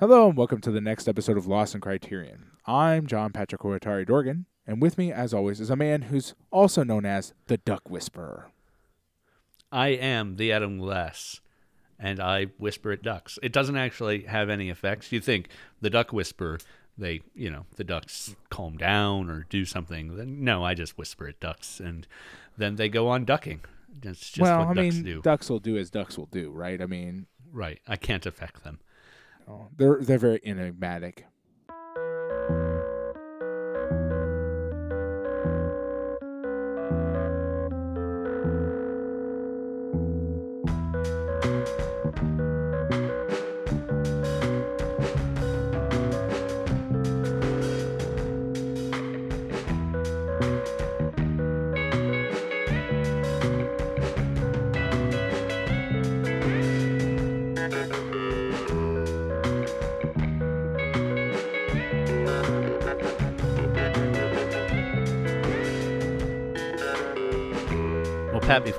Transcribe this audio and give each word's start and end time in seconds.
Hello 0.00 0.28
and 0.28 0.38
welcome 0.38 0.60
to 0.60 0.70
the 0.70 0.80
next 0.80 1.08
episode 1.08 1.36
of 1.36 1.48
Lost 1.48 1.74
in 1.74 1.80
Criterion. 1.80 2.52
I'm 2.64 3.08
John 3.08 3.32
Patrick 3.32 3.62
Hoyatari 3.62 4.06
Dorgan, 4.06 4.46
and 4.64 4.80
with 4.80 4.96
me, 4.96 5.10
as 5.10 5.34
always, 5.34 5.60
is 5.60 5.70
a 5.70 5.76
man 5.76 6.02
who's 6.02 6.36
also 6.52 6.84
known 6.84 7.04
as 7.04 7.34
the 7.48 7.56
Duck 7.56 7.90
Whisperer. 7.90 8.52
I 9.72 9.88
am 9.88 10.36
the 10.36 10.52
Adam 10.52 10.78
Glass, 10.78 11.40
and 11.98 12.20
I 12.20 12.44
whisper 12.58 12.92
at 12.92 13.02
ducks. 13.02 13.40
It 13.42 13.52
doesn't 13.52 13.76
actually 13.76 14.22
have 14.22 14.48
any 14.48 14.70
effects. 14.70 15.10
You 15.10 15.18
think 15.20 15.48
the 15.80 15.90
duck 15.90 16.12
whisperer, 16.12 16.60
they, 16.96 17.22
you 17.34 17.50
know, 17.50 17.66
the 17.74 17.82
ducks 17.82 18.36
calm 18.50 18.76
down 18.76 19.28
or 19.28 19.46
do 19.50 19.64
something. 19.64 20.16
Then 20.16 20.44
no, 20.44 20.62
I 20.62 20.74
just 20.74 20.96
whisper 20.96 21.26
at 21.26 21.40
ducks, 21.40 21.80
and 21.80 22.06
then 22.56 22.76
they 22.76 22.88
go 22.88 23.08
on 23.08 23.24
ducking. 23.24 23.62
That's 24.00 24.20
just 24.20 24.42
well, 24.42 24.60
what 24.60 24.68
I 24.68 24.74
ducks 24.74 24.94
mean, 24.94 25.02
do. 25.02 25.22
ducks 25.22 25.50
will 25.50 25.58
do 25.58 25.76
as 25.76 25.90
ducks 25.90 26.16
will 26.16 26.26
do, 26.26 26.52
right? 26.52 26.80
I 26.80 26.86
mean, 26.86 27.26
right. 27.50 27.80
I 27.88 27.96
can't 27.96 28.26
affect 28.26 28.62
them. 28.62 28.78
Oh, 29.48 29.68
they're 29.76 29.98
they're 30.00 30.18
very 30.18 30.40
enigmatic. 30.44 31.24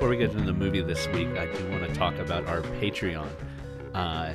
Before 0.00 0.08
we 0.08 0.16
get 0.16 0.30
into 0.30 0.46
the 0.46 0.52
movie 0.54 0.80
this 0.80 1.06
week, 1.08 1.28
I 1.36 1.44
do 1.44 1.70
want 1.70 1.86
to 1.86 1.94
talk 1.94 2.16
about 2.16 2.46
our 2.46 2.62
Patreon. 2.80 3.28
Uh, 3.92 4.32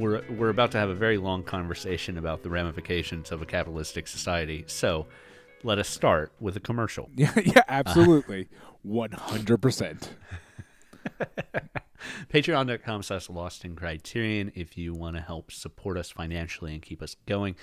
we're 0.00 0.20
we're 0.32 0.48
about 0.48 0.72
to 0.72 0.78
have 0.78 0.88
a 0.88 0.96
very 0.96 1.16
long 1.16 1.44
conversation 1.44 2.18
about 2.18 2.42
the 2.42 2.50
ramifications 2.50 3.30
of 3.30 3.40
a 3.40 3.46
capitalistic 3.46 4.08
society. 4.08 4.64
So, 4.66 5.06
let 5.62 5.78
us 5.78 5.88
start 5.88 6.32
with 6.40 6.56
a 6.56 6.60
commercial. 6.60 7.08
Yeah, 7.14 7.30
yeah, 7.44 7.62
absolutely, 7.68 8.48
one 8.82 9.12
hundred 9.12 9.58
percent. 9.62 10.10
Patreon.com 12.32 13.04
slash 13.04 13.30
Lost 13.30 13.64
in 13.64 13.76
Criterion 13.76 14.50
if 14.56 14.76
you 14.76 14.92
want 14.92 15.14
to 15.14 15.22
help 15.22 15.52
support 15.52 15.96
us 15.96 16.10
financially 16.10 16.72
and 16.74 16.82
keep 16.82 17.00
us 17.00 17.14
going. 17.26 17.54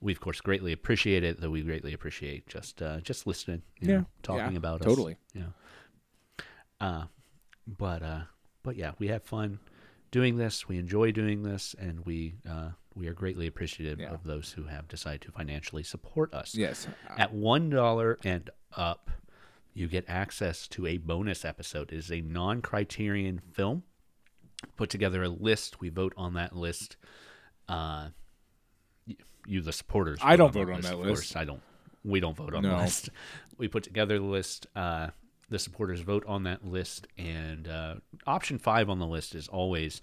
We 0.00 0.12
of 0.12 0.20
course 0.20 0.40
greatly 0.40 0.70
appreciate 0.70 1.24
it, 1.24 1.40
though 1.40 1.50
we 1.50 1.62
greatly 1.62 1.92
appreciate 1.92 2.46
just 2.46 2.80
uh, 2.80 3.00
just 3.00 3.26
listening, 3.26 3.62
you 3.80 3.88
Yeah, 3.88 3.96
know, 3.96 4.06
talking 4.22 4.52
yeah, 4.52 4.58
about 4.58 4.82
us. 4.82 4.86
totally. 4.86 5.16
Yeah. 5.34 5.46
Uh 6.82 7.04
but 7.66 8.02
uh 8.02 8.20
but 8.62 8.76
yeah, 8.76 8.92
we 8.98 9.08
have 9.08 9.22
fun 9.22 9.58
doing 10.10 10.36
this. 10.36 10.68
We 10.68 10.78
enjoy 10.78 11.12
doing 11.12 11.42
this 11.42 11.74
and 11.78 12.04
we 12.04 12.34
uh 12.48 12.70
we 12.94 13.06
are 13.08 13.14
greatly 13.14 13.46
appreciative 13.46 13.98
Yeah. 14.00 14.10
of 14.12 14.24
those 14.24 14.52
who 14.52 14.64
have 14.64 14.86
decided 14.88 15.22
to 15.22 15.32
financially 15.32 15.82
support 15.82 16.34
us. 16.34 16.54
Yes, 16.54 16.86
At 17.16 17.32
one 17.32 17.70
dollar 17.70 18.18
and 18.24 18.50
up, 18.76 19.10
you 19.72 19.88
get 19.88 20.04
access 20.08 20.68
to 20.68 20.86
a 20.86 20.98
bonus 20.98 21.44
episode. 21.44 21.90
It 21.92 21.96
is 21.96 22.10
a 22.12 22.20
non-criterion 22.20 23.40
film. 23.52 23.84
Put 24.76 24.90
together 24.90 25.22
a 25.22 25.28
list. 25.30 25.80
We 25.80 25.88
vote 25.88 26.12
on 26.18 26.34
that 26.34 26.54
list. 26.54 26.96
Uh, 27.68 28.08
you, 29.46 29.60
the 29.62 29.72
supporters. 29.72 30.18
I 30.22 30.36
don't 30.36 30.52
vote 30.52 30.70
on 30.70 30.82
that 30.82 30.92
of 30.94 31.00
list. 31.00 31.08
course. 31.08 31.36
I 31.36 31.44
don't. 31.44 31.62
We 32.04 32.20
don't 32.20 32.36
vote 32.36 32.54
on 32.54 32.62
No. 32.62 32.76
the 32.76 32.82
list. 32.82 33.08
We 33.58 33.68
put 33.68 33.84
together 33.84 34.18
the 34.18 34.24
list. 34.24 34.66
Uh, 34.76 35.08
the 35.52 35.58
supporters 35.58 36.00
vote 36.00 36.24
on 36.26 36.42
that 36.44 36.66
list, 36.66 37.06
and 37.16 37.68
uh, 37.68 37.94
option 38.26 38.58
five 38.58 38.90
on 38.90 38.98
the 38.98 39.06
list 39.06 39.34
is 39.34 39.46
always 39.48 40.00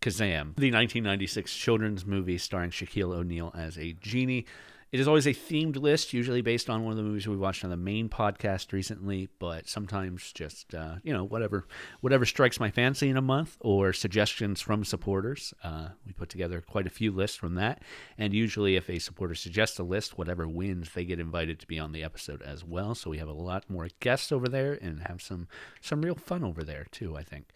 Kazam, 0.00 0.54
the 0.56 0.70
1996 0.70 1.54
children's 1.56 2.04
movie 2.04 2.38
starring 2.38 2.70
Shaquille 2.70 3.14
O'Neal 3.14 3.52
as 3.56 3.78
a 3.78 3.92
genie. 3.94 4.46
It 4.92 5.00
is 5.00 5.08
always 5.08 5.26
a 5.26 5.32
themed 5.32 5.76
list, 5.76 6.12
usually 6.12 6.42
based 6.42 6.68
on 6.68 6.84
one 6.84 6.90
of 6.90 6.98
the 6.98 7.02
movies 7.02 7.26
we 7.26 7.34
watched 7.34 7.64
on 7.64 7.70
the 7.70 7.78
main 7.78 8.10
podcast 8.10 8.74
recently, 8.74 9.30
but 9.38 9.66
sometimes 9.66 10.34
just 10.34 10.74
uh, 10.74 10.96
you 11.02 11.14
know 11.14 11.24
whatever 11.24 11.66
whatever 12.02 12.26
strikes 12.26 12.60
my 12.60 12.70
fancy 12.70 13.08
in 13.08 13.16
a 13.16 13.22
month 13.22 13.56
or 13.60 13.94
suggestions 13.94 14.60
from 14.60 14.84
supporters. 14.84 15.54
Uh, 15.64 15.88
we 16.06 16.12
put 16.12 16.28
together 16.28 16.60
quite 16.60 16.86
a 16.86 16.90
few 16.90 17.10
lists 17.10 17.38
from 17.38 17.54
that, 17.54 17.80
and 18.18 18.34
usually 18.34 18.76
if 18.76 18.90
a 18.90 18.98
supporter 18.98 19.34
suggests 19.34 19.78
a 19.78 19.82
list, 19.82 20.18
whatever 20.18 20.46
wins, 20.46 20.90
they 20.92 21.06
get 21.06 21.18
invited 21.18 21.58
to 21.60 21.66
be 21.66 21.78
on 21.78 21.92
the 21.92 22.04
episode 22.04 22.42
as 22.42 22.62
well. 22.62 22.94
So 22.94 23.08
we 23.08 23.16
have 23.16 23.28
a 23.28 23.32
lot 23.32 23.70
more 23.70 23.88
guests 24.00 24.30
over 24.30 24.46
there 24.46 24.74
and 24.74 25.00
have 25.08 25.22
some 25.22 25.48
some 25.80 26.02
real 26.02 26.16
fun 26.16 26.44
over 26.44 26.62
there 26.62 26.86
too. 26.90 27.16
I 27.16 27.22
think. 27.22 27.46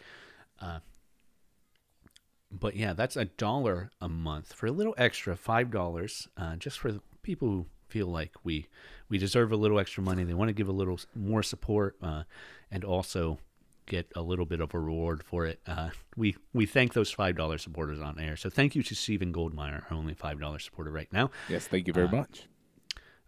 Uh, 0.59 0.79
but 2.51 2.77
yeah, 2.77 2.95
that's 2.95 3.17
a 3.17 3.27
dollar 3.27 3.91
a 4.01 4.09
month 4.09 4.55
for 4.55 4.67
a 4.67 4.73
little 4.73 4.95
extra, 4.97 5.37
five 5.37 5.71
dollars, 5.71 6.29
uh, 6.39 6.57
just 6.57 6.79
for 6.79 7.01
people 7.27 7.49
who 7.49 7.67
feel 7.89 8.07
like 8.07 8.33
we 8.45 8.67
we 9.09 9.19
deserve 9.19 9.53
a 9.53 9.57
little 9.57 9.79
extra 9.79 10.03
money. 10.03 10.25
They 10.25 10.35
want 10.35 10.49
to 10.49 10.53
give 10.55 10.69
a 10.69 10.73
little 10.73 10.99
more 11.15 11.43
support, 11.43 11.97
uh, 12.03 12.23
and 12.71 12.85
also 12.85 13.39
get 13.87 14.11
a 14.17 14.23
little 14.23 14.47
bit 14.47 14.61
of 14.61 14.75
a 14.75 14.79
reward 14.81 15.23
for 15.23 15.47
it. 15.47 15.61
Uh, 15.67 15.91
we 16.17 16.37
we 16.53 16.67
thank 16.67 16.93
those 16.95 17.11
five 17.11 17.37
dollar 17.37 17.59
supporters 17.59 18.01
on 18.01 18.19
air. 18.19 18.37
So 18.37 18.49
thank 18.51 18.75
you 18.75 18.83
to 18.85 18.95
Stephen 18.95 19.33
Goldmeyer, 19.33 19.83
our 19.91 19.97
only 19.97 20.15
five 20.15 20.41
dollar 20.41 20.59
supporter 20.59 20.91
right 20.91 21.13
now. 21.13 21.31
yes. 21.49 21.67
Thank 21.67 21.87
you 21.87 21.93
very 21.93 22.09
Uh, 22.09 22.13
much. 22.23 22.47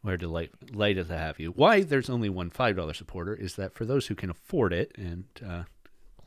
We're 0.02 0.16
delight, 0.16 0.50
delighted 0.64 1.08
to 1.08 1.16
have 1.16 1.40
you. 1.40 1.50
Why 1.50 1.82
there's 1.82 2.08
only 2.08 2.28
one 2.28 2.50
five 2.50 2.76
dollar 2.76 2.94
supporter 2.94 3.34
is 3.34 3.56
that 3.56 3.74
for 3.74 3.84
those 3.84 4.06
who 4.06 4.14
can 4.14 4.30
afford 4.30 4.72
it, 4.72 4.92
and 4.96 5.24
uh, 5.44 5.64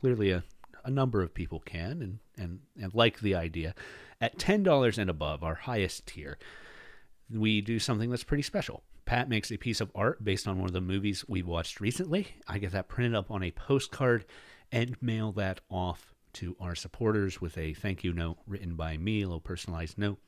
clearly 0.00 0.30
a, 0.30 0.44
a 0.84 0.90
number 0.90 1.22
of 1.22 1.32
people 1.32 1.60
can, 1.60 2.02
and, 2.02 2.18
and, 2.36 2.60
and 2.80 2.94
like 2.94 3.20
the 3.20 3.34
idea, 3.34 3.74
at 4.20 4.38
ten 4.38 4.62
dollars 4.62 4.98
and 4.98 5.08
above, 5.10 5.42
our 5.42 5.54
highest 5.54 6.06
tier, 6.06 6.36
we 7.30 7.60
do 7.60 7.78
something 7.78 8.10
that's 8.10 8.24
pretty 8.24 8.42
special. 8.42 8.82
Pat 9.04 9.28
makes 9.28 9.50
a 9.50 9.56
piece 9.56 9.80
of 9.80 9.90
art 9.94 10.22
based 10.24 10.46
on 10.46 10.58
one 10.58 10.68
of 10.68 10.72
the 10.72 10.80
movies 10.80 11.24
we 11.28 11.42
watched 11.42 11.80
recently. 11.80 12.28
I 12.46 12.58
get 12.58 12.72
that 12.72 12.88
printed 12.88 13.14
up 13.14 13.30
on 13.30 13.42
a 13.42 13.50
postcard 13.50 14.24
and 14.70 14.96
mail 15.02 15.32
that 15.32 15.60
off 15.68 16.14
to 16.34 16.56
our 16.60 16.74
supporters 16.74 17.40
with 17.40 17.58
a 17.58 17.74
thank 17.74 18.04
you 18.04 18.12
note 18.12 18.38
written 18.46 18.74
by 18.74 18.96
me, 18.96 19.22
a 19.22 19.26
little 19.26 19.40
personalized 19.40 19.98
note. 19.98 20.18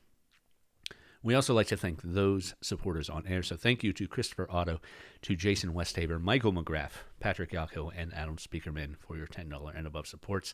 We 1.23 1.33
also 1.33 1.55
like 1.55 1.67
to 1.67 1.77
thank 1.77 2.01
those 2.03 2.53
supporters 2.61 3.09
on 3.09 3.25
air. 3.25 3.41
So 3.41 3.55
thank 3.55 3.83
you 3.83 3.91
to 3.93 4.07
Christopher 4.07 4.45
Otto, 4.47 4.79
to 5.23 5.35
Jason 5.35 5.73
Westhaver, 5.73 6.21
Michael 6.21 6.53
McGrath, 6.53 6.91
Patrick 7.19 7.51
Yako, 7.51 7.91
and 7.95 8.13
Adam 8.13 8.35
Speakerman 8.35 8.95
for 8.99 9.17
your 9.17 9.25
$10 9.25 9.75
and 9.75 9.87
above 9.87 10.05
supports. 10.05 10.53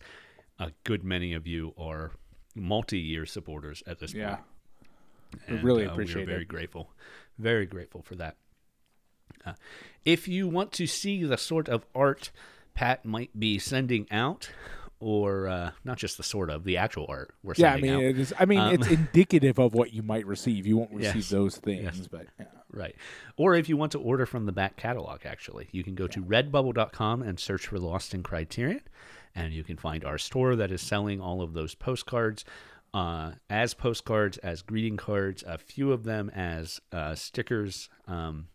A 0.59 0.71
good 0.85 1.03
many 1.03 1.33
of 1.33 1.45
you 1.45 1.73
are 1.77 2.11
multi-year 2.55 3.25
supporters 3.25 3.83
at 3.85 3.99
this 3.99 4.13
Yeah, 4.13 4.35
point. 4.35 4.47
We 5.47 5.55
And, 5.55 5.63
really 5.63 5.85
uh, 5.85 5.91
appreciate 5.91 6.17
we 6.17 6.23
are 6.23 6.35
very 6.35 6.41
it. 6.43 6.47
grateful. 6.47 6.91
Very 7.39 7.65
grateful 7.65 8.01
for 8.01 8.15
that. 8.15 8.37
Uh, 9.45 9.53
if 10.05 10.27
you 10.27 10.47
want 10.47 10.71
to 10.73 10.85
see 10.87 11.23
the 11.23 11.37
sort 11.37 11.67
of 11.69 11.85
art 11.95 12.31
Pat 12.73 13.03
might 13.05 13.37
be 13.37 13.59
sending 13.59 14.07
out, 14.11 14.49
or 14.99 15.47
uh, 15.47 15.71
not 15.83 15.97
just 15.97 16.17
the 16.17 16.23
sort 16.23 16.49
of, 16.49 16.63
the 16.63 16.77
actual 16.77 17.05
art 17.09 17.33
we're 17.43 17.53
yeah. 17.57 17.73
I 17.73 17.81
mean, 17.81 17.91
out. 17.93 18.03
it 18.03 18.19
is. 18.19 18.33
I 18.39 18.45
mean, 18.45 18.59
Um, 18.59 18.73
it's 18.75 18.87
indicative 18.87 19.59
of 19.59 19.73
what 19.73 19.93
you 19.93 20.03
might 20.03 20.25
receive. 20.25 20.65
You 20.67 20.77
won't 20.77 20.91
receive 20.93 21.15
Yes. 21.15 21.29
those 21.29 21.57
things, 21.57 21.97
Yes. 21.97 22.07
but 22.07 22.27
yeah. 22.39 22.45
Right. 22.71 22.95
Or 23.35 23.55
if 23.55 23.67
you 23.67 23.75
want 23.75 23.91
to 23.93 23.99
order 23.99 24.25
from 24.25 24.45
the 24.45 24.51
back 24.53 24.77
catalog, 24.77 25.25
actually, 25.25 25.67
you 25.73 25.83
can 25.83 25.95
go 25.95 26.07
to 26.07 26.23
redbubble.com 26.23 27.21
and 27.23 27.37
search 27.39 27.67
for 27.67 27.77
Lost 27.79 28.13
in 28.13 28.23
Criterion, 28.23 28.81
and 29.35 29.51
you 29.53 29.63
can 29.65 29.75
find 29.75 30.05
our 30.05 30.17
store 30.17 30.55
that 30.55 30.71
is 30.71 30.81
selling 30.81 31.19
all 31.19 31.41
of 31.41 31.53
those 31.53 31.75
postcards 31.75 32.45
uh, 32.93 33.31
as 33.49 33.73
postcards, 33.73 34.37
as 34.39 34.61
greeting 34.61 34.97
cards, 34.97 35.43
a 35.47 35.57
few 35.57 35.91
of 35.91 36.03
them 36.03 36.29
as 36.31 36.81
uh, 36.91 37.15
stickers. 37.15 37.89
Um, 38.07 38.47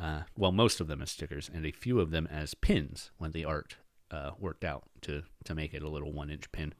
uh, 0.00 0.22
well, 0.36 0.52
most 0.52 0.80
of 0.80 0.88
them 0.88 1.02
as 1.02 1.10
stickers, 1.10 1.50
and 1.52 1.64
a 1.66 1.72
few 1.72 2.00
of 2.00 2.10
them 2.10 2.26
as 2.30 2.54
pins 2.54 3.10
when 3.18 3.32
the 3.32 3.44
art 3.44 3.76
uh, 4.10 4.30
worked 4.38 4.64
out 4.64 4.84
to 5.02 5.22
to 5.44 5.54
make 5.54 5.74
it 5.74 5.82
a 5.82 5.88
little 5.88 6.12
one 6.12 6.30
inch 6.30 6.50
pin. 6.52 6.74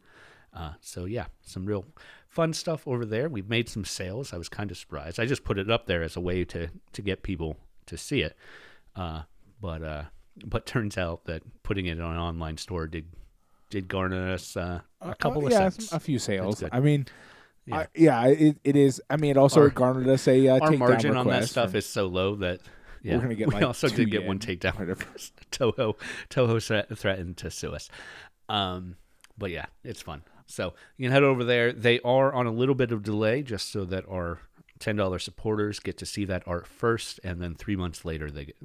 Uh, 0.52 0.72
so 0.80 1.04
yeah, 1.04 1.26
some 1.42 1.66
real 1.66 1.84
fun 2.28 2.52
stuff 2.52 2.88
over 2.88 3.04
there. 3.04 3.28
We've 3.28 3.48
made 3.48 3.68
some 3.68 3.84
sales. 3.84 4.32
I 4.32 4.38
was 4.38 4.48
kind 4.48 4.70
of 4.70 4.76
surprised. 4.76 5.20
I 5.20 5.26
just 5.26 5.44
put 5.44 5.58
it 5.58 5.70
up 5.70 5.86
there 5.86 6.02
as 6.02 6.16
a 6.16 6.20
way 6.20 6.44
to 6.46 6.68
to 6.92 7.02
get 7.02 7.22
people 7.22 7.56
to 7.86 7.96
see 7.96 8.22
it. 8.22 8.36
Uh, 8.96 9.22
but 9.60 10.08
but 10.44 10.66
turns 10.66 10.98
out 10.98 11.26
that 11.26 11.42
putting 11.62 11.86
it 11.86 12.00
on 12.00 12.12
an 12.12 12.18
online 12.18 12.56
store 12.56 12.86
did 12.86 13.06
did 13.70 13.88
garner 13.88 14.32
us 14.32 14.56
uh, 14.56 14.80
a 15.00 15.14
couple 15.14 15.42
Uh, 15.44 15.46
of 15.46 15.52
yeah, 15.52 15.68
some- 15.70 15.96
a 15.96 16.00
few 16.00 16.18
sales. 16.18 16.62
I 16.70 16.80
mean, 16.80 17.06
Yeah. 17.66 17.76
I, 17.76 17.86
yeah, 17.94 18.26
it, 18.26 18.58
it 18.64 18.76
is. 18.76 19.00
I 19.08 19.16
mean, 19.16 19.30
it 19.32 19.36
also 19.36 19.60
Our- 19.62 19.68
garnered 19.70 20.08
us 20.08 20.26
a 20.28 20.48
uh, 20.48 20.58
Our 20.60 20.72
margin 20.72 21.16
on 21.16 21.26
that 21.28 21.48
stuff 21.48 21.74
is 21.74 21.86
so 21.86 22.06
low 22.06 22.34
that 22.36 22.60
yeah, 23.02 23.14
We're 23.16 23.22
gonna 23.22 23.34
get 23.34 23.48
we 23.48 23.54
like 23.54 23.64
also 23.64 23.88
did 23.88 24.10
get 24.10 24.26
one 24.26 24.38
takedown. 24.38 24.76
Toho 25.50 25.94
Toho 26.28 26.62
threat, 26.62 26.98
threatened 26.98 27.38
to 27.38 27.50
sue 27.50 27.72
us. 27.72 27.88
Um, 28.50 28.96
but 29.38 29.50
yeah, 29.50 29.66
it's 29.84 30.02
fun. 30.02 30.22
So 30.46 30.74
you 30.98 31.04
can 31.06 31.12
head 31.12 31.22
over 31.22 31.42
there. 31.44 31.72
They 31.72 32.00
are 32.00 32.32
on 32.34 32.46
a 32.46 32.50
little 32.50 32.74
bit 32.74 32.92
of 32.92 33.02
delay 33.02 33.42
just 33.42 33.70
so 33.72 33.84
that 33.86 34.04
our 34.10 34.40
$10 34.80 35.20
supporters 35.20 35.78
get 35.80 35.96
to 35.98 36.04
see 36.06 36.24
that 36.26 36.42
art 36.46 36.66
first. 36.66 37.20
And 37.24 37.40
then 37.40 37.54
three 37.54 37.76
months 37.76 38.04
later, 38.04 38.30
they 38.30 38.46
get, 38.46 38.56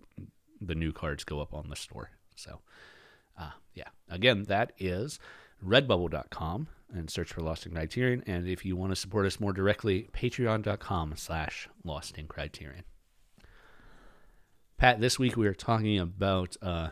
the 0.60 0.76
new 0.76 0.92
cards 0.92 1.24
go 1.24 1.40
up 1.40 1.54
on 1.54 1.70
the 1.70 1.76
store. 1.76 2.10
So, 2.36 2.52
uh, 2.52 2.58
yeah. 3.76 3.90
Again, 4.10 4.44
that 4.44 4.72
is 4.80 5.20
redbubble.com 5.64 6.68
and 6.94 7.10
search 7.10 7.34
for 7.34 7.42
Lost 7.42 7.66
in 7.66 7.74
Criterion. 7.74 8.24
And 8.26 8.48
if 8.48 8.66
you 8.66 8.76
want 8.76 8.92
to 8.92 8.96
support 8.96 9.26
us 9.26 9.40
more 9.40 9.54
directly, 9.54 10.10
patreon.com 10.14 11.14
slash 11.18 11.70
Lost 11.84 12.18
in 12.18 12.28
Criterion. 12.28 12.84
Pat, 14.78 15.00
this 15.00 15.18
week 15.20 15.38
we 15.38 15.48
are 15.48 15.54
talking 15.54 16.00
about 16.00 16.58
uh, 16.62 16.90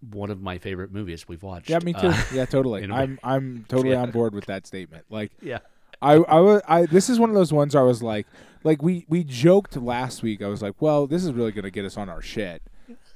one 0.00 0.30
of 0.30 0.40
my 0.40 0.58
favorite 0.58 0.92
movies 0.92 1.26
we've 1.28 1.42
watched. 1.42 1.68
Yeah, 1.70 1.80
me 1.82 1.92
too. 1.92 2.08
Uh, 2.08 2.22
yeah, 2.32 2.44
totally. 2.44 2.84
I'm 2.92 3.18
I'm 3.22 3.64
totally 3.68 3.90
Yeah. 3.90 4.02
on 4.02 4.10
board 4.10 4.34
with 4.34 4.46
that 4.46 4.66
statement. 4.66 5.04
Like 5.10 5.32
yeah. 5.40 5.58
I 6.02 6.14
I 6.14 6.40
was 6.40 6.62
I 6.68 6.86
this 6.86 7.08
is 7.08 7.18
one 7.18 7.30
of 7.30 7.34
those 7.34 7.52
ones 7.52 7.74
where 7.74 7.82
I 7.82 7.86
was 7.86 8.02
like 8.02 8.26
like 8.64 8.82
we 8.82 9.06
we 9.08 9.24
joked 9.24 9.76
last 9.76 10.22
week. 10.22 10.42
I 10.42 10.48
was 10.48 10.62
like, 10.62 10.74
well, 10.80 11.06
this 11.06 11.24
is 11.24 11.32
really 11.32 11.52
going 11.52 11.64
to 11.64 11.70
get 11.70 11.84
us 11.84 11.96
on 11.96 12.08
our 12.08 12.22
shit, 12.22 12.62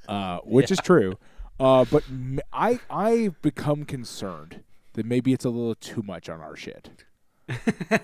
uh, 0.07 0.39
which 0.39 0.71
is 0.71 0.79
true. 0.79 1.17
Uh, 1.59 1.85
but 1.91 2.03
I 2.51 2.79
I've 2.89 3.41
become 3.41 3.85
concerned 3.85 4.63
that 4.93 5.05
maybe 5.05 5.33
it's 5.33 5.45
a 5.45 5.49
little 5.49 5.75
too 5.75 6.01
much 6.01 6.29
on 6.29 6.41
our 6.41 6.55
shit. 6.55 6.89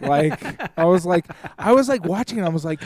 like 0.02 0.44
I 0.78 0.86
was 0.86 1.06
like 1.06 1.26
I 1.58 1.72
was 1.72 1.90
like 1.90 2.06
watching 2.06 2.40
it. 2.40 2.44
I 2.44 2.50
was 2.50 2.66
like, 2.66 2.82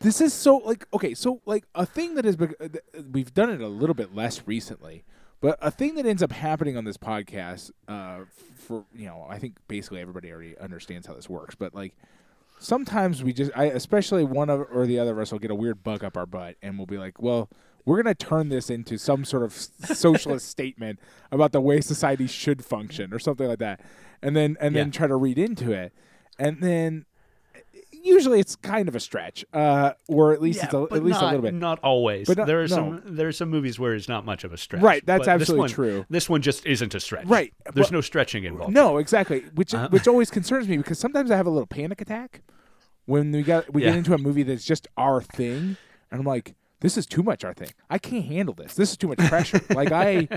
this 0.00 0.20
is 0.20 0.32
so 0.32 0.56
like 0.58 0.86
okay. 0.94 1.14
So 1.14 1.40
like 1.44 1.64
a 1.74 1.86
thing 1.86 2.14
that 2.14 2.24
is 2.24 2.36
bec- 2.36 2.54
uh, 2.60 2.68
we've 3.12 3.32
done 3.34 3.50
it 3.50 3.60
a 3.60 3.68
little 3.68 3.94
bit 3.94 4.14
less 4.14 4.42
recently, 4.46 5.04
but 5.40 5.58
a 5.60 5.70
thing 5.70 5.94
that 5.96 6.06
ends 6.06 6.22
up 6.22 6.32
happening 6.32 6.76
on 6.76 6.84
this 6.84 6.96
podcast, 6.96 7.70
uh, 7.86 8.20
for 8.54 8.84
you 8.94 9.06
know, 9.06 9.26
I 9.28 9.38
think 9.38 9.56
basically 9.68 10.00
everybody 10.00 10.32
already 10.32 10.56
understands 10.58 11.06
how 11.06 11.14
this 11.14 11.28
works. 11.28 11.54
But 11.54 11.74
like 11.74 11.94
sometimes 12.58 13.22
we 13.22 13.32
just, 13.32 13.50
I 13.54 13.64
especially 13.64 14.24
one 14.24 14.50
of 14.50 14.66
or 14.72 14.86
the 14.86 14.98
other 14.98 15.12
of 15.12 15.18
us 15.18 15.32
will 15.32 15.38
get 15.38 15.50
a 15.50 15.54
weird 15.56 15.82
bug 15.84 16.02
up 16.02 16.16
our 16.16 16.26
butt, 16.26 16.56
and 16.62 16.78
we'll 16.78 16.86
be 16.86 16.98
like, 16.98 17.20
well. 17.20 17.48
We're 17.88 18.02
gonna 18.02 18.14
turn 18.14 18.50
this 18.50 18.68
into 18.70 18.98
some 18.98 19.24
sort 19.24 19.42
of 19.44 19.52
socialist 19.52 20.46
statement 20.56 20.98
about 21.32 21.52
the 21.52 21.60
way 21.60 21.80
society 21.80 22.26
should 22.26 22.64
function, 22.64 23.12
or 23.14 23.18
something 23.18 23.48
like 23.48 23.60
that, 23.60 23.80
and 24.22 24.36
then 24.36 24.56
and 24.60 24.76
then 24.76 24.90
try 24.90 25.06
to 25.06 25.16
read 25.16 25.38
into 25.38 25.72
it, 25.72 25.92
and 26.38 26.60
then 26.62 27.06
usually 27.90 28.40
it's 28.40 28.56
kind 28.56 28.88
of 28.88 28.94
a 28.94 29.00
stretch, 29.00 29.44
uh, 29.52 29.92
or 30.06 30.32
at 30.32 30.40
least 30.40 30.62
it's 30.62 30.72
a, 30.74 30.82
at 30.92 31.02
least 31.02 31.20
not, 31.20 31.22
a 31.22 31.26
little 31.26 31.42
bit. 31.42 31.54
Not 31.54 31.78
always. 31.80 32.26
But 32.26 32.38
not- 32.38 32.46
there 32.46 32.60
are 32.62 32.68
no. 32.68 32.76
some 32.76 33.02
there 33.06 33.28
are 33.28 33.32
some 33.32 33.48
movies 33.48 33.78
where 33.78 33.94
it's 33.94 34.08
not 34.08 34.24
much 34.24 34.44
of 34.44 34.52
a 34.52 34.56
stretch. 34.58 34.82
Right, 34.82 35.04
that's 35.04 35.20
but 35.26 35.38
this 35.38 35.42
absolutely 35.48 35.60
one- 35.62 35.70
true. 35.70 36.06
This 36.10 36.28
one 36.28 36.42
just 36.42 36.66
isn't 36.66 36.94
a 36.94 37.00
stretch. 37.00 37.26
Right, 37.26 37.52
There's 37.74 37.90
no 37.90 38.00
stretching 38.00 38.44
involved. 38.44 38.72
No, 38.74 38.98
exactly. 38.98 39.44
Which 39.54 39.74
Uh-huh. 39.74 39.88
which 39.90 40.06
always 40.06 40.30
concerns 40.30 40.68
me 40.68 40.76
because 40.76 40.98
sometimes 40.98 41.30
I 41.30 41.36
have 41.36 41.46
a 41.46 41.50
little 41.50 41.66
panic 41.66 42.00
attack 42.00 42.42
when 43.06 43.32
we 43.32 43.42
got 43.42 43.72
we 43.72 43.82
Yeah. 43.82 43.90
get 43.90 43.98
into 43.98 44.14
a 44.14 44.18
movie 44.18 44.42
that's 44.42 44.64
just 44.64 44.86
our 44.96 45.20
thing, 45.22 45.76
and 46.10 46.20
I'm 46.20 46.26
like, 46.26 46.54
this 46.80 46.96
is 46.96 47.06
too 47.06 47.22
much 47.22 47.44
I 47.44 47.52
think 47.52 47.74
I 47.90 47.98
can't 47.98 48.24
handle 48.24 48.54
this. 48.54 48.74
This 48.74 48.90
is 48.90 48.96
too 48.96 49.08
much 49.08 49.18
pressure. 49.18 49.60
like 49.70 49.90
I, 49.92 50.28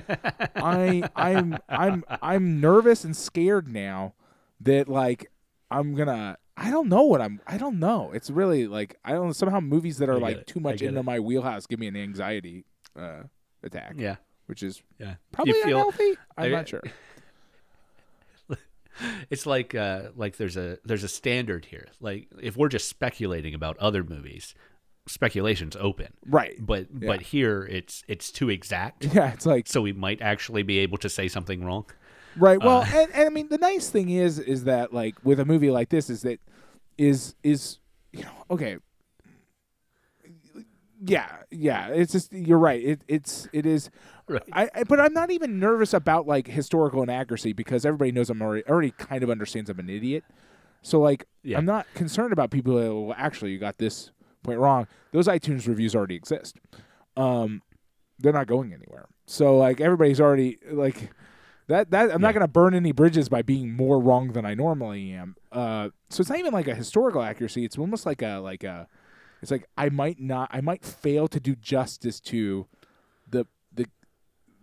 I, 0.55 1.03
I'm 1.15 1.57
I'm 1.69 2.03
I'm 2.21 2.59
nervous 2.61 3.03
and 3.03 3.15
scared 3.15 3.67
now 3.67 4.13
that 4.61 4.87
like 4.87 5.31
I'm 5.69 5.95
gonna. 5.95 6.37
I 6.57 6.69
don't 6.69 6.89
know 6.89 7.03
what 7.03 7.21
I'm. 7.21 7.39
I 7.47 7.57
don't 7.57 7.79
know. 7.79 8.11
It's 8.13 8.29
really 8.29 8.67
like 8.67 8.97
I 9.05 9.13
don't. 9.13 9.33
Somehow 9.33 9.59
movies 9.61 9.97
that 9.99 10.09
are 10.09 10.19
like 10.19 10.37
it. 10.37 10.47
too 10.47 10.59
much 10.59 10.81
into 10.81 10.99
it. 10.99 11.03
my 11.03 11.19
wheelhouse 11.19 11.65
give 11.65 11.79
me 11.79 11.87
an 11.87 11.95
anxiety 11.95 12.65
uh, 12.99 13.23
attack, 13.63 13.93
Yeah. 13.97 14.17
which 14.47 14.61
is 14.61 14.81
Yeah. 14.99 15.15
probably 15.31 15.53
you 15.53 15.63
feel 15.63 15.77
unhealthy. 15.77 16.17
I'm 16.37 16.45
I- 16.45 16.49
not 16.49 16.67
sure. 16.67 16.81
it's 19.29 19.45
like 19.45 19.73
uh 19.73 20.09
like 20.15 20.37
there's 20.37 20.57
a 20.57 20.77
there's 20.83 21.03
a 21.03 21.07
standard 21.07 21.65
here. 21.65 21.87
Like 21.99 22.27
if 22.41 22.57
we're 22.57 22.67
just 22.69 22.89
speculating 22.89 23.53
about 23.53 23.77
other 23.77 24.03
movies, 24.03 24.53
speculation's 25.07 25.75
open. 25.75 26.13
Right. 26.25 26.55
But 26.59 26.87
Yeah. 26.99 27.07
but 27.07 27.21
here 27.21 27.63
it's 27.69 28.03
it's 28.07 28.31
too 28.31 28.49
exact. 28.49 29.05
Yeah. 29.13 29.33
It's 29.33 29.45
like 29.45 29.67
So 29.67 29.81
we 29.81 29.93
might 29.93 30.21
actually 30.21 30.63
be 30.63 30.77
able 30.79 30.97
to 30.99 31.09
say 31.09 31.27
something 31.27 31.63
wrong. 31.63 31.85
Right. 32.37 32.59
Well, 32.63 32.81
Uh, 32.81 32.87
and, 32.93 33.11
and 33.13 33.25
I 33.27 33.29
mean 33.29 33.49
the 33.49 33.57
nice 33.57 33.89
thing 33.89 34.09
is 34.09 34.39
is 34.39 34.63
that 34.65 34.93
like 34.93 35.15
with 35.23 35.39
a 35.39 35.45
movie 35.45 35.71
like 35.71 35.89
this 35.89 36.09
is 36.09 36.21
that 36.21 36.39
is 36.97 37.35
is 37.43 37.79
you 38.13 38.23
know 38.23 38.45
okay. 38.51 38.77
Yeah, 41.03 41.37
yeah. 41.49 41.87
It's 41.87 42.11
just 42.11 42.31
you're 42.31 42.59
right. 42.59 42.81
It 42.83 43.01
it's 43.07 43.47
it 43.53 43.65
is. 43.65 43.89
Right. 44.27 44.43
I, 44.53 44.69
I 44.75 44.83
but 44.83 44.99
I'm 44.99 45.13
not 45.13 45.31
even 45.31 45.59
nervous 45.59 45.93
about 45.95 46.27
like 46.27 46.45
historical 46.47 47.01
inaccuracy 47.01 47.53
because 47.53 47.85
everybody 47.85 48.11
knows 48.11 48.29
I'm 48.29 48.41
already 48.41 48.63
already 48.67 48.91
kind 48.91 49.23
of 49.23 49.31
understands 49.31 49.69
I'm 49.69 49.79
an 49.79 49.89
idiot. 49.89 50.23
So 50.83 50.99
like 50.99 51.25
Yeah. 51.43 51.57
I'm 51.57 51.65
not 51.65 51.87
concerned 51.95 52.33
about 52.33 52.51
people. 52.51 52.79
Who, 52.79 53.01
well, 53.07 53.15
actually, 53.17 53.51
you 53.51 53.57
got 53.57 53.79
this 53.79 54.11
point 54.43 54.59
wrong. 54.59 54.87
Those 55.11 55.27
iTunes 55.27 55.67
reviews 55.67 55.95
already 55.95 56.15
exist. 56.15 56.57
Um, 57.17 57.61
they're 58.19 58.33
not 58.33 58.47
going 58.47 58.73
anywhere. 58.73 59.07
So 59.25 59.57
like 59.57 59.81
everybody's 59.81 60.21
already 60.21 60.59
like 60.69 61.11
that. 61.67 61.91
That 61.91 62.13
I'm 62.13 62.21
not 62.21 62.33
going 62.33 62.45
to 62.45 62.47
burn 62.47 62.73
any 62.73 62.91
bridges 62.91 63.29
by 63.29 63.41
being 63.41 63.73
more 63.73 63.99
wrong 63.99 64.33
than 64.33 64.45
I 64.45 64.53
normally 64.53 65.11
am. 65.11 65.35
Uh, 65.51 65.89
so 66.09 66.21
it's 66.21 66.29
not 66.29 66.39
even 66.39 66.53
like 66.53 66.67
a 66.67 66.75
historical 66.75 67.21
accuracy. 67.21 67.65
It's 67.65 67.77
almost 67.77 68.05
like 68.05 68.21
a 68.21 68.39
like 68.39 68.63
a. 68.63 68.87
It's 69.41 69.51
like 69.51 69.65
I 69.77 69.89
might 69.89 70.19
not. 70.19 70.49
I 70.51 70.61
might 70.61 70.83
fail 70.83 71.27
to 71.29 71.39
do 71.39 71.55
justice 71.55 72.19
to 72.21 72.67
the 73.27 73.45
the 73.73 73.87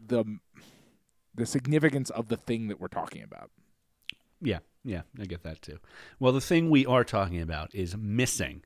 the 0.07 0.39
the 1.35 1.47
significance 1.47 2.11
of 2.11 2.29
the 2.29 2.37
thing 2.37 2.69
that 2.69 2.81
we're 2.81 2.89
talking 2.89 3.23
about. 3.23 3.51
Yeah, 4.41 4.59
yeah, 4.85 5.03
I 5.19 5.25
get 5.25 5.43
that 5.43 5.63
too. 5.63 5.79
Well, 6.21 6.33
the 6.33 6.41
thing 6.41 6.71
we 6.71 6.87
are 6.87 7.05
talking 7.05 7.41
about 7.41 7.75
is 7.75 7.97
Missing, 7.97 8.63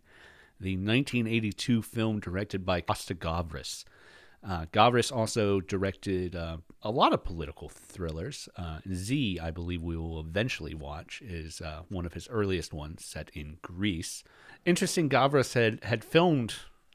the 0.63 0.77
1982 0.77 1.83
film 1.83 2.21
directed 2.21 2.65
by 2.65 2.81
Costa 2.81 3.15
Gavras. 3.15 3.85
Uh, 4.47 4.67
Gavras 4.73 5.15
also 5.15 5.61
directed 5.61 6.35
uh, 6.35 6.59
a 6.83 6.91
lot 6.91 7.13
of 7.13 7.25
political 7.25 7.69
thrillers. 7.69 8.49
Uh, 8.57 8.79
Z, 8.93 9.39
I 9.41 9.51
believe 9.51 9.83
we 9.83 9.97
will 9.97 10.19
eventually 10.21 10.75
watch, 10.75 11.23
is 11.25 11.61
uh, 11.61 11.83
one 11.89 12.07
of 12.07 12.15
his 12.15 12.29
earliest 12.29 12.73
ones 12.73 13.05
set 13.05 13.31
in 13.35 13.59
Greece. 13.63 14.25
Interesting, 14.65 15.09
Gavras 15.09 15.55
had, 15.55 15.83
had 15.85 16.05
filmed 16.05 16.55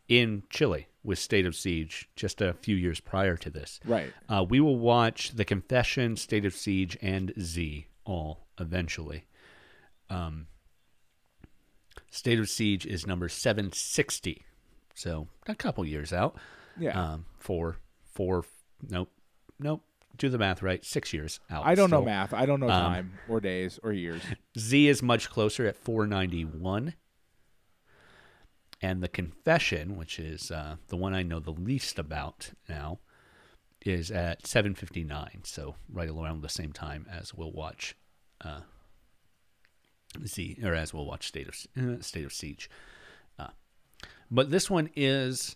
in 0.10 0.44
Chile 0.50 0.88
with 1.04 1.20
State 1.20 1.46
of 1.46 1.56
Siege 1.56 2.10
just 2.16 2.42
a 2.42 2.54
few 2.54 2.76
years 2.76 3.00
prior 3.00 3.38
to 3.38 3.50
this. 3.50 3.80
Right. 3.86 4.12
Uh, 4.28 4.46
we 4.48 4.60
will 4.60 4.78
watch 4.78 5.32
The 5.32 5.46
Confession, 5.46 6.18
State 6.18 6.46
of 6.46 6.54
Siege, 6.54 6.98
and 7.02 7.34
Z 7.40 7.88
all 8.06 8.48
eventually. 8.60 9.26
Um, 10.10 10.48
State 12.18 12.40
of 12.40 12.50
Siege 12.50 12.86
is 12.86 13.06
number 13.06 13.30
760. 13.30 14.44
So 14.96 15.28
a 15.48 15.54
couple 15.54 15.86
years 15.86 16.12
out. 16.12 16.36
Yeah. 16.80 17.00
Um, 17.00 17.26
for, 17.38 17.78
for, 18.14 18.44
nope, 18.90 19.12
nope, 19.60 19.84
do 20.18 20.28
the 20.28 20.40
math 20.40 20.64
right. 20.64 20.84
Six 20.84 21.14
years 21.14 21.40
out. 21.52 21.66
I 21.66 21.76
don't 21.76 21.92
know 21.92 22.04
math. 22.04 22.34
I 22.34 22.48
don't 22.48 22.60
know 22.60 22.70
Um, 22.70 22.82
time 22.82 23.20
or 23.30 23.40
days 23.40 23.80
or 23.84 23.94
years. 23.94 24.24
Z 24.58 24.88
is 24.88 25.04
much 25.04 25.30
closer 25.30 25.68
at 25.68 25.76
491. 25.78 26.96
And 28.82 29.02
The 29.02 29.08
Confession, 29.08 29.96
which 29.96 30.20
is 30.20 30.50
uh, 30.52 30.78
the 30.88 30.98
one 30.98 31.14
I 31.14 31.24
know 31.24 31.40
the 31.40 31.52
least 31.52 31.98
about 32.00 32.52
now, 32.68 33.00
is 33.86 34.10
at 34.12 34.46
759. 34.46 35.42
So 35.44 35.76
right 35.88 36.10
around 36.10 36.42
the 36.42 36.50
same 36.50 36.74
time 36.74 37.06
as 37.12 37.34
we'll 37.34 37.52
watch 37.52 37.96
uh, 38.42 38.62
Z, 40.26 40.58
or 40.64 40.74
as 40.74 40.94
we'll 40.94 41.06
watch 41.06 41.28
State 41.28 41.48
of 41.48 41.56
uh, 41.78 42.02
State 42.02 42.26
of 42.26 42.34
Siege. 42.34 42.70
Uh, 43.38 43.48
but 44.32 44.50
this 44.50 44.70
one 44.70 44.90
is 44.96 45.56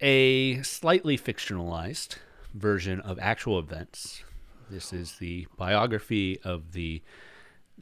a 0.00 0.62
slightly 0.62 1.16
fictionalized 1.18 2.16
version 2.52 3.00
of 3.00 3.18
actual 3.18 3.58
events. 3.58 4.22
This 4.70 4.92
is 4.92 5.18
the 5.18 5.46
biography 5.56 6.40
of 6.42 6.72
the 6.72 7.02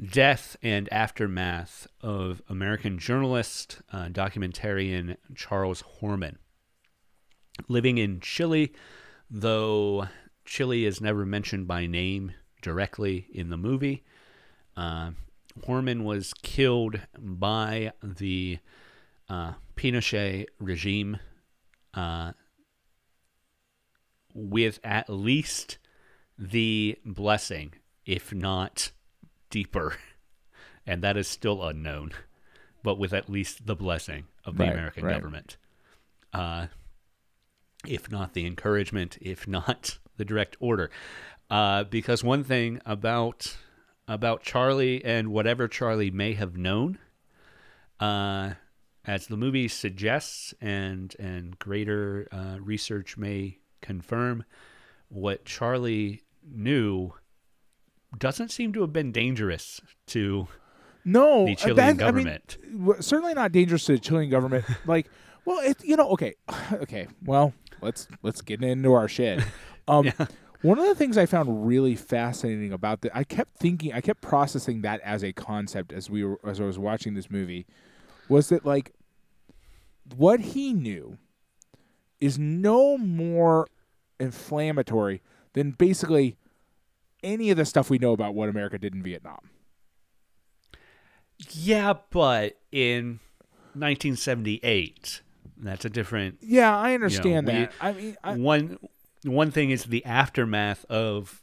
death 0.01 0.57
and 0.63 0.91
aftermath 0.93 1.87
of 2.01 2.43
American 2.49 2.99
journalist, 2.99 3.83
uh, 3.93 4.07
documentarian 4.07 5.17
Charles 5.35 5.83
Horman. 6.01 6.37
Living 7.69 7.99
in 7.99 8.21
Chile, 8.21 8.73
though 9.31 10.09
Chile 10.45 10.85
is 10.85 11.01
never 11.01 11.27
mentioned 11.27 11.69
by 11.69 11.87
name 11.87 12.33
directly 12.63 13.27
in 13.33 13.51
the 13.51 13.57
movie, 13.57 14.03
uh, 14.77 15.11
Horman 15.67 16.03
was 16.05 16.33
killed 16.43 17.01
by 17.19 17.93
the 18.03 18.59
uh, 19.29 19.53
Pinochet 19.77 20.47
regime 20.59 21.19
uh, 21.95 22.33
with 24.35 24.81
at 24.83 25.09
least 25.11 25.79
the 26.39 26.99
blessing, 27.05 27.75
if 28.07 28.33
not 28.33 28.93
deeper, 29.51 29.97
and 30.87 31.03
that 31.03 31.17
is 31.17 31.29
still 31.29 31.63
unknown, 31.63 32.13
but 32.83 32.99
with 32.99 33.13
at 33.13 33.29
least 33.29 33.67
the 33.67 33.77
blessing 33.77 34.25
of 34.45 34.57
the 34.57 34.65
Right, 34.65 34.73
American 34.73 35.05
right. 35.05 35.15
government. 35.15 35.57
Uh, 36.33 36.69
if 37.87 38.11
not 38.11 38.33
the 38.33 38.47
encouragement, 38.47 39.19
if 39.21 39.47
not 39.47 39.99
the 40.17 40.25
direct 40.25 40.57
order. 40.61 40.91
Uh, 41.51 41.85
because 41.85 42.25
one 42.25 42.43
thing 42.43 42.81
about 42.87 43.57
about 44.09 44.43
Charlie 44.43 45.05
and 45.05 45.29
whatever 45.29 45.69
Charlie 45.69 46.11
may 46.11 46.35
have 46.35 46.57
known, 46.57 46.99
uh, 48.01 48.55
as 49.05 49.27
the 49.27 49.37
movie 49.37 49.69
suggests, 49.69 50.55
and 50.61 51.15
and 51.19 51.59
greater 51.59 52.29
uh, 52.33 52.57
research 52.61 53.17
may 53.17 53.59
confirm, 53.81 54.45
what 55.09 55.45
Charlie 55.45 56.23
knew 56.49 57.13
doesn't 58.19 58.51
seem 58.51 58.73
to 58.75 58.81
have 58.83 58.93
been 58.93 59.11
dangerous 59.13 59.81
to 60.09 60.47
No, 61.05 61.47
the 61.47 61.53
uh, 61.53 61.57
Chilean 61.57 61.77
that- 61.77 62.03
I 62.07 62.11
mean, 62.13 62.25
government. 62.27 62.59
certainly 63.05 63.35
not 63.35 63.53
dangerous 63.53 63.85
to 63.87 63.93
the 63.93 63.99
Chilean 63.99 64.31
government. 64.31 64.65
like, 64.87 65.09
well, 65.45 65.59
it, 65.61 65.83
you 65.83 65.97
know, 65.97 66.11
okay, 66.11 66.35
okay. 66.75 67.07
Well, 67.25 67.55
let's 67.81 68.07
let's 68.23 68.41
get 68.43 68.63
into 68.63 68.93
our 68.95 69.09
shit. 69.09 69.43
Um, 69.89 70.13
One 70.63 70.79
of 70.79 70.87
the 70.87 70.95
things 70.95 71.19
I 71.19 71.27
found 71.27 71.67
really 71.67 71.97
fascinating 71.97 72.73
about 72.73 73.01
that, 73.03 73.15
I 73.15 73.25
kept 73.25 73.57
thinking, 73.59 73.93
I 73.93 74.01
kept 74.01 74.21
processing 74.21 74.83
that 74.83 75.01
as 75.01 75.25
a 75.25 75.33
concept 75.33 75.93
as 75.93 76.09
we 76.09 76.25
were 76.25 76.39
as 76.45 76.61
I 76.61 76.65
was 76.65 76.79
watching 76.79 77.15
this 77.15 77.31
movie, 77.31 77.67
was 78.29 78.49
that 78.51 78.65
like 78.65 78.93
what 80.17 80.41
he 80.41 80.73
knew 80.73 81.19
is 82.21 82.39
no 82.39 82.97
more 82.97 83.67
inflammatory 84.21 85.21
than 85.55 85.73
basically 85.73 86.37
any 87.25 87.51
of 87.51 87.57
the 87.57 87.65
stuff 87.65 87.91
we 87.91 87.99
know 87.99 88.13
about 88.13 88.35
what 88.35 88.49
America 88.49 88.79
did 88.79 88.95
in 88.95 89.03
Vietnam. 89.03 89.51
Yeah, 91.51 91.95
but 92.11 92.57
in 92.71 93.19
1978, 93.75 95.23
that's 95.57 95.85
a 95.85 95.91
different 95.91 96.39
Yeah, 96.41 96.77
I 96.77 96.95
understand 96.95 97.47
we- 97.49 97.53
that. 97.53 97.73
I 97.81 97.93
mean, 97.93 98.17
I, 98.23 98.35
one 98.37 98.79
one 99.25 99.51
thing 99.51 99.71
is 99.71 99.85
the 99.85 100.05
aftermath 100.05 100.85
of 100.87 101.43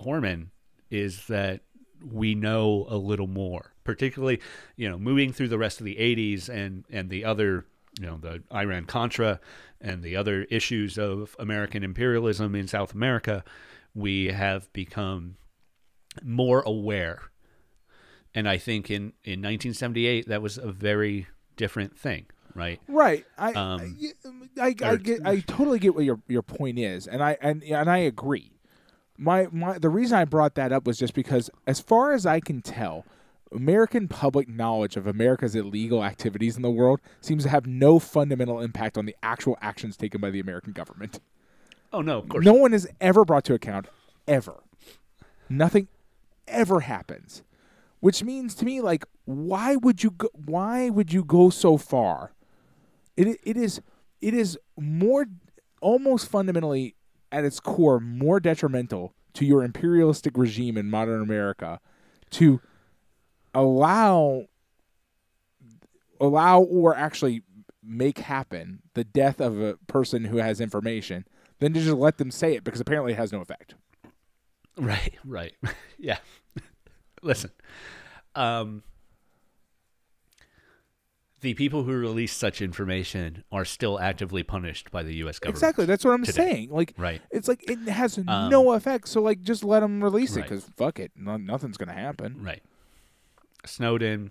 Horman 0.00 0.48
is 0.90 1.26
that 1.26 1.62
we 2.04 2.34
know 2.34 2.86
a 2.88 2.96
little 2.96 3.26
more, 3.26 3.72
particularly 3.84 4.40
you 4.76 4.88
know 4.88 4.98
moving 4.98 5.32
through 5.32 5.48
the 5.48 5.58
rest 5.58 5.80
of 5.80 5.84
the 5.84 5.96
80s 5.96 6.48
and 6.48 6.84
and 6.90 7.10
the 7.10 7.24
other 7.24 7.64
you 7.98 8.06
know 8.06 8.18
the 8.18 8.42
Iran 8.52 8.84
Contra 8.84 9.40
and 9.80 10.02
the 10.02 10.16
other 10.16 10.44
issues 10.44 10.98
of 10.98 11.36
American 11.38 11.84
imperialism 11.84 12.54
in 12.54 12.66
South 12.66 12.94
America, 12.94 13.44
we 13.94 14.26
have 14.26 14.72
become 14.72 15.36
more 16.22 16.62
aware. 16.62 17.22
And 18.34 18.48
I 18.48 18.58
think 18.58 18.90
in, 18.90 19.12
in 19.22 19.40
1978 19.40 20.28
that 20.28 20.42
was 20.42 20.58
a 20.58 20.72
very 20.72 21.28
different 21.56 21.96
thing, 21.96 22.26
right? 22.54 22.80
Right. 22.88 23.24
I, 23.38 23.52
Um, 23.52 23.98
I, 24.58 24.62
I, 24.62 24.74
I 24.82 24.96
get, 24.96 25.26
I 25.26 25.40
totally 25.40 25.78
get 25.78 25.94
what 25.94 26.04
your 26.04 26.20
your 26.28 26.42
point 26.42 26.78
is, 26.78 27.06
and 27.06 27.22
I 27.22 27.36
and 27.40 27.62
and 27.62 27.90
I 27.90 27.98
agree. 27.98 28.52
My 29.16 29.48
my 29.52 29.78
the 29.78 29.88
reason 29.90 30.18
I 30.18 30.24
brought 30.24 30.54
that 30.56 30.72
up 30.72 30.86
was 30.86 30.98
just 30.98 31.14
because, 31.14 31.50
as 31.66 31.80
far 31.80 32.12
as 32.12 32.26
I 32.26 32.40
can 32.40 32.62
tell, 32.62 33.04
American 33.52 34.08
public 34.08 34.48
knowledge 34.48 34.96
of 34.96 35.06
America's 35.06 35.54
illegal 35.54 36.02
activities 36.04 36.56
in 36.56 36.62
the 36.62 36.70
world 36.70 37.00
seems 37.20 37.44
to 37.44 37.48
have 37.48 37.66
no 37.66 37.98
fundamental 37.98 38.60
impact 38.60 38.98
on 38.98 39.06
the 39.06 39.14
actual 39.22 39.56
actions 39.62 39.96
taken 39.96 40.20
by 40.20 40.30
the 40.30 40.40
American 40.40 40.72
government. 40.72 41.20
Oh 41.92 42.00
no, 42.00 42.18
of 42.18 42.28
course. 42.28 42.44
No 42.44 42.54
one 42.54 42.74
is 42.74 42.88
ever 43.00 43.24
brought 43.24 43.44
to 43.44 43.54
account, 43.54 43.86
ever. 44.26 44.64
Nothing 45.48 45.86
ever 46.48 46.80
happens, 46.80 47.42
which 48.00 48.24
means 48.24 48.54
to 48.56 48.64
me, 48.64 48.80
like, 48.80 49.04
why 49.24 49.76
would 49.76 50.02
you 50.02 50.10
go? 50.10 50.28
Why 50.34 50.90
would 50.90 51.12
you 51.12 51.22
go 51.24 51.50
so 51.50 51.76
far? 51.76 52.32
It 53.16 53.38
it 53.44 53.56
is 53.56 53.80
it 54.20 54.34
is 54.34 54.58
more 54.78 55.26
almost 55.80 56.28
fundamentally 56.28 56.96
at 57.30 57.44
its 57.44 57.60
core 57.60 58.00
more 58.00 58.40
detrimental 58.40 59.14
to 59.34 59.44
your 59.44 59.62
imperialistic 59.62 60.36
regime 60.36 60.76
in 60.76 60.88
modern 60.88 61.20
America 61.20 61.80
to 62.30 62.60
allow 63.52 64.46
allow 66.20 66.60
or 66.60 66.96
actually 66.96 67.42
make 67.82 68.18
happen 68.18 68.80
the 68.94 69.04
death 69.04 69.40
of 69.40 69.60
a 69.60 69.76
person 69.86 70.24
who 70.24 70.38
has 70.38 70.60
information 70.60 71.26
than 71.58 71.72
to 71.74 71.80
just 71.80 71.96
let 71.96 72.18
them 72.18 72.30
say 72.30 72.54
it 72.54 72.64
because 72.64 72.80
apparently 72.80 73.12
it 73.12 73.16
has 73.16 73.32
no 73.32 73.40
effect. 73.40 73.74
Right, 74.76 75.14
right. 75.24 75.54
yeah. 75.98 76.18
Listen. 77.22 77.50
Um 78.34 78.82
the 81.44 81.54
people 81.54 81.84
who 81.84 81.92
release 81.92 82.32
such 82.32 82.60
information 82.62 83.44
are 83.52 83.64
still 83.64 84.00
actively 84.00 84.42
punished 84.42 84.90
by 84.90 85.02
the 85.02 85.14
US 85.16 85.38
government. 85.38 85.56
Exactly, 85.56 85.84
that's 85.84 86.04
what 86.04 86.12
I'm 86.12 86.24
today. 86.24 86.32
saying. 86.50 86.70
Like, 86.70 86.94
Right. 86.96 87.22
it's 87.30 87.46
like 87.48 87.62
it 87.70 87.78
has 87.88 88.18
Um, 88.18 88.50
no 88.50 88.72
effect. 88.72 89.08
So 89.08 89.22
like, 89.22 89.42
just 89.42 89.62
let 89.62 89.80
them 89.80 90.02
release 90.02 90.36
it 90.36 90.42
because 90.42 90.64
fuck 90.76 90.98
it, 90.98 91.12
no, 91.14 91.36
nothing's 91.36 91.76
gonna 91.76 91.92
happen. 91.92 92.42
Right. 92.42 92.62
Snowden, 93.66 94.30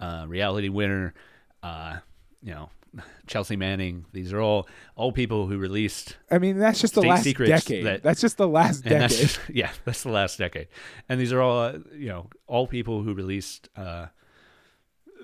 uh, 0.00 0.24
reality 0.28 0.68
winner, 0.68 1.14
uh, 1.62 1.98
you 2.42 2.52
know, 2.54 2.70
Chelsea 3.26 3.56
Manning, 3.56 4.04
these 4.12 4.32
are 4.32 4.40
all 4.40 4.68
all 4.96 5.10
people 5.12 5.46
who 5.46 5.58
released 5.58 6.16
I 6.30 6.38
mean, 6.38 6.58
that's 6.58 6.80
just 6.80 6.94
the 6.94 7.02
last 7.02 7.24
decade. 7.24 7.84
that- 7.86 8.02
that's 8.02 8.20
just 8.20 8.36
the 8.36 8.48
last 8.48 8.84
and 8.84 9.00
that's 9.02 9.14
decade. 9.14 9.28
just, 9.28 9.40
yeah, 9.52 9.70
that's 9.84 10.02
the 10.02 10.10
last 10.10 10.38
decade. 10.38 10.68
And 11.08 11.20
these 11.20 11.32
are 11.32 11.40
all 11.40 11.58
uh, 11.60 11.78
you 11.94 12.08
know, 12.08 12.28
all 12.46 12.66
people 12.66 13.02
who 13.02 13.14
released 13.14 13.68
uh, 13.76 14.06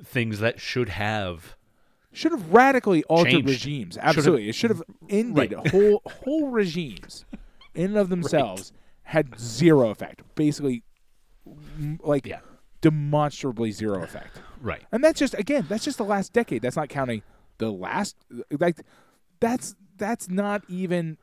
things 0.04 0.38
that 0.40 0.60
should 0.60 0.88
have 0.90 1.56
Should 2.12 2.32
have 2.32 2.52
radically 2.52 3.04
altered 3.04 3.30
Changed. 3.30 3.48
regimes. 3.48 3.98
Absolutely, 3.98 4.48
it 4.48 4.54
should 4.54 4.70
have 4.70 4.82
ended 5.08 5.52
Right. 5.52 5.68
whole 5.68 6.02
whole 6.24 6.48
regimes 6.48 7.24
in 7.74 7.90
and 7.90 7.96
of 7.96 8.08
themselves 8.10 8.72
had 9.04 9.38
zero 9.38 9.90
effect. 9.90 10.22
Basically, 10.34 10.82
m- 11.46 11.98
like 12.02 12.26
Yeah. 12.26 12.40
demonstrably 12.80 13.70
zero 13.72 14.02
effect. 14.02 14.40
right. 14.60 14.82
And 14.92 15.02
that's 15.04 15.18
just 15.18 15.34
again, 15.34 15.66
that's 15.68 15.84
just 15.84 15.98
the 15.98 16.04
last 16.04 16.32
decade. 16.32 16.62
That's 16.62 16.76
not 16.76 16.88
counting 16.88 17.22
the 17.58 17.70
last 17.70 18.16
like 18.58 18.80
that's 19.38 19.74
that's 19.98 20.28
not 20.28 20.62
even 20.68 21.18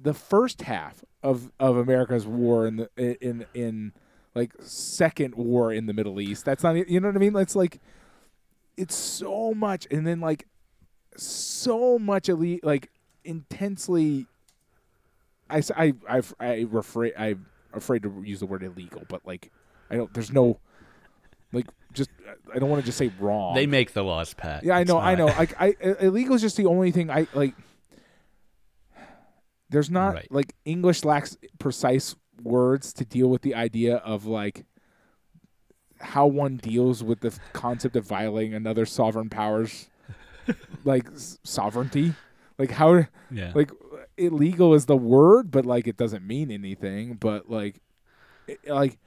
the 0.00 0.14
first 0.14 0.62
half 0.62 1.04
of 1.22 1.50
of 1.58 1.76
America's 1.76 2.26
war 2.26 2.66
in 2.66 2.76
the 2.76 2.90
in 3.24 3.46
in 3.54 3.92
like 4.34 4.52
second 4.60 5.34
war 5.34 5.72
in 5.72 5.86
the 5.86 5.92
Middle 5.92 6.20
East. 6.20 6.44
That's 6.44 6.62
not 6.62 6.76
e, 6.76 6.84
you 6.88 7.00
know 7.00 7.08
what 7.08 7.16
I 7.16 7.18
mean? 7.20 7.34
It's 7.36 7.56
like 7.56 7.80
it's 8.78 8.94
so 8.94 9.52
much 9.52 9.86
and 9.90 10.06
then 10.06 10.20
like 10.20 10.46
so 11.16 11.98
much 11.98 12.28
elite 12.28 12.64
like 12.64 12.90
intensely 13.24 14.26
I 15.50 16.66
refrain 16.70 17.12
I'm 17.18 17.46
afraid 17.72 18.02
to 18.04 18.22
use 18.24 18.40
the 18.40 18.46
word 18.46 18.62
illegal, 18.62 19.02
but 19.08 19.26
like 19.26 19.50
I 19.90 19.96
don't 19.96 20.12
there's 20.14 20.32
no 20.32 20.58
like 21.52 21.66
just 21.92 22.10
I 22.54 22.58
don't 22.58 22.68
want 22.70 22.82
to 22.82 22.86
just 22.86 22.98
say 22.98 23.10
wrong. 23.18 23.54
They 23.54 23.66
make 23.66 23.92
the 23.94 24.02
laws, 24.04 24.34
Pat. 24.34 24.62
Yeah, 24.64 24.76
I 24.76 24.84
know, 24.84 24.98
I 24.98 25.14
know. 25.14 25.26
Like, 25.26 25.60
I 25.60 25.74
i- 25.82 25.96
illegal 26.04 26.34
is 26.36 26.42
just 26.42 26.56
the 26.58 26.66
only 26.66 26.90
thing 26.90 27.10
I 27.10 27.26
like. 27.34 27.54
There's 29.70 29.90
not 29.90 30.14
Right. 30.14 30.32
like 30.32 30.54
English 30.64 31.04
lacks 31.04 31.36
precise 31.58 32.14
words 32.42 32.92
to 32.94 33.04
deal 33.04 33.28
with 33.28 33.42
the 33.42 33.54
idea 33.54 33.96
of 33.96 34.24
like 34.26 34.64
how 36.00 36.26
one 36.26 36.56
deals 36.56 37.02
with 37.02 37.20
the 37.20 37.36
concept 37.52 37.96
of 37.96 38.04
violating 38.06 38.54
another 38.54 38.86
sovereign 38.86 39.28
power's 39.28 39.88
like 40.84 41.08
sovereignty. 41.42 42.14
Like 42.58 42.72
how 42.72 43.06
Yeah. 43.30 43.52
like 43.54 43.70
illegal 44.16 44.74
is 44.74 44.86
the 44.86 44.96
word, 44.96 45.50
but 45.50 45.64
like 45.66 45.86
it 45.86 45.96
doesn't 45.96 46.26
mean 46.26 46.50
anything. 46.50 47.14
But 47.14 47.48
like, 47.50 47.80
it, 48.46 48.58
like 48.68 48.98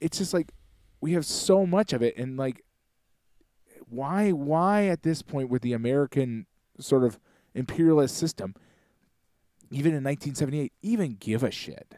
it's 0.00 0.18
just 0.18 0.34
like 0.34 0.52
we 1.00 1.12
have 1.12 1.26
so 1.26 1.64
much 1.66 1.92
of 1.92 2.02
it, 2.02 2.16
and 2.16 2.36
like, 2.36 2.62
why 3.88 4.30
why 4.32 4.86
at 4.86 5.02
this 5.02 5.22
point 5.22 5.48
with 5.50 5.62
the 5.62 5.72
American 5.72 6.46
sort 6.80 7.04
of 7.04 7.18
imperialist 7.54 8.16
system, 8.16 8.54
even 9.70 9.90
in 9.92 10.02
1978, 10.04 10.72
even 10.82 11.16
give 11.20 11.42
a 11.42 11.50
shit? 11.50 11.96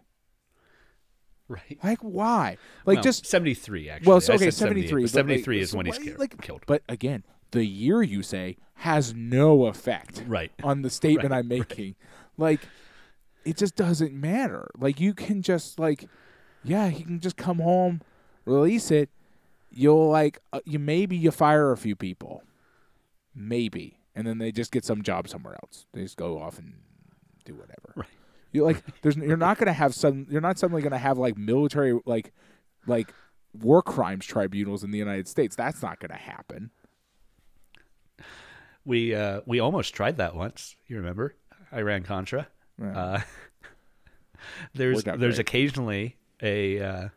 Right. 1.49 1.79
Like 1.83 1.99
why? 2.01 2.57
Like 2.87 2.97
Well, 2.97 3.03
just 3.03 3.27
73 3.27 3.91
actually. 3.91 4.09
well, 4.11 4.21
so, 4.21 4.35
okay, 4.35 4.45
said 4.47 4.55
78, 4.55 4.89
73. 4.89 5.03
but 5.03 5.13
but, 5.13 5.17
like, 5.17 5.25
73 5.45 5.61
is 5.61 5.71
so 5.71 5.77
when 5.77 5.87
he's 5.87 5.99
why- 5.99 6.15
like, 6.19 6.41
killed. 6.41 6.63
But 6.67 6.83
again, 6.89 7.25
the 7.53 7.65
year 7.65 8.03
you 8.03 8.23
say 8.23 8.57
has 8.79 9.15
no 9.15 9.67
effect 9.67 10.23
Right. 10.27 10.53
on 10.63 10.83
the 10.83 10.91
statement 11.01 11.31
Right, 11.31 11.39
I'm 11.39 11.49
making. 11.49 11.95
Like, 12.37 12.61
it 13.45 13.57
just 13.57 13.77
doesn't 13.77 14.13
matter. 14.15 14.71
Like, 14.79 15.01
you 15.01 15.15
can 15.15 15.43
just 15.43 15.79
like, 15.79 16.09
yeah, 16.65 16.89
he 16.89 17.05
can 17.05 17.21
just 17.21 17.37
come 17.37 17.59
home, 17.59 18.01
release 18.45 18.91
it. 18.91 19.11
You'll 19.71 20.09
like, 20.09 20.39
uh, 20.53 20.61
you 20.65 20.79
maybe 20.79 21.17
you 21.17 21.31
fire 21.31 21.71
a 21.73 21.77
few 21.77 21.95
people, 21.97 22.43
maybe, 23.35 23.99
and 24.15 24.27
then 24.27 24.39
they 24.39 24.51
just 24.53 24.71
get 24.73 24.85
some 24.85 25.03
job 25.03 25.29
somewhere 25.29 25.55
else. 25.63 25.87
They 25.93 26.03
just 26.03 26.17
go 26.17 26.39
off 26.41 26.59
and 26.59 26.75
do 27.45 27.55
whatever. 27.55 27.93
Right. 27.97 28.09
You 28.55 28.65
like, 28.65 28.83
there's 29.03 29.17
you're 29.17 29.37
not 29.37 29.59
gonna 29.59 29.73
have 29.75 29.95
some. 29.95 30.27
You're 30.31 30.41
not 30.41 30.59
suddenly 30.59 30.81
gonna 30.81 30.97
have 30.97 31.19
like 31.19 31.37
military 31.37 31.99
like, 32.07 32.33
like 32.87 33.13
war 33.53 33.83
crimes 33.83 34.25
tribunals 34.25 34.83
in 34.85 34.91
the 34.93 34.99
United 34.99 35.29
States. 35.29 35.55
That's 35.57 35.83
not 35.83 35.99
gonna 36.01 36.17
happen. 36.17 36.71
We 38.85 39.15
uh, 39.15 39.41
we 39.47 39.61
almost 39.61 39.95
tried 39.95 40.19
that 40.19 40.35
once. 40.37 40.77
You 40.87 40.97
remember 40.99 41.35
Iran 41.73 42.03
Contra? 42.03 42.47
Yeah. 42.81 42.99
Uh, 42.99 43.21
there's 44.75 45.05
there's 45.05 45.19
great. 45.19 45.39
occasionally 45.39 46.17
a 46.43 46.81
uh, 46.81 47.09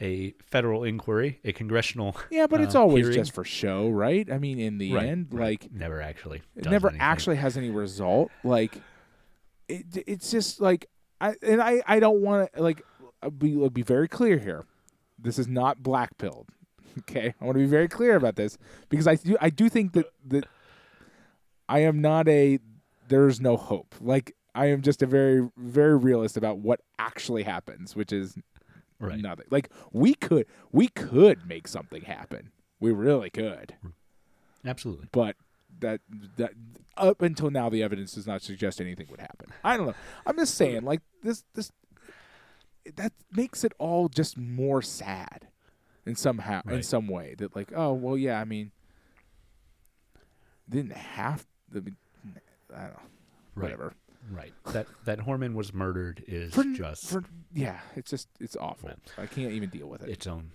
a 0.00 0.34
federal 0.44 0.84
inquiry, 0.84 1.40
a 1.44 1.52
congressional. 1.52 2.16
Yeah, 2.30 2.46
but 2.46 2.60
it's 2.60 2.74
uh, 2.74 2.80
always 2.80 3.04
hearing. 3.06 3.14
just 3.18 3.32
for 3.32 3.44
show, 3.44 3.88
right? 3.88 4.30
I 4.30 4.38
mean, 4.38 4.58
in 4.58 4.78
the 4.78 4.92
Right, 4.92 5.06
end, 5.06 5.28
right. 5.30 5.62
like 5.62 5.72
never 5.72 6.02
actually. 6.02 6.42
it 6.56 6.64
never 6.68 6.88
anything. 6.88 7.00
actually 7.00 7.36
has 7.36 7.56
any 7.56 7.70
result. 7.70 8.30
Like 8.44 8.82
it, 9.68 10.04
it's 10.06 10.30
just 10.30 10.60
like 10.60 10.86
I 11.20 11.34
and 11.42 11.60
I 11.62 11.82
I 11.86 12.00
don't 12.00 12.20
want 12.22 12.52
to 12.54 12.62
like 12.62 12.82
I'll 13.22 13.30
be 13.30 13.54
I'll 13.62 13.70
be 13.70 13.82
very 13.82 14.08
clear 14.08 14.38
here. 14.38 14.64
This 15.18 15.38
is 15.38 15.48
not 15.48 15.82
black 15.82 16.16
pilled. 16.18 16.48
Okay, 17.00 17.34
I 17.38 17.44
want 17.44 17.56
to 17.56 17.62
be 17.62 17.66
very 17.66 17.88
clear 17.88 18.16
about 18.16 18.36
this 18.36 18.56
because 18.88 19.06
I 19.06 19.16
do 19.16 19.36
I 19.38 19.50
do 19.50 19.68
think 19.68 19.92
that 19.92 20.06
that 20.28 20.46
I 21.68 21.80
am 21.80 22.00
not 22.00 22.26
a 22.28 22.58
there's 23.08 23.38
no 23.40 23.56
hope. 23.58 23.94
Like 24.00 24.34
I 24.54 24.66
am 24.66 24.80
just 24.80 25.02
a 25.02 25.06
very 25.06 25.46
very 25.58 25.96
realist 25.96 26.38
about 26.38 26.58
what 26.58 26.80
actually 26.98 27.42
happens, 27.42 27.94
which 27.94 28.12
is 28.12 28.36
Right. 28.98 29.20
nothing. 29.20 29.44
Like 29.50 29.68
we 29.92 30.14
could 30.14 30.46
we 30.72 30.88
could 30.88 31.46
make 31.46 31.68
something 31.68 32.00
happen. 32.02 32.50
We 32.80 32.92
really 32.92 33.28
could 33.28 33.74
Absolutely. 34.64 35.08
but 35.12 35.36
that 35.80 36.00
that 36.36 36.52
up 36.96 37.20
until 37.22 37.50
now 37.50 37.68
the 37.68 37.82
evidence 37.82 38.12
does 38.14 38.26
not 38.26 38.42
suggest 38.42 38.80
anything 38.80 39.06
would 39.10 39.20
happen. 39.20 39.48
I 39.64 39.76
don't 39.76 39.86
know. 39.86 39.94
I'm 40.26 40.36
just 40.36 40.54
saying 40.54 40.82
like 40.84 41.00
this 41.22 41.44
this 41.54 41.70
that 42.94 43.12
makes 43.32 43.64
it 43.64 43.72
all 43.78 44.08
just 44.08 44.36
more 44.38 44.80
sad 44.82 45.48
in 46.06 46.14
somehow 46.14 46.62
in 46.68 46.82
some 46.82 47.08
way 47.08 47.34
that 47.38 47.56
like 47.56 47.72
oh 47.74 47.92
well 47.92 48.16
yeah 48.16 48.40
I 48.40 48.44
mean 48.44 48.70
didn't 50.68 50.92
have 50.92 51.46
I, 51.74 51.80
mean, 51.80 51.96
I 52.74 52.80
don't 52.82 52.92
know 52.92 52.98
Right. 53.54 53.62
whatever 53.64 53.94
Right. 54.30 54.52
That 54.72 54.86
that 55.04 55.20
Horman 55.20 55.54
was 55.54 55.72
murdered 55.72 56.22
is 56.26 56.52
for, 56.52 56.64
just 56.64 57.06
for 57.06 57.22
yeah 57.54 57.78
it's 57.94 58.10
just 58.10 58.28
it's 58.40 58.56
awful 58.56 58.88
Right. 58.90 58.98
I 59.18 59.26
can't 59.26 59.52
even 59.52 59.68
deal 59.70 59.88
with 59.88 60.02
it 60.02 60.08
its 60.10 60.26
own 60.26 60.50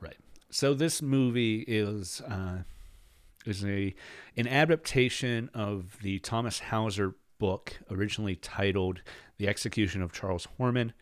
right. 0.00 0.16
So 0.50 0.74
this 0.74 1.00
movie 1.00 1.64
is 1.68 2.20
uh, 2.22 2.62
is 3.46 3.64
a 3.64 3.94
an 4.36 4.46
adaptation 4.46 5.50
of 5.54 5.98
the 6.02 6.18
Thomas 6.18 6.60
Hauser 6.60 7.14
book, 7.38 7.78
originally 7.90 8.36
titled 8.36 9.02
"The 9.38 9.48
Execution 9.48 10.02
of 10.02 10.12
Charles 10.12 10.46
Horman: 10.58 10.92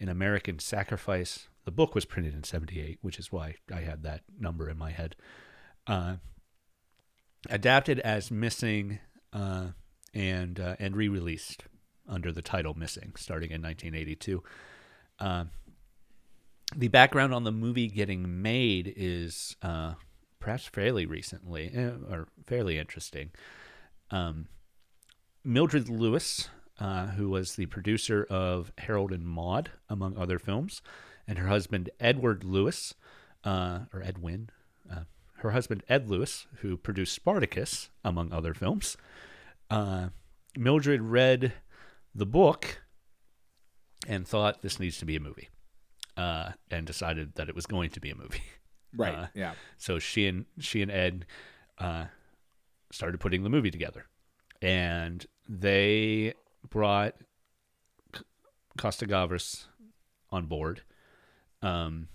An 0.00 0.08
American 0.08 0.58
Sacrifice." 0.58 1.48
The 1.64 1.70
book 1.70 1.94
was 1.94 2.04
printed 2.04 2.34
in 2.34 2.44
'78, 2.44 2.98
which 3.00 3.18
is 3.18 3.32
why 3.32 3.56
I 3.72 3.80
had 3.80 4.02
that 4.02 4.22
number 4.38 4.68
in 4.68 4.76
my 4.76 4.90
head. 4.90 5.16
Uh, 5.86 6.16
adapted 7.48 8.00
as 8.00 8.30
Missing 8.30 8.98
uh, 9.32 9.68
and 10.12 10.60
uh, 10.60 10.76
and 10.78 10.96
re-released 10.96 11.64
under 12.08 12.32
the 12.32 12.42
title 12.42 12.74
Missing, 12.74 13.14
starting 13.16 13.50
in 13.50 13.62
1982. 13.62 14.42
Uh, 15.18 15.44
the 16.76 16.88
background 16.88 17.32
on 17.32 17.44
the 17.44 17.52
movie 17.52 17.88
getting 17.88 18.42
made 18.42 18.92
is 18.96 19.56
uh, 19.62 19.94
perhaps 20.44 20.66
fairly 20.66 21.06
recently 21.06 21.72
eh, 21.74 21.92
or 22.10 22.28
fairly 22.46 22.78
interesting. 22.78 23.30
Um, 24.10 24.48
Mildred 25.42 25.88
Lewis, 25.88 26.50
uh, 26.78 27.06
who 27.06 27.30
was 27.30 27.56
the 27.56 27.64
producer 27.64 28.26
of 28.28 28.70
Harold 28.76 29.10
and 29.10 29.26
Maude, 29.26 29.70
among 29.88 30.18
other 30.18 30.38
films, 30.38 30.82
and 31.26 31.38
her 31.38 31.48
husband 31.48 31.88
Edward 31.98 32.44
Lewis, 32.44 32.92
uh, 33.42 33.80
or 33.94 34.02
Edwin, 34.02 34.50
uh, 34.92 35.04
her 35.38 35.52
husband 35.52 35.82
Ed 35.88 36.10
Lewis, 36.10 36.46
who 36.56 36.76
produced 36.76 37.14
Spartacus, 37.14 37.88
among 38.04 38.30
other 38.30 38.52
films. 38.52 38.98
Uh, 39.70 40.08
Mildred 40.58 41.00
read 41.00 41.54
the 42.14 42.26
book 42.26 42.82
and 44.06 44.28
thought 44.28 44.60
this 44.60 44.78
needs 44.78 44.98
to 44.98 45.06
be 45.06 45.16
a 45.16 45.20
movie 45.20 45.48
uh, 46.18 46.50
and 46.70 46.86
decided 46.86 47.36
that 47.36 47.48
it 47.48 47.54
was 47.54 47.64
going 47.64 47.88
to 47.88 48.00
be 48.00 48.10
a 48.10 48.14
movie. 48.14 48.42
right 48.96 49.14
uh, 49.14 49.26
yeah 49.34 49.52
So 49.78 49.98
she 49.98 50.26
and 50.26 50.46
she 50.58 50.82
and 50.82 50.90
Ed 50.90 51.26
uh, 51.78 52.04
started 52.90 53.18
putting 53.20 53.42
the 53.42 53.50
movie 53.50 53.70
together, 53.70 54.06
and 54.62 55.26
they 55.48 56.34
brought 56.68 57.14
C- 58.14 58.22
Costa 58.78 59.06
Gavras 59.06 59.66
on 60.30 60.46
board. 60.46 60.82
Um, 61.62 62.08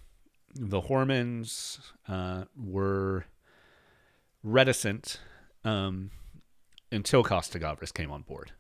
the 0.56 0.82
Hormans 0.82 1.80
uh, 2.08 2.46
were 2.56 3.26
reticent 4.44 5.20
um, 5.64 6.12
until 6.92 7.24
Costa 7.24 7.60
Gavras 7.60 7.94
came 7.94 8.12
on 8.12 8.22
board. 8.24 8.52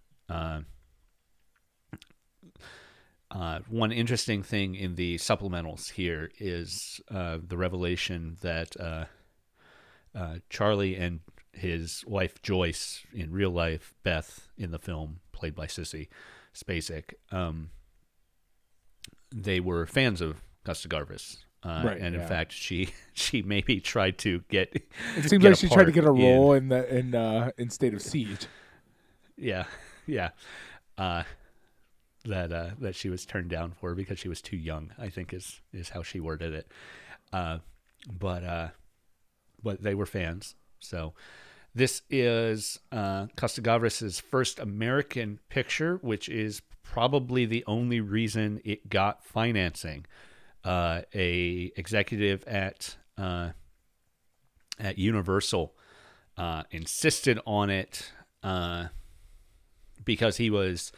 Uh, 3.31 3.59
one 3.69 3.91
interesting 3.91 4.41
thing 4.41 4.73
in 4.75 4.95
the 4.95 5.15
supplementals 5.17 5.91
here 5.91 6.31
is 6.39 6.99
uh, 7.11 7.37
the 7.45 7.57
revelation 7.57 8.37
that 8.41 8.75
uh, 8.79 9.05
uh, 10.15 10.35
Charlie 10.49 10.95
and 10.95 11.19
his 11.53 12.03
wife 12.07 12.41
Joyce, 12.41 13.05
in 13.13 13.31
real 13.31 13.51
life, 13.51 13.93
Beth 14.03 14.47
in 14.57 14.71
the 14.71 14.79
film, 14.79 15.19
played 15.31 15.53
by 15.53 15.67
Sissy 15.67 16.07
Spacek, 16.55 17.13
um, 17.31 17.69
they 19.31 19.59
were 19.59 19.85
fans 19.85 20.21
of 20.21 20.41
Costa 20.63 20.87
Gavras. 20.87 21.37
Uh, 21.61 21.81
Right, 21.85 21.97
and 21.99 22.15
in 22.15 22.21
yeah. 22.21 22.27
fact, 22.27 22.53
she 22.53 22.89
she 23.13 23.41
maybe 23.41 23.79
tried 23.81 24.17
to 24.19 24.43
get. 24.49 24.73
it 25.17 25.29
seems 25.29 25.41
get 25.41 25.49
like 25.49 25.57
she 25.57 25.67
tried 25.67 25.85
to 25.85 25.91
get 25.91 26.05
a 26.05 26.11
role 26.11 26.53
in 26.53 26.69
the 26.69 26.97
in 26.97 27.13
uh 27.13 27.51
in 27.57 27.69
State 27.69 27.93
of 27.93 28.01
Siege 28.01 28.47
Yeah, 29.35 29.65
yeah. 30.07 30.29
That 32.25 32.51
uh, 32.51 32.71
that 32.79 32.95
she 32.95 33.09
was 33.09 33.25
turned 33.25 33.49
down 33.49 33.71
for 33.71 33.95
because 33.95 34.19
she 34.19 34.29
was 34.29 34.41
too 34.41 34.57
young. 34.57 34.91
I 34.97 35.09
think 35.09 35.33
is 35.33 35.61
is 35.73 35.89
how 35.89 36.03
she 36.03 36.19
worded 36.19 36.53
it. 36.53 36.71
Uh, 37.31 37.59
but 38.11 38.43
uh, 38.43 38.67
but 39.63 39.81
they 39.81 39.95
were 39.95 40.05
fans. 40.05 40.55
So 40.79 41.13
this 41.73 42.01
is 42.09 42.79
uh, 42.91 43.27
first 44.29 44.59
American 44.59 45.39
picture, 45.49 45.97
which 46.01 46.27
is 46.27 46.61
probably 46.83 47.45
the 47.45 47.63
only 47.67 48.01
reason 48.01 48.61
it 48.65 48.89
got 48.89 49.23
financing. 49.23 50.05
Uh, 50.63 51.03
a 51.15 51.71
executive 51.77 52.43
at 52.45 52.97
uh, 53.17 53.51
at 54.77 54.97
Universal 54.97 55.73
uh, 56.37 56.63
insisted 56.71 57.39
on 57.45 57.69
it 57.69 58.11
uh, 58.43 58.87
because 60.03 60.37
he 60.37 60.49
was 60.49 60.91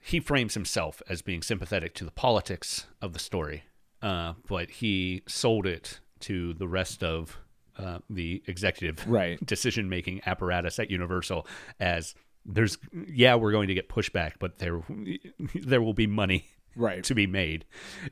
he 0.00 0.18
frames 0.20 0.54
himself 0.54 1.02
as 1.08 1.22
being 1.22 1.42
sympathetic 1.42 1.94
to 1.94 2.04
the 2.04 2.10
politics 2.10 2.86
of 3.02 3.12
the 3.12 3.18
story, 3.18 3.64
uh, 4.02 4.34
but 4.48 4.70
he 4.70 5.22
sold 5.28 5.66
it 5.66 6.00
to 6.20 6.54
the 6.54 6.66
rest 6.68 7.02
of 7.04 7.38
uh, 7.78 7.98
the 8.08 8.42
executive 8.46 9.06
Right. 9.08 9.44
decision 9.44 9.88
making 9.88 10.22
apparatus 10.26 10.78
at 10.78 10.90
Universal 10.90 11.46
as 11.78 12.14
there's 12.46 12.78
yeah 13.06 13.34
we're 13.34 13.52
going 13.52 13.68
to 13.68 13.74
get 13.74 13.88
pushback, 13.88 14.32
but 14.38 14.58
there 14.58 14.80
there 15.54 15.82
will 15.82 15.92
be 15.94 16.06
money 16.06 16.46
right 16.74 17.04
to 17.04 17.14
be 17.14 17.26
made 17.26 17.66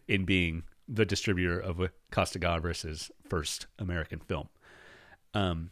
in 0.06 0.24
being 0.24 0.64
the 0.86 1.04
distributor 1.06 1.58
of 1.58 1.80
Costa 2.10 2.38
Gavras' 2.38 3.10
first 3.28 3.66
American 3.78 4.18
film. 4.20 4.48
Um, 5.34 5.70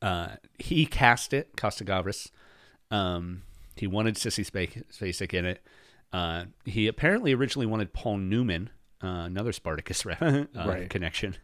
uh, 0.00 0.36
he 0.58 0.86
cast 0.86 1.32
it, 1.32 1.56
Costa 1.56 1.84
Gavras. 1.84 2.30
Um, 2.90 3.42
he 3.78 3.86
wanted 3.86 4.16
Sissy 4.16 4.44
Spacek 4.44 5.34
in 5.34 5.44
it. 5.44 5.62
Uh, 6.12 6.44
he 6.64 6.86
apparently 6.86 7.32
originally 7.34 7.66
wanted 7.66 7.92
Paul 7.92 8.18
Newman, 8.18 8.70
uh, 9.02 9.06
another 9.26 9.52
Spartacus 9.52 10.04
uh, 10.20 10.46
Right. 10.54 10.88
connection. 10.88 11.36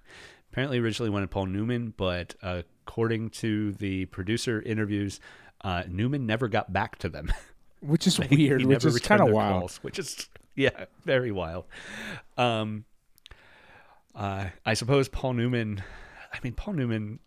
Apparently, 0.50 0.78
originally 0.78 1.10
wanted 1.10 1.30
Paul 1.30 1.46
Newman, 1.46 1.94
but 1.96 2.34
uh, 2.42 2.62
according 2.86 3.30
to 3.30 3.72
the 3.72 4.06
producer 4.06 4.62
interviews, 4.62 5.20
uh, 5.62 5.82
Newman 5.88 6.26
never 6.26 6.48
got 6.48 6.72
back 6.72 6.96
to 6.98 7.08
them. 7.08 7.32
which 7.80 8.06
is 8.06 8.18
weird 8.30 8.60
he 8.60 8.66
which 8.66 8.84
is 8.84 8.98
kind 9.00 9.20
of 9.20 9.30
wild 9.30 9.60
calls, 9.60 9.76
which 9.78 9.98
is 9.98 10.28
yeah, 10.54 10.84
very 11.04 11.32
wild. 11.32 11.64
Um, 12.38 12.84
uh, 14.14 14.46
I 14.64 14.74
suppose 14.74 15.08
Paul 15.08 15.34
Newman. 15.34 15.82
I 16.32 16.38
mean, 16.42 16.52
Paul 16.54 16.74
Newman, 16.74 17.18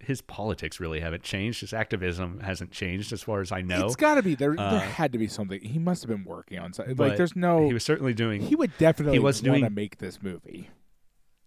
his 0.00 0.20
politics 0.22 0.80
really 0.80 1.00
haven't 1.00 1.22
changed. 1.22 1.60
His 1.60 1.72
activism 1.72 2.40
hasn't 2.40 2.70
changed, 2.70 3.12
as 3.12 3.22
far 3.22 3.40
as 3.40 3.52
I 3.52 3.60
know. 3.62 3.86
It's 3.86 3.96
got 3.96 4.14
to 4.14 4.22
be 4.22 4.34
there. 4.34 4.54
Uh, 4.58 4.70
there 4.70 4.80
had 4.80 5.12
to 5.12 5.18
be 5.18 5.28
something. 5.28 5.60
He 5.60 5.78
must 5.78 6.02
have 6.02 6.08
been 6.08 6.24
working 6.24 6.58
on 6.58 6.72
something. 6.72 6.96
Like, 6.96 7.16
there's 7.16 7.36
no. 7.36 7.66
He 7.66 7.74
was 7.74 7.84
certainly 7.84 8.14
doing. 8.14 8.40
he 8.40 8.56
would 8.56 8.76
definitely 8.78 9.18
was 9.18 9.42
want 9.42 9.62
to 9.64 9.70
make 9.70 9.98
this 9.98 10.22
movie. 10.22 10.70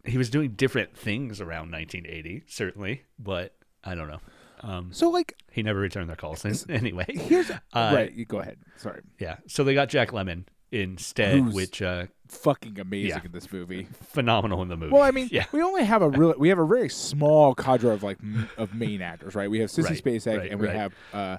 he 0.06 0.18
was 0.18 0.30
doing 0.30 0.52
different 0.52 0.96
things 0.96 1.42
around 1.42 1.72
1980, 1.72 2.44
certainly, 2.48 3.04
but 3.20 3.56
I 3.84 3.96
don't 3.96 4.08
know. 4.08 4.20
Um, 4.62 4.94
So, 4.94 5.10
like, 5.10 5.34
he 5.52 5.62
never 5.64 5.80
returned 5.80 6.08
their 6.10 6.16
calls. 6.16 6.46
Anyway, 6.70 7.06
here's 7.10 7.50
Uh, 7.52 7.58
right. 7.74 8.14
You 8.14 8.26
go 8.26 8.40
ahead. 8.40 8.58
Sorry. 8.78 9.02
yeah. 9.20 9.38
So 9.48 9.64
they 9.64 9.74
got 9.74 9.90
Jack 9.90 10.12
Lemmon 10.12 10.46
instead, 10.74 11.38
Who's- 11.40 11.54
which 11.54 11.82
uh, 11.82 12.08
Fucking 12.30 12.80
amazing 12.80 13.10
Yeah. 13.10 13.22
in 13.26 13.32
this 13.32 13.52
movie. 13.54 13.88
phenomenal 14.02 14.64
in 14.64 14.68
the 14.68 14.76
movie. 14.76 14.92
Well, 14.92 15.04
I 15.04 15.12
mean, 15.12 15.30
yeah, 15.32 15.46
we 15.52 15.62
only 15.62 15.84
have 15.84 16.02
a 16.02 16.10
real. 16.10 16.34
We 16.36 16.50
have 16.50 16.58
a 16.58 16.66
very 16.66 16.90
small 16.90 17.54
cadre 17.54 17.94
of 17.94 18.02
like 18.02 18.18
m- 18.24 18.50
of 18.58 18.74
main 18.74 19.04
actors, 19.04 19.36
right? 19.36 19.52
We 19.52 19.60
have 19.60 19.70
Sissy 19.70 19.90
Right, 19.92 20.04
Spacek, 20.04 20.38
right, 20.40 20.52
and 20.52 20.60
we 20.60 20.66
right. 20.68 20.76
have 20.76 20.94
uh, 21.14 21.38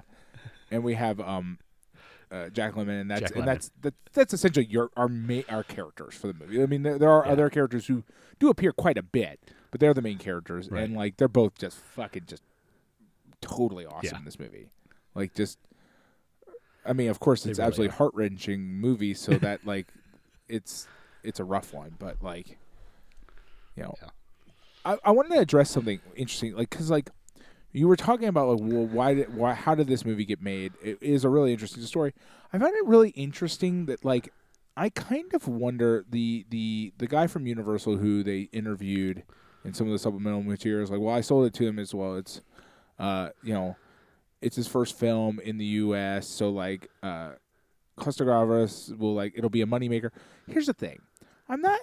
and 0.71 0.83
we 0.85 0.93
have 0.93 1.19
um, 1.19 1.59
uh, 2.31 2.47
Jack 2.47 2.75
Lemmon, 2.75 3.01
and 3.01 3.11
that's 3.11 3.21
Jack 3.23 3.31
and 3.35 3.41
Lemmon. 3.41 3.45
that's 3.45 3.71
that, 3.81 3.93
that's 4.13 4.33
essentially 4.33 4.67
your 4.67 4.89
our 4.95 5.09
ma- 5.09 5.41
our 5.49 5.63
characters 5.63 6.13
for 6.15 6.27
the 6.27 6.33
movie. 6.33 6.63
I 6.63 6.65
mean, 6.65 6.83
there, 6.83 6.97
there 6.97 7.11
are 7.11 7.25
Yeah. 7.25 7.31
other 7.33 7.49
characters 7.49 7.87
who 7.87 8.05
do 8.39 8.47
appear 8.49 8.71
quite 8.71 8.97
a 8.97 9.03
bit, 9.03 9.41
but 9.71 9.81
they're 9.81 9.93
the 9.93 10.01
main 10.01 10.17
characters, 10.17 10.71
Right. 10.71 10.83
and 10.85 10.95
like 10.95 11.17
they're 11.17 11.27
both 11.27 11.57
just 11.57 11.77
fucking 11.77 12.23
just 12.27 12.43
totally 13.41 13.85
awesome 13.85 14.09
Yeah. 14.13 14.17
in 14.19 14.23
this 14.23 14.39
movie. 14.39 14.67
Like 15.13 15.33
just, 15.33 15.59
I 16.85 16.93
mean, 16.93 17.09
of 17.09 17.19
course, 17.19 17.45
it's 17.45 17.59
really 17.59 17.67
absolutely 17.67 17.95
heart 17.95 18.11
wrenching 18.13 18.61
movie, 18.61 19.13
so 19.13 19.33
that 19.39 19.65
like 19.65 19.87
it's 20.47 20.87
it's 21.23 21.39
a 21.39 21.43
rough 21.43 21.73
one, 21.73 21.95
but 21.99 22.17
like 22.21 22.57
you 23.75 23.83
know, 23.83 23.95
Yeah. 24.01 24.09
I 24.85 24.97
I 25.05 25.11
wanted 25.11 25.35
to 25.35 25.39
address 25.39 25.71
something 25.71 25.99
interesting, 26.15 26.55
like 26.55 26.69
because 26.69 26.89
like 26.89 27.09
you 27.71 27.87
were 27.87 27.97
talking 27.97 28.27
about 28.27 28.47
like 28.47 28.59
well 28.61 28.85
why 28.85 29.13
did 29.13 29.35
why 29.35 29.53
how 29.53 29.75
did 29.75 29.87
this 29.87 30.05
movie 30.05 30.25
get 30.25 30.41
made? 30.41 30.73
It 30.83 30.97
is 31.01 31.23
a 31.25 31.29
really 31.29 31.51
interesting 31.51 31.83
story. 31.83 32.13
I 32.53 32.57
found 32.57 32.73
it 32.75 32.85
really 32.85 33.09
interesting 33.09 33.85
that 33.87 34.05
like 34.05 34.31
I 34.77 34.89
kind 34.89 35.33
of 35.33 35.47
wonder 35.47 36.05
the 36.09 36.45
the 36.49 36.93
the 36.97 37.07
guy 37.07 37.27
from 37.27 37.47
Universal 37.47 37.97
who 37.97 38.23
they 38.23 38.41
interviewed 38.51 39.23
in 39.63 39.73
some 39.73 39.87
of 39.87 39.93
the 39.93 39.99
supplemental 39.99 40.43
materials 40.43 40.91
like 40.91 40.99
well 40.99 41.13
I 41.15 41.21
sold 41.21 41.47
it 41.47 41.53
to 41.55 41.65
him 41.67 41.79
as 41.79 41.93
well. 41.93 42.15
It's 42.15 42.41
uh 42.99 43.29
you 43.43 43.53
know 43.53 43.75
it's 44.41 44.55
his 44.55 44.67
first 44.67 44.97
film 44.97 45.39
in 45.39 45.57
the 45.57 45.65
U.S. 45.65 46.27
So 46.27 46.49
like 46.49 46.89
uh 47.03 47.31
Costa 47.97 48.25
will 48.25 49.13
like 49.13 49.33
it'll 49.35 49.49
be 49.49 49.61
a 49.61 49.65
moneymaker. 49.65 50.11
Here's 50.47 50.67
the 50.67 50.73
thing, 50.73 50.99
I'm 51.47 51.61
not. 51.61 51.79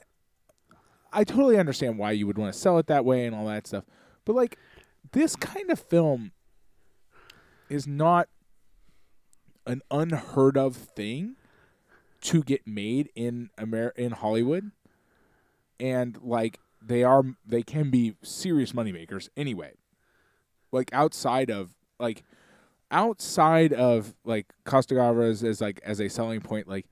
I 1.12 1.25
totally 1.25 1.59
understand 1.59 1.99
why 1.99 2.12
you 2.12 2.27
would 2.27 2.38
want 2.38 2.53
to 2.53 2.59
sell 2.59 2.79
it 2.79 2.87
that 2.87 3.05
way 3.05 3.27
and 3.27 3.35
all 3.35 3.47
that 3.47 3.67
stuff, 3.67 3.85
but 4.25 4.35
like 4.35 4.59
this 5.12 5.37
kind 5.37 5.71
of 5.71 5.79
film 5.79 6.33
is 7.69 7.87
not 7.87 8.29
an 9.67 9.83
unheard 9.91 10.57
of 10.57 10.77
thing 10.77 11.37
to 12.21 12.43
get 12.43 12.67
made 12.67 13.11
in 13.15 13.51
Amer- 13.59 13.95
in 13.97 14.12
Hollywood, 14.12 14.71
and 15.81 16.19
like 16.23 16.59
they 16.81 17.03
are 17.03 17.23
they 17.45 17.62
can 17.62 17.91
be 17.91 18.15
serious 18.23 18.73
moneymakers 18.73 19.29
anyway. 19.37 19.73
Like 20.71 20.93
outside 20.93 21.51
of 21.51 21.75
like 21.99 22.23
outside 22.92 23.72
of 23.72 24.14
like 24.24 24.52
Costa 24.64 24.94
Gavras 24.94 25.42
as 25.42 25.61
like 25.61 25.81
as 25.85 26.00
a 26.00 26.09
selling 26.09 26.40
point, 26.40 26.68
like 26.68 26.87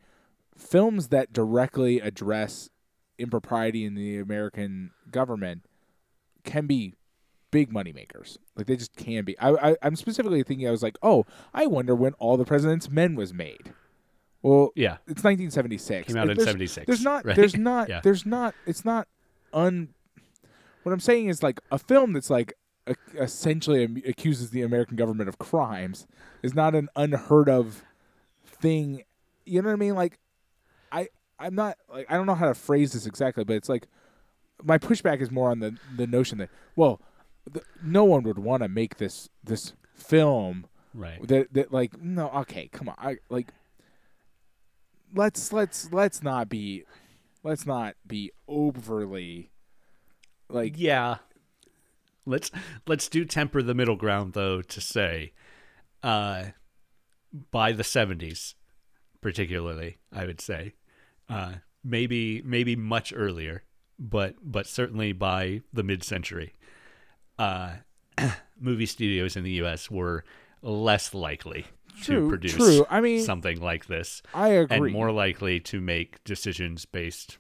films 0.57 1.09
that 1.09 1.33
directly 1.33 2.01
address 2.01 2.69
impropriety 3.19 3.85
in 3.85 3.95
the 3.95 4.19
American 4.19 4.91
government 5.11 5.65
can 6.45 6.67
be 6.67 6.95
big 7.51 7.71
money 7.73 7.93
makers. 7.93 8.39
Like 8.57 8.67
they 8.67 8.77
just 8.77 8.97
can 8.97 9.25
be. 9.25 9.39
I, 9.39 9.71
I 9.73 9.77
I'm 9.83 9.95
specifically 9.97 10.43
thinking. 10.43 10.67
I 10.67 10.71
was 10.71 10.83
like, 10.83 10.97
oh, 11.03 11.27
I 11.55 11.67
wonder 11.67 11.95
when 11.95 12.15
All 12.15 12.37
the 12.37 12.45
President's 12.45 12.89
Men 12.91 13.15
was 13.15 13.33
made. 13.35 13.73
Well, 14.43 14.71
Yeah. 14.75 14.95
it's 15.07 15.23
1976. 15.23 16.07
Came 16.09 16.17
out 16.17 16.29
Like, 16.29 16.31
in 16.31 16.37
there's- 16.39 16.49
76, 16.49 16.87
There's 16.87 17.03
not. 17.03 17.27
right? 17.27 17.37
There's 17.37 17.57
not. 17.57 17.89
Yeah. 17.91 18.01
There's 18.03 18.25
not. 18.25 18.55
It's 18.67 18.85
not 18.87 19.07
un. 19.53 19.91
What 20.83 20.93
I'm 20.93 21.01
saying 21.01 21.29
is 21.29 21.43
like 21.43 21.61
a 21.71 21.79
film 21.79 22.15
that's 22.15 22.31
like 22.31 22.55
a, 22.91 23.23
essentially 23.23 23.85
am- 23.85 24.03
accuses 24.07 24.51
the 24.51 24.63
American 24.63 24.97
government 24.97 25.29
of 25.29 25.39
crimes 25.39 26.07
is 26.43 26.55
not 26.55 26.75
an 26.75 26.89
unheard 26.97 27.49
of 27.49 27.83
thing. 28.45 29.05
You 29.47 29.63
know 29.63 29.69
what 29.69 29.75
I 29.75 29.77
mean? 29.77 29.95
Like, 29.95 30.19
I 30.93 31.09
I'm 31.39 31.55
not 31.55 31.77
like 31.93 32.07
I 32.11 32.17
don't 32.17 32.27
know 32.27 32.35
how 32.35 32.49
to 32.49 32.55
phrase 32.55 32.93
this 32.93 33.07
exactly, 33.07 33.45
but 33.45 33.57
it's 33.57 33.69
like 33.69 33.87
my 34.63 34.79
pushback 34.79 35.21
is 35.21 35.31
more 35.31 35.51
on 35.51 35.61
the 35.61 35.77
the 35.97 36.07
notion 36.07 36.39
that 36.39 36.51
well, 36.77 37.01
the, 37.51 37.63
no 37.83 38.05
one 38.05 38.23
would 38.25 38.39
want 38.39 38.63
to 38.63 38.69
make 38.69 38.99
this 38.99 39.29
this 39.43 39.73
film 39.95 40.67
Right. 40.93 41.27
that 41.29 41.53
that 41.55 41.73
like 41.73 42.03
no 42.03 42.31
okay 42.31 42.69
come 42.73 42.89
on 42.89 42.97
I 42.99 43.19
like 43.29 43.53
let's 45.15 45.53
let's 45.53 45.93
let's 45.93 46.23
not 46.23 46.49
be 46.49 46.85
let's 47.45 47.65
not 47.65 47.95
be 48.07 48.33
overly 48.49 49.51
like 50.49 50.75
yeah. 50.77 51.19
Let's 52.27 52.51
let's 52.87 53.09
do 53.09 53.25
temper 53.25 53.63
the 53.63 53.75
middle 53.75 53.97
ground 53.97 54.33
though 54.35 54.63
to 54.63 54.81
say 54.81 55.33
uh 56.03 56.47
by 57.51 57.73
the 57.73 57.83
70s 57.83 58.55
particularly, 59.21 59.99
I 60.13 60.27
would 60.27 60.41
say. 60.41 60.75
Uh 61.29 61.55
maybe 61.85 62.43
maybe 62.43 62.77
much 62.77 63.13
earlier, 63.15 63.65
but 63.99 64.37
but 64.43 64.67
certainly 64.67 65.13
by 65.13 65.63
the 65.73 65.83
mid-century. 65.83 66.55
Uh 67.39 67.77
movie 68.61 68.87
studios 68.87 69.37
in 69.37 69.45
the 69.45 69.63
US 69.63 69.91
were 69.91 70.25
less 70.63 71.15
likely 71.15 71.67
True, 72.03 72.23
to 72.23 72.29
produce 72.29 72.55
true. 72.55 72.87
I 72.91 73.01
mean, 73.01 73.25
something 73.25 73.61
like 73.61 73.87
this 73.87 74.23
I 74.35 74.49
agree 74.49 74.77
and 74.77 74.93
more 74.93 75.11
likely 75.11 75.61
to 75.61 75.81
make 75.81 76.23
decisions 76.25 76.85
based 76.85 77.39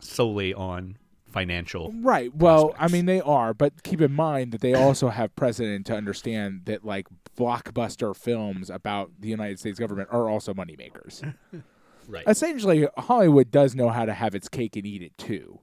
solely 0.00 0.54
on 0.54 0.98
financial 1.36 1.92
right. 2.00 2.34
Well 2.34 2.74
I 2.78 2.88
mean 2.88 3.04
they 3.04 3.20
are 3.20 3.52
but 3.52 3.82
keep 3.82 4.00
in 4.00 4.12
mind 4.12 4.52
that 4.52 4.62
they 4.62 4.72
also 4.72 5.10
have 5.10 5.36
precedent 5.36 5.84
to 5.84 5.94
understand 5.94 6.62
that 6.64 6.82
like 6.82 7.08
blockbuster 7.36 8.16
films 8.16 8.70
about 8.70 9.10
the 9.20 9.28
United 9.28 9.58
States 9.58 9.78
government 9.78 10.08
are 10.10 10.30
also 10.30 10.54
moneymakers. 10.54 11.34
Right. 12.08 12.22
Essentially 12.28 12.86
Hollywood 12.96 13.50
does 13.50 13.74
know 13.74 13.88
how 13.88 14.04
to 14.04 14.14
have 14.14 14.36
its 14.36 14.48
cake 14.48 14.76
and 14.76 14.86
eat 14.86 15.02
it 15.02 15.18
too. 15.18 15.58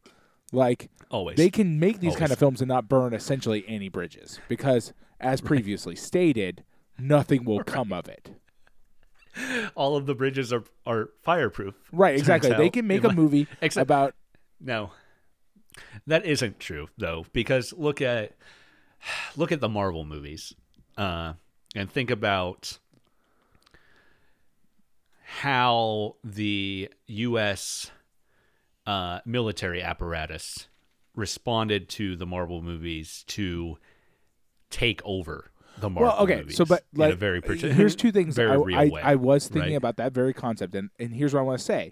Like 0.51 0.91
always. 1.09 1.37
they 1.37 1.49
can 1.49 1.79
make 1.79 2.01
these 2.01 2.17
kind 2.17 2.33
of 2.33 2.37
films 2.37 2.59
and 2.59 2.67
not 2.67 2.89
burn 2.89 3.13
essentially 3.13 3.63
any 3.65 3.87
bridges 3.87 4.41
because 4.49 4.91
as 5.21 5.39
previously 5.39 5.95
stated 5.95 6.65
nothing 6.99 7.45
will 7.45 7.63
come 7.63 7.93
of 7.93 8.09
it. 8.09 8.31
All 9.75 9.95
of 9.95 10.05
the 10.05 10.13
bridges 10.13 10.51
are 10.51 10.65
are 10.85 11.11
fireproof 11.23 11.75
right 11.93 12.19
exactly. 12.19 12.51
they 12.51 12.69
can 12.69 12.85
make 12.85 13.05
a 13.05 13.13
movie 13.13 13.47
Except- 13.61 13.81
about 13.81 14.13
no 14.59 14.91
that 16.07 16.25
isn't 16.25 16.59
true 16.59 16.87
though 16.97 17.25
because 17.33 17.73
look 17.73 18.01
at 18.01 18.33
look 19.37 19.51
at 19.51 19.59
the 19.59 19.69
marvel 19.69 20.05
movies 20.05 20.53
uh 20.97 21.33
and 21.75 21.89
think 21.89 22.11
about 22.11 22.77
how 25.23 26.15
the 26.23 26.89
us 27.07 27.91
uh 28.85 29.19
military 29.25 29.81
apparatus 29.81 30.67
responded 31.15 31.89
to 31.89 32.15
the 32.15 32.25
marvel 32.25 32.61
movies 32.61 33.23
to 33.27 33.77
take 34.69 35.01
over 35.05 35.51
the 35.77 35.89
Marvel 35.89 36.09
well 36.09 36.23
okay 36.23 36.37
movies 36.37 36.57
so 36.57 36.65
but 36.65 36.83
in 36.93 36.99
like 36.99 37.13
a 37.13 37.15
very 37.15 37.41
parti- 37.41 37.71
here's 37.71 37.95
two 37.95 38.11
things 38.11 38.35
very 38.35 38.51
I, 38.51 38.55
real 38.55 38.77
I, 38.77 38.89
way, 38.89 39.01
I 39.01 39.15
was 39.15 39.47
thinking 39.47 39.71
right? 39.71 39.77
about 39.77 39.97
that 39.97 40.13
very 40.13 40.33
concept 40.33 40.75
and, 40.75 40.89
and 40.99 41.13
here's 41.13 41.33
what 41.33 41.41
I 41.41 41.43
want 41.43 41.59
to 41.59 41.65
say 41.65 41.91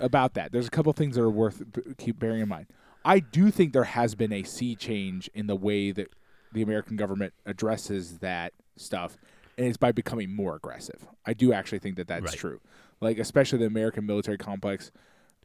about 0.00 0.34
that 0.34 0.52
there's 0.52 0.66
a 0.66 0.70
couple 0.70 0.92
things 0.92 1.16
that 1.16 1.22
are 1.22 1.30
worth 1.30 1.62
b- 1.72 1.94
keep 1.98 2.18
bearing 2.18 2.40
in 2.40 2.48
mind 2.48 2.66
I 3.06 3.20
do 3.20 3.50
think 3.50 3.72
there 3.72 3.84
has 3.84 4.14
been 4.14 4.32
a 4.32 4.42
sea 4.42 4.74
change 4.74 5.30
in 5.32 5.46
the 5.46 5.56
way 5.56 5.92
that 5.92 6.08
the 6.52 6.60
American 6.62 6.96
government 6.96 7.32
addresses 7.46 8.18
that 8.18 8.52
stuff 8.76 9.16
and 9.58 9.66
it's 9.66 9.76
by 9.78 9.92
becoming 9.92 10.34
more 10.34 10.54
aggressive. 10.56 11.06
I 11.24 11.32
do 11.32 11.52
actually 11.52 11.78
think 11.78 11.96
that 11.96 12.08
that's 12.08 12.24
Right. 12.24 12.34
true. 12.38 12.60
Like 13.00 13.18
especially 13.18 13.58
the 13.60 13.66
American 13.66 14.04
military 14.04 14.36
complex 14.36 14.90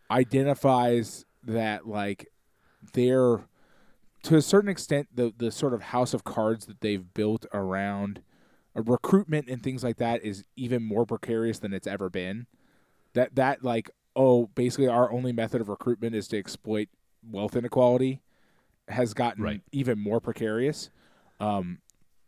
identifies 0.10 1.26
that 1.44 1.88
like 1.88 2.28
they're 2.94 3.42
to 4.24 4.36
a 4.36 4.42
certain 4.42 4.70
extent 4.70 5.08
the 5.14 5.34
the 5.38 5.52
sort 5.52 5.74
of 5.74 5.82
house 5.82 6.14
of 6.14 6.24
cards 6.24 6.66
that 6.66 6.82
they've 6.82 7.14
built 7.14 7.46
around 7.54 8.22
uh, 8.76 8.82
recruitment 8.84 9.48
and 9.50 9.64
things 9.64 9.84
like 9.84 9.98
that 9.98 10.24
is 10.24 10.44
even 10.56 10.84
more 10.84 11.06
precarious 11.06 11.60
than 11.60 11.74
it's 11.74 11.88
ever 11.88 12.10
been. 12.10 12.48
That 13.14 13.36
that 13.36 13.64
like 13.64 13.90
oh 14.16 14.48
basically 14.56 14.88
our 14.88 15.12
only 15.12 15.32
method 15.32 15.62
of 15.62 15.70
recruitment 15.70 16.16
is 16.16 16.28
to 16.30 16.38
exploit 16.38 16.90
wealth 17.30 17.56
inequality 17.56 18.22
has 18.88 19.14
gotten 19.14 19.44
Right. 19.44 19.62
even 19.72 20.00
more 20.00 20.20
precarious 20.20 20.90
um 21.40 21.80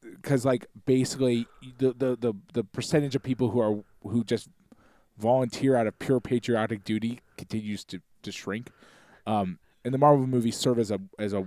because 0.01 0.45
like 0.45 0.65
basically 0.85 1.47
the, 1.77 1.93
the 1.93 2.15
the 2.19 2.33
the 2.53 2.63
percentage 2.63 3.15
of 3.15 3.23
people 3.23 3.49
who 3.51 3.59
are 3.59 3.83
who 4.03 4.23
just 4.23 4.49
volunteer 5.17 5.75
out 5.75 5.87
of 5.87 5.97
pure 5.99 6.19
patriotic 6.19 6.83
duty 6.83 7.19
continues 7.37 7.83
to 7.85 8.01
to 8.21 8.31
shrink 8.31 8.69
um 9.27 9.59
and 9.85 9.93
the 9.93 9.97
marvel 9.97 10.25
movies 10.27 10.55
serve 10.57 10.79
as 10.79 10.91
a 10.91 10.99
as 11.19 11.33
a 11.33 11.45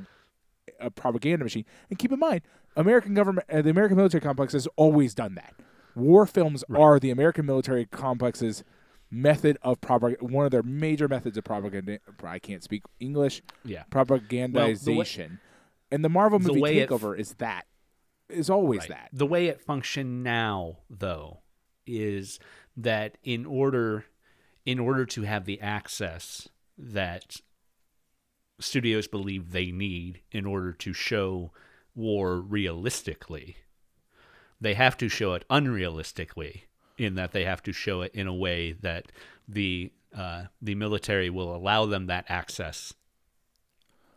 a 0.80 0.90
propaganda 0.90 1.42
machine. 1.44 1.64
And 1.88 1.98
keep 1.98 2.12
in 2.12 2.18
mind, 2.18 2.42
American 2.76 3.14
government, 3.14 3.46
uh, 3.50 3.62
the 3.62 3.70
American 3.70 3.96
military 3.96 4.20
complex 4.20 4.52
has 4.52 4.66
always 4.76 5.14
done 5.14 5.34
that. 5.36 5.54
War 5.94 6.26
films 6.26 6.64
are 6.74 6.98
the 6.98 7.08
American 7.10 7.46
military 7.46 7.86
complex's 7.86 8.62
method 9.10 9.56
of 9.62 9.80
propaganda. 9.80 10.24
One 10.24 10.44
of 10.44 10.50
their 10.50 10.62
major 10.62 11.08
methods 11.08 11.36
of 11.36 11.44
propaganda. 11.44 11.98
I 12.24 12.38
can't 12.38 12.62
speak 12.62 12.82
English. 13.00 13.42
yeah 13.64 13.84
Propagandization. 13.90 15.38
and 15.90 16.04
the 16.04 16.08
Marvel 16.08 16.38
the 16.38 16.48
movie 16.48 16.60
way 16.60 16.78
it- 16.78 16.88
takeover 16.90 17.18
is 17.18 17.34
that. 17.34 17.66
Is 18.28 18.50
always 18.50 18.80
Right. 18.80 18.88
that. 18.88 19.10
The 19.12 19.26
way 19.26 19.46
it 19.46 19.60
functions 19.60 20.24
now, 20.24 20.78
though, 20.90 21.42
is 21.86 22.40
that 22.76 23.18
in 23.22 23.46
order 23.46 24.06
in 24.64 24.80
order 24.80 25.06
to 25.06 25.22
have 25.22 25.44
the 25.44 25.60
access 25.60 26.48
that 26.76 27.40
studios 28.58 29.06
believe 29.06 29.52
they 29.52 29.70
need 29.70 30.22
in 30.32 30.44
order 30.44 30.72
to 30.72 30.92
show 30.92 31.52
war 31.94 32.40
realistically, 32.40 33.58
they 34.60 34.74
have 34.74 34.96
to 34.96 35.08
show 35.08 35.34
it 35.34 35.44
unrealistically 35.48 36.62
in 36.98 37.14
that 37.16 37.32
they 37.32 37.44
have 37.44 37.62
to 37.64 37.72
show 37.72 38.02
it 38.02 38.12
in 38.14 38.26
a 38.26 38.34
way 38.34 38.72
that 38.72 39.06
the 39.48 39.92
uh, 40.16 40.44
the 40.62 40.74
military 40.74 41.28
will 41.28 41.54
allow 41.54 41.84
them 41.84 42.06
that 42.06 42.24
access, 42.28 42.94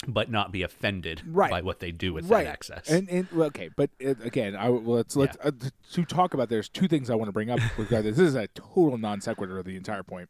but 0.08 0.32
not 0.32 0.52
be 0.52 0.64
offended 0.64 1.22
Right. 1.26 1.52
by 1.52 1.62
what 1.62 1.80
they 1.80 1.92
do 1.92 2.14
with 2.14 2.30
right 2.30 2.46
that 2.46 2.52
access. 2.52 2.90
And, 2.90 3.10
and 3.10 3.28
well, 3.32 3.48
okay, 3.48 3.70
but 3.76 3.90
uh, 4.06 4.12
again, 4.24 4.56
I 4.56 4.70
well, 4.70 4.96
let's 4.98 5.16
let's 5.16 5.38
uh, 5.44 5.52
to 5.92 6.06
talk 6.06 6.34
about. 6.34 6.48
There's 6.50 6.70
two 6.70 6.88
things 6.88 7.10
I 7.10 7.16
want 7.16 7.28
to 7.28 7.34
bring 7.34 7.50
up 7.50 7.60
regarding 7.78 8.12
this. 8.12 8.18
This 8.18 8.30
is 8.30 8.36
a 8.36 8.48
total 8.50 8.98
non 8.98 9.20
sequitur 9.22 9.58
of 9.60 9.66
the 9.66 9.76
entire 9.76 10.04
point. 10.04 10.30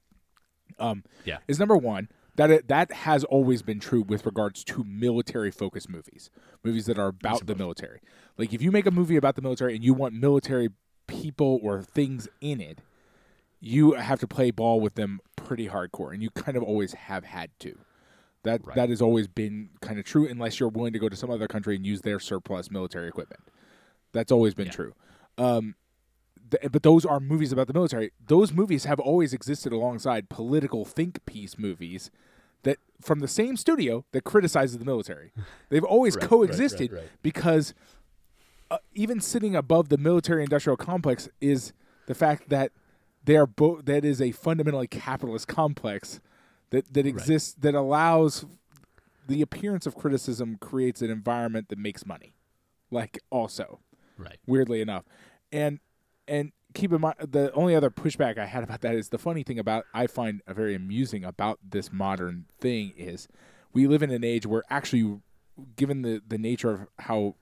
Um, 0.80 1.04
Yeah. 1.26 1.40
is 1.48 1.60
number 1.60 1.76
one 1.78 2.10
that 2.36 2.50
it, 2.50 2.68
that 2.70 2.92
has 2.92 3.24
always 3.26 3.62
been 3.62 3.80
true 3.82 4.02
with 4.02 4.26
regards 4.26 4.64
to 4.64 4.84
military 4.86 5.52
focused 5.52 5.90
movies, 5.90 6.30
movies 6.64 6.86
that 6.86 6.98
are 6.98 7.08
about 7.08 7.46
the 7.46 7.56
military. 7.56 8.00
Like 8.38 8.54
if 8.54 8.62
you 8.62 8.72
make 8.72 8.86
a 8.86 8.92
movie 8.92 9.18
about 9.18 9.36
the 9.36 9.42
military 9.42 9.76
and 9.76 9.84
you 9.84 9.94
want 9.94 10.14
military 10.14 10.70
people 11.10 11.60
or 11.62 11.82
things 11.82 12.28
in 12.42 12.62
it, 12.62 12.80
you 13.60 13.94
have 13.94 14.20
to 14.22 14.28
play 14.28 14.52
ball 14.52 14.80
with 14.80 14.96
them 14.96 15.20
pretty 15.36 15.68
hardcore, 15.68 16.14
and 16.14 16.24
you 16.24 16.30
kind 16.30 16.56
of 16.56 16.64
always 16.64 16.94
have 16.94 17.26
had 17.26 17.50
to. 17.60 17.78
That 18.44 18.66
Right. 18.66 18.76
that 18.76 18.90
has 18.90 19.02
always 19.02 19.28
been 19.28 19.70
kind 19.82 20.00
of 20.00 20.06
true, 20.06 20.26
unless 20.28 20.60
you're 20.60 20.70
willing 20.70 20.94
to 20.94 21.00
go 21.00 21.10
to 21.10 21.16
some 21.16 21.30
other 21.30 21.48
country 21.48 21.76
and 21.76 21.86
use 21.86 22.02
their 22.02 22.20
surplus 22.20 22.72
military 22.72 23.08
equipment. 23.10 23.42
That's 24.14 24.32
always 24.32 24.54
been 24.54 24.68
Yeah. 24.68 24.72
true. 24.72 24.94
Um, 25.38 25.76
th- 26.50 26.72
but 26.72 26.84
those 26.84 27.06
are 27.06 27.20
movies 27.20 27.52
about 27.52 27.68
the 27.68 27.74
military. 27.74 28.12
Those 28.26 28.54
movies 28.54 28.86
have 28.86 29.00
always 29.00 29.34
existed 29.34 29.74
alongside 29.74 30.30
political 30.30 30.86
think 30.86 31.26
piece 31.26 31.58
movies 31.60 32.12
that 32.64 32.78
from 33.02 33.20
the 33.20 33.28
same 33.28 33.56
studio 33.58 34.06
that 34.14 34.24
criticizes 34.24 34.78
the 34.78 34.86
military. 34.86 35.32
They've 35.70 35.84
always 35.84 36.16
Right, 36.16 36.24
coexisted 36.26 36.94
right. 36.94 37.10
because 37.22 37.74
uh, 38.72 38.78
even 38.94 39.20
sitting 39.20 39.56
above 39.56 39.90
the 39.90 39.98
military 39.98 40.44
industrial 40.44 40.78
complex 40.78 41.30
is 41.42 41.74
the 42.08 42.16
fact 42.16 42.50
that 42.50 42.72
they 43.24 43.36
are 43.36 43.48
both 43.48 43.86
that 43.86 44.06
is 44.06 44.22
a 44.22 44.32
fundamentally 44.32 44.88
capitalist 44.88 45.48
complex 45.48 46.20
that 46.70 46.94
that 46.94 47.06
exists 47.06 47.56
that 47.60 47.76
allows 47.76 48.46
the 49.28 49.42
appearance 49.42 49.86
of 49.86 49.96
criticism 49.96 50.58
creates 50.60 51.02
an 51.02 51.10
environment 51.10 51.70
that 51.70 51.78
makes 51.78 52.06
money 52.06 52.34
like 52.92 53.20
also 53.30 53.80
right. 54.18 54.40
weirdly 54.46 54.82
enough. 54.82 55.04
And 55.52 55.80
and 56.28 56.52
keep 56.74 56.94
in 56.94 57.02
mind 57.02 57.16
the 57.20 57.52
only 57.54 57.76
other 57.76 57.90
pushback 57.90 58.38
I 58.38 58.46
had 58.46 58.64
about 58.64 58.82
that 58.82 58.96
is 58.96 59.10
the 59.10 59.18
funny 59.18 59.44
thing 59.44 59.60
about 59.60 59.86
I 59.94 60.08
find 60.08 60.42
a 60.46 60.54
very 60.54 60.76
amusing 60.76 61.24
about 61.24 61.60
this 61.68 61.92
modern 61.92 62.46
thing 62.60 62.94
is 62.96 63.28
we 63.74 63.88
live 63.88 64.04
in 64.04 64.12
an 64.12 64.24
age 64.24 64.46
where 64.46 64.64
actually 64.70 65.20
given 65.76 66.02
the 66.04 66.22
the 66.28 66.38
nature 66.38 66.72
of 66.72 66.88
how 67.00 67.36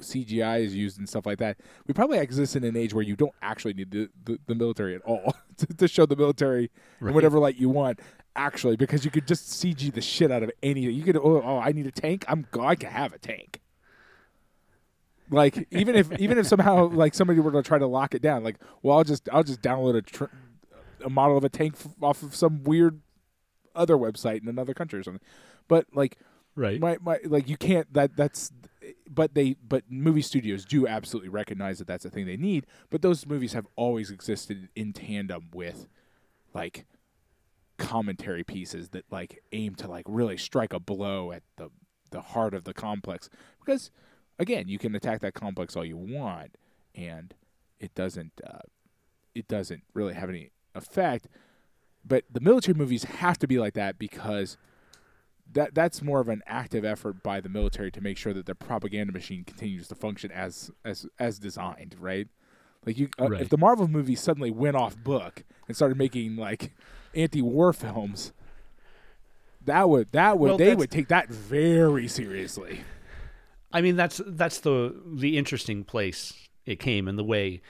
CGI 0.00 0.64
is 0.64 0.74
used 0.74 0.98
and 0.98 1.08
stuff 1.08 1.26
like 1.26 1.38
that, 1.38 1.58
we 1.86 1.92
probably 1.94 2.18
exist 2.18 2.56
in 2.56 2.64
an 2.64 2.76
age 2.76 2.94
where 2.94 3.04
you 3.04 3.16
don't 3.16 3.34
actually 3.42 3.74
need 3.74 3.90
the, 3.90 4.08
the, 4.24 4.38
the 4.46 4.54
military 4.54 4.94
at 4.94 5.02
all 5.02 5.34
to, 5.58 5.66
to 5.66 5.86
show 5.88 6.06
the 6.06 6.16
military 6.16 6.64
in 7.00 7.06
Right. 7.06 7.14
whatever 7.14 7.38
light 7.38 7.56
you 7.56 7.68
want. 7.68 8.00
Actually, 8.36 8.76
because 8.76 9.04
you 9.04 9.10
could 9.10 9.26
just 9.26 9.46
CG 9.62 9.92
the 9.92 10.00
shit 10.00 10.30
out 10.30 10.42
of 10.42 10.50
anything. 10.62 10.94
You 10.94 11.02
could, 11.02 11.16
oh, 11.16 11.42
oh 11.44 11.58
I 11.58 11.72
need 11.72 11.86
a 11.86 11.90
tank. 11.90 12.24
I'm, 12.28 12.46
I 12.58 12.74
can 12.76 12.90
have 12.90 13.12
a 13.12 13.18
tank. 13.18 13.60
Like 15.30 15.68
even 15.70 15.94
if 15.94 16.10
even 16.18 16.38
if 16.38 16.46
somehow 16.46 16.88
like 16.88 17.14
somebody 17.14 17.38
were 17.38 17.52
to 17.52 17.62
try 17.62 17.78
to 17.78 17.86
lock 17.86 18.14
it 18.14 18.22
down, 18.22 18.42
like 18.42 18.56
well 18.82 18.98
I'll 18.98 19.04
just 19.04 19.28
I'll 19.32 19.44
just 19.44 19.62
download 19.62 19.96
a 19.96 20.02
tr- 20.02 20.24
a 21.04 21.08
model 21.10 21.36
of 21.36 21.44
a 21.44 21.48
tank 21.48 21.74
f- 21.78 21.94
off 22.02 22.22
of 22.24 22.34
some 22.34 22.64
weird 22.64 23.00
other 23.74 23.96
website 23.96 24.42
in 24.42 24.48
another 24.48 24.74
country 24.74 24.98
or 24.98 25.02
something. 25.04 25.22
But 25.68 25.86
like 25.92 26.18
Right. 26.56 26.80
my, 26.80 26.98
my 27.00 27.20
like 27.24 27.48
you 27.48 27.56
can't 27.56 27.92
that 27.94 28.16
that's 28.16 28.50
but 29.08 29.34
they 29.34 29.56
but 29.66 29.84
movie 29.88 30.22
studios 30.22 30.64
do 30.64 30.86
absolutely 30.86 31.28
recognize 31.28 31.78
that 31.78 31.86
that's 31.86 32.04
a 32.04 32.10
thing 32.10 32.26
they 32.26 32.36
need. 32.36 32.66
But 32.90 33.02
those 33.02 33.26
movies 33.26 33.52
have 33.52 33.66
always 33.76 34.10
existed 34.10 34.68
in 34.74 34.92
tandem 34.92 35.48
with 35.52 35.86
like 36.54 36.86
commentary 37.78 38.44
pieces 38.44 38.90
that 38.90 39.04
like 39.10 39.42
aim 39.52 39.74
to 39.74 39.88
like 39.88 40.04
really 40.06 40.36
strike 40.36 40.72
a 40.72 40.78
blow 40.78 41.32
at 41.32 41.42
the 41.56 41.70
the 42.10 42.20
heart 42.20 42.52
of 42.52 42.64
the 42.64 42.74
complex 42.74 43.30
because 43.64 43.90
again 44.38 44.68
you 44.68 44.78
can 44.78 44.94
attack 44.94 45.20
that 45.20 45.32
complex 45.32 45.76
all 45.76 45.84
you 45.84 45.96
want 45.96 46.56
and 46.94 47.34
it 47.78 47.94
doesn't 47.94 48.32
uh, 48.46 48.58
it 49.34 49.48
doesn't 49.48 49.82
really 49.94 50.12
have 50.12 50.28
any 50.28 50.50
effect 50.74 51.26
but 52.04 52.24
the 52.30 52.40
military 52.40 52.76
movies 52.76 53.04
have 53.04 53.38
to 53.38 53.46
be 53.46 53.58
like 53.58 53.74
that 53.74 53.98
because 53.98 54.58
that 55.52 55.74
that's 55.74 56.02
more 56.02 56.20
of 56.20 56.28
an 56.28 56.42
active 56.46 56.84
effort 56.84 57.22
by 57.22 57.40
the 57.40 57.48
military 57.48 57.90
to 57.90 58.00
make 58.00 58.16
sure 58.16 58.32
that 58.32 58.46
their 58.46 58.54
propaganda 58.54 59.12
machine 59.12 59.44
continues 59.44 59.88
to 59.88 59.94
function 59.94 60.30
as 60.32 60.70
as 60.84 61.06
as 61.18 61.38
designed 61.38 61.96
right 61.98 62.28
like 62.86 62.98
you 62.98 63.08
uh, 63.20 63.28
Right. 63.28 63.40
if 63.42 63.48
the 63.48 63.58
marvel 63.58 63.88
movies 63.88 64.20
suddenly 64.20 64.50
went 64.50 64.76
off 64.76 64.96
book 64.96 65.44
and 65.66 65.76
started 65.76 65.98
making 65.98 66.36
like 66.36 66.72
anti-war 67.14 67.72
films 67.72 68.32
that 69.64 69.88
would 69.88 70.10
that 70.12 70.38
would 70.38 70.48
Well, 70.48 70.58
they 70.58 70.74
would 70.74 70.90
take 70.90 71.08
that 71.08 71.28
very 71.28 72.08
seriously 72.08 72.80
I 73.72 73.80
mean 73.80 73.96
that's 73.96 74.20
that's 74.26 74.60
the 74.60 74.94
the 75.06 75.36
interesting 75.36 75.84
place 75.84 76.32
it 76.66 76.78
came 76.80 77.08
and 77.08 77.18
the 77.18 77.24
way 77.24 77.60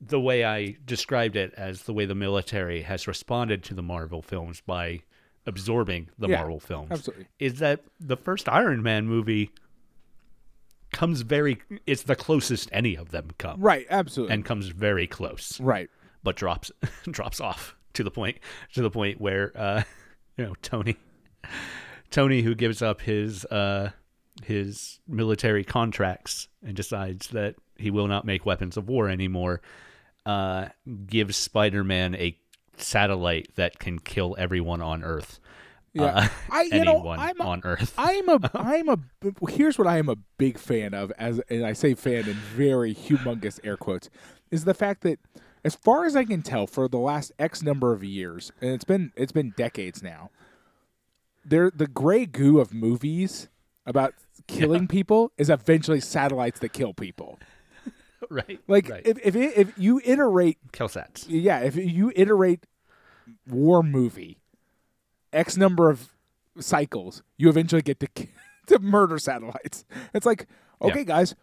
the 0.00 0.20
way 0.20 0.44
I 0.44 0.76
described 0.84 1.36
it 1.36 1.52
as 1.56 1.82
the 1.82 1.92
way 1.92 2.06
the 2.06 2.14
military 2.14 2.82
has 2.82 3.06
responded 3.06 3.62
to 3.64 3.74
the 3.74 3.82
Marvel 3.82 4.22
films 4.22 4.62
by 4.64 5.02
absorbing 5.46 6.08
the 6.18 6.28
Yeah, 6.28 6.36
Marvel 6.38 6.60
films. 6.60 6.90
absolutely. 6.90 7.26
is 7.38 7.58
that 7.60 7.80
the 7.98 8.16
first 8.16 8.48
Iron 8.48 8.82
Man 8.82 9.06
movie 9.06 9.50
comes 10.92 11.20
very 11.22 11.60
it's 11.86 12.02
the 12.02 12.16
closest 12.16 12.68
any 12.72 12.96
of 12.96 13.10
them 13.10 13.28
come. 13.38 13.60
Right 13.60 13.86
absolutely. 13.90 14.34
And 14.34 14.44
comes 14.44 14.66
very 14.68 15.06
close. 15.06 15.60
Right. 15.60 15.88
But 16.22 16.36
drops 16.36 16.70
drops 17.10 17.40
off 17.40 17.76
to 17.94 18.02
the 18.04 18.10
point 18.10 18.38
to 18.74 18.82
the 18.82 18.90
point 18.90 19.20
where 19.20 19.52
uh 19.56 19.82
you 20.36 20.44
know 20.44 20.54
Tony 20.62 20.96
Tony 22.10 22.42
who 22.42 22.54
gives 22.54 22.82
up 22.82 23.00
his 23.00 23.44
uh 23.46 23.90
his 24.44 24.98
military 25.06 25.64
contracts 25.64 26.48
and 26.64 26.74
decides 26.74 27.28
that 27.28 27.54
he 27.76 27.90
will 27.90 28.06
not 28.08 28.24
make 28.24 28.44
weapons 28.44 28.76
of 28.76 28.88
war 28.88 29.08
anymore 29.08 29.60
uh 30.26 30.66
gives 31.06 31.36
Spider-Man 31.36 32.14
a 32.16 32.36
satellite 32.80 33.54
that 33.56 33.78
can 33.78 33.98
kill 33.98 34.36
everyone 34.38 34.80
on 34.80 35.02
earth. 35.02 35.40
Yeah. 35.92 36.04
Uh, 36.04 36.28
i 36.50 36.62
you 36.72 36.84
know 36.84 36.92
anyone 36.92 37.18
i'm 37.18 37.40
a, 37.40 37.44
on 37.44 37.62
earth. 37.64 37.94
I'm 37.98 38.28
a 38.28 38.38
I'm 38.54 38.88
a 38.88 38.98
here's 39.48 39.78
what 39.78 39.88
I 39.88 39.98
am 39.98 40.08
a 40.08 40.16
big 40.38 40.58
fan 40.58 40.94
of 40.94 41.12
as 41.18 41.40
and 41.48 41.66
I 41.66 41.72
say 41.72 41.94
fan 41.94 42.28
in 42.28 42.34
very 42.34 42.94
humongous 42.94 43.58
air 43.64 43.76
quotes 43.76 44.08
is 44.50 44.64
the 44.64 44.74
fact 44.74 45.02
that 45.02 45.18
as 45.64 45.74
far 45.74 46.06
as 46.06 46.14
I 46.14 46.24
can 46.24 46.42
tell 46.42 46.66
for 46.66 46.88
the 46.88 46.98
last 46.98 47.32
X 47.38 47.62
number 47.62 47.92
of 47.92 48.04
years 48.04 48.52
and 48.60 48.70
it's 48.70 48.84
been 48.84 49.12
it's 49.16 49.32
been 49.32 49.52
decades 49.56 50.00
now 50.00 50.30
there 51.44 51.70
the 51.74 51.88
gray 51.88 52.24
goo 52.24 52.60
of 52.60 52.72
movies 52.72 53.48
about 53.84 54.14
killing 54.46 54.86
people 54.86 55.32
is 55.38 55.50
eventually 55.50 56.00
satellites 56.00 56.60
that 56.60 56.72
kill 56.72 56.94
people 56.94 57.38
right 58.30 58.60
like 58.68 58.88
right. 58.88 59.02
if 59.06 59.18
if 59.24 59.34
it, 59.36 59.56
if 59.56 59.78
you 59.78 60.00
iterate 60.04 60.58
kill 60.72 60.88
sets. 60.88 61.26
yeah, 61.28 61.60
if 61.60 61.76
you 61.76 62.12
iterate 62.14 62.66
war 63.48 63.82
movie 63.82 64.38
X 65.32 65.56
number 65.56 65.88
of 65.88 66.08
cycles, 66.58 67.22
you 67.38 67.48
eventually 67.48 67.82
get 67.82 68.00
to 68.00 68.08
to 68.66 68.78
murder 68.80 69.18
satellites. 69.18 69.84
It's 70.12 70.26
like, 70.26 70.46
okay, 70.82 70.98
Yeah. 71.00 71.04
guys, 71.04 71.34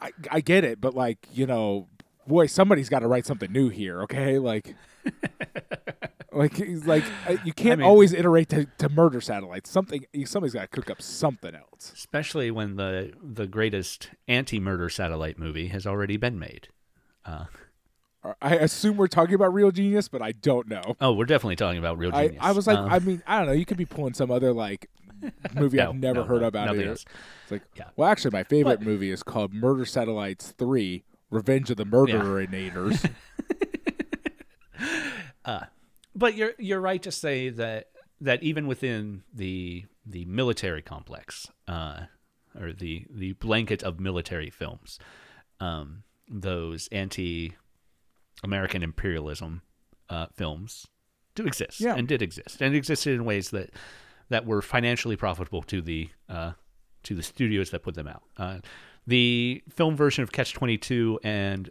I 0.00 0.10
I 0.30 0.40
get 0.40 0.64
it, 0.64 0.80
but 0.80 0.94
like, 0.94 1.26
you 1.32 1.46
know, 1.46 1.88
boy, 2.26 2.46
somebody's 2.46 2.88
got 2.88 3.00
to 3.00 3.08
write 3.08 3.24
something 3.26 3.50
new 3.52 3.68
here, 3.68 4.02
okay? 4.02 4.38
Like 4.38 4.74
like 6.32 6.56
he's 6.56 6.86
like 6.86 7.04
uh, 7.28 7.36
you 7.44 7.52
can't 7.52 7.80
mean- 7.80 7.88
always 7.88 8.12
iterate 8.12 8.48
to, 8.50 8.66
to 8.78 8.88
murder 8.88 9.20
satellites. 9.20 9.70
Something 9.70 10.04
somebody's 10.24 10.54
got 10.54 10.62
to 10.62 10.66
cook 10.68 10.90
up 10.90 11.00
something 11.02 11.54
else. 11.54 11.92
especially 11.94 12.50
when 12.50 12.76
the 12.76 13.12
the 13.22 13.46
greatest 13.46 14.10
anti-murder 14.28 14.88
satellite 14.88 15.38
movie 15.38 15.68
has 15.68 15.86
already 15.86 16.16
been 16.16 16.38
made 16.38 16.68
uh 17.24 17.44
I 18.40 18.54
assume 18.54 18.98
we're 18.98 19.08
talking 19.08 19.34
about 19.34 19.52
Real 19.52 19.72
Genius, 19.72 20.06
but 20.06 20.22
I 20.22 20.30
don't 20.30 20.68
know. 20.68 20.94
Oh, 21.00 21.12
we're 21.12 21.24
definitely 21.24 21.56
talking 21.56 21.80
about 21.80 21.98
real 21.98 22.12
genius. 22.12 22.36
I 22.40 22.52
was 22.52 22.68
like, 22.68 22.78
Um, 22.78 22.88
I 22.88 23.00
mean, 23.00 23.20
I 23.26 23.38
don't 23.38 23.46
know. 23.46 23.52
You 23.52 23.66
could 23.66 23.76
be 23.78 23.84
pulling 23.84 24.14
some 24.14 24.30
other 24.30 24.52
like 24.52 24.88
movie 25.56 25.78
no, 25.78 25.88
I've 25.88 25.96
never 25.96 26.20
no, 26.20 26.24
heard 26.26 26.42
no, 26.42 26.46
about. 26.46 26.66
nothing 26.66 26.82
It. 26.82 26.86
else. 26.86 27.04
It's 27.42 27.50
like, 27.50 27.62
Yeah. 27.76 27.86
well, 27.96 28.08
actually, 28.08 28.30
my 28.30 28.44
favorite 28.44 28.78
But- 28.78 28.86
movie 28.86 29.10
is 29.10 29.24
called 29.24 29.52
Murder 29.52 29.84
Satellites 29.84 30.52
Three: 30.56 31.02
Revenge 31.30 31.68
of 31.72 31.78
the 31.78 31.84
Murderators. 31.84 33.04
But 36.14 36.34
you're 36.36 36.52
you're 36.58 36.80
right 36.80 37.02
to 37.02 37.10
say 37.12 37.48
that 37.50 37.88
that 38.20 38.42
even 38.42 38.66
within 38.66 39.22
the 39.32 39.84
the 40.04 40.24
military 40.26 40.82
complex, 40.82 41.50
uh, 41.68 42.02
or 42.58 42.72
the 42.72 43.06
the 43.10 43.32
blanket 43.34 43.82
of 43.82 43.98
military 44.00 44.50
films, 44.50 44.98
um, 45.60 46.02
those 46.28 46.88
anti 46.92 47.54
American 48.44 48.82
imperialism 48.82 49.62
uh, 50.10 50.26
films 50.34 50.86
do 51.34 51.44
exist 51.46 51.80
Yeah. 51.80 51.94
and 51.94 52.06
did 52.06 52.20
exist 52.20 52.60
and 52.60 52.74
existed 52.74 53.14
in 53.14 53.24
ways 53.24 53.50
that 53.50 53.70
that 54.28 54.44
were 54.46 54.60
financially 54.62 55.16
profitable 55.16 55.62
to 55.62 55.80
the 55.80 56.10
uh, 56.28 56.52
to 57.04 57.14
the 57.14 57.22
studios 57.22 57.70
that 57.70 57.82
put 57.82 57.94
them 57.94 58.08
out. 58.08 58.22
Uh, 58.36 58.58
the 59.06 59.62
film 59.68 59.96
version 59.96 60.22
of 60.22 60.30
Catch 60.32 60.52
Twenty 60.52 60.76
Two 60.78 61.18
and 61.24 61.70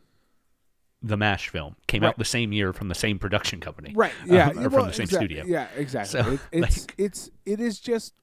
the 1.04 1.18
Mash 1.18 1.50
film 1.50 1.76
came 1.88 2.04
Right. 2.04 2.10
out 2.10 2.18
the 2.18 2.26
same 2.26 2.52
year 2.54 2.74
from 2.74 2.88
the 2.88 2.96
same 2.96 3.18
production 3.20 3.60
company, 3.60 3.94
right 3.96 4.14
yeah 4.26 4.50
um, 4.50 4.58
or 4.60 4.62
well, 4.62 4.70
from 4.82 4.88
the 4.88 4.94
same 4.94 5.04
exact- 5.06 5.22
studio. 5.24 5.44
yeah 5.48 5.68
exactly 5.76 6.22
So, 6.22 6.32
It- 6.34 6.40
it's 6.52 6.82
like- 6.82 6.96
it's 6.98 7.30
it 7.46 7.60
is 7.60 7.80
just 7.80 8.14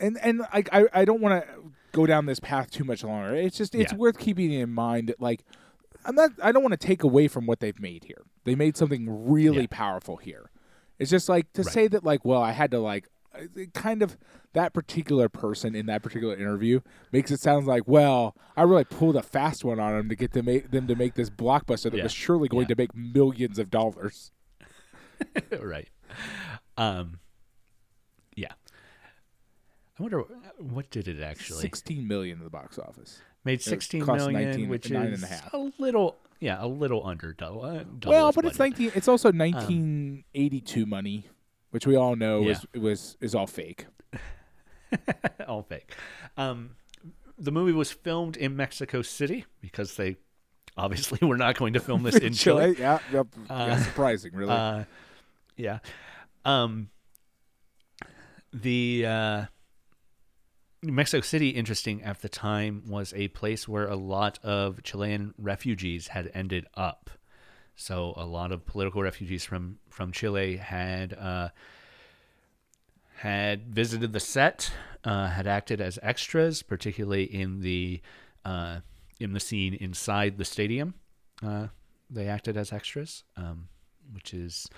and 0.00 0.18
and 0.22 0.40
like 0.52 0.68
i 0.72 0.86
i 0.92 1.04
don't 1.04 1.20
want 1.20 1.44
to 1.44 1.48
go 1.92 2.06
down 2.06 2.26
this 2.26 2.40
path 2.40 2.70
too 2.70 2.84
much 2.84 3.04
longer 3.04 3.34
it's 3.34 3.56
just 3.56 3.74
it's 3.74 3.92
Yeah. 3.92 3.98
worth 3.98 4.18
keeping 4.18 4.52
in 4.52 4.70
mind 4.70 5.08
that 5.08 5.20
like 5.20 5.44
i'm 6.04 6.14
not 6.14 6.30
i 6.42 6.52
don't 6.52 6.62
want 6.62 6.72
to 6.78 6.86
take 6.86 7.02
away 7.02 7.28
from 7.28 7.46
what 7.46 7.60
they've 7.60 7.78
made 7.80 8.04
here 8.04 8.22
they 8.44 8.54
made 8.54 8.76
something 8.76 9.06
really 9.30 9.62
Yeah. 9.62 9.66
powerful 9.70 10.16
here 10.16 10.50
it's 10.98 11.10
just 11.10 11.28
like 11.28 11.52
to 11.54 11.62
Right. 11.62 11.72
say 11.72 11.88
that 11.88 12.04
like 12.04 12.24
well 12.24 12.42
i 12.42 12.52
had 12.52 12.70
to 12.72 12.78
like 12.78 13.06
uh, 13.06 13.19
it 13.56 13.74
kind 13.74 14.02
of 14.02 14.16
that 14.52 14.72
particular 14.72 15.28
person 15.28 15.74
in 15.74 15.86
that 15.86 16.02
particular 16.02 16.34
interview 16.34 16.80
makes 17.12 17.30
it 17.30 17.40
sound 17.40 17.66
like 17.66 17.82
well 17.86 18.34
i 18.56 18.62
really 18.62 18.84
pulled 18.84 19.16
a 19.16 19.22
fast 19.22 19.64
one 19.64 19.78
on 19.80 19.92
them 19.96 20.08
to 20.08 20.16
get 20.16 20.34
make 20.44 20.70
them 20.70 20.86
to 20.86 20.94
make 20.94 21.14
this 21.14 21.30
blockbuster 21.30 21.84
that 21.90 21.94
Yeah. 21.94 22.02
was 22.04 22.12
surely 22.12 22.48
going 22.48 22.64
Yeah. 22.68 22.74
to 22.74 22.82
make 22.82 22.94
millions 22.94 23.58
of 23.58 23.70
dollars 23.70 24.30
right. 25.60 25.88
Um, 26.78 27.18
yeah. 28.34 28.52
I 29.98 30.02
wonder 30.02 30.22
what 30.58 30.88
did 30.90 31.08
it 31.08 31.20
actually 31.20 31.60
16 31.60 32.08
million 32.08 32.38
in 32.38 32.44
the 32.44 32.50
box 32.50 32.78
office 32.78 33.20
made 33.44 33.60
sixteen 33.60 34.02
cost 34.04 34.26
million, 34.26 34.50
19 34.50 34.68
which 34.70 34.90
nine 34.90 35.08
is 35.08 35.22
and 35.22 35.30
a 35.30 35.34
half. 35.34 35.52
a 35.52 35.70
little, 35.78 36.16
yeah, 36.40 36.56
a 36.58 36.66
little 36.66 37.06
under 37.06 37.32
double. 37.34 37.62
Uh, 37.64 37.84
double 37.98 38.10
well 38.12 38.28
its 38.28 38.36
but 38.36 38.44
it's 38.46 38.58
19 38.58 38.92
it's 38.94 39.08
also 39.08 39.28
1982 39.30 40.86
money 40.86 41.26
which 41.70 41.86
we 41.86 41.96
all 41.96 42.16
know 42.16 42.48
is 42.48 42.66
was 42.74 43.16
is 43.20 43.34
all 43.34 43.46
fake 43.46 43.86
all 45.48 45.62
fake. 45.62 45.94
Um, 46.36 46.76
the 47.38 47.52
movie 47.52 47.72
was 47.72 47.90
filmed 47.90 48.36
in 48.36 48.56
Mexico 48.56 49.02
City 49.02 49.46
because 49.60 49.96
they 49.96 50.16
obviously 50.76 51.18
were 51.26 51.36
not 51.36 51.56
going 51.56 51.72
to 51.74 51.80
film 51.80 52.02
this 52.02 52.16
in 52.18 52.32
Chile. 52.32 52.76
yeah, 52.78 52.98
yep, 53.12 53.26
yeah 53.48 53.54
Uh, 53.54 53.76
surprising 53.78 54.32
really 54.34 54.52
Uh, 54.52 54.84
yeah. 55.56 55.78
Um, 56.44 56.90
the 58.52 59.04
uh, 59.06 59.44
Mexico 60.82 61.20
City, 61.20 61.50
interesting 61.50 62.02
at 62.02 62.20
the 62.22 62.28
time, 62.28 62.82
was 62.86 63.12
a 63.14 63.28
place 63.28 63.68
where 63.68 63.86
a 63.86 63.96
lot 63.96 64.38
of 64.42 64.82
Chilean 64.82 65.34
refugees 65.38 66.08
had 66.08 66.30
ended 66.34 66.66
up. 66.74 67.10
So 67.80 68.12
a 68.18 68.26
lot 68.26 68.52
of 68.52 68.66
political 68.66 69.02
refugees 69.02 69.42
from 69.42 69.78
from 69.88 70.12
Chile 70.12 70.58
had 70.58 71.14
uh, 71.14 71.48
had 73.16 73.74
visited 73.74 74.12
the 74.12 74.20
set, 74.20 74.70
uh, 75.02 75.28
had 75.28 75.46
acted 75.46 75.80
as 75.80 75.98
extras, 76.02 76.62
particularly 76.62 77.24
in 77.24 77.62
the 77.62 78.02
uh, 78.44 78.80
in 79.18 79.32
the 79.32 79.40
scene 79.40 79.72
inside 79.72 80.36
the 80.36 80.44
stadium. 80.44 80.92
Uh, 81.42 81.68
they 82.10 82.28
acted 82.28 82.54
as 82.58 82.70
extras, 82.70 83.24
um, 83.38 83.68
which 84.12 84.34
is, 84.34 84.68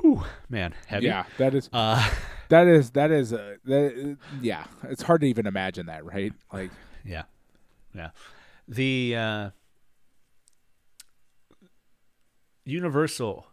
whew, 0.00 0.22
man, 0.48 0.74
heavy. 0.86 1.04
yeah 1.06 1.24
that 1.36 1.54
is 1.54 1.68
Uh, 1.74 2.10
that 2.48 2.66
is 2.66 2.90
that 2.92 3.10
is 3.10 3.34
uh, 3.34 3.56
that, 3.66 4.16
yeah 4.40 4.64
it's 4.84 5.02
hard 5.02 5.20
to 5.20 5.26
even 5.26 5.46
imagine 5.46 5.86
that 5.86 6.06
right 6.06 6.32
like 6.54 6.70
yeah, 7.04 7.24
yeah. 7.94 8.10
The 8.66 9.14
uh, 9.14 9.50
Universal 12.64 13.46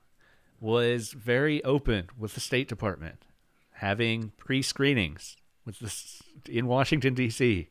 was 0.59 1.11
very 1.11 1.63
open 1.63 2.09
with 2.17 2.33
the 2.33 2.39
State 2.39 2.67
Department, 2.67 3.25
having 3.71 4.31
pre-screenings 4.37 5.35
with 5.65 5.79
this 5.79 6.21
in 6.47 6.67
Washington 6.67 7.13
D.C. 7.13 7.69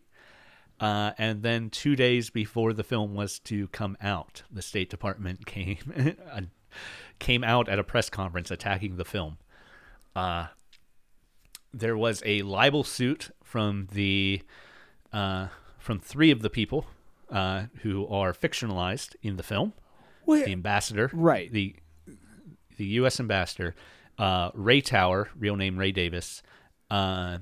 Uh, 0.78 1.12
and 1.18 1.42
then 1.42 1.70
two 1.70 1.94
days 1.94 2.30
before 2.30 2.72
the 2.72 2.82
film 2.82 3.14
was 3.14 3.38
to 3.40 3.68
come 3.68 3.96
out, 4.00 4.42
the 4.50 4.62
State 4.62 4.90
Department 4.90 5.46
came 5.46 6.14
uh, 6.30 6.40
came 7.18 7.44
out 7.44 7.68
at 7.68 7.78
a 7.78 7.84
press 7.84 8.08
conference 8.08 8.50
attacking 8.50 8.96
the 8.96 9.04
film. 9.04 9.38
Uh, 10.16 10.46
there 11.72 11.96
was 11.96 12.22
a 12.24 12.42
libel 12.42 12.82
suit 12.82 13.30
from 13.44 13.88
the 13.92 14.42
uh, 15.12 15.48
from 15.78 16.00
three 16.00 16.30
of 16.30 16.42
the 16.42 16.50
people 16.50 16.86
uh, 17.30 17.64
who 17.82 18.06
are 18.08 18.32
fictionalized 18.32 19.14
in 19.22 19.36
the 19.36 19.42
film. 19.42 19.72
Wait, 20.30 20.44
The 20.46 20.52
ambassador, 20.52 21.10
Right. 21.12 21.50
The 21.52 21.76
the 22.76 22.86
U.S. 22.86 23.20
ambassador, 23.20 23.74
uh, 24.18 24.50
Ray 24.54 24.80
Tower, 24.80 25.28
real 25.38 25.56
name 25.56 25.76
Ray 25.76 25.92
Davis, 25.92 26.42
uh, 26.90 27.38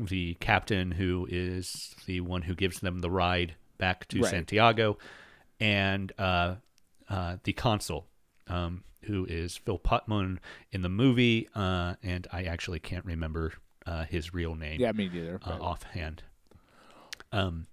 the 0.00 0.34
captain 0.40 0.90
who 0.92 1.28
is 1.30 1.94
the 2.06 2.20
one 2.22 2.42
who 2.42 2.54
gives 2.56 2.80
them 2.80 2.98
the 2.98 3.10
ride 3.10 3.54
back 3.78 4.08
to 4.08 4.20
Right. 4.20 4.30
Santiago, 4.30 4.98
and 5.60 6.12
uh, 6.18 6.56
uh, 7.08 7.36
the 7.44 7.52
consul, 7.52 8.06
um, 8.48 8.82
who 9.04 9.26
is 9.26 9.56
Phil 9.56 9.78
Putnam 9.78 10.40
in 10.72 10.82
the 10.82 10.88
movie, 10.88 11.48
uh, 11.54 11.94
and 12.02 12.26
I 12.32 12.44
actually 12.44 12.80
can't 12.80 13.04
remember 13.04 13.52
uh, 13.86 14.04
his 14.04 14.34
real 14.34 14.54
name 14.54 14.80
yeah 14.80 14.92
me 14.92 15.08
neither 15.08 15.40
offhand. 15.44 16.22
Um, 17.32 17.66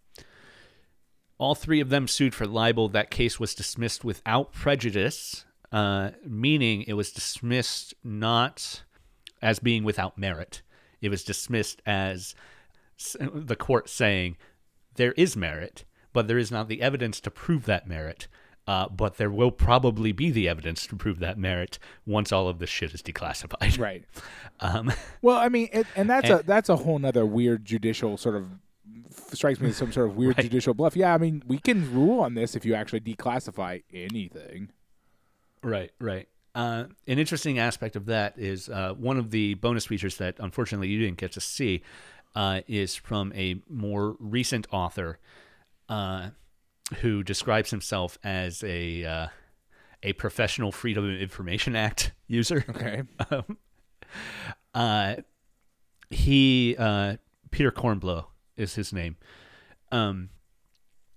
all 1.38 1.56
three 1.56 1.80
of 1.80 1.90
them 1.90 2.08
sued 2.08 2.34
for 2.34 2.46
libel. 2.46 2.90
That 2.90 3.12
case 3.12 3.40
was 3.40 3.54
dismissed 3.56 4.04
without 4.04 4.52
prejudice, 4.52 5.46
uh, 5.72 6.12
meaning 6.26 6.84
it 6.88 6.94
was 6.94 7.12
dismissed 7.12 7.94
not 8.04 8.84
as 9.42 9.60
being 9.60 9.84
without 9.84 10.18
merit. 10.18 10.62
It 11.02 11.10
was 11.10 11.24
dismissed 11.24 11.82
as 11.86 12.34
the 13.22 13.56
court 13.56 13.90
saying 13.90 14.38
there 14.96 15.14
is 15.14 15.38
merit, 15.38 15.86
but 16.14 16.28
there 16.28 16.40
is 16.40 16.52
not 16.52 16.68
the 16.68 16.82
evidence 16.82 17.20
to 17.22 17.32
prove 17.32 17.66
that 17.66 17.88
merit. 17.88 18.28
Uh, 18.66 18.90
but 18.90 19.16
there 19.16 19.32
will 19.32 19.52
probably 19.52 20.12
be 20.12 20.30
the 20.30 20.50
evidence 20.50 20.86
to 20.86 20.94
prove 20.98 21.20
that 21.20 21.38
merit 21.38 21.80
once 22.06 22.34
all 22.34 22.50
of 22.50 22.60
this 22.60 22.70
shit 22.70 22.94
is 22.94 23.02
declassified. 23.02 23.80
right 23.80 24.04
Um, 24.60 24.92
Well, 25.22 25.38
I 25.38 25.48
mean, 25.48 25.70
it, 25.72 25.88
and 25.96 26.10
that's 26.10 26.30
a 26.30 26.44
that's 26.46 26.68
a 26.68 26.76
whole 26.76 27.00
nother 27.00 27.26
weird 27.26 27.64
judicial 27.64 28.18
sort 28.18 28.36
of 28.36 28.48
strikes 29.34 29.60
me 29.60 29.70
as 29.70 29.78
some 29.78 29.92
sort 29.92 30.10
of 30.10 30.16
weird 30.18 30.38
Right. 30.38 30.44
judicial 30.44 30.74
bluff. 30.74 30.96
Yeah, 30.96 31.14
I 31.14 31.18
mean, 31.18 31.44
we 31.48 31.58
can 31.58 31.94
rule 31.94 32.22
on 32.22 32.34
this 32.34 32.56
if 32.56 32.66
you 32.66 32.74
actually 32.76 33.02
declassify 33.02 33.84
anything. 33.94 34.70
Right, 35.64 35.92
right. 36.00 36.28
Uh, 36.56 36.86
an 37.08 37.20
interesting 37.20 37.60
aspect 37.60 37.96
of 37.96 38.06
that 38.08 38.34
is 38.38 38.68
uh, 38.70 38.94
one 38.98 39.18
of 39.18 39.30
the 39.32 39.54
bonus 39.56 39.86
features 39.86 40.18
that 40.18 40.36
unfortunately 40.40 40.88
you 40.88 41.00
didn't 41.00 41.18
get 41.18 41.32
to 41.34 41.42
see 41.42 41.84
uh, 42.36 42.62
is 42.68 42.96
from 42.96 43.32
a 43.36 43.62
more 43.70 44.16
recent 44.20 44.66
author 44.72 45.20
uh, 45.90 46.30
who 47.02 47.22
describes 47.24 47.70
himself 47.72 48.18
as 48.24 48.64
a 48.64 49.04
uh, 49.06 49.28
a 50.04 50.14
professional 50.14 50.72
Freedom 50.72 51.04
of 51.10 51.20
Information 51.20 51.76
Act 51.76 52.12
user. 52.28 52.66
Okay. 52.70 53.04
Uh, 54.74 55.16
he 56.10 56.76
uh, 56.78 57.18
Peter 57.52 57.72
Kornbluh 57.72 58.26
is 58.58 58.76
his 58.76 58.92
name. 58.92 59.16
Um, 59.92 60.30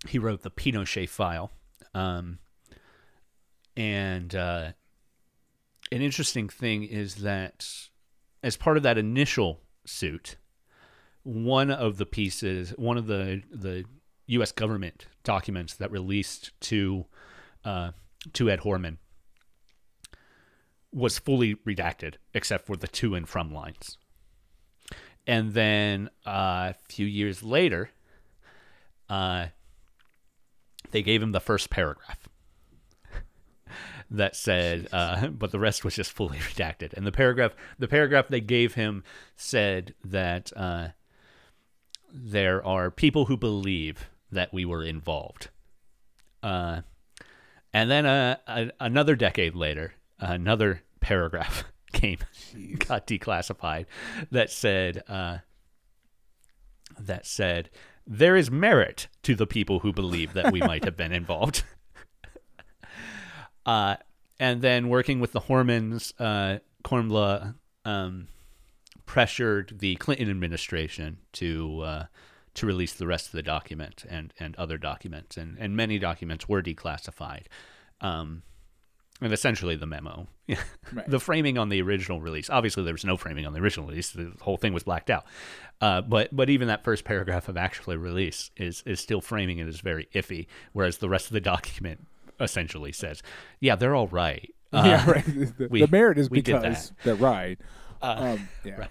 he 0.09 0.19
wrote 0.19 0.43
the 0.43 0.51
Pinochet 0.51 1.09
file, 1.09 1.51
um, 1.95 2.39
and 3.77 4.35
uh, 4.35 4.73
an 5.93 6.03
interesting 6.03 6.49
thing 6.49 6.85
is 6.85 7.17
that 7.17 7.67
as 8.43 8.57
part 8.57 8.77
of 8.77 8.83
that 8.85 8.99
initial 8.99 9.61
suit, 9.85 10.37
one 11.23 11.71
of 11.71 11.99
the 11.99 12.07
pieces, 12.07 12.71
one 12.77 12.97
of 12.97 13.07
the 13.07 13.43
the 13.51 13.85
U.S. 14.27 14.53
government 14.53 15.07
documents 15.25 15.75
that 15.75 15.91
released 15.91 16.53
to 16.61 17.07
uh, 17.65 17.91
to 18.33 18.51
Ed 18.51 18.61
Horman 18.61 18.99
was 20.93 21.19
fully 21.19 21.55
redacted 21.55 22.15
except 22.35 22.67
for 22.67 22.77
the 22.77 22.89
to 22.89 23.15
and 23.15 23.29
from 23.29 23.53
lines. 23.53 23.97
And 25.31 25.55
then 25.55 26.11
uh, 26.27 26.73
a 26.73 26.77
few 26.89 27.07
years 27.07 27.45
later, 27.45 27.91
uh, 29.09 29.47
they 30.91 31.03
gave 31.03 31.23
him 31.23 31.31
the 31.31 31.39
first 31.39 31.71
paragraph 31.71 32.29
that 34.11 34.35
said, 34.35 34.89
uh, 34.93 35.29
but 35.29 35.53
the 35.53 35.61
rest 35.61 35.85
was 35.85 35.95
just 35.95 36.11
fully 36.11 36.39
redacted. 36.53 36.95
And 36.95 37.07
the 37.07 37.13
paragraph, 37.13 37.53
the 37.79 37.87
paragraph 37.87 38.27
they 38.27 38.41
gave 38.41 38.75
him 38.75 39.05
said 39.37 39.95
that 40.05 40.53
uh, 40.57 40.89
there 42.13 42.67
are 42.67 42.91
people 42.91 43.27
who 43.27 43.37
believe 43.37 44.11
that 44.33 44.53
we 44.53 44.65
were 44.65 44.83
involved. 44.83 45.49
Uh, 46.43 46.81
and 47.73 47.89
then 47.89 48.05
uh, 48.05 48.71
another 48.81 49.15
decade 49.15 49.55
later, 49.55 49.95
another 50.19 50.83
paragraph 50.99 51.63
came, 51.93 52.19
got 52.79 53.07
declassified 53.07 53.87
that 54.31 54.51
said, 54.51 55.03
uh, 55.09 55.39
that 56.99 57.27
said, 57.27 57.71
there 58.07 58.37
is 58.37 58.51
merit 58.51 59.09
to 59.23 59.35
the 59.35 59.47
people 59.47 59.81
who 59.81 59.93
believe 59.93 60.33
that 60.33 60.53
we 60.53 60.61
might 60.61 60.85
have 60.85 60.97
been 60.97 61.13
involved. 61.13 61.63
uh, 63.67 63.97
and 64.39 64.63
then 64.63 64.89
working 64.89 65.21
with 65.21 65.33
the 65.33 65.41
Hormans, 65.41 66.13
uh, 66.19 66.59
Kornbluh 66.83 67.55
um, 67.85 68.29
pressured 69.07 69.79
the 69.79 69.97
Clinton 69.97 70.31
administration 70.31 71.19
to 71.33 71.81
uh, 71.81 72.05
to 72.55 72.67
release 72.67 72.93
the 72.93 73.07
rest 73.07 73.27
of 73.27 73.33
the 73.33 73.43
document 73.43 74.05
and, 74.09 74.35
and 74.41 74.57
other 74.57 74.77
documents, 74.77 75.37
and, 75.37 75.57
and 75.59 75.77
many 75.77 75.99
documents 75.99 76.49
were 76.49 76.63
declassified. 76.63 77.45
Um, 78.01 78.43
and 79.21 79.33
essentially 79.33 79.77
the 79.77 79.87
memo, 79.87 80.27
Right. 80.93 81.09
the 81.09 81.21
framing 81.21 81.59
on 81.59 81.69
the 81.69 81.81
original 81.83 82.21
release. 82.21 82.49
Obviously, 82.51 82.83
there 82.85 82.95
was 82.95 83.05
no 83.05 83.17
framing 83.17 83.47
on 83.47 83.53
the 83.53 83.61
original 83.61 83.87
release; 83.89 84.11
the 84.11 84.33
whole 84.41 84.57
thing 84.57 84.73
was 84.73 84.83
blacked 84.85 85.11
out. 85.11 85.25
Uh, 85.81 86.01
but 86.01 86.35
but 86.35 86.51
even 86.51 86.69
that 86.69 86.85
first 86.85 87.05
paragraph 87.05 87.49
of 87.49 87.57
actually 87.57 87.97
release 87.97 88.51
is 88.57 88.83
is 88.87 89.01
still 89.01 89.21
framing 89.21 89.59
it 89.59 89.67
as 89.69 89.81
very 89.81 90.09
iffy, 90.15 90.47
whereas 90.73 90.99
the 90.99 91.09
rest 91.09 91.27
of 91.27 91.33
the 91.33 91.41
document 91.55 92.07
essentially 92.41 92.93
says, 92.93 93.23
"Yeah, 93.61 93.77
they're 93.77 93.95
all 93.95 94.09
right." 94.09 94.53
Uh, 94.73 94.83
yeah, 94.87 95.11
right. 95.11 95.25
The, 95.25 95.67
we- 95.69 95.81
the 95.81 95.89
merit 95.91 96.17
is 96.17 96.29
Uh, 96.29 96.31
because 96.31 96.93
they're 97.03 97.17
right. 97.17 97.59
um, 98.03 98.49
yeah. 98.65 98.87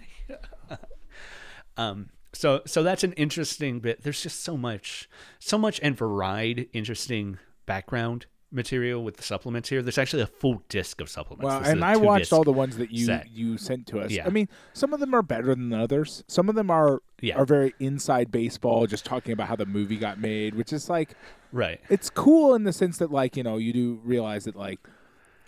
Um, 1.78 2.10
so 2.34 2.62
so 2.66 2.84
that's 2.84 3.04
an 3.06 3.14
interesting 3.14 3.80
bit. 3.80 4.04
There's 4.04 4.22
just 4.22 4.44
so 4.44 4.58
much, 4.58 5.10
so 5.40 5.58
much 5.58 5.80
and 5.82 5.96
varied 5.98 6.70
interesting 6.74 7.40
background 7.66 8.26
material 8.52 9.04
with 9.04 9.18
the 9.18 9.24
supplements 9.24 9.70
here. 9.70 9.82
There's 9.82 9.98
actually 9.98 10.24
a 10.24 10.28
full 10.28 10.64
disc 10.70 11.02
of 11.02 11.10
supplements. 11.10 11.46
Well, 11.46 11.60
This 11.60 11.70
and 11.70 11.84
I 11.84 11.98
watched 11.98 12.34
all 12.34 12.44
the 12.44 12.52
ones 12.52 12.78
that 12.78 12.92
you 12.92 13.06
set. 13.06 13.30
you 13.30 13.58
sent 13.58 13.86
to 13.88 14.00
us. 14.00 14.12
Yeah. 14.12 14.26
I 14.26 14.30
mean, 14.30 14.50
some 14.74 14.94
of 14.94 15.00
them 15.00 15.14
are 15.14 15.22
better 15.22 15.54
than 15.54 15.72
others. 15.74 16.24
Some 16.28 16.50
of 16.50 16.56
them 16.56 16.72
are 16.72 17.02
Yeah. 17.22 17.38
are 17.38 17.46
very 17.46 17.74
inside 17.80 18.32
baseball, 18.32 18.88
just 18.88 19.06
talking 19.06 19.34
about 19.34 19.48
how 19.48 19.56
the 19.56 19.66
movie 19.66 19.98
got 19.98 20.20
made, 20.20 20.56
which 20.56 20.74
is 20.74 20.90
like 20.90 21.16
right. 21.52 21.80
it's 21.90 22.10
cool 22.10 22.56
in 22.56 22.64
the 22.64 22.74
sense 22.74 22.98
that 22.98 23.12
like 23.12 23.38
you 23.38 23.44
know 23.44 23.58
you 23.58 23.72
do 23.74 24.00
realize 24.04 24.46
that 24.46 24.56
like 24.56 24.80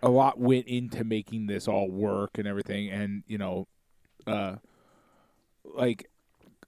a 0.04 0.10
lot 0.10 0.40
went 0.40 0.68
into 0.68 1.04
making 1.04 1.48
this 1.48 1.68
all 1.68 1.90
work 1.90 2.38
and 2.38 2.48
everything, 2.48 2.90
and 2.90 3.24
you 3.28 3.38
know, 3.38 3.68
uh, 4.28 4.56
like 5.64 6.10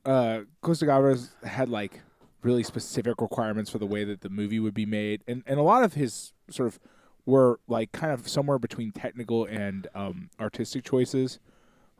uh, 0.06 0.42
Costa 0.62 0.86
Gavras 0.86 1.30
had 1.44 1.70
like 1.70 2.02
really 2.44 2.64
specific 2.64 3.22
requirements 3.22 3.70
for 3.72 3.78
the 3.80 3.86
way 3.86 4.04
that 4.04 4.22
the 4.22 4.30
movie 4.30 4.60
would 4.60 4.74
be 4.74 4.86
made, 4.86 5.24
and 5.28 5.44
and 5.46 5.60
a 5.60 5.64
lot 5.64 5.84
of 5.84 5.94
his 5.94 6.34
sort 6.50 6.68
of 6.68 6.80
were 7.26 7.60
like 7.68 7.92
kind 7.94 8.12
of 8.12 8.28
somewhere 8.28 8.60
between 8.60 8.92
technical 8.92 9.46
and 9.46 9.88
um, 9.96 10.30
artistic 10.40 10.84
choices. 10.84 11.40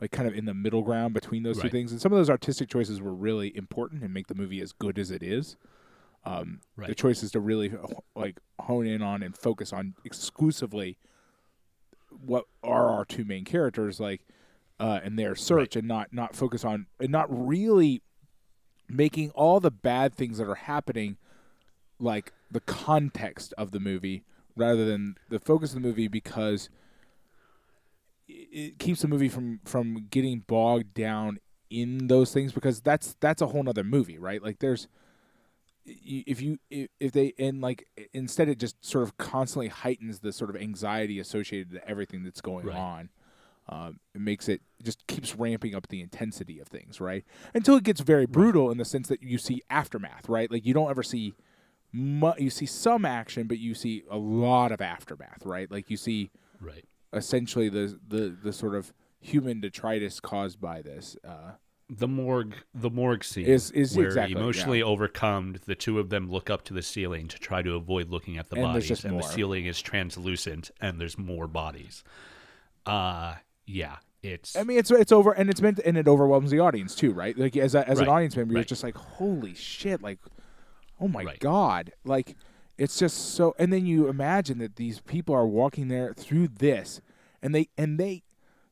Like 0.02 0.12
kind 0.12 0.28
of 0.28 0.34
in 0.36 0.44
the 0.46 0.54
middle 0.54 0.82
ground 0.82 1.14
between 1.14 1.44
those 1.44 1.58
two 1.58 1.70
things, 1.70 1.92
and 1.94 2.02
some 2.02 2.12
of 2.12 2.18
those 2.18 2.30
artistic 2.30 2.68
choices 2.68 3.00
were 3.00 3.14
really 3.14 3.56
important 3.56 4.04
and 4.04 4.14
make 4.14 4.28
the 4.28 4.36
movie 4.36 4.60
as 4.60 4.74
good 4.74 5.00
as 5.00 5.12
it 5.12 5.24
is. 5.24 5.56
Um, 6.26 6.60
The 6.76 6.82
Right. 6.82 6.98
choice 6.98 7.24
is 7.24 7.32
to 7.32 7.40
really 7.40 7.72
like 8.16 8.40
hone 8.60 8.86
in 8.86 9.02
on 9.02 9.24
and 9.24 9.38
focus 9.38 9.72
on 9.72 9.94
exclusively 10.04 10.98
what 12.10 12.46
are 12.64 12.90
our 12.90 13.06
two 13.06 13.24
main 13.24 13.46
characters 13.46 14.00
like 14.00 14.22
uh, 14.80 15.00
and 15.04 15.18
their 15.18 15.36
search, 15.36 15.76
and 15.78 15.88
not 15.88 16.12
not 16.12 16.36
focus 16.36 16.66
on 16.66 16.88
and 17.00 17.12
not 17.12 17.28
really 17.30 18.02
making 18.94 19.32
all 19.32 19.60
the 19.60 19.72
bad 19.72 20.14
things 20.14 20.38
that 20.38 20.48
are 20.48 20.56
happening 20.56 21.18
like 22.00 22.32
the 22.52 22.60
context 22.62 23.54
of 23.58 23.72
the 23.72 23.80
movie 23.80 24.24
rather 24.56 24.86
than 24.86 25.16
the 25.30 25.40
focus 25.40 25.72
of 25.74 25.82
the 25.82 25.88
movie 25.88 26.08
because 26.08 26.70
it 28.28 28.80
keeps 28.80 29.02
the 29.02 29.08
movie 29.08 29.30
from 29.30 29.60
from 29.66 30.08
getting 30.10 30.40
bogged 30.48 30.94
down 30.94 31.40
in 31.70 32.08
those 32.08 32.32
things 32.34 32.54
because 32.54 32.82
that's 32.82 33.16
that's 33.20 33.42
a 33.42 33.48
whole 33.48 33.64
nother 33.64 33.84
movie 33.84 34.18
right 34.18 34.42
like 34.44 34.60
there's 34.60 34.88
if 35.86 36.42
you 36.42 36.58
if 36.70 36.88
if 37.00 37.12
they 37.12 37.34
and 37.38 37.60
like 37.62 37.86
instead 38.14 38.48
it 38.48 38.58
just 38.60 38.84
sort 38.86 39.04
of 39.04 39.18
constantly 39.18 39.68
heightens 39.68 40.20
the 40.20 40.32
sort 40.32 40.50
of 40.50 40.56
anxiety 40.56 41.20
associated 41.20 41.72
to 41.72 41.88
everything 41.90 42.24
that's 42.24 42.42
going 42.42 42.66
Right. 42.66 42.78
on 42.78 43.10
um, 43.70 44.00
it 44.14 44.22
makes 44.22 44.50
it 44.50 44.62
just 44.84 45.06
keeps 45.08 45.36
ramping 45.36 45.74
up 45.74 45.88
the 45.88 46.02
intensity 46.02 46.60
of 46.60 46.68
things 46.68 47.00
right? 47.00 47.24
Until 47.54 47.76
it 47.76 47.84
gets 47.84 48.02
very 48.02 48.26
brutal 48.26 48.70
in 48.72 48.78
the 48.78 48.86
sense 48.86 49.08
that 49.08 49.24
you 49.24 49.38
see 49.38 49.62
aftermath 49.70 50.28
right? 50.30 50.52
Like 50.52 50.66
you 50.66 50.74
don't 50.74 50.90
ever 50.90 51.04
see 51.04 51.34
mu- 51.92 52.34
you 52.38 52.50
see 52.50 52.66
some 52.66 53.06
action 53.06 53.48
but 53.48 53.60
you 53.60 53.74
see 53.74 54.04
a 54.10 54.18
lot 54.18 54.72
of 54.72 54.82
aftermath 54.82 55.46
right? 55.46 55.70
Like 55.72 55.90
you 55.90 55.98
see 55.98 56.30
Right. 56.60 56.86
essentially 57.14 57.70
the 57.70 57.98
the 58.08 58.36
the 58.44 58.54
sort 58.54 58.76
of 58.76 58.94
human 59.20 59.62
detritus 59.62 60.20
caused 60.20 60.60
by 60.60 60.82
this 60.82 61.16
uh 61.26 61.52
The 61.90 62.08
morgue, 62.08 62.56
the 62.74 62.90
morgue 62.90 63.24
scene 63.24 63.46
Is- 63.46 63.72
is 63.72 63.96
where 63.96 64.08
exactly, 64.08 64.34
emotionally 64.42 64.82
overcome, 64.84 65.56
the 65.66 65.76
two 65.76 66.00
of 66.00 66.10
them 66.10 66.30
look 66.30 66.50
up 66.50 66.64
to 66.66 66.74
the 66.74 66.82
ceiling 66.82 67.28
to 67.30 67.38
try 67.40 67.62
to 67.62 67.76
avoid 67.76 68.10
looking 68.10 68.38
at 68.38 68.50
the 68.50 68.56
And 68.58 68.64
bodies, 68.66 69.06
and 69.06 69.18
the 69.20 69.24
ceiling 69.24 69.66
is 69.66 69.82
translucent, 69.82 70.72
and 70.82 71.00
there's 71.00 71.18
more 71.18 71.48
bodies. 71.48 72.04
Uh 72.86 73.36
yeah, 73.66 73.98
it's 74.22 74.56
I 74.56 74.64
mean, 74.64 74.78
it's 74.78 74.92
it's 74.92 75.12
over, 75.12 75.32
and 75.32 75.50
it's 75.50 75.62
meant, 75.62 75.80
and 75.86 75.98
it 75.98 76.08
overwhelms 76.08 76.52
the 76.52 76.60
audience 76.60 76.96
too, 76.96 77.12
right? 77.12 77.38
Like 77.38 77.58
as 77.58 77.76
a, 77.76 77.88
as 77.88 78.00
an 78.00 78.08
audience 78.08 78.36
member, 78.36 78.54
you're 78.54 78.64
just 78.64 78.84
like, 78.84 78.96
holy 78.96 79.54
shit, 79.54 80.02
like, 80.02 80.20
oh 81.00 81.08
my 81.08 81.24
Right. 81.24 81.40
god, 81.40 81.92
like, 82.06 82.36
it's 82.78 82.98
just 83.00 83.36
so. 83.36 83.56
And 83.60 83.72
then 83.74 83.86
you 83.86 84.08
imagine 84.08 84.58
that 84.60 84.76
these 84.78 85.00
people 85.02 85.36
are 85.36 85.48
walking 85.48 85.88
there 85.90 86.14
through 86.14 86.48
this, 86.50 87.02
and 87.42 87.54
they 87.54 87.70
and 87.78 88.00
they 88.00 88.24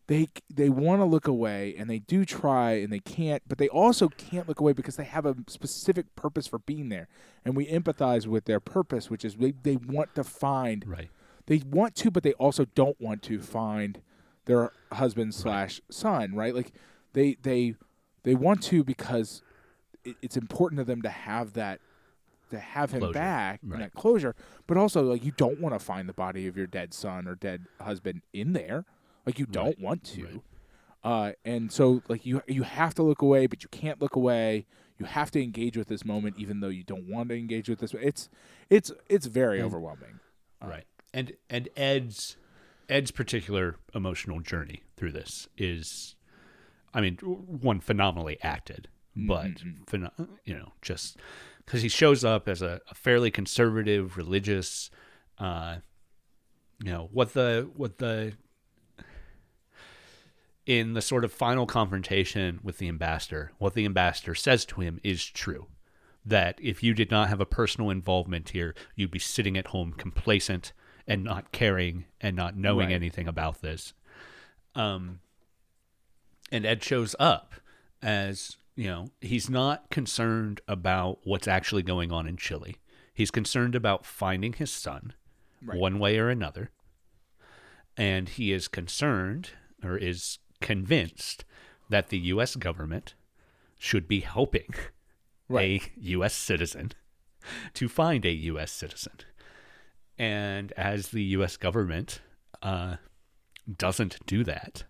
they 0.08 0.28
they 0.54 0.70
want 0.70 1.02
to 1.02 1.06
look 1.06 1.28
away, 1.28 1.76
and 1.78 1.90
they 1.90 2.00
do 2.00 2.26
try, 2.26 2.72
and 2.74 2.92
they 2.92 3.00
can't, 3.00 3.44
but 3.48 3.58
they 3.58 3.70
also 3.70 4.10
can't 4.10 4.48
look 4.48 4.60
away 4.60 4.74
because 4.74 4.96
they 4.96 5.04
have 5.06 5.26
a 5.26 5.36
specific 5.48 6.16
purpose 6.16 6.48
for 6.48 6.60
being 6.60 6.90
there, 6.90 7.08
and 7.46 7.56
we 7.56 7.68
empathize 7.68 8.26
with 8.28 8.46
their 8.46 8.60
purpose, 8.60 9.10
which 9.10 9.24
is 9.24 9.36
they 9.36 9.52
they 9.52 9.76
want 9.76 10.16
to 10.16 10.24
find 10.24 10.86
right. 10.88 11.10
they 11.48 11.62
want 11.66 11.96
to, 11.96 12.12
but 12.12 12.24
they 12.24 12.34
also 12.34 12.66
don't 12.74 13.00
want 13.00 13.22
to 13.24 13.40
find 13.42 14.02
their 14.46 14.72
husband 14.92 15.34
slash 15.34 15.82
son, 15.90 16.36
right? 16.36 16.56
Like 16.56 16.72
they 17.14 17.38
they 17.42 17.76
they 18.24 18.36
want 18.36 18.62
to 18.64 18.84
because 18.84 19.42
it, 20.04 20.16
it's 20.22 20.38
important 20.38 20.80
to 20.80 20.84
them 20.86 21.02
to 21.02 21.10
have 21.10 21.54
that 21.54 21.80
to 22.50 22.60
have 22.60 22.92
him 22.92 23.00
Closure, 23.00 23.14
back 23.14 23.60
and 23.64 23.72
right. 23.72 23.80
that 23.80 23.94
closure. 23.94 24.36
But 24.68 24.78
also, 24.78 25.04
like 25.04 25.24
you 25.24 25.32
don't 25.32 25.60
want 25.60 25.74
to 25.74 25.80
find 25.80 26.08
the 26.08 26.14
body 26.14 26.48
of 26.48 26.58
your 26.58 26.68
dead 26.68 26.94
son 26.94 27.28
or 27.28 27.36
dead 27.36 27.66
husband 27.80 28.22
in 28.34 28.54
there. 28.54 28.86
Like 29.26 29.40
you 29.40 29.46
don't 29.46 29.80
want 29.80 30.04
to. 30.06 30.24
right. 30.24 30.42
Uh, 31.04 31.32
and 31.44 31.72
so 31.72 32.04
like 32.08 32.26
you 32.26 32.44
you 32.48 32.64
have 32.64 32.94
to 32.96 33.04
look 33.04 33.22
away, 33.22 33.48
but 33.48 33.64
you 33.64 33.70
can't 33.70 34.02
look 34.02 34.16
away. 34.16 34.68
You 35.00 35.08
have 35.08 35.32
to 35.32 35.42
engage 35.42 35.76
with 35.76 35.88
this 35.88 36.06
moment, 36.06 36.36
even 36.38 36.60
though 36.60 36.68
you 36.68 36.84
don't 36.84 37.10
want 37.10 37.30
to 37.30 37.36
engage 37.36 37.68
with 37.68 37.80
this. 37.80 37.96
It's 37.96 38.30
it's 38.70 38.92
it's 39.10 39.26
very 39.26 39.62
overwhelming. 39.62 40.20
Right. 40.64 40.86
And 41.14 41.34
and 41.50 41.70
Ed's 41.76 42.38
Ed's 42.92 43.10
particular 43.10 43.78
emotional 43.96 44.42
journey 44.42 44.84
through 44.98 45.14
this 45.14 45.48
is 45.58 46.16
I 46.94 47.00
mean 47.00 47.16
one 47.18 47.80
phenomenally 47.80 48.38
acted, 48.44 48.90
but 49.16 49.52
pheno- 49.88 50.28
you 50.44 50.54
know, 50.54 50.74
just 50.82 51.18
cuz 51.66 51.82
he 51.82 51.90
shows 51.90 52.26
up 52.26 52.50
as 52.50 52.62
a, 52.62 52.82
a 52.92 52.94
fairly 52.94 53.32
conservative 53.32 54.18
religious 54.18 54.92
uh 55.38 55.78
you 56.84 56.92
know, 56.92 57.10
what 57.14 57.34
the 57.34 57.70
what 57.76 58.00
the 58.00 58.34
in 60.66 60.94
the 60.94 61.02
sort 61.02 61.24
of 61.24 61.32
final 61.32 61.66
confrontation 61.66 62.60
with 62.62 62.78
the 62.78 62.88
ambassador, 62.88 63.52
what 63.58 63.74
the 63.74 63.86
ambassador 63.86 64.36
says 64.36 64.66
to 64.66 64.82
him 64.82 65.00
is 65.04 65.26
true. 65.26 65.68
That 66.26 66.60
if 66.62 66.84
you 66.84 66.94
did 66.94 67.10
not 67.10 67.30
have 67.30 67.42
a 67.42 67.46
personal 67.46 67.90
involvement 67.90 68.50
here, 68.50 68.76
you'd 68.96 69.12
be 69.12 69.18
sitting 69.18 69.58
at 69.58 69.68
home 69.68 69.94
complacent 69.94 70.74
and 71.12 71.24
not 71.24 71.52
caring 71.52 72.06
and 72.20 72.36
not 72.36 72.56
knowing 72.56 72.88
Right. 72.88 72.96
anything 72.96 73.28
about 73.28 73.62
this. 73.62 73.94
Um, 74.76 75.20
and 76.52 76.66
Ed 76.66 76.84
shows 76.84 77.16
up 77.20 77.54
as, 78.02 78.58
you 78.76 78.86
know, 78.88 79.12
he's 79.22 79.50
not 79.50 79.90
concerned 79.90 80.62
about 80.68 81.20
what's 81.24 81.48
actually 81.48 81.84
going 81.84 82.12
on 82.12 82.28
in 82.28 82.38
Chile. 82.38 82.78
He's 83.14 83.32
concerned 83.32 83.76
about 83.76 84.06
finding 84.06 84.54
his 84.54 84.72
son 84.72 85.14
Right. 85.62 85.78
one 85.80 86.00
way 86.00 86.18
or 86.18 86.30
another. 86.30 86.72
And 87.98 88.30
he 88.30 88.52
is 88.52 88.68
concerned 88.68 89.52
or 89.84 89.98
is 89.98 90.40
convinced 90.62 91.44
that 91.90 92.10
the 92.10 92.18
U.S. 92.20 92.56
government 92.56 93.14
should 93.78 94.08
be 94.08 94.22
helping 94.22 94.74
Right. 95.50 95.82
a 95.84 95.92
U.S. 96.02 96.34
citizen 96.34 96.94
to 97.74 97.90
find 97.90 98.24
a 98.26 98.32
U.S. 98.32 98.72
citizen. 98.72 99.14
And 100.18 100.72
as 100.74 101.10
the 101.10 101.24
U.S. 101.24 101.58
government 101.58 102.22
uh, 102.62 102.98
doesn't 103.78 104.18
do 104.26 104.44
that, 104.44 104.84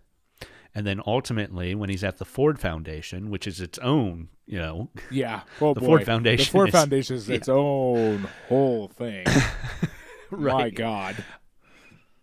and 0.74 0.86
then 0.86 1.00
ultimately, 1.06 1.74
when 1.74 1.90
he's 1.90 2.04
at 2.04 2.18
the 2.18 2.24
Ford 2.24 2.58
Foundation, 2.58 3.30
which 3.30 3.46
is 3.46 3.60
its 3.60 3.78
own, 3.78 4.28
you 4.46 4.58
know, 4.58 4.90
Yeah. 5.10 5.42
Oh 5.60 5.74
The 5.74 5.80
boy. 5.80 5.86
Ford 5.86 6.04
Foundation 6.06 6.44
The 6.44 6.50
Ford 6.50 6.68
is- 6.68 6.74
Foundation 6.74 7.16
is 7.16 7.28
its 7.30 7.48
own 7.48 8.28
whole 8.48 8.88
thing. 8.88 9.26
My 10.30 10.70
God. 10.70 11.22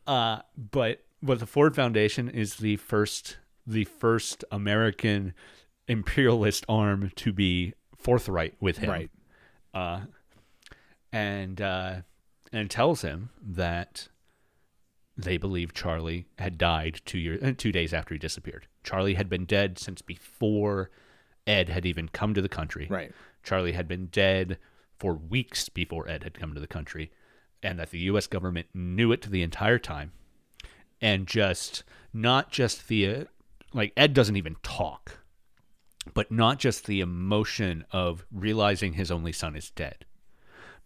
Uh, 0.08 0.40
but 0.72 1.04
but 1.22 1.40
the 1.40 1.46
Ford 1.46 1.76
Foundation 1.76 2.28
is 2.30 2.56
the 2.56 2.78
first 2.78 3.38
the 3.68 3.84
first 3.86 4.44
American 4.52 5.34
imperialist 5.88 6.66
arm 6.68 7.12
to 7.18 7.32
be 7.32 7.74
forthright 7.96 8.56
with 8.60 8.80
him, 8.80 8.90
Right. 8.90 9.10
Uh, 9.74 10.02
and 11.12 11.62
uh, 11.62 11.96
and 12.52 12.70
tells 12.70 13.02
him 13.02 13.30
that 13.42 14.08
they 15.18 15.38
believe 15.38 15.74
Charlie 15.74 16.28
had 16.38 16.58
died 16.58 17.02
two 17.06 17.20
years 17.20 17.44
uh, 17.44 17.54
two 17.58 17.72
days 17.72 17.94
after 17.94 18.14
he 18.14 18.20
disappeared. 18.20 18.68
Charlie 18.84 19.16
had 19.16 19.30
been 19.30 19.46
dead 19.46 19.78
since 19.78 20.02
before 20.02 20.90
Ed 21.46 21.70
had 21.70 21.86
even 21.86 22.08
come 22.10 22.34
to 22.34 22.42
the 22.42 22.50
country. 22.50 22.88
Right. 22.90 23.12
Charlie 23.44 23.74
had 23.74 23.88
been 23.88 24.08
dead 24.08 24.58
for 24.98 25.14
weeks 25.14 25.70
before 25.70 26.08
Ed 26.08 26.24
had 26.24 26.40
come 26.40 26.54
to 26.54 26.60
the 26.60 26.68
country, 26.68 27.12
and 27.64 27.80
that 27.80 27.92
the 27.92 28.00
U.S. 28.00 28.28
government 28.28 28.68
knew 28.74 29.12
it 29.12 29.24
the 29.24 29.42
entire 29.44 29.80
time, 29.80 30.12
and 31.02 31.28
just 31.28 31.84
not 32.14 32.52
just 32.52 32.88
the 32.88 33.08
uh, 33.08 33.24
like 33.74 33.94
Ed 33.98 34.14
doesn't 34.14 34.38
even 34.38 34.56
talk, 34.64 35.20
but 36.14 36.32
not 36.32 36.60
just 36.60 36.86
the 36.86 37.02
emotion 37.02 37.86
of 37.92 38.26
realizing 38.32 38.94
his 38.94 39.12
only 39.12 39.32
son 39.32 39.56
is 39.56 39.70
dead, 39.72 40.06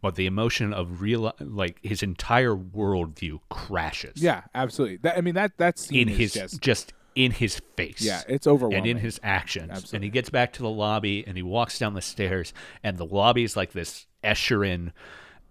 but 0.04 0.16
the 0.16 0.26
emotion 0.26 0.74
of 0.74 1.02
real 1.02 1.34
like 1.40 1.80
his 1.82 2.04
entire 2.04 2.54
worldview 2.54 3.40
crashes. 3.50 4.22
Yeah, 4.22 4.42
absolutely. 4.54 4.98
That, 4.98 5.18
I 5.18 5.22
mean 5.22 5.36
that 5.36 5.58
that 5.60 5.80
scene 5.80 6.10
in 6.10 6.10
is 6.10 6.18
his 6.18 6.34
just 6.34 6.62
just 6.62 6.94
in 7.16 7.32
his 7.32 7.62
face. 7.78 8.02
yeah, 8.02 8.22
it's 8.28 8.46
overwhelming. 8.46 8.80
and 8.80 8.86
in 8.86 8.98
his 8.98 9.18
actions. 9.24 9.94
And 9.94 10.04
he 10.04 10.10
gets 10.10 10.30
back 10.30 10.52
to 10.54 10.62
the 10.62 10.70
lobby 10.70 11.24
and 11.26 11.38
he 11.38 11.42
walks 11.44 11.80
down 11.80 11.94
the 11.94 12.02
stairs 12.02 12.54
and 12.84 12.98
the 12.98 13.06
lobby 13.06 13.44
is 13.46 13.56
like 13.56 13.72
this 13.72 14.06
Escherin 14.26 14.92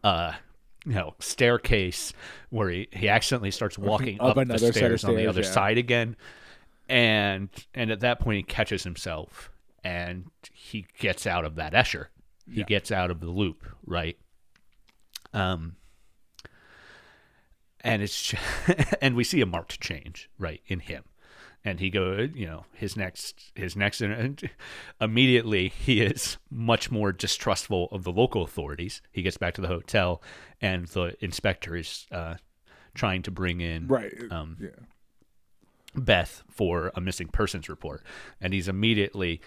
uh 0.04 0.32
you 0.84 0.92
know, 0.94 1.14
staircase 1.18 2.12
where 2.50 2.68
he, 2.68 2.88
he 2.92 3.08
accidentally 3.08 3.52
starts 3.52 3.78
walking 3.78 4.20
Up 4.20 4.30
up, 4.30 4.34
the 4.34 4.40
another 4.42 4.72
stairs, 4.72 5.02
on 5.04 5.16
the 5.16 5.26
other 5.28 5.40
yeah. 5.42 5.50
side 5.50 5.78
again. 5.78 6.14
And 6.90 7.48
and 7.74 7.90
at 7.90 8.00
that 8.00 8.20
point 8.20 8.36
he 8.36 8.42
catches 8.42 8.84
himself 8.84 9.50
and 9.82 10.26
he 10.52 10.84
gets 10.98 11.26
out 11.26 11.46
of 11.46 11.54
that 11.54 11.72
Escher. 11.72 12.08
He 12.50 12.58
Yeah. 12.60 12.64
gets 12.66 12.92
out 12.92 13.10
of 13.10 13.20
the 13.20 13.28
loop, 13.30 13.64
right? 13.86 14.18
Um 15.32 15.76
and 17.80 18.02
it's 18.02 18.22
ju- 18.30 18.36
and 19.00 19.14
we 19.16 19.24
see 19.24 19.40
a 19.40 19.46
marked 19.46 19.80
change 19.80 20.30
right 20.38 20.60
in 20.66 20.80
him 20.80 21.04
and 21.64 21.80
he 21.80 21.90
go 21.90 22.28
you 22.34 22.46
know 22.46 22.64
his 22.72 22.96
next 22.96 23.50
his 23.54 23.76
next 23.76 24.00
and 24.00 24.48
immediately 25.00 25.68
he 25.68 26.00
is 26.00 26.36
much 26.50 26.90
more 26.90 27.12
distrustful 27.12 27.88
of 27.90 28.04
the 28.04 28.12
local 28.12 28.42
authorities 28.42 29.02
he 29.10 29.22
gets 29.22 29.36
back 29.36 29.54
to 29.54 29.60
the 29.60 29.68
hotel 29.68 30.22
and 30.60 30.86
the 30.88 31.16
inspector 31.24 31.76
is 31.76 32.06
uh, 32.12 32.34
trying 32.94 33.22
to 33.22 33.30
bring 33.30 33.60
in 33.60 33.88
right. 33.88 34.12
um, 34.30 34.56
yeah. 34.60 34.68
Beth 35.94 36.42
for 36.48 36.90
a 36.94 37.02
missing 37.02 37.28
persons 37.28 37.68
report, 37.68 38.02
and 38.40 38.54
he's 38.54 38.66
immediately 38.66 39.42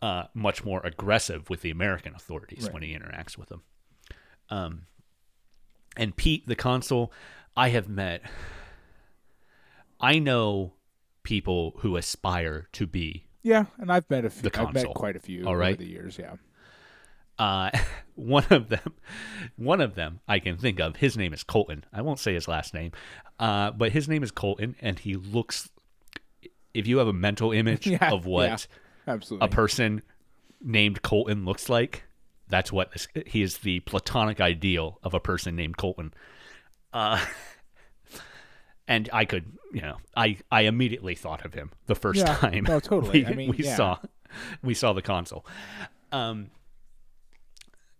uh, 0.00 0.24
much 0.32 0.64
more 0.64 0.80
aggressive 0.86 1.50
with 1.50 1.60
the 1.62 1.70
American 1.70 2.14
authorities 2.14 2.64
Right. 2.66 2.72
when 2.74 2.82
he 2.84 2.94
interacts 2.96 3.36
with 3.36 3.48
them. 3.48 3.62
Um, 4.48 4.82
and 5.96 6.16
Pete, 6.16 6.46
the 6.46 6.56
consul, 6.56 7.12
I 7.56 7.70
have 7.70 7.88
met. 7.88 8.22
I 10.00 10.18
know 10.18 10.74
people 11.22 11.74
who 11.78 11.96
aspire 11.96 12.68
to 12.72 12.86
be. 12.86 13.26
Yeah, 13.42 13.66
and 13.78 13.90
I've 13.90 14.08
met 14.10 14.24
a 14.24 14.30
few. 14.30 14.48
The 14.48 14.60
I've 14.60 14.74
met 14.74 14.94
quite 14.94 15.16
a 15.16 15.20
few 15.20 15.46
All 15.46 15.54
over 15.54 15.74
the 15.74 15.86
years. 15.86 16.18
Yeah. 16.18 16.34
Uh, 17.38 17.70
one 18.14 18.46
of 18.50 18.68
them, 18.68 18.94
one 19.56 19.80
of 19.80 19.94
them 19.94 20.20
I 20.26 20.38
can 20.38 20.56
think 20.56 20.80
of. 20.80 20.96
His 20.96 21.16
name 21.16 21.32
is 21.32 21.44
Colton. 21.44 21.84
I 21.92 22.02
won't 22.02 22.18
say 22.18 22.34
his 22.34 22.48
last 22.48 22.74
name, 22.74 22.92
uh, 23.38 23.70
but 23.70 23.92
his 23.92 24.08
name 24.08 24.22
is 24.22 24.30
Colton, 24.30 24.76
and 24.80 24.98
he 24.98 25.14
looks. 25.16 25.68
If 26.74 26.86
you 26.86 26.98
have 26.98 27.08
a 27.08 27.12
mental 27.12 27.52
image 27.52 27.86
Yeah, 27.86 28.12
of 28.12 28.26
what 28.26 28.68
yeah. 29.06 29.14
Absolutely. 29.14 29.46
a 29.46 29.50
person 29.50 30.02
named 30.62 31.02
Colton 31.02 31.44
looks 31.44 31.68
like. 31.68 32.04
That's 32.48 32.72
what 32.72 32.92
this, 32.92 33.08
he 33.26 33.42
is 33.42 33.58
the 33.58 33.80
platonic 33.80 34.40
ideal 34.40 34.98
of 35.02 35.14
a 35.14 35.20
person 35.20 35.56
named 35.56 35.76
Colton. 35.76 36.12
Uh, 36.92 37.24
and 38.88 39.08
I 39.12 39.24
could, 39.24 39.52
you 39.72 39.82
know, 39.82 39.96
I 40.16 40.38
I 40.50 40.62
immediately 40.62 41.14
thought 41.14 41.44
of 41.44 41.54
him 41.54 41.70
the 41.86 41.94
first 41.94 42.20
Yeah, 42.20 42.34
time. 42.36 42.64
no, 42.64 42.80
totally. 42.80 43.24
we, 43.24 43.26
I 43.26 43.34
mean, 43.34 43.50
we 43.50 43.64
yeah. 43.64 43.76
saw 43.76 43.98
we 44.62 44.74
saw 44.74 44.92
the 44.92 45.02
consul. 45.02 45.46
Um, 46.12 46.50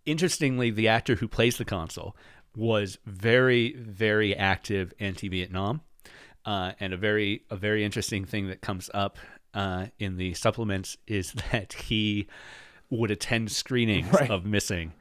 interestingly, 0.05 0.71
the 0.71 0.87
actor 0.87 1.15
who 1.15 1.27
plays 1.27 1.57
the 1.57 1.65
consul 1.65 2.15
was 2.55 2.97
very 3.05 3.73
very 3.73 4.35
active 4.35 4.93
anti-Vietnam. 4.99 5.81
Uh, 6.45 6.71
and 6.79 6.93
a 6.93 6.97
very 6.97 7.43
a 7.49 7.55
very 7.55 7.83
interesting 7.83 8.25
thing 8.25 8.47
that 8.47 8.61
comes 8.61 8.89
up 8.93 9.17
uh, 9.53 9.87
in 9.99 10.17
the 10.17 10.33
supplements 10.33 10.97
is 11.05 11.33
that 11.51 11.73
he 11.73 12.27
would 12.89 13.11
attend 13.11 13.51
screenings 13.51 14.11
Right. 14.13 14.29
of 14.31 14.45
Missing 14.45 14.93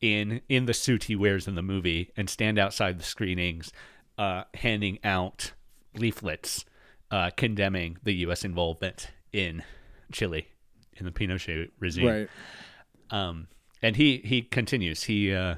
in 0.00 0.40
in 0.48 0.66
the 0.66 0.74
suit 0.74 1.04
he 1.04 1.16
wears 1.16 1.46
in 1.46 1.54
the 1.54 1.62
movie 1.62 2.10
and 2.16 2.28
stand 2.28 2.58
outside 2.58 2.98
the 2.98 3.04
screenings, 3.04 3.72
uh, 4.18 4.44
handing 4.54 4.98
out 5.04 5.52
leaflets 5.96 6.64
uh, 7.10 7.30
condemning 7.36 7.98
the 8.02 8.14
U.S. 8.26 8.44
involvement 8.44 9.08
in 9.32 9.62
Chile 10.10 10.48
in 10.96 11.04
the 11.06 11.12
Pinochet 11.12 11.68
regime. 11.78 12.06
right. 12.06 12.28
Um, 13.10 13.48
and 13.82 13.96
he 13.96 14.18
he 14.24 14.42
continues. 14.42 15.04
He 15.04 15.32
uh, 15.32 15.56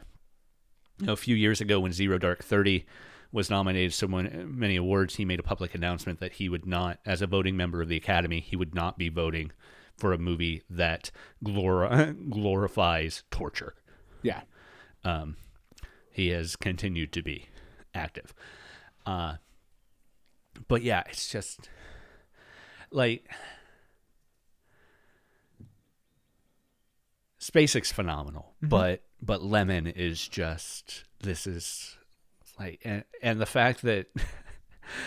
a 1.07 1.17
few 1.17 1.35
years 1.37 1.61
ago 1.61 1.81
when 1.81 1.93
Zero 1.93 2.19
Dark 2.19 2.43
Thirty 2.45 2.87
was 3.33 3.51
nominated 3.51 3.93
so 3.93 4.07
many 4.07 4.77
awards, 4.77 5.17
he 5.17 5.25
made 5.25 5.41
a 5.41 5.43
public 5.43 5.75
announcement 5.75 6.21
that 6.21 6.35
he 6.35 6.49
would 6.49 6.65
not, 6.67 7.01
as 7.05 7.21
a 7.21 7.27
voting 7.27 7.57
member 7.57 7.83
of 7.83 7.89
the 7.89 7.97
Academy, 7.97 8.39
he 8.39 8.55
would 8.55 8.77
not 8.77 8.97
be 8.97 9.09
voting 9.09 9.51
for 9.97 10.13
a 10.13 10.19
movie 10.19 10.63
that 10.69 11.11
glor- 11.45 12.31
glorifies 12.31 13.23
torture. 13.31 13.75
Yeah. 14.23 14.43
Um, 15.05 15.37
he 16.11 16.29
has 16.29 16.57
continued 16.57 17.13
to 17.13 17.23
be 17.23 17.49
active. 17.95 18.35
Uh, 19.07 19.35
but 20.69 20.83
yeah, 20.83 21.03
it's 21.09 21.29
just 21.29 21.69
like 22.91 23.29
Spacek's 27.41 27.93
phenomenal, 27.93 28.55
but 28.63 29.03
but 29.21 29.43
Lemmon 29.43 29.93
is 29.95 30.27
just 30.27 31.05
this 31.21 31.47
is 31.47 31.99
like 32.59 32.81
and, 32.85 33.05
and 33.23 33.41
the 33.41 33.47
fact 33.47 33.83
that 33.83 34.07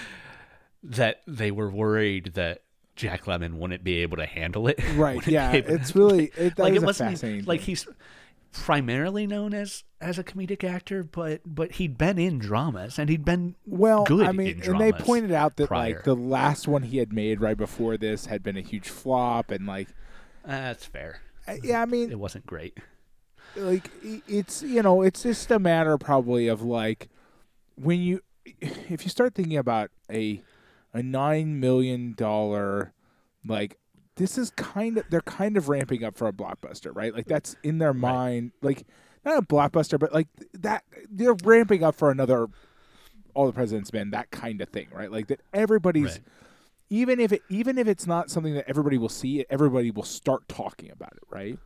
that 0.84 1.22
they 1.26 1.50
were 1.50 1.72
worried 1.72 2.34
that 2.36 2.62
Jack 2.98 3.26
Lemmon 3.26 3.54
wouldn't 3.54 3.84
be 3.84 4.00
able 4.00 4.18
to 4.18 4.26
handle 4.26 4.68
it. 4.68 4.80
Right. 4.96 5.26
Yeah. 5.28 5.52
It's 5.54 5.96
really 5.96 6.32
it, 6.36 6.58
like 6.58 6.74
it 6.74 6.82
wasn't 6.82 7.48
like 7.48 7.62
he's 7.62 7.88
primarily 8.52 9.28
known 9.28 9.54
as 9.54 9.84
as 10.02 10.18
a 10.18 10.24
comedic 10.24 10.64
actor, 10.64 11.04
but 11.04 11.42
but 11.46 11.74
he'd 11.74 11.98
been 11.98 12.18
in 12.18 12.40
dramas 12.40 12.98
and 12.98 13.10
he'd 13.10 13.24
been 13.26 13.56
well, 13.66 14.04
good 14.04 14.26
I 14.26 14.32
mean, 14.32 14.62
and 14.64 14.80
they 14.82 14.92
pointed 14.92 15.32
out 15.32 15.56
that 15.58 15.68
prior. 15.68 15.96
like 15.96 16.04
the 16.04 16.16
last 16.16 16.68
one 16.68 16.84
he 16.84 16.98
had 16.98 17.14
made 17.14 17.40
right 17.40 17.58
before 17.58 17.98
this 17.98 18.26
had 18.26 18.44
been 18.44 18.58
a 18.58 18.62
huge 18.62 18.90
flop, 18.90 19.52
and 19.52 19.68
like, 19.68 19.90
uh, 20.46 20.52
that's 20.52 20.86
fair. 20.86 21.22
uh, 21.48 21.56
yeah, 21.64 21.82
I 21.82 21.86
mean, 21.86 22.12
It 22.12 22.20
wasn't 22.20 22.46
great. 22.46 22.78
like 23.56 23.90
it's 24.28 24.64
you 24.64 24.82
know 24.82 25.02
it's 25.02 25.24
just 25.24 25.52
a 25.52 25.60
matter 25.60 25.98
probably 25.98 26.48
of 26.48 26.62
like 26.62 27.10
when 27.76 28.00
you 28.02 28.22
if 28.62 29.04
you 29.04 29.10
start 29.10 29.36
thinking 29.36 29.58
about 29.58 29.92
a 30.12 30.42
a 30.94 31.04
nine 31.04 31.60
million 31.60 32.14
dollar 32.14 32.94
like 33.46 33.78
this 34.16 34.38
is 34.38 34.50
kind 34.52 34.98
of 34.98 35.06
they're 35.10 35.22
kind 35.22 35.58
of 35.58 35.70
ramping 35.70 36.04
up 36.04 36.18
for 36.18 36.28
a 36.28 36.34
blockbuster 36.34 36.96
right 36.96 37.14
like 37.14 37.26
that's 37.28 37.56
in 37.64 37.78
their 37.78 37.94
mind 37.94 38.52
like 38.62 38.86
not 39.26 39.38
a 39.38 39.42
blockbuster 39.46 40.00
but 40.00 40.14
like 40.14 40.28
that 40.54 40.84
they're 41.10 41.36
ramping 41.44 41.84
up 41.84 41.96
for 41.96 42.10
another 42.10 42.48
all 43.34 43.46
the 43.46 43.54
president's 43.54 43.94
men 43.94 44.10
that 44.12 44.32
kind 44.32 44.62
of 44.62 44.70
thing 44.70 44.88
right 44.92 45.12
like 45.12 45.28
that 45.28 45.42
everybody's 45.54 46.06
Right. 46.14 46.20
even 46.90 47.20
if 47.20 47.32
it 47.32 47.42
even 47.50 47.78
if 47.78 47.88
it's 47.88 48.08
not 48.08 48.30
something 48.32 48.54
that 48.56 48.68
everybody 48.68 48.98
will 48.98 49.10
see 49.10 49.46
everybody 49.50 49.92
will 49.92 50.04
start 50.04 50.48
talking 50.48 50.90
about 50.92 51.14
it 51.14 51.24
right 51.30 51.60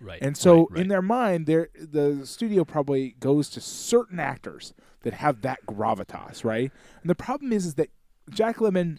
Right. 0.00 0.20
and 0.20 0.36
so 0.36 0.62
right, 0.62 0.66
right. 0.70 0.80
in 0.80 0.88
their 0.88 1.00
mind, 1.00 1.46
they 1.46 1.66
the 1.76 2.22
studio 2.26 2.64
probably 2.64 3.14
goes 3.20 3.48
to 3.50 3.60
certain 3.60 4.18
actors 4.18 4.74
that 5.02 5.14
have 5.14 5.42
that 5.42 5.64
gravitas, 5.64 6.44
right? 6.44 6.72
And 7.02 7.08
the 7.08 7.14
problem 7.14 7.52
is, 7.52 7.66
is 7.66 7.74
that 7.74 7.88
Jack 8.30 8.56
Lemmon, 8.58 8.98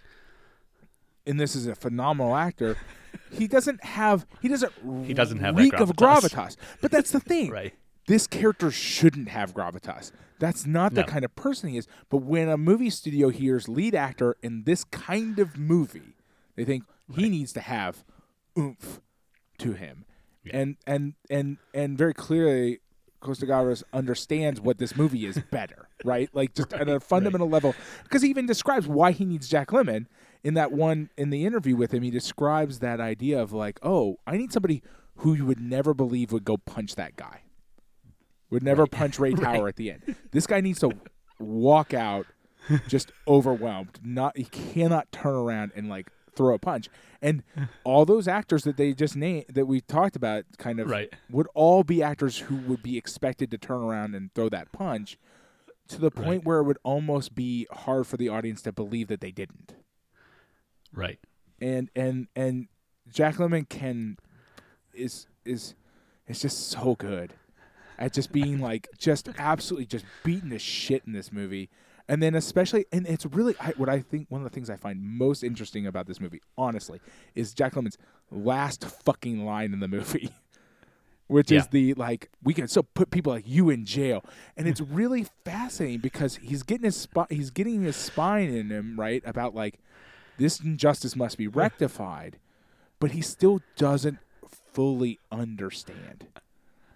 and 1.26 1.40
this 1.40 1.56
is 1.56 1.68
a 1.68 1.76
phenomenal 1.76 2.36
actor, 2.36 2.78
he 3.32 3.48
doesn't 3.48 3.84
have 3.84 4.26
he 4.42 4.48
doesn't 4.48 4.74
He 5.06 5.14
doesn't 5.14 5.40
have 5.40 5.56
reek 5.58 5.74
of 5.74 5.90
gravitas. 5.92 6.30
gravitas. 6.34 6.56
But 6.82 6.92
that's 6.92 7.12
the 7.12 7.20
thing. 7.20 7.50
right. 7.52 7.74
This 8.08 8.28
character 8.28 8.70
shouldn't 8.70 9.30
have 9.30 9.54
gravitas. 9.54 10.12
That's 10.40 10.66
not 10.66 10.94
the 10.94 11.02
No. 11.02 11.08
kind 11.08 11.24
of 11.24 11.34
person 11.38 11.70
he 11.70 11.78
is. 11.78 11.88
But 12.10 12.18
when 12.18 12.50
a 12.50 12.58
movie 12.58 12.90
studio 12.90 13.30
hears 13.30 13.70
lead 13.70 13.96
actor 13.96 14.36
in 14.44 14.64
this 14.66 14.84
kind 14.84 15.40
of 15.40 15.58
movie, 15.58 16.18
they 16.58 16.66
think 16.66 16.84
he 17.16 17.30
needs 17.30 17.54
to 17.54 17.62
have 17.62 18.04
oomph 18.58 19.00
to 19.60 19.72
him. 19.74 20.04
Yeah. 20.44 20.58
And 20.58 20.76
and 20.86 21.14
and 21.30 21.58
and 21.74 21.98
very 21.98 22.14
clearly 22.14 22.80
Costa 23.24 23.46
Gavras 23.46 23.84
understands 23.92 24.62
what 24.62 24.78
this 24.78 24.96
movie 24.96 25.26
is 25.26 25.40
better, 25.52 25.88
right? 26.04 26.30
Like 26.34 26.54
just 26.54 26.74
at 26.74 26.88
a 26.88 27.00
fundamental 27.00 27.50
level, 27.50 27.74
because 28.04 28.22
he 28.22 28.30
even 28.30 28.46
describes 28.46 28.88
why 28.88 29.12
he 29.12 29.26
needs 29.26 29.50
Jack 29.50 29.70
Lemmon 29.70 30.06
in 30.44 30.54
that 30.54 30.72
one 30.72 31.10
in 31.18 31.30
the 31.32 31.46
interview 31.46 31.76
with 31.76 31.94
him. 31.94 32.04
He 32.04 32.12
describes 32.12 32.80
that 32.80 33.00
idea 33.00 33.42
of 33.42 33.52
like, 33.54 33.80
oh, 33.82 34.18
I 34.28 34.38
need 34.38 34.54
somebody 34.54 34.84
who 35.18 35.34
you 35.34 35.46
would 35.46 35.60
never 35.60 35.94
believe 35.94 36.32
would 36.32 36.46
go 36.46 36.58
punch 36.58 36.96
that 36.96 37.16
guy, 37.16 37.42
would 38.50 38.64
never 38.64 38.86
punch 38.86 39.18
Ray 39.20 39.34
Tower 39.34 39.68
at 39.68 39.78
the 39.78 39.92
end. 39.92 40.16
This 40.32 40.46
guy 40.46 40.62
needs 40.62 40.80
to 40.80 40.92
walk 41.40 41.94
out 41.94 42.28
just 42.88 43.12
overwhelmed. 43.28 44.00
Not 44.04 44.38
he 44.38 44.46
cannot 44.46 45.12
turn 45.12 45.36
around 45.36 45.72
and 45.76 45.90
like 45.90 46.10
throw 46.36 46.54
a 46.56 46.60
punch. 46.60 46.90
And 47.22 47.44
all 47.84 48.06
those 48.06 48.28
actors 48.28 48.64
that 48.64 48.76
they 48.78 48.94
just 48.94 49.16
named 49.16 49.46
that 49.50 49.66
we 49.66 49.82
talked 49.82 50.16
about 50.16 50.46
kind 50.58 50.80
of 50.80 50.90
Right. 50.90 51.14
would 51.30 51.48
all 51.54 51.84
be 51.84 52.04
actors 52.04 52.40
who 52.40 52.56
would 52.58 52.84
be 52.84 52.98
expected 52.98 53.50
to 53.52 53.58
turn 53.58 53.82
around 53.82 54.16
and 54.16 54.34
throw 54.34 54.50
that 54.50 54.72
punch. 54.72 55.18
to 55.90 56.00
the 56.00 56.10
point 56.10 56.28
Right. 56.28 56.46
where 56.46 56.60
it 56.60 56.64
would 56.64 56.78
almost 56.84 57.36
be 57.36 57.68
hard 57.70 58.08
for 58.08 58.16
the 58.16 58.30
audience 58.30 58.62
to 58.62 58.72
believe 58.72 59.10
that 59.10 59.20
they 59.20 59.32
didn't. 59.32 59.76
Right. 60.94 61.20
And 61.60 61.90
and 61.94 62.28
and 62.38 62.68
Jack 63.12 63.36
Lemmon 63.36 63.68
can 63.68 64.18
is 64.94 65.28
is 65.44 65.76
is 66.26 66.42
just 66.42 66.70
so 66.70 66.96
good 66.96 67.34
at 67.98 68.14
just 68.14 68.32
being 68.32 68.60
like 68.60 68.88
just 68.98 69.28
absolutely 69.38 69.86
just 69.86 70.06
beating 70.24 70.50
the 70.50 70.58
shit 70.60 71.04
in 71.06 71.12
this 71.12 71.32
movie. 71.34 71.70
And 72.14 72.22
then 72.22 72.36
especially 72.36 72.86
and 72.92 73.08
it's 73.08 73.26
really 73.26 73.56
I, 73.60 73.74
what 73.76 73.90
I 73.90 74.00
think 74.02 74.28
one 74.30 74.42
of 74.42 74.44
the 74.44 74.54
things 74.54 74.70
I 74.70 74.76
find 74.76 75.02
most 75.02 75.44
interesting 75.44 75.88
about 75.88 76.06
this 76.06 76.22
movie, 76.22 76.44
honestly, 76.56 77.02
is 77.34 77.56
Jack 77.56 77.74
Lemmon's 77.74 77.98
last 78.30 78.86
fucking 78.86 79.44
line 79.44 79.74
in 79.74 79.80
the 79.80 79.88
movie. 79.88 80.30
Which 81.28 81.52
is 81.52 81.66
the 81.70 81.96
like 81.96 82.30
we 82.44 82.54
can 82.54 82.68
still 82.68 82.84
put 82.84 83.10
people 83.10 83.34
like 83.34 83.46
you 83.48 83.72
in 83.72 83.84
jail, 83.84 84.24
and 84.56 84.68
it's 84.68 84.80
really 85.00 85.26
fascinating 85.44 86.02
because 86.02 86.36
he's 86.36 86.62
getting 86.62 86.86
his 86.86 86.98
spine, 86.98 87.26
he's 87.32 87.50
getting 87.50 87.82
his 87.82 87.96
spine 87.96 88.50
in 88.50 88.70
him 88.70 89.00
right 89.00 89.24
about 89.26 89.56
like 89.56 89.80
this 90.38 90.60
injustice 90.60 91.16
must 91.16 91.40
be 91.40 91.48
rectified, 91.48 92.38
but 93.00 93.10
he 93.12 93.22
still 93.22 93.60
doesn't 93.76 94.20
fully 94.72 95.18
understand. 95.32 96.28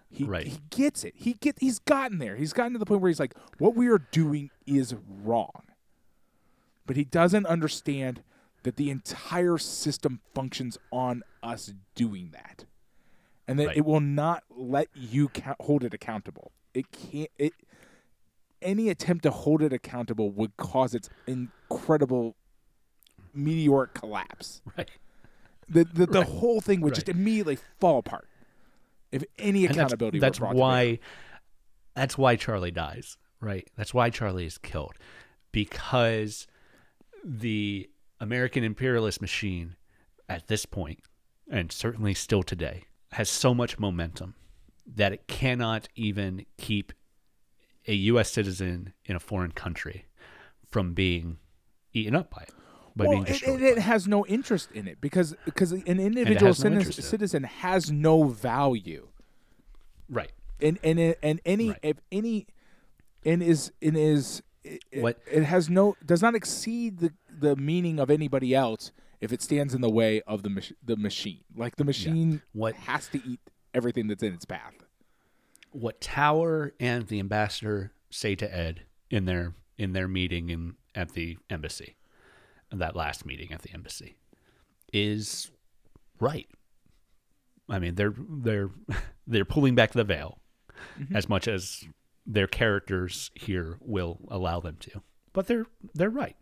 He, 0.10 0.24
Right. 0.24 0.48
he 0.48 0.60
gets 0.70 1.04
it. 1.04 1.14
He 1.18 1.34
get 1.34 1.58
he's 1.60 1.80
gotten 1.80 2.18
there. 2.20 2.36
He's 2.36 2.54
gotten 2.54 2.74
to 2.74 2.80
the 2.80 2.86
point 2.86 3.02
where 3.02 3.10
he's 3.10 3.20
like, 3.20 3.36
what 3.58 3.76
we 3.76 3.88
are 3.88 4.00
doing 4.12 4.50
is 4.66 4.96
wrong. 5.24 5.64
But 6.86 6.96
he 6.96 7.04
doesn't 7.04 7.46
understand 7.46 8.24
that 8.64 8.78
the 8.78 8.90
entire 8.90 9.58
system 9.58 10.22
functions 10.34 10.78
on 10.92 11.24
us 11.44 11.74
doing 11.96 12.30
that. 12.32 12.66
And 13.48 13.60
that 13.60 13.68
Right. 13.68 13.78
it 13.78 13.86
will 13.86 14.00
not 14.00 14.44
let 14.50 14.88
you 14.94 15.28
count, 15.30 15.58
hold 15.62 15.84
it 15.84 15.94
accountable. 15.94 16.52
It 16.74 16.92
can't 16.92 17.30
it 17.38 17.54
any 18.62 18.90
attempt 18.90 19.24
to 19.24 19.32
hold 19.32 19.62
it 19.62 19.72
accountable 19.72 20.32
would 20.32 20.56
cause 20.58 20.96
its 20.96 21.10
incredible 21.28 22.36
meteoric 23.34 23.94
collapse. 23.94 24.62
Right. 24.78 24.90
The 25.70 25.84
the, 25.84 26.06
the 26.06 26.20
Right. 26.22 26.30
whole 26.30 26.62
thing 26.62 26.80
would 26.82 26.96
just 26.96 27.10
immediately 27.10 27.58
fall 27.80 28.00
apart. 28.00 28.28
If 29.12 29.24
any 29.38 29.66
And 29.66 29.76
that's, 29.76 29.78
accountability 29.78 30.20
that's 30.20 30.40
were 30.40 30.48
brought 30.48 30.54
to 30.54 30.56
bear. 30.56 30.62
why 30.62 31.00
that's 31.96 32.18
why 32.18 32.36
Charlie 32.36 32.72
dies, 32.72 33.18
right? 33.42 33.68
That's 33.76 33.94
why 33.94 34.10
Charlie 34.10 34.46
is 34.46 34.58
killed 34.58 34.94
because 35.52 36.48
the 37.24 37.90
American 38.20 38.64
imperialist 38.64 39.22
machine 39.22 39.76
at 40.30 40.48
this 40.48 40.66
point 40.66 41.00
and 41.50 41.72
certainly 41.72 42.14
still 42.14 42.44
today 42.44 42.84
has 43.14 43.30
so 43.30 43.54
much 43.54 43.80
momentum 43.80 44.36
that 44.86 45.14
it 45.14 45.28
cannot 45.28 45.88
even 45.96 46.46
keep 46.58 46.94
a 47.88 47.94
US 47.94 48.32
citizen 48.32 48.94
in 49.06 49.16
a 49.16 49.20
foreign 49.20 49.52
country 49.52 50.06
from 50.70 50.94
being 50.94 51.38
eaten 51.94 52.16
up 52.16 52.30
by 52.30 52.42
it. 52.44 52.52
By 52.98 53.06
well, 53.06 53.12
being 53.14 53.24
destroyed. 53.26 53.50
and 53.56 53.62
by 53.62 53.68
it 53.68 53.78
has 53.80 54.08
no 54.08 54.26
interest 54.26 54.72
in 54.74 54.88
it 54.88 55.00
because 55.00 55.36
because 55.46 55.72
an 55.72 55.84
individual 56.00 56.48
has 56.48 56.60
no 56.64 56.70
citizen, 56.70 56.74
interest 56.74 57.00
in 57.00 57.04
it. 57.06 57.08
citizen 57.08 57.44
has 57.44 57.92
no 57.92 58.24
value, 58.26 59.08
right. 60.10 60.32
and 60.62 60.80
and 60.84 61.00
it- 61.00 61.20
and 61.22 61.40
any 61.46 61.70
Right. 61.70 61.80
if 61.84 61.98
any 62.12 62.48
and 63.26 63.44
is 63.44 63.72
and 63.82 63.96
is 63.98 64.42
it, 64.64 64.84
it- 64.92 65.02
What- 65.02 65.22
it 65.32 65.44
has 65.44 65.70
no 65.70 65.96
does 66.06 66.22
not 66.22 66.36
exceed 66.36 67.00
the 67.00 67.14
the 67.40 67.56
meaning 67.56 68.00
of 68.00 68.10
anybody 68.10 68.56
else 68.56 68.92
if 69.22 69.32
it 69.32 69.42
stands 69.42 69.74
in 69.76 69.82
the 69.82 69.90
way 69.90 70.22
of 70.22 70.42
the 70.44 70.50
mach- 70.50 70.74
the 70.84 70.96
machine. 70.98 71.44
Like 71.56 71.76
the 71.76 71.84
machine 71.86 72.42
What- 72.54 72.76
has 72.76 73.08
to 73.10 73.22
eat 73.28 73.40
everything 73.74 74.08
that's 74.08 74.24
in 74.24 74.34
its 74.34 74.46
path. 74.46 74.74
what 75.72 76.02
Tower 76.02 76.74
and 76.80 77.06
the 77.08 77.20
ambassador 77.20 77.92
say 78.10 78.34
to 78.36 78.56
Ed 78.56 78.82
in 79.12 79.26
their 79.26 79.54
in 79.78 79.94
their 79.94 80.08
meeting 80.08 80.50
in 80.50 80.76
at 80.96 81.12
the 81.12 81.38
embassy, 81.52 81.96
that 82.72 82.96
last 82.96 83.26
meeting 83.26 83.52
at 83.52 83.62
the 83.62 83.74
embassy, 83.74 84.16
is 84.94 85.52
right. 86.20 86.48
I 87.70 87.80
mean, 87.80 87.96
they're 87.96 88.14
they're 88.18 88.70
they're 89.28 89.46
pulling 89.46 89.76
back 89.76 89.92
the 89.92 90.04
veil 90.04 90.40
mm-hmm. 91.00 91.16
as 91.16 91.30
much 91.30 91.48
as 91.48 91.86
their 92.26 92.48
characters 92.48 93.32
here 93.36 93.78
will 93.82 94.20
allow 94.30 94.60
them 94.60 94.78
to, 94.82 95.02
but 95.34 95.48
they're 95.48 95.66
they're 95.94 96.10
right. 96.10 96.36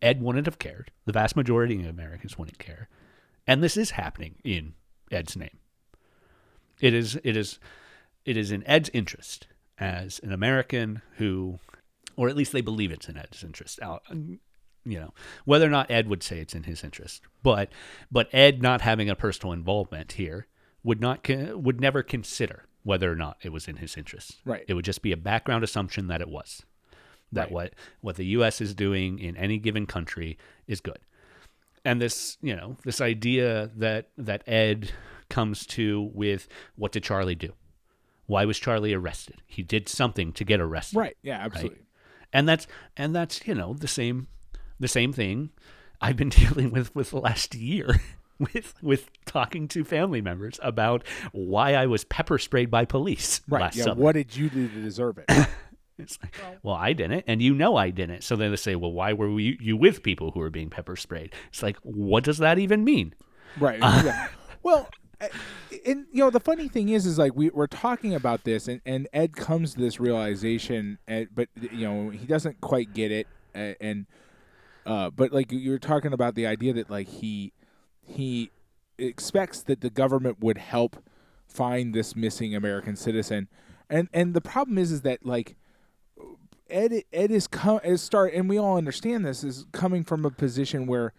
Ed 0.00 0.20
wouldn't 0.20 0.46
have 0.46 0.58
cared. 0.58 0.90
The 1.06 1.12
vast 1.12 1.36
majority 1.36 1.80
of 1.80 1.86
Americans 1.86 2.36
wouldn't 2.36 2.58
care, 2.58 2.88
and 3.46 3.62
this 3.62 3.76
is 3.76 3.92
happening 3.92 4.36
in 4.44 4.74
Ed's 5.10 5.36
name. 5.36 5.58
It 6.80 6.94
is 6.94 7.18
it 7.22 7.36
is 7.36 7.58
it 8.24 8.36
is 8.36 8.50
in 8.50 8.66
Ed's 8.66 8.90
interest 8.92 9.46
as 9.78 10.20
an 10.22 10.32
American 10.32 11.02
who, 11.16 11.58
or 12.16 12.28
at 12.28 12.36
least 12.36 12.52
they 12.52 12.60
believe 12.60 12.92
it's 12.92 13.08
in 13.08 13.16
Ed's 13.16 13.42
interest. 13.42 13.80
Uh, 13.80 13.98
You 14.84 14.98
know, 15.00 15.14
whether 15.44 15.66
or 15.66 15.70
not 15.70 15.90
Ed 15.90 16.08
would 16.08 16.22
say 16.22 16.40
it's 16.40 16.54
in 16.54 16.64
his 16.64 16.82
interest, 16.82 17.22
but 17.42 17.70
but 18.10 18.28
Ed 18.32 18.60
not 18.62 18.80
having 18.80 19.08
a 19.08 19.14
personal 19.14 19.52
involvement 19.52 20.12
here 20.12 20.46
would 20.82 21.00
not 21.00 21.26
would 21.28 21.80
never 21.80 22.02
consider 22.02 22.64
whether 22.82 23.10
or 23.10 23.14
not 23.16 23.36
it 23.42 23.52
was 23.52 23.68
in 23.68 23.76
his 23.76 23.96
interest. 23.96 24.40
Right. 24.44 24.64
It 24.66 24.74
would 24.74 24.84
just 24.84 25.02
be 25.02 25.12
a 25.12 25.16
background 25.16 25.62
assumption 25.62 26.08
that 26.08 26.20
it 26.20 26.28
was. 26.28 26.62
That 27.30 27.42
Right. 27.44 27.52
what 27.52 27.74
what 28.00 28.16
the 28.16 28.26
U.S. 28.26 28.60
is 28.60 28.74
doing 28.74 29.18
in 29.18 29.36
any 29.36 29.58
given 29.58 29.86
country 29.86 30.36
is 30.66 30.80
good 30.80 30.98
and 31.84 32.00
this 32.00 32.36
you 32.42 32.54
know 32.54 32.76
this 32.84 33.00
idea 33.00 33.70
that 33.76 34.10
that 34.16 34.42
ed 34.46 34.92
comes 35.28 35.66
to 35.66 36.10
with 36.14 36.46
what 36.76 36.92
did 36.92 37.02
charlie 37.02 37.34
do 37.34 37.52
why 38.26 38.44
was 38.44 38.56
charlie 38.58 38.92
arrested 38.94 39.42
he 39.46 39.62
did 39.64 39.88
something 39.88 40.32
to 40.32 40.44
get 40.44 40.60
arrested 40.60 40.96
Right. 40.96 41.16
Yeah. 41.22 41.38
Absolutely. 41.44 41.80
and 42.32 42.48
that's 42.48 42.66
and 42.96 43.14
that's 43.16 43.44
you 43.48 43.54
know 43.54 43.72
the 43.74 43.88
same 43.88 44.28
the 44.82 44.88
same 44.88 45.12
thing 45.12 45.50
i've 46.00 46.16
been 46.16 46.28
dealing 46.42 46.70
with 46.70 46.94
with 46.94 47.10
the 47.10 47.18
last 47.20 47.54
year 47.54 48.00
with 48.38 48.74
with 48.82 49.08
talking 49.24 49.68
to 49.68 49.84
family 49.84 50.20
members 50.20 50.58
about 50.62 51.04
why 51.32 51.74
i 51.74 51.86
was 51.86 52.04
pepper 52.04 52.38
sprayed 52.38 52.70
by 52.70 52.84
police 52.84 53.40
Right. 53.48 53.62
last 53.62 53.76
yeah. 53.76 53.84
summer 53.84 54.00
What 54.00 54.12
did 54.14 54.36
you 54.36 54.50
do 54.50 54.68
to 54.68 54.80
deserve 54.82 55.18
it? 55.18 55.24
it's 55.98 56.18
like, 56.22 56.34
well, 56.62 56.74
I 56.74 56.92
didn't, 56.94 57.24
and 57.28 57.40
you 57.40 57.54
know 57.54 57.76
I 57.76 57.90
didn't. 57.90 58.24
So 58.24 58.34
then 58.34 58.50
they 58.50 58.56
say, 58.56 58.74
well, 58.74 58.90
why 58.92 59.12
were 59.12 59.28
you, 59.38 59.56
you 59.60 59.76
with 59.76 60.02
people 60.02 60.32
who 60.32 60.40
were 60.40 60.50
being 60.50 60.70
pepper 60.70 60.96
sprayed? 60.96 61.32
It's 61.48 61.62
like, 61.62 61.76
what 61.82 62.24
does 62.24 62.38
that 62.38 62.58
even 62.58 62.82
mean? 62.82 63.14
Right. 63.60 63.78
yeah. 63.78 64.28
Well, 64.64 64.88
uh, 65.20 65.28
and 65.86 66.06
you 66.10 66.24
know 66.24 66.30
the 66.30 66.40
funny 66.40 66.66
thing 66.68 66.88
is, 66.88 67.06
is 67.06 67.18
like 67.18 67.36
we 67.36 67.50
we're 67.50 67.66
talking 67.68 68.14
about 68.14 68.42
this, 68.44 68.66
and, 68.66 68.80
and 68.84 69.06
Ed 69.12 69.36
comes 69.36 69.74
to 69.74 69.80
this 69.80 70.00
realization, 70.00 70.98
and, 71.06 71.28
but 71.32 71.48
you 71.70 71.86
know 71.86 72.10
he 72.10 72.26
doesn't 72.26 72.60
quite 72.60 72.94
get 72.94 73.12
it, 73.12 73.26
uh, 73.54 73.74
and 73.80 74.06
uh, 74.86 75.10
but 75.10 75.32
like 75.32 75.50
you're 75.50 75.78
talking 75.78 76.12
about 76.12 76.34
the 76.34 76.46
idea 76.46 76.72
that 76.72 76.90
like 76.90 77.08
he 77.08 77.52
he 78.04 78.50
expects 78.98 79.62
that 79.62 79.80
the 79.80 79.90
government 79.90 80.40
would 80.40 80.58
help 80.58 81.02
find 81.46 81.94
this 81.94 82.16
missing 82.16 82.54
American 82.54 82.96
citizen, 82.96 83.48
and 83.88 84.08
and 84.12 84.34
the 84.34 84.40
problem 84.40 84.78
is 84.78 84.90
is 84.90 85.02
that 85.02 85.24
like 85.24 85.56
Ed 86.68 87.02
Ed 87.12 87.30
is 87.30 87.46
com- 87.46 87.80
is 87.84 88.02
start 88.02 88.32
and 88.32 88.48
we 88.48 88.58
all 88.58 88.76
understand 88.76 89.24
this 89.24 89.44
is 89.44 89.66
coming 89.72 90.02
from 90.02 90.24
a 90.24 90.30
position 90.30 90.86
where 90.86 91.12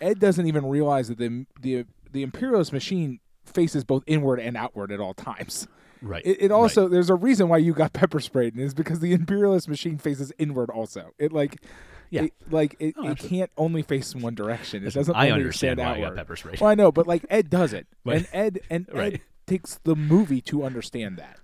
Ed 0.00 0.18
doesn't 0.18 0.46
even 0.46 0.66
realize 0.66 1.08
that 1.08 1.18
the 1.18 1.46
the 1.60 1.86
the 2.10 2.22
imperialist 2.22 2.72
machine 2.72 3.20
faces 3.44 3.84
both 3.84 4.02
inward 4.06 4.40
and 4.40 4.56
outward 4.56 4.90
at 4.90 5.00
all 5.00 5.14
times. 5.14 5.68
Right. 6.00 6.24
It, 6.24 6.44
it 6.44 6.50
also 6.50 6.88
there's 6.88 7.10
a 7.10 7.14
reason 7.14 7.48
why 7.48 7.58
you 7.58 7.72
got 7.72 7.92
pepper 7.94 8.20
sprayed, 8.20 8.54
and 8.54 8.62
it's 8.62 8.74
because 8.74 9.00
the 9.00 9.12
imperialist 9.12 9.68
machine 9.68 9.98
faces 9.98 10.32
inward 10.38 10.70
also. 10.70 11.12
It 11.18 11.32
like 11.32 11.62
Yeah. 12.10 12.24
it, 12.24 12.32
like 12.50 12.76
it, 12.78 12.94
Oh, 12.96 13.08
it 13.08 13.18
can't 13.18 13.50
only 13.56 13.82
face 13.82 14.14
in 14.14 14.20
one 14.22 14.34
direction. 14.34 14.86
It 14.86 14.92
doesn't. 14.94 15.14
I 15.14 15.30
understand 15.30 15.78
why 15.78 15.84
I 15.84 15.88
got 15.96 16.04
outward. 16.04 16.16
pepper 16.16 16.36
sprayed. 16.36 16.60
Well, 16.60 16.70
I 16.70 16.74
know, 16.74 16.92
but 16.92 17.06
like 17.06 17.24
Ed 17.30 17.50
does 17.50 17.72
it, 17.72 17.86
But- 18.04 18.16
and 18.16 18.28
Ed 18.32 18.60
and 18.70 18.86
Right. 18.92 19.14
Ed 19.14 19.20
takes 19.46 19.76
the 19.84 19.94
movie 19.96 20.40
to 20.42 20.64
understand 20.64 21.18
that. 21.18 21.38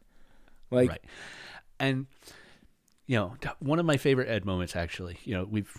Like 0.71 0.91
right. 0.91 1.01
And 1.79 2.07
you 3.07 3.17
know, 3.17 3.35
one 3.59 3.79
of 3.79 3.87
my 3.87 3.97
favorite 3.97 4.29
Ed 4.29 4.45
moments 4.45 4.77
actually, 4.77 5.19
you 5.25 5.35
know, 5.35 5.45
we've 5.51 5.71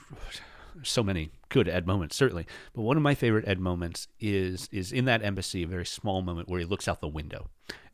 so 0.84 1.03
many 1.03 1.29
good 1.49 1.67
Ed 1.69 1.86
moments 1.88 2.15
certainly, 2.15 2.45
but 2.73 2.82
one 2.82 2.97
of 2.97 3.03
my 3.03 3.13
favorite 3.15 3.47
Ed 3.47 3.59
moments 3.59 4.07
is 4.19 4.67
is 4.71 4.91
in 4.91 5.05
that 5.05 5.23
embassy, 5.23 5.63
a 5.63 5.67
very 5.67 5.86
small 5.86 6.21
moment 6.21 6.49
where 6.49 6.59
he 6.59 6.65
looks 6.65 6.88
out 6.88 6.99
the 7.01 7.07
window 7.07 7.49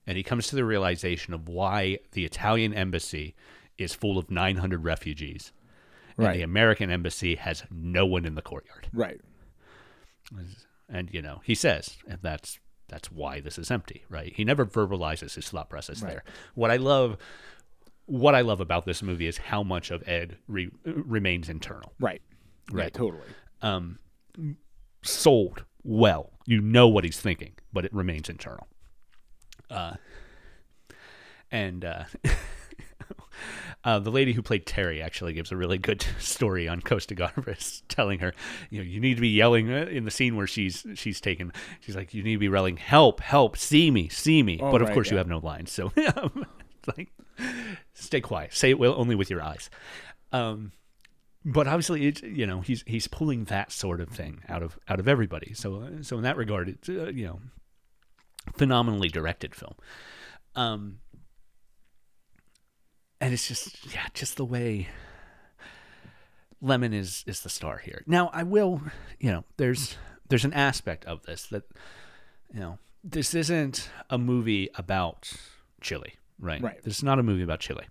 and 0.05 0.17
he 0.17 0.23
comes 0.23 0.47
to 0.47 0.55
the 0.55 0.65
realization 0.65 1.33
of 1.33 1.47
why 1.47 1.99
the 2.13 2.23
Italian 2.25 2.73
embassy 2.73 3.35
is 3.77 3.93
full 3.93 4.17
of 4.17 4.31
900 4.31 4.83
refugees. 4.83 5.51
And 6.17 6.35
the 6.35 6.41
American 6.43 6.89
embassy 6.89 7.35
has 7.35 7.63
no 7.71 8.05
one 8.05 8.25
in 8.25 8.35
the 8.35 8.41
courtyard. 8.41 8.87
right, 8.93 9.21
And 10.89 11.09
you 11.13 11.21
know, 11.21 11.41
he 11.43 11.55
says, 11.55 11.97
and 12.07 12.19
that's 12.21 12.59
that's 12.87 13.11
why 13.11 13.39
this 13.41 13.57
is 13.59 13.69
empty, 13.69 14.03
right? 14.09 14.31
He 14.35 14.45
never 14.45 14.65
verbalizes 14.65 15.35
his 15.35 15.49
thought 15.49 15.69
process 15.69 16.01
Right. 16.01 16.11
there. 16.13 16.23
What 16.55 16.71
I 16.71 16.77
love, 16.77 17.17
what 18.05 18.33
I 18.33 18.39
love 18.41 18.61
about 18.61 18.85
this 18.85 19.03
movie 19.03 19.27
is 19.27 19.37
how 19.37 19.61
much 19.61 19.91
of 19.91 20.07
Ed 20.07 20.37
re, 20.47 20.69
remains 20.85 21.49
internal, 21.49 21.93
right, 21.99 22.21
Yeah, 22.71 22.77
Right. 22.83 22.93
totally. 22.93 23.27
um, 23.61 23.99
sold 25.01 25.65
well. 25.83 26.31
You 26.45 26.61
know 26.61 26.87
what 26.87 27.03
he's 27.03 27.19
thinking, 27.19 27.55
but 27.73 27.83
it 27.83 27.93
remains 27.93 28.29
internal. 28.29 28.67
Uh, 29.69 29.95
and 31.51 31.83
uh, 31.83 32.05
Uh, 33.83 33.99
the 33.99 34.11
lady 34.11 34.33
who 34.33 34.41
played 34.41 34.65
Terry 34.65 35.01
actually 35.01 35.31
gives 35.33 35.51
a 35.51 35.55
really 35.55 35.77
good 35.77 36.05
story 36.19 36.67
on 36.67 36.81
Costa 36.81 37.15
Gavras, 37.15 37.83
telling 37.87 38.19
her, 38.19 38.33
you 38.69 38.79
know, 38.79 38.83
you 38.83 38.99
need 38.99 39.15
to 39.15 39.21
be 39.21 39.29
yelling 39.29 39.71
uh, 39.71 39.85
in 39.85 40.03
the 40.03 40.11
scene 40.11 40.35
where 40.35 40.47
she's 40.47 40.85
she's 40.95 41.21
taken. 41.21 41.53
She's 41.79 41.95
like, 41.95 42.13
you 42.13 42.21
need 42.23 42.33
to 42.33 42.39
be 42.39 42.47
yelling, 42.47 42.77
"Help! 42.77 43.21
Help! 43.21 43.55
See 43.55 43.89
me! 43.89 44.09
See 44.09 44.43
me!" 44.43 44.59
Oh, 44.61 44.71
but 44.71 44.81
of 44.81 44.91
course, 44.91 45.09
you 45.09 45.17
have 45.17 45.27
no 45.27 45.37
lines, 45.37 45.71
so 45.71 45.91
it's 45.95 46.87
like, 46.97 47.09
stay 47.93 48.19
quiet. 48.19 48.53
Say 48.53 48.71
it 48.71 48.79
well 48.79 48.95
only 48.97 49.15
with 49.15 49.29
your 49.29 49.41
eyes. 49.41 49.69
Um, 50.33 50.73
but 51.45 51.67
obviously, 51.67 52.07
it, 52.07 52.23
you 52.23 52.45
know, 52.45 52.59
he's 52.61 52.83
he's 52.87 53.07
pulling 53.07 53.45
that 53.45 53.71
sort 53.71 54.01
of 54.01 54.09
thing 54.09 54.41
out 54.49 54.63
of 54.63 54.77
out 54.89 54.99
of 54.99 55.07
everybody. 55.07 55.53
So 55.53 55.81
uh, 55.81 55.89
so 56.03 56.17
in 56.17 56.23
that 56.23 56.35
regard, 56.35 56.67
it's 56.67 56.89
uh, 56.89 57.11
you 57.13 57.25
know, 57.25 57.39
phenomenally 58.57 59.07
directed 59.07 59.55
film. 59.55 59.75
Um, 60.55 60.99
and 63.19 63.33
it's 63.33 63.47
just 63.47 63.93
yeah, 63.93 64.07
just 64.13 64.37
the 64.37 64.45
way 64.45 64.87
Lemmon 66.63 66.93
is 66.93 67.23
is 67.27 67.41
the 67.41 67.49
star 67.49 67.77
here. 67.77 68.03
Now, 68.07 68.29
I 68.33 68.43
will, 68.43 68.81
you 69.19 69.31
know, 69.31 69.43
there's 69.57 69.95
there's 70.29 70.45
an 70.45 70.53
aspect 70.53 71.05
of 71.05 71.23
this 71.23 71.45
that 71.47 71.63
you 72.53 72.59
know, 72.59 72.79
this 73.03 73.33
isn't 73.33 73.89
a 74.09 74.17
movie 74.17 74.69
about 74.75 75.31
Chile, 75.81 76.15
right? 76.39 76.61
Right. 76.61 76.83
This 76.83 76.97
is 76.97 77.03
not 77.03 77.19
a 77.19 77.23
movie 77.23 77.43
about 77.43 77.59
Chile. 77.59 77.85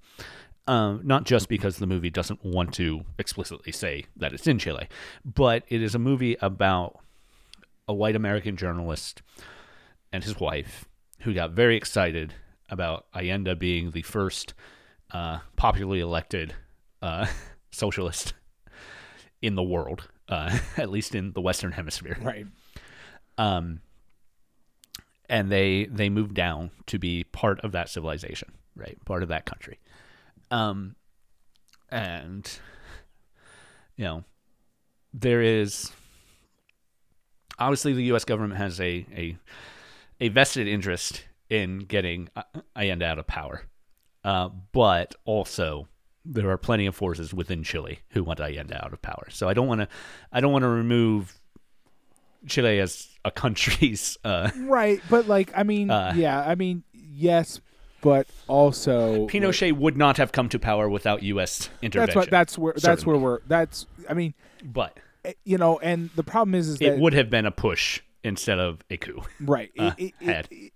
Um, 0.69 1.03
not 1.05 1.25
just 1.25 1.49
because 1.49 1.77
the 1.77 1.87
movie 1.87 2.11
doesn't 2.11 2.45
want 2.45 2.75
to 2.75 3.03
explicitly 3.19 3.71
say 3.71 4.07
that 4.17 4.33
it's 4.33 4.49
in 4.49 4.59
Chile, 4.59 4.89
but 5.25 5.63
it 5.69 5.81
is 5.81 5.95
a 5.95 5.99
movie 5.99 6.37
about 6.41 6.99
a 7.87 7.95
white 7.95 8.17
American 8.17 8.57
journalist 8.57 9.23
and 10.13 10.25
his 10.25 10.41
wife 10.41 10.87
who 11.21 11.33
got 11.35 11.53
very 11.53 11.77
excited 11.77 12.35
about 12.69 13.07
Allende 13.15 13.55
being 13.55 13.93
the 13.93 14.03
first 14.03 14.55
uh, 15.11 15.39
popularly 15.57 16.01
elected 16.01 16.55
uh, 17.03 17.27
socialist 17.71 18.35
in 19.43 19.55
the 19.55 19.63
world, 19.63 20.09
uh, 20.29 20.59
at 20.77 20.91
least 20.91 21.15
in 21.15 21.33
the 21.33 21.41
Western 21.41 21.73
Hemisphere. 21.73 22.17
Right. 22.21 22.47
Um, 23.39 23.81
and 25.29 25.51
they 25.51 25.87
they 25.87 26.09
moved 26.09 26.35
down 26.35 26.71
to 26.87 26.99
be 26.99 27.25
part 27.25 27.61
of 27.61 27.73
that 27.73 27.89
civilization, 27.89 28.53
right? 28.77 28.97
Part 29.05 29.23
of 29.23 29.29
that 29.29 29.45
country. 29.45 29.79
Um, 30.51 30.95
and 31.91 32.49
you 33.97 34.05
know, 34.05 34.25
there 35.13 35.43
is 35.43 35.91
obviously 37.59 37.93
the 37.93 38.05
U.S. 38.05 38.25
government 38.25 38.59
has 38.59 38.81
a 38.81 39.07
a 39.15 39.37
a 40.21 40.29
vested 40.29 40.67
interest 40.67 41.25
in 41.49 41.81
getting 41.81 42.29
uh, 42.37 42.43
Allende 42.75 43.05
out 43.05 43.19
of 43.19 43.27
power, 43.27 43.63
uh, 44.27 44.51
but 44.73 45.15
also 45.25 45.87
there 46.25 46.51
are 46.51 46.59
plenty 46.59 46.85
of 46.87 46.97
forces 46.97 47.33
within 47.33 47.63
Chile 47.63 48.01
who 48.11 48.25
want 48.25 48.41
Allende 48.41 48.75
out 48.75 48.93
of 48.93 49.01
power. 49.01 49.29
So 49.31 49.49
I 49.49 49.55
don't 49.55 49.69
want 49.69 49.83
to 49.83 49.89
I 50.33 50.41
don't 50.41 50.53
want 50.53 50.65
to 50.65 50.69
remove 50.69 51.39
Chile 52.47 52.81
as 52.81 53.09
a 53.25 53.31
country's 53.31 54.19
uh, 54.25 54.51
Right, 54.57 55.01
but 55.09 55.29
like 55.29 55.53
I 55.57 55.63
mean, 55.63 55.91
Uh, 55.91 56.13
yeah, 56.17 56.41
I 56.41 56.57
mean, 56.57 56.83
yes, 56.93 57.61
but 58.01 58.27
also 58.49 59.29
Pinochet 59.29 59.73
would 59.73 59.97
not 59.97 60.17
have 60.17 60.33
come 60.33 60.49
to 60.49 60.59
power 60.59 60.89
without 60.89 61.23
U.S. 61.23 61.71
intervention. 61.81 62.15
That's 62.15 62.17
what. 62.17 62.31
That's 62.31 62.59
where. 62.59 62.73
That's 62.73 62.85
certainly. 62.85 63.19
where 63.21 63.23
we're. 63.23 63.41
That's. 63.47 63.87
I 64.11 64.15
mean, 64.15 64.35
but 64.65 64.99
eh, 65.25 65.35
you 65.45 65.57
know, 65.57 65.79
and 65.79 66.11
the 66.17 66.25
problem 66.25 66.57
is, 66.57 66.69
is 66.69 66.81
it 66.81 66.99
would 66.99 67.15
have 67.15 67.31
been 67.31 67.47
a 67.47 67.53
push 67.53 68.01
instead 68.25 68.59
of 68.59 68.81
a 68.91 68.97
coup. 68.97 69.23
right. 69.41 69.71
uh, 69.79 69.93
it, 69.97 70.15
it, 70.21 70.25
had. 70.25 70.49
it, 70.51 70.57
it, 70.57 70.73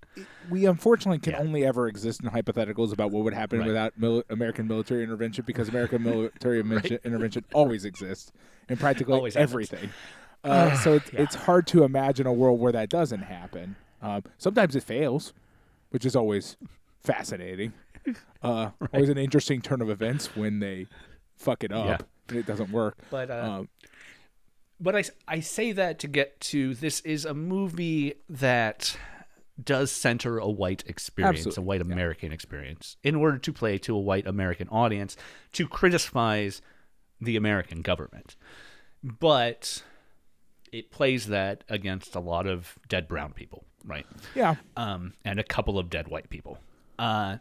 we 0.51 0.67
unfortunately 0.67 1.19
can 1.19 1.33
Yeah. 1.33 1.41
only 1.41 1.65
ever 1.65 1.87
exist 1.89 2.23
in 2.23 2.31
hypotheticals 2.31 2.93
about 2.93 3.11
what 3.11 3.25
would 3.25 3.35
happen 3.35 3.59
Right. 3.61 3.69
without 3.69 3.99
mil- 3.99 4.23
American 4.31 4.67
military 4.69 5.03
intervention 5.03 5.45
because 5.47 5.69
American 5.69 6.03
military 6.11 6.61
invention- 6.61 6.99
intervention 7.05 7.45
always 7.53 7.85
exists 7.85 8.33
in 8.69 8.77
practically 8.77 9.15
Always 9.15 9.37
everything. 9.37 9.91
Uh, 10.43 10.75
so 10.79 10.95
it's, 10.95 11.11
it's 11.13 11.35
hard 11.35 11.67
to 11.67 11.85
imagine 11.85 12.27
a 12.27 12.33
world 12.33 12.59
where 12.59 12.73
that 12.73 12.89
doesn't 12.89 13.21
happen. 13.21 13.77
Um, 14.01 14.23
sometimes 14.39 14.75
it 14.75 14.83
fails, 14.83 15.35
which 15.91 16.07
is 16.07 16.17
always 16.17 16.57
fascinating. 17.03 17.73
Uh, 18.43 18.71
Always 18.95 19.11
an 19.11 19.19
interesting 19.19 19.61
turn 19.61 19.83
of 19.83 19.91
events 19.91 20.35
when 20.35 20.61
they 20.61 20.87
fuck 21.37 21.63
it 21.63 21.71
up 21.73 21.85
Yeah. 21.87 21.99
and 22.31 22.39
it 22.39 22.47
doesn't 22.47 22.71
work. 22.73 22.97
But 23.11 23.31
uh, 23.31 23.35
Um, 23.35 23.69
but 24.81 24.97
I, 24.97 25.05
I 25.29 25.41
say 25.41 25.73
that 25.73 25.99
to 25.99 26.09
get 26.09 26.41
to 26.41 26.75
this 26.75 27.01
is 27.01 27.27
a 27.27 27.35
movie 27.35 28.15
that 28.31 28.97
does 29.65 29.91
center 29.91 30.39
a 30.39 30.49
white 30.49 30.85
experience, 30.87 31.47
Absolutely, 31.47 31.63
a 31.63 31.67
white 31.67 31.81
American 31.81 32.33
experience, 32.33 32.97
in 33.03 33.15
order 33.15 33.39
to 33.39 33.53
play 33.53 33.79
to 33.79 33.95
a 33.95 34.01
white 34.01 34.27
American 34.27 34.69
audience 34.69 35.17
to 35.53 35.67
criticize 35.69 36.63
the 37.21 37.37
American 37.37 37.83
government. 37.83 38.37
But 39.03 39.83
it 40.73 40.91
plays 40.91 41.27
that 41.27 41.65
against 41.69 42.15
a 42.15 42.21
lot 42.21 42.47
of 42.47 42.79
dead 42.89 43.09
brown 43.09 43.33
people, 43.33 43.65
right? 43.85 44.07
yeah, 44.35 44.57
um, 44.77 45.15
and 45.25 45.41
a 45.41 45.45
couple 45.45 45.79
of 45.79 45.91
dead 45.91 46.09
white 46.09 46.31
people. 46.31 46.59
Uh, 46.99 47.39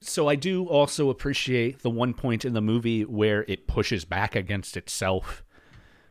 so 0.00 0.28
I 0.28 0.34
do 0.34 0.66
also 0.66 1.10
appreciate 1.10 1.80
the 1.80 1.90
one 1.90 2.14
point 2.14 2.44
in 2.44 2.54
the 2.54 2.62
movie 2.62 3.04
where 3.04 3.44
it 3.46 3.66
pushes 3.66 4.04
back 4.04 4.34
against 4.34 4.76
itself 4.76 5.44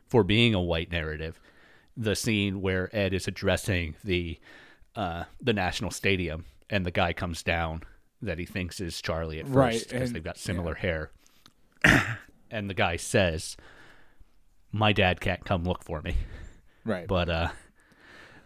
for 0.08 0.24
being 0.24 0.54
a 0.54 0.62
white 0.62 0.92
narrative. 0.92 1.40
The 2.02 2.16
scene 2.16 2.62
where 2.62 2.90
Ed 2.96 3.14
is 3.14 3.28
addressing 3.28 3.96
the 4.06 4.40
uh, 4.96 5.26
the 5.42 5.54
national 5.54 5.92
stadium, 5.92 6.46
and 6.70 6.86
the 6.86 6.92
guy 6.92 7.12
comes 7.14 7.44
down 7.44 7.84
that 8.22 8.40
he 8.40 8.46
thinks 8.46 8.80
is 8.80 9.02
Charlie 9.02 9.40
at 9.40 9.48
first 9.48 9.90
because 9.90 10.14
they've 10.14 10.24
got 10.24 10.38
similar 10.38 10.76
hair, 10.76 11.12
and 12.52 12.70
the 12.70 12.74
guy 12.74 12.96
says, 12.96 13.58
"My 14.72 14.94
dad 14.94 15.20
can't 15.22 15.44
come 15.46 15.64
look 15.64 15.84
for 15.84 16.02
me." 16.02 16.16
right, 16.86 17.08
But 17.08 17.30
uh 17.30 17.50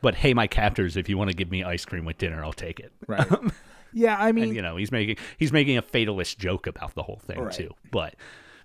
but 0.01 0.15
hey 0.15 0.33
my 0.33 0.47
captors, 0.47 0.97
if 0.97 1.07
you 1.07 1.17
want 1.17 1.29
to 1.29 1.35
give 1.35 1.49
me 1.51 1.63
ice 1.63 1.85
cream 1.85 2.05
with 2.05 2.17
dinner, 2.17 2.43
I'll 2.43 2.53
take 2.53 2.79
it. 2.79 2.91
right. 3.07 3.27
yeah, 3.93 4.17
I 4.19 4.31
mean, 4.31 4.45
And 4.45 4.55
you 4.55 4.61
know, 4.61 4.75
he's 4.77 4.91
making 4.91 5.17
he's 5.37 5.53
making 5.53 5.77
a 5.77 5.81
fatalist 5.81 6.39
joke 6.39 6.67
about 6.67 6.95
the 6.95 7.03
whole 7.03 7.21
thing 7.25 7.39
Right. 7.39 7.53
too. 7.53 7.69
But 7.91 8.15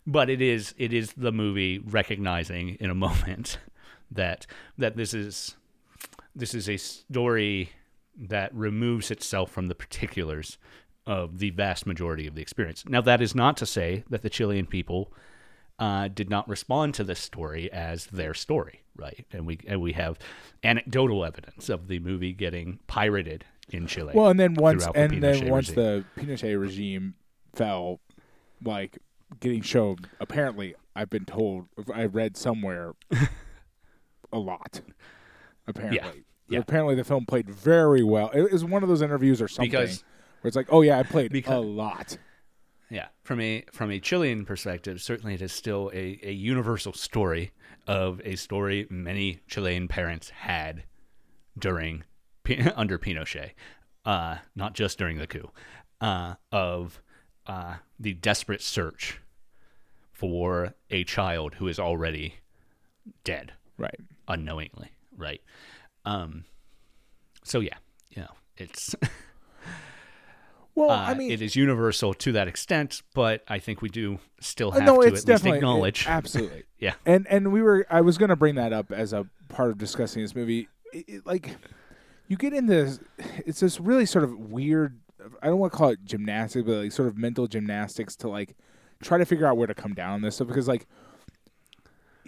but 0.06 0.30
it 0.30 0.40
is 0.40 0.74
it 0.78 0.92
is 0.92 1.12
the 1.12 1.30
movie 1.32 1.78
recognizing 1.78 2.70
in 2.80 2.90
a 2.90 2.94
moment 3.06 3.58
that 4.10 4.46
that 4.76 4.96
this 4.96 5.14
is 5.14 5.56
this 6.34 6.54
is 6.54 6.68
a 6.68 6.76
story 6.76 7.70
that 8.16 8.54
removes 8.54 9.10
itself 9.10 9.50
from 9.50 9.66
the 9.66 9.74
particulars 9.74 10.58
of 11.06 11.38
the 11.38 11.50
vast 11.50 11.86
majority 11.86 12.26
of 12.26 12.34
the 12.34 12.42
experience. 12.42 12.84
Now 12.86 13.00
that 13.00 13.22
is 13.22 13.34
not 13.34 13.56
to 13.58 13.66
say 13.66 14.04
that 14.10 14.22
the 14.22 14.30
Chilean 14.30 14.66
people 14.66 15.12
uh, 15.78 16.08
did 16.08 16.28
not 16.28 16.48
respond 16.48 16.94
to 16.94 17.04
this 17.04 17.20
story 17.20 17.70
as 17.72 18.06
their 18.06 18.34
story, 18.34 18.82
right? 18.96 19.24
And 19.32 19.46
we 19.46 19.58
and 19.66 19.80
we 19.80 19.92
have 19.92 20.18
anecdotal 20.62 21.24
evidence 21.24 21.68
of 21.68 21.88
the 21.88 21.98
movie 22.00 22.32
getting 22.32 22.80
pirated 22.86 23.44
in 23.70 23.86
Chile. 23.86 24.12
Well, 24.14 24.28
and 24.28 24.40
then 24.40 24.54
once 24.54 24.84
the 24.84 24.92
and 24.92 25.22
then 25.22 25.36
Pinochet 25.36 25.48
once 25.48 25.68
regime. 25.70 26.04
the 26.16 26.20
Pinochet 26.20 26.60
regime 26.60 27.14
fell, 27.54 28.00
like 28.64 28.98
getting 29.40 29.62
shown. 29.62 29.98
Apparently, 30.20 30.74
I've 30.96 31.10
been 31.10 31.24
told. 31.24 31.66
I 31.94 32.06
read 32.06 32.36
somewhere 32.36 32.94
a 34.32 34.38
lot. 34.38 34.80
Apparently, 35.66 36.24
yeah. 36.48 36.58
apparently 36.58 36.94
the 36.94 37.04
film 37.04 37.26
played 37.26 37.48
very 37.48 38.02
well. 38.02 38.30
It 38.30 38.50
was 38.52 38.64
one 38.64 38.82
of 38.82 38.88
those 38.88 39.02
interviews 39.02 39.42
or 39.42 39.48
something 39.48 39.70
Because- 39.70 40.04
where 40.40 40.48
it's 40.48 40.56
like, 40.56 40.68
oh 40.70 40.82
yeah, 40.82 40.98
I 40.98 41.02
played 41.02 41.46
a 41.46 41.60
lot. 41.60 42.16
Yeah, 42.90 43.08
from 43.22 43.40
a 43.40 43.64
from 43.70 43.90
a 43.90 44.00
Chilean 44.00 44.46
perspective, 44.46 45.02
certainly 45.02 45.34
it 45.34 45.42
is 45.42 45.52
still 45.52 45.90
a, 45.92 46.18
a 46.22 46.32
universal 46.32 46.94
story 46.94 47.52
of 47.86 48.20
a 48.24 48.36
story 48.36 48.86
many 48.88 49.40
Chilean 49.46 49.88
parents 49.88 50.30
had 50.30 50.84
during 51.58 52.04
under 52.76 52.98
Pinochet, 52.98 53.50
uh, 54.06 54.36
not 54.54 54.72
just 54.72 54.96
during 54.96 55.18
the 55.18 55.26
coup, 55.26 55.50
uh, 56.00 56.34
of 56.50 57.02
uh, 57.46 57.74
the 58.00 58.14
desperate 58.14 58.62
search 58.62 59.20
for 60.12 60.72
a 60.90 61.04
child 61.04 61.54
who 61.56 61.68
is 61.68 61.78
already 61.78 62.36
dead 63.24 63.52
Right. 63.78 64.00
Unknowingly, 64.28 64.90
right? 65.16 65.40
Um, 66.04 66.44
so 67.44 67.60
yeah, 67.60 67.76
you 68.10 68.22
know, 68.22 68.32
it's 68.56 68.94
Well, 70.78 70.90
uh, 70.90 71.06
I 71.06 71.14
mean, 71.14 71.32
it 71.32 71.42
is 71.42 71.56
universal 71.56 72.14
to 72.14 72.32
that 72.32 72.46
extent, 72.46 73.02
but 73.12 73.42
I 73.48 73.58
think 73.58 73.82
we 73.82 73.88
do 73.88 74.20
still 74.40 74.68
uh, 74.68 74.74
have 74.74 74.84
no, 74.84 75.00
to 75.00 75.08
at 75.08 75.12
least 75.26 75.44
acknowledge. 75.44 76.02
it- 76.02 76.08
absolutely. 76.08 76.62
yeah, 76.78 76.94
and 77.04 77.26
and 77.26 77.52
we 77.52 77.62
were 77.62 77.84
I 77.90 78.00
was 78.00 78.16
gonna 78.16 78.36
bring 78.36 78.54
that 78.54 78.72
up 78.72 78.92
as 78.92 79.12
a 79.12 79.26
part 79.48 79.72
of 79.72 79.78
discussing 79.78 80.22
this 80.22 80.36
movie. 80.36 80.68
It, 80.92 81.04
it, 81.08 81.26
like 81.26 81.56
you 82.28 82.36
get 82.36 82.52
into 82.52 82.72
this, 82.72 83.00
it's 83.44 83.58
this 83.58 83.80
really 83.80 84.06
sort 84.06 84.22
of 84.22 84.38
weird. 84.38 85.00
I 85.42 85.48
don't 85.48 85.58
want 85.58 85.72
to 85.72 85.76
call 85.76 85.88
it 85.88 86.04
gymnastics, 86.04 86.64
but 86.64 86.76
like 86.76 86.92
sort 86.92 87.08
of 87.08 87.18
mental 87.18 87.48
gymnastics 87.48 88.14
to 88.16 88.28
like 88.28 88.54
try 89.02 89.18
to 89.18 89.24
figure 89.24 89.46
out 89.46 89.56
where 89.56 89.66
to 89.66 89.74
come 89.74 89.94
down 89.94 90.12
on 90.12 90.22
this 90.22 90.36
stuff 90.36 90.46
because 90.46 90.68
like 90.68 90.86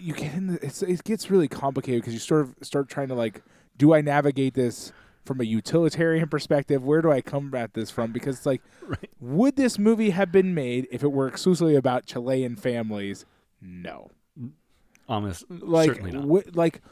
you 0.01 0.15
get 0.15 0.35
in 0.35 0.47
the, 0.49 0.65
it's, 0.65 0.83
it 0.83 1.05
gets 1.05 1.31
really 1.31 1.49
complicated 1.49 2.03
because 2.03 2.15
you 2.15 2.21
sort 2.21 2.43
of 2.43 2.55
start 2.63 2.89
trying 2.89 3.09
to 3.09 3.15
like 3.15 3.43
do 3.77 3.95
I 3.95 4.03
navigate 4.03 4.55
this 4.55 4.93
from 5.25 5.41
a 5.41 5.45
utilitarian 5.45 6.29
perspective? 6.29 6.85
Where 6.85 7.01
do 7.01 7.11
I 7.11 7.21
come 7.23 7.55
at 7.55 7.73
this 7.73 7.91
from? 7.91 8.13
Because 8.13 8.37
it's 8.39 8.47
like, 8.47 8.61
Right. 8.87 9.11
would 9.21 9.57
this 9.57 9.79
movie 9.79 10.11
have 10.11 10.31
been 10.31 10.55
made 10.55 10.87
if 10.91 11.03
it 11.03 11.13
were 11.13 11.27
exclusively 11.29 11.77
about 11.77 12.05
Chilean 12.05 12.57
families? 12.57 13.25
No. 13.63 14.11
Mm. 14.39 14.51
Almost 15.09 15.45
Like, 15.51 15.87
certainly 15.91 16.11
not. 16.13 16.55
like 16.55 16.83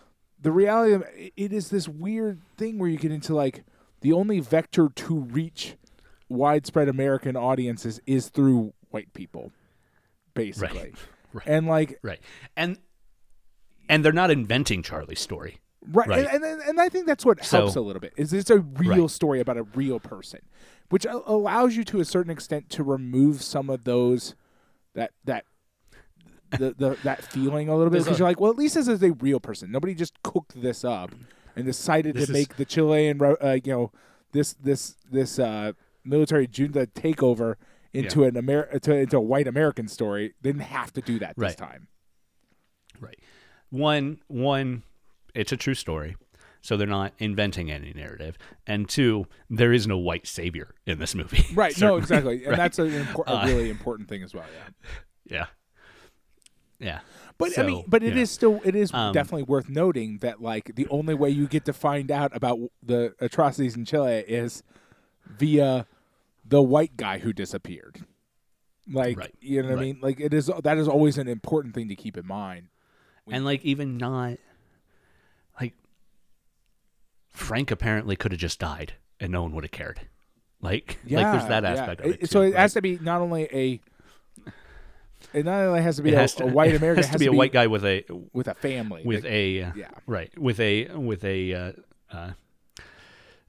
the 0.40 0.50
reality 0.52 0.94
of 0.94 1.04
it 1.14 1.52
is 1.52 1.68
this 1.68 1.88
weird 1.88 2.40
thing 2.56 2.78
where 2.78 2.88
you 2.88 2.96
get 2.96 3.12
into 3.12 3.34
like 3.34 3.64
the 4.00 4.12
only 4.12 4.40
vector 4.40 4.88
to 4.94 5.14
reach 5.14 5.76
widespread 6.28 6.88
American 6.88 7.36
audiences 7.36 8.00
is 8.06 8.28
through 8.28 8.72
white 8.90 9.12
people, 9.12 9.52
basically. 10.34 10.94
Right. 11.30 11.46
And 11.46 11.66
like 11.66 11.98
right. 12.02 12.20
And 12.56 12.78
and 13.88 14.04
they're 14.04 14.12
not 14.12 14.30
inventing 14.30 14.82
Charlie's 14.82 15.20
story. 15.20 15.58
Right, 15.90 16.08
Right. 16.08 16.26
And, 16.30 16.44
and 16.44 16.60
and 16.62 16.80
I 16.80 16.88
think 16.88 17.06
that's 17.06 17.24
what 17.24 17.44
So- 17.44 17.58
helps 17.60 17.76
a 17.76 17.80
little 17.80 18.00
bit. 18.00 18.12
Is 18.16 18.32
it's 18.32 18.50
a 18.50 18.58
real 18.58 19.02
Right. 19.02 19.10
story 19.10 19.40
about 19.40 19.56
a 19.56 19.62
real 19.62 20.00
person, 20.00 20.40
which 20.90 21.06
allows 21.06 21.76
you 21.76 21.84
to 21.84 22.00
a 22.00 22.04
certain 22.04 22.30
extent 22.30 22.68
to 22.70 22.82
remove 22.82 23.42
some 23.42 23.70
of 23.70 23.84
those 23.84 24.34
that 24.94 25.12
that 25.24 25.44
the, 26.50 26.74
the 26.76 26.98
that 27.04 27.22
feeling 27.22 27.68
a 27.68 27.76
little 27.76 27.90
bit 27.90 27.98
because 28.04 28.18
you're 28.18 28.28
like, 28.28 28.40
well, 28.40 28.50
at 28.50 28.56
least 28.58 28.74
this 28.74 28.88
is 28.88 29.02
a 29.02 29.12
real 29.12 29.40
person. 29.40 29.70
Nobody 29.70 29.94
just 29.94 30.20
cooked 30.22 30.60
this 30.60 30.84
up 30.84 31.14
and 31.56 31.64
decided 31.64 32.16
to 32.16 32.22
is- 32.22 32.28
make 32.30 32.56
the 32.56 32.64
Chilean, 32.64 33.20
uh, 33.22 33.58
you 33.64 33.72
know, 33.72 33.92
this 34.32 34.54
this 34.54 34.96
this 35.10 35.38
uh, 35.38 35.72
military 36.04 36.46
junta 36.46 36.86
takeover 36.86 37.54
into 37.94 38.24
an 38.24 38.36
Amer- 38.36 38.78
to, 38.80 38.94
into 38.94 39.16
a 39.16 39.20
white 39.20 39.46
American 39.48 39.88
story. 39.88 40.34
They 40.42 40.50
didn't 40.50 40.62
have 40.66 40.92
to 40.94 41.00
do 41.00 41.18
that 41.20 41.34
this 41.38 41.54
time. 41.54 41.88
Right. 43.00 43.18
One 43.70 44.18
one 44.28 44.82
it's 45.34 45.52
a 45.52 45.56
true 45.56 45.74
story. 45.74 46.16
So 46.60 46.76
they're 46.76 46.86
not 46.88 47.12
inventing 47.18 47.70
any 47.70 47.92
narrative. 47.94 48.36
And 48.66 48.88
two, 48.88 49.26
there 49.48 49.72
is 49.72 49.86
no 49.86 49.96
white 49.96 50.26
savior 50.26 50.74
in 50.86 50.98
this 50.98 51.14
movie. 51.14 51.46
Right. 51.54 51.78
no, 51.80 51.96
exactly. 51.96 52.38
And 52.38 52.46
Right. 52.48 52.56
that's 52.56 52.78
an 52.80 52.90
impor- 52.90 53.26
a 53.26 53.36
Uh, 53.42 53.46
really 53.46 53.70
important 53.70 54.08
thing 54.08 54.22
as 54.24 54.34
well. 54.34 54.44
Yeah. 55.24 55.36
Yeah. 55.36 55.46
Yeah. 56.80 57.00
But 57.38 57.56
I 57.58 57.62
mean, 57.62 57.84
but 57.86 58.02
it 58.02 58.16
is 58.16 58.30
yeah. 58.30 58.34
still 58.34 58.60
it 58.64 58.74
is 58.74 58.92
Um, 58.92 59.12
definitely 59.12 59.44
worth 59.44 59.68
noting 59.68 60.18
that 60.18 60.42
like 60.42 60.74
the 60.74 60.88
only 60.88 61.14
way 61.14 61.30
you 61.30 61.46
get 61.46 61.64
to 61.66 61.72
find 61.72 62.10
out 62.10 62.34
about 62.34 62.58
the 62.82 63.14
atrocities 63.20 63.76
in 63.76 63.84
Chile 63.84 64.24
is 64.26 64.62
via 65.26 65.86
the 66.44 66.60
white 66.62 66.96
guy 66.96 67.18
who 67.18 67.32
disappeared. 67.32 68.04
Like 68.90 69.16
Right, 69.18 69.34
you 69.40 69.62
know 69.62 69.68
what 69.70 69.78
I 69.78 69.82
mean? 69.82 69.98
Like 70.02 70.18
it 70.18 70.34
is 70.34 70.50
that 70.64 70.78
is 70.78 70.88
always 70.88 71.18
an 71.18 71.28
important 71.28 71.74
thing 71.74 71.88
to 71.88 71.94
keep 71.96 72.16
in 72.16 72.26
mind. 72.26 72.68
And 73.30 73.44
like 73.44 73.64
even 73.64 73.96
not 73.96 74.38
like 75.60 75.74
Frank 77.28 77.70
apparently 77.70 78.16
could 78.16 78.32
have 78.32 78.40
just 78.40 78.58
died 78.58 78.94
and 79.20 79.32
no 79.32 79.42
one 79.42 79.52
would 79.54 79.64
have 79.64 79.70
cared. 79.70 80.00
Like 80.60 80.98
Yeah, 81.04 81.18
like 81.22 81.32
there's 81.32 81.48
that 81.48 81.62
yeah. 81.62 81.70
aspect 81.70 82.00
of 82.00 82.06
it. 82.12 82.30
so 82.30 82.40
too, 82.40 82.46
it 82.46 82.50
right? 82.50 82.60
has 82.60 82.74
to 82.74 82.82
be 82.82 82.98
not 83.00 83.20
only 83.20 83.48
a 83.52 83.80
it 85.32 85.44
not 85.44 85.60
only 85.62 85.82
has 85.82 85.96
to 85.96 86.02
be 86.02 86.14
a, 86.14 86.18
has 86.18 86.34
to, 86.36 86.44
a 86.44 86.46
white 86.46 86.70
it 86.74 86.76
American, 86.76 87.04
has 87.04 87.12
to 87.12 87.18
be 87.18 87.26
a 87.26 87.32
white 87.32 87.52
guy 87.52 87.66
with 87.66 87.84
a 87.84 88.04
with 88.32 88.48
a 88.48 88.54
family. 88.54 89.02
with 89.04 89.24
a 89.24 89.62
uh, 89.62 89.72
yeah. 89.76 89.90
right 90.06 90.36
with 90.38 90.60
a 90.60 90.88
with 90.94 91.24
a 91.24 91.52
uh, 91.54 91.72
uh, 92.12 92.30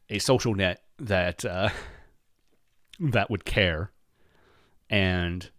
a 0.10 0.20
social 0.20 0.56
net 0.56 0.84
that 0.98 1.46
uh, 1.46 1.70
that 3.00 3.30
would 3.30 3.46
care 3.46 3.92
and 4.90 5.50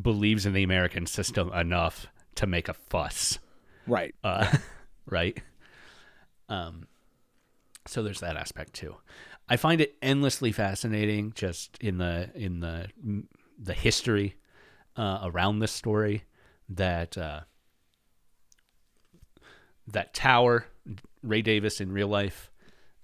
believes 0.00 0.44
in 0.44 0.52
the 0.52 0.62
American 0.62 1.06
system 1.06 1.52
enough 1.52 2.06
to 2.34 2.46
make 2.46 2.68
a 2.68 2.74
fuss, 2.74 3.38
right. 3.86 4.14
uh, 4.24 4.56
right? 5.06 5.38
Um, 6.48 6.86
so 7.86 8.02
there's 8.02 8.20
that 8.20 8.36
aspect 8.36 8.74
too. 8.74 8.96
I 9.48 9.56
find 9.56 9.80
it 9.80 9.96
endlessly 10.00 10.52
fascinating, 10.52 11.32
just 11.34 11.76
in 11.80 11.98
the 11.98 12.30
in 12.34 12.60
the 12.60 12.88
the 13.58 13.74
history 13.74 14.36
uh, 14.96 15.20
around 15.22 15.58
this 15.58 15.72
story 15.72 16.24
that. 16.68 17.16
Uh, 17.18 17.40
that 19.86 20.14
tower, 20.14 20.66
Ray 21.22 21.42
Davis 21.42 21.80
in 21.80 21.92
real 21.92 22.08
life, 22.08 22.50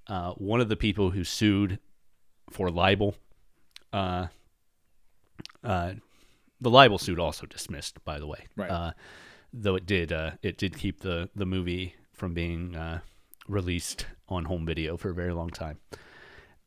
uh, 0.07 0.33
one 0.33 0.61
of 0.61 0.69
the 0.69 0.77
people 0.77 1.11
who 1.11 1.25
sued 1.25 1.79
for 2.51 2.71
libel, 2.71 3.15
uh, 3.93 4.27
uh, 5.63 5.93
the 6.61 6.71
libel 6.71 6.99
suit 6.99 7.19
also 7.19 7.47
dismissed, 7.47 8.03
by 8.05 8.19
the 8.19 8.27
way. 8.27 8.47
Right. 8.57 8.95
Though 9.53 9.75
it 9.75 9.87
did, 9.87 10.13
uh, 10.13 10.33
it 10.43 10.59
did 10.59 10.79
keep 10.79 11.01
the 11.01 11.29
the 11.35 11.47
movie 11.47 11.95
from 12.13 12.35
being 12.35 12.77
uh, 12.77 13.01
released 13.49 14.07
on 14.29 14.45
home 14.45 14.65
video 14.65 14.97
for 14.97 15.11
a 15.11 15.15
very 15.15 15.33
long 15.33 15.51
time. 15.51 15.79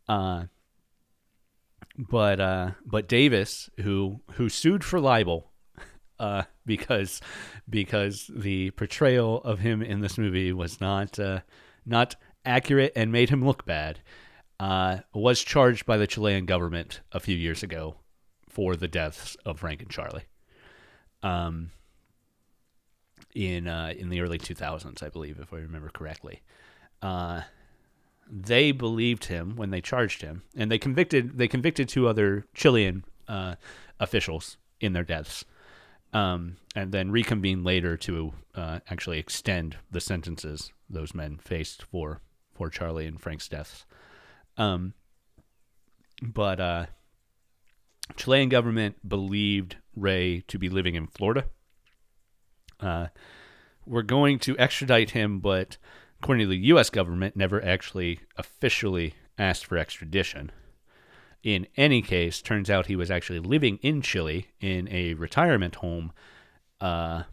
Uh, 0.07 0.45
but 1.97 2.39
uh, 2.39 2.71
but 2.85 3.07
Davis, 3.07 3.69
who 3.81 4.21
who 4.33 4.49
sued 4.49 4.83
for 4.83 4.99
libel, 4.99 5.51
uh, 6.19 6.43
because 6.65 7.21
because 7.69 8.29
the 8.33 8.71
portrayal 8.71 9.41
of 9.43 9.59
him 9.59 9.81
in 9.81 10.01
this 10.01 10.17
movie 10.17 10.51
was 10.51 10.81
not 10.81 11.19
uh, 11.19 11.39
not 11.85 12.15
accurate 12.45 12.91
and 12.95 13.11
made 13.11 13.29
him 13.29 13.45
look 13.45 13.65
bad, 13.65 13.99
uh, 14.59 14.97
was 15.13 15.41
charged 15.41 15.85
by 15.85 15.97
the 15.97 16.07
Chilean 16.07 16.45
government 16.45 17.01
a 17.11 17.19
few 17.19 17.37
years 17.37 17.63
ago 17.63 17.95
for 18.49 18.75
the 18.75 18.87
deaths 18.87 19.35
of 19.45 19.59
Frank 19.59 19.81
and 19.81 19.89
Charlie. 19.89 20.25
Um, 21.21 21.71
in 23.35 23.67
uh, 23.67 23.93
in 23.97 24.09
the 24.09 24.21
early 24.21 24.37
2000s, 24.37 25.03
I 25.03 25.09
believe, 25.09 25.39
if 25.39 25.53
I 25.53 25.57
remember 25.57 25.89
correctly. 25.89 26.41
Uh, 27.01 27.41
they 28.29 28.71
believed 28.71 29.25
him 29.25 29.55
when 29.55 29.69
they 29.69 29.81
charged 29.81 30.21
him, 30.21 30.43
and 30.55 30.71
they 30.71 30.77
convicted 30.77 31.37
they 31.37 31.47
convicted 31.47 31.89
two 31.89 32.07
other 32.07 32.45
Chilean 32.53 33.03
uh, 33.27 33.55
officials 33.99 34.57
in 34.79 34.93
their 34.93 35.03
deaths, 35.03 35.45
um, 36.13 36.57
and 36.75 36.91
then 36.91 37.11
reconvened 37.11 37.63
later 37.63 37.97
to 37.97 38.33
uh, 38.55 38.79
actually 38.89 39.19
extend 39.19 39.77
the 39.91 40.01
sentences 40.01 40.71
those 40.89 41.13
men 41.13 41.37
faced 41.37 41.83
for 41.83 42.21
for 42.53 42.69
Charlie 42.69 43.07
and 43.07 43.19
Frank's 43.19 43.47
deaths. 43.47 43.85
Um, 44.57 44.93
but 46.21 46.59
uh, 46.59 46.85
Chilean 48.15 48.49
government 48.49 49.07
believed 49.07 49.77
Ray 49.95 50.43
to 50.47 50.57
be 50.57 50.69
living 50.69 50.95
in 50.95 51.07
Florida. 51.07 51.45
Uh, 52.83 53.07
we're 53.85 54.01
going 54.01 54.39
to 54.39 54.57
extradite 54.57 55.11
him, 55.11 55.39
but 55.39 55.77
according 56.21 56.45
to 56.45 56.49
the 56.49 56.67
U.S. 56.67 56.89
government, 56.89 57.35
never 57.35 57.63
actually 57.63 58.19
officially 58.37 59.13
asked 59.37 59.65
for 59.65 59.77
extradition. 59.77 60.51
In 61.43 61.67
any 61.75 62.01
case, 62.01 62.41
turns 62.41 62.69
out 62.69 62.85
he 62.85 62.95
was 62.95 63.11
actually 63.11 63.39
living 63.39 63.77
in 63.81 64.01
Chile 64.01 64.47
in 64.61 64.87
a 64.89 65.13
retirement 65.15 65.75
home, 65.75 66.13
uh, 66.79 67.23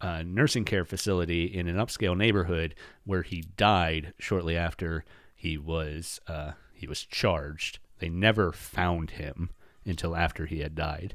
a 0.00 0.24
nursing 0.24 0.64
care 0.64 0.84
facility 0.84 1.44
in 1.44 1.68
an 1.68 1.76
upscale 1.76 2.16
neighborhood 2.16 2.74
where 3.04 3.22
he 3.22 3.42
died 3.56 4.14
shortly 4.18 4.56
after 4.56 5.04
he 5.34 5.58
was 5.58 6.20
uh, 6.26 6.52
he 6.72 6.86
was 6.86 7.04
charged. 7.04 7.78
They 7.98 8.08
never 8.08 8.52
found 8.52 9.12
him 9.12 9.50
until 9.84 10.16
after 10.16 10.46
he 10.46 10.60
had 10.60 10.74
died, 10.74 11.14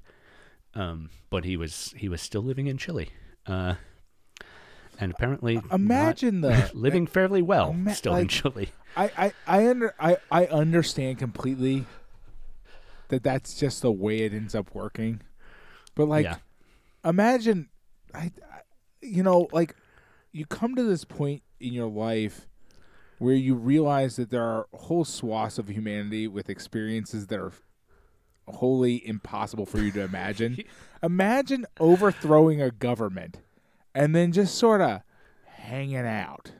um, 0.75 1.09
but 1.29 1.45
he 1.45 1.57
was 1.57 1.93
he 1.97 2.09
was 2.09 2.21
still 2.21 2.41
living 2.41 2.67
in 2.67 2.77
Chile. 2.77 3.09
Uh, 3.45 3.75
and 4.99 5.13
apparently 5.13 5.61
Imagine 5.71 6.41
the 6.41 6.69
living 6.73 7.07
fairly 7.07 7.41
well 7.41 7.71
Ima- 7.71 7.95
still 7.95 8.15
in 8.15 8.27
Chile. 8.27 8.69
I, 8.97 9.11
I, 9.17 9.33
I 9.47 9.67
under 9.67 9.95
I, 9.99 10.17
I 10.29 10.45
understand 10.47 11.19
completely 11.19 11.85
that 13.07 13.23
that's 13.23 13.55
just 13.55 13.81
the 13.81 13.91
way 13.91 14.19
it 14.19 14.33
ends 14.33 14.53
up 14.53 14.73
working. 14.73 15.21
But 15.95 16.07
like 16.07 16.25
yeah, 16.25 16.37
imagine 17.03 17.69
I, 18.13 18.31
I 18.51 18.61
you 19.01 19.23
know, 19.23 19.47
like 19.51 19.75
you 20.31 20.45
come 20.45 20.75
to 20.75 20.83
this 20.83 21.05
point 21.05 21.43
in 21.59 21.73
your 21.73 21.89
life 21.89 22.47
where 23.17 23.35
you 23.35 23.55
realize 23.55 24.15
that 24.15 24.29
there 24.29 24.43
are 24.43 24.67
whole 24.73 25.05
swaths 25.05 25.57
of 25.57 25.69
humanity 25.69 26.27
with 26.27 26.49
experiences 26.49 27.27
that 27.27 27.39
are 27.39 27.51
wholly 28.55 29.05
impossible 29.07 29.65
for 29.65 29.79
you 29.79 29.91
to 29.91 30.01
imagine. 30.01 30.57
imagine 31.03 31.65
overthrowing 31.79 32.61
a 32.61 32.71
government 32.71 33.37
and 33.95 34.15
then 34.15 34.31
just 34.31 34.55
sort 34.55 34.81
of 34.81 35.01
hanging 35.45 36.05
out 36.07 36.51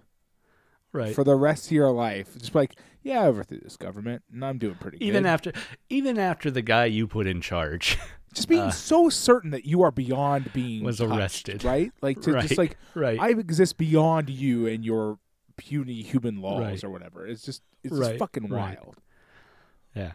right. 0.92 1.14
for 1.16 1.24
the 1.24 1.36
rest 1.36 1.68
of 1.68 1.72
your 1.72 1.92
life. 1.92 2.38
Just 2.38 2.56
like, 2.56 2.76
yeah, 3.04 3.22
I 3.22 3.28
overthrew 3.28 3.60
this 3.60 3.78
government, 3.78 4.24
and 4.32 4.44
I'm 4.44 4.58
doing 4.58 4.76
pretty 4.76 4.98
good. 4.98 5.06
even 5.06 5.26
after 5.26 5.52
even 5.90 6.18
after 6.18 6.52
the 6.52 6.62
guy 6.62 6.86
you 6.86 7.08
put 7.08 7.28
in 7.28 7.42
charge 7.42 7.98
just 8.34 8.48
being 8.48 8.62
uh, 8.62 8.72
so 8.72 9.10
certain 9.10 9.52
that 9.52 9.66
you 9.66 9.82
are 9.82 9.92
beyond 9.92 10.52
being 10.54 10.84
was 10.84 10.98
touched, 10.98 11.12
arrested. 11.18 11.64
right? 11.64 11.92
Like 12.02 12.22
to 12.22 12.34
right, 12.34 12.42
just 12.44 12.58
like 12.58 12.78
right, 12.96 13.20
I 13.20 13.30
exist 13.30 13.78
beyond 13.78 14.30
you 14.30 14.68
and 14.68 14.84
your 14.86 15.18
puny 15.58 16.02
human 16.02 16.42
laws 16.42 16.62
Right. 16.62 16.84
or 16.84 16.90
whatever. 16.90 17.26
It's 17.26 17.44
just 17.44 17.62
it's 17.84 17.98
just 17.98 18.18
fucking 18.18 18.48
right. 18.48 18.78
wild. 18.84 18.98
yeah. 19.96 20.12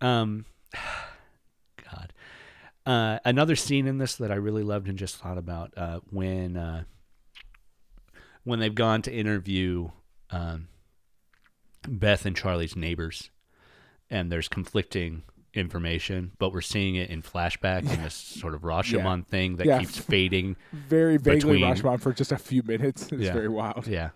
Um, 0.00 0.44
God. 1.90 2.12
Uh, 2.86 3.18
another 3.24 3.56
scene 3.56 3.86
in 3.86 3.98
this 3.98 4.16
that 4.16 4.30
I 4.30 4.34
really 4.34 4.62
loved 4.62 4.88
and 4.88 4.98
just 4.98 5.16
thought 5.16 5.38
about 5.38 5.72
uh, 5.76 6.00
when 6.10 6.56
uh, 6.56 6.84
when 8.44 8.58
they've 8.60 8.74
gone 8.74 9.02
to 9.02 9.12
interview 9.12 9.90
um, 10.30 10.68
Beth 11.88 12.26
and 12.26 12.36
Charlie's 12.36 12.76
neighbors, 12.76 13.30
and 14.10 14.30
there's 14.30 14.48
conflicting 14.48 15.22
information, 15.54 16.32
but 16.38 16.52
we're 16.52 16.60
seeing 16.60 16.96
it 16.96 17.08
in 17.10 17.22
flashback 17.22 17.80
in 17.90 18.02
this 18.02 18.14
sort 18.14 18.54
of 18.54 18.62
Rashomon 18.62 19.24
thing 19.26 19.56
that 19.56 19.66
Yeah. 19.66 19.78
keeps 19.78 19.96
fading. 19.98 20.56
Very 20.72 21.16
vaguely 21.16 21.58
Between- 21.60 21.62
Rashomon 21.74 22.00
for 22.00 22.12
just 22.12 22.32
a 22.32 22.38
few 22.38 22.62
minutes. 22.64 23.04
It's 23.12 23.22
Yeah. 23.22 23.32
very 23.32 23.48
wild. 23.48 23.86
Yeah. 23.86 24.10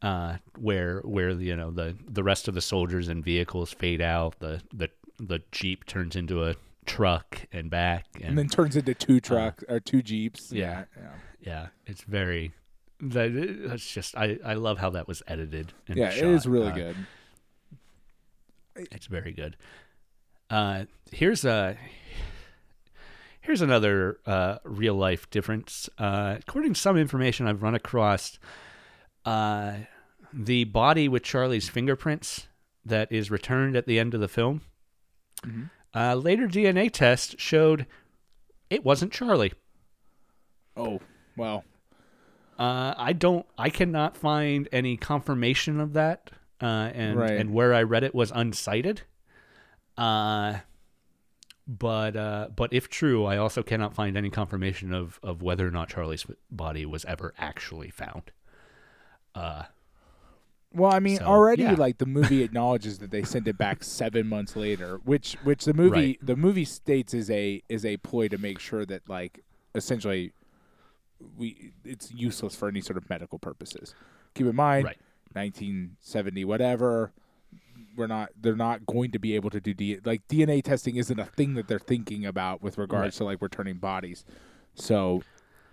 Uh, 0.00 0.36
where 0.58 1.00
where 1.00 1.30
you 1.30 1.54
know 1.56 1.70
the 1.70 1.96
the 2.08 2.22
rest 2.22 2.48
of 2.48 2.54
the 2.54 2.60
soldiers 2.60 3.08
and 3.08 3.24
vehicles 3.24 3.72
fade 3.72 4.00
out, 4.00 4.38
the 4.40 4.60
the 4.72 4.88
the 5.24 5.40
jeep 5.52 5.86
turns 5.86 6.16
into 6.16 6.44
a 6.44 6.56
truck 6.84 7.46
and 7.52 7.70
back, 7.70 8.06
and, 8.16 8.24
And 8.30 8.38
then 8.38 8.48
turns 8.48 8.74
into 8.76 8.92
two 8.94 9.20
trucks 9.20 9.62
or 9.68 9.78
two 9.80 10.02
jeeps. 10.02 10.50
yeah. 10.52 10.84
yeah. 10.96 11.10
yeah, 11.40 11.66
it's 11.86 12.02
very. 12.02 12.52
That 13.00 13.30
it's 13.34 13.92
just 13.92 14.16
I 14.16 14.38
I 14.44 14.54
love 14.54 14.78
how 14.78 14.90
that 14.90 15.06
was 15.08 15.22
edited. 15.26 15.72
And 15.88 15.96
Yeah, 15.98 16.08
it 16.10 16.14
shot. 16.16 16.24
is 16.24 16.46
really 16.46 16.70
Uh, 16.70 16.74
good. 16.74 16.96
It's 18.76 19.06
very 19.06 19.32
good. 19.32 19.56
Uh, 20.48 20.84
here's 21.10 21.44
a 21.44 21.76
here's 23.40 23.60
another 23.60 24.18
uh, 24.26 24.58
real 24.64 24.94
life 24.94 25.28
difference. 25.30 25.88
Uh, 25.98 26.36
according 26.38 26.74
to 26.74 26.80
some 26.80 26.96
information 26.96 27.46
I've 27.46 27.62
run 27.62 27.74
across, 27.74 28.38
uh, 29.24 29.74
the 30.32 30.64
body 30.64 31.08
with 31.08 31.22
Charlie's 31.22 31.68
fingerprints 31.68 32.46
that 32.84 33.10
is 33.12 33.30
returned 33.30 33.76
at 33.76 33.86
the 33.86 33.98
end 33.98 34.14
of 34.14 34.20
the 34.20 34.28
film, 34.28 34.62
Mhm. 35.44 35.70
uh, 35.94 36.14
later 36.14 36.46
DNA 36.46 36.88
test 36.88 37.38
showed 37.38 37.86
it 38.70 38.84
wasn't 38.84 39.12
Charlie. 39.12 39.52
Oh, 40.76 41.00
well. 41.36 41.64
Uh, 42.58 42.94
I 42.96 43.12
don't. 43.12 43.44
I 43.58 43.70
cannot 43.70 44.16
find 44.16 44.68
any 44.72 44.96
confirmation 44.96 45.80
of 45.80 45.94
that, 45.94 46.30
uh, 46.60 46.90
and 46.94 47.18
Right. 47.18 47.32
and 47.32 47.52
where 47.52 47.74
I 47.74 47.82
read 47.82 48.04
it 48.04 48.14
was 48.14 48.30
uncited. 48.32 49.00
Uh, 49.98 50.60
but 51.66 52.16
uh, 52.16 52.48
but 52.54 52.72
if 52.72 52.88
true, 52.88 53.24
I 53.24 53.36
also 53.36 53.62
cannot 53.62 53.94
find 53.94 54.16
any 54.16 54.30
confirmation 54.30 54.92
of 54.94 55.18
of 55.22 55.42
whether 55.42 55.66
or 55.66 55.70
not 55.70 55.88
Charlie's 55.88 56.26
body 56.50 56.86
was 56.86 57.04
ever 57.06 57.34
actually 57.38 57.90
found. 57.90 58.30
Uh, 59.34 59.64
Well, 60.74 60.92
I 60.92 61.00
mean, 61.00 61.18
So, 61.18 61.24
already 61.24 61.62
yeah. 61.64 61.72
like 61.74 61.98
the 61.98 62.06
movie 62.06 62.42
acknowledges 62.46 62.98
that 62.98 63.10
they 63.10 63.22
sent 63.22 63.46
it 63.48 63.58
back 63.58 63.84
seven 63.84 64.26
months 64.28 64.56
later, 64.56 65.00
which 65.04 65.36
which 65.44 65.64
the 65.64 65.74
movie 65.74 65.90
Right. 65.96 66.18
the 66.22 66.36
movie 66.36 66.64
states 66.64 67.12
is 67.14 67.30
a 67.30 67.62
is 67.68 67.84
a 67.84 67.96
ploy 67.98 68.28
to 68.28 68.38
make 68.38 68.58
sure 68.58 68.84
that 68.86 69.08
like 69.08 69.44
essentially 69.74 70.32
we 71.36 71.72
it's 71.84 72.12
useless 72.12 72.54
for 72.56 72.68
any 72.68 72.80
sort 72.80 72.96
of 72.96 73.08
medical 73.10 73.38
purposes. 73.38 73.94
Keep 74.34 74.46
in 74.46 74.56
mind, 74.56 74.84
Right. 74.86 74.98
1970 75.34 76.44
whatever. 76.44 77.12
We're 77.94 78.06
not. 78.06 78.30
They're 78.40 78.56
not 78.56 78.86
going 78.86 79.10
to 79.10 79.18
be 79.18 79.34
able 79.34 79.50
to 79.50 79.60
do 79.60 79.74
D, 79.74 79.98
like 80.02 80.26
DNA 80.26 80.62
testing 80.62 80.96
isn't 80.96 81.18
a 81.18 81.26
thing 81.26 81.54
that 81.54 81.68
they're 81.68 81.78
thinking 81.78 82.24
about 82.24 82.62
with 82.62 82.78
regards 82.78 83.16
to 83.18 83.24
like 83.24 83.42
returning 83.42 83.76
bodies. 83.76 84.24
So, 84.74 85.22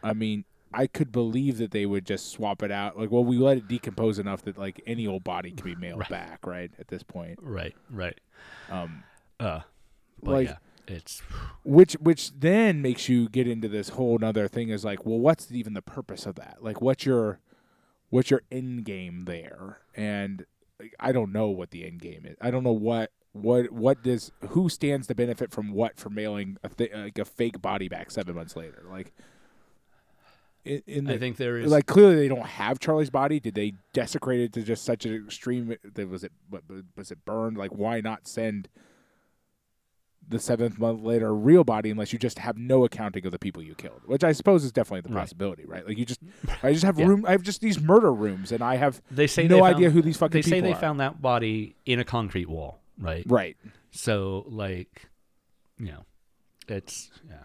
I 0.03 0.11
mean, 0.13 0.43
I 0.73 0.87
could 0.87 1.11
believe 1.11 1.57
that 1.57 1.71
they 1.71 1.85
would 1.85 2.05
just 2.05 2.31
swap 2.31 2.61
it 2.61 2.71
out. 2.71 2.97
Like, 2.97 3.09
well, 3.11 3.23
we 3.23 3.37
let 3.37 3.57
it 3.57 3.67
decompose 3.67 4.19
enough 4.19 4.43
that 4.43 4.57
like 4.57 4.81
any 4.85 5.07
old 5.07 5.23
body 5.23 5.51
can 5.51 5.63
be 5.65 5.75
mailed 5.79 5.99
Right. 6.01 6.09
back, 6.09 6.45
right? 6.45 6.71
At 6.79 6.87
this 6.89 7.03
point, 7.03 7.39
right, 7.41 7.75
right. 7.89 8.19
um, 8.69 9.03
Uh, 9.39 9.61
Like- 10.21 10.49
yeah, 10.49 10.57
it's 10.87 11.21
which 11.63 11.93
which 11.93 12.31
then 12.39 12.81
makes 12.81 13.07
you 13.09 13.29
get 13.29 13.47
into 13.47 13.67
this 13.69 13.89
whole 13.89 14.17
nother 14.17 14.47
thing 14.47 14.69
is 14.69 14.83
like, 14.83 15.05
well, 15.05 15.19
what's 15.19 15.51
even 15.51 15.73
the 15.73 15.81
purpose 15.81 16.25
of 16.25 16.35
that? 16.35 16.57
Like, 16.61 16.81
what's 16.81 17.05
your 17.05 17.39
what's 18.09 18.29
your 18.31 18.41
end 18.51 18.85
game 18.85 19.25
there? 19.25 19.79
And 19.95 20.45
like, 20.79 20.93
I 20.99 21.11
don't 21.11 21.31
know 21.31 21.47
what 21.49 21.71
the 21.71 21.85
end 21.85 22.01
game 22.01 22.25
is. 22.25 22.35
I 22.41 22.51
don't 22.51 22.63
know 22.63 22.71
what 22.73 23.11
what 23.31 23.71
what 23.71 24.01
does 24.03 24.31
who 24.49 24.67
stands 24.69 25.05
to 25.07 25.15
benefit 25.15 25.51
from 25.51 25.71
what 25.71 25.97
for 25.99 26.09
mailing 26.09 26.57
a 26.63 26.69
th- 26.69 26.91
like 26.93 27.17
a 27.19 27.25
fake 27.25 27.61
body 27.61 27.87
back 27.87 28.09
seven 28.11 28.35
months 28.35 28.55
later? 28.55 28.83
Like, 28.89 29.13
in, 30.87 31.05
the, 31.05 31.13
I 31.13 31.17
think 31.17 31.37
there 31.37 31.57
is 31.57 31.71
like 31.71 31.85
clearly 31.87 32.15
they 32.15 32.27
don't 32.27 32.45
have 32.45 32.79
Charlie's 32.79 33.09
body. 33.09 33.39
Did 33.39 33.55
they 33.55 33.73
desecrate 33.93 34.39
it 34.41 34.53
to 34.53 34.61
just 34.63 34.83
such 34.85 35.05
an 35.05 35.15
extreme? 35.25 35.75
That 35.95 36.07
was 36.09 36.23
it? 36.23 36.31
Was 36.95 37.11
it 37.11 37.25
burned? 37.25 37.57
Like, 37.57 37.71
why 37.71 38.01
not 38.01 38.27
send 38.27 38.69
the 40.27 40.37
seventh 40.39 40.77
month 40.77 41.01
later 41.01 41.27
a 41.29 41.33
real 41.33 41.63
body 41.63 41.89
unless 41.89 42.13
you 42.13 42.19
just 42.19 42.37
have 42.37 42.55
no 42.57 42.85
accounting 42.85 43.25
of 43.25 43.31
the 43.31 43.39
people 43.39 43.63
you 43.63 43.73
killed? 43.75 44.01
Which 44.05 44.23
I 44.23 44.31
suppose 44.31 44.63
is 44.63 44.71
definitely 44.71 45.09
the 45.09 45.15
Right. 45.15 45.21
possibility, 45.21 45.65
right? 45.65 45.87
Like 45.87 45.97
you 45.97 46.05
just, 46.05 46.19
I 46.63 46.71
just 46.71 46.85
have 46.85 46.99
Yeah. 46.99 47.07
room. 47.07 47.25
I 47.27 47.31
have 47.31 47.41
just 47.41 47.61
these 47.61 47.79
murder 47.81 48.13
rooms, 48.13 48.51
and 48.51 48.61
I 48.63 48.75
have 48.75 49.01
they 49.09 49.27
say 49.27 49.47
no 49.47 49.55
they 49.55 49.61
found- 49.61 49.75
idea 49.75 49.89
who 49.89 50.01
these 50.01 50.17
fucking 50.17 50.41
They 50.41 50.47
say 50.47 50.59
they 50.61 50.73
are. 50.73 50.79
found 50.79 50.99
that 50.99 51.21
body 51.21 51.75
in 51.85 51.99
a 51.99 52.03
concrete 52.03 52.47
wall, 52.49 52.79
right? 52.99 53.23
right. 53.27 53.57
So 53.91 54.45
like, 54.47 55.07
you 55.79 55.87
know, 55.93 56.05
it's 56.67 57.09
yeah. 57.27 57.35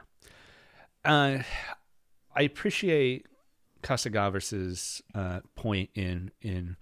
Uh, 1.11 1.43
I 2.35 2.43
appreciate 2.43 3.27
Costa 3.83 4.11
Gavras's 4.11 5.03
uh, 5.15 5.41
point 5.55 5.91
in 5.95 6.31
in 6.43 6.77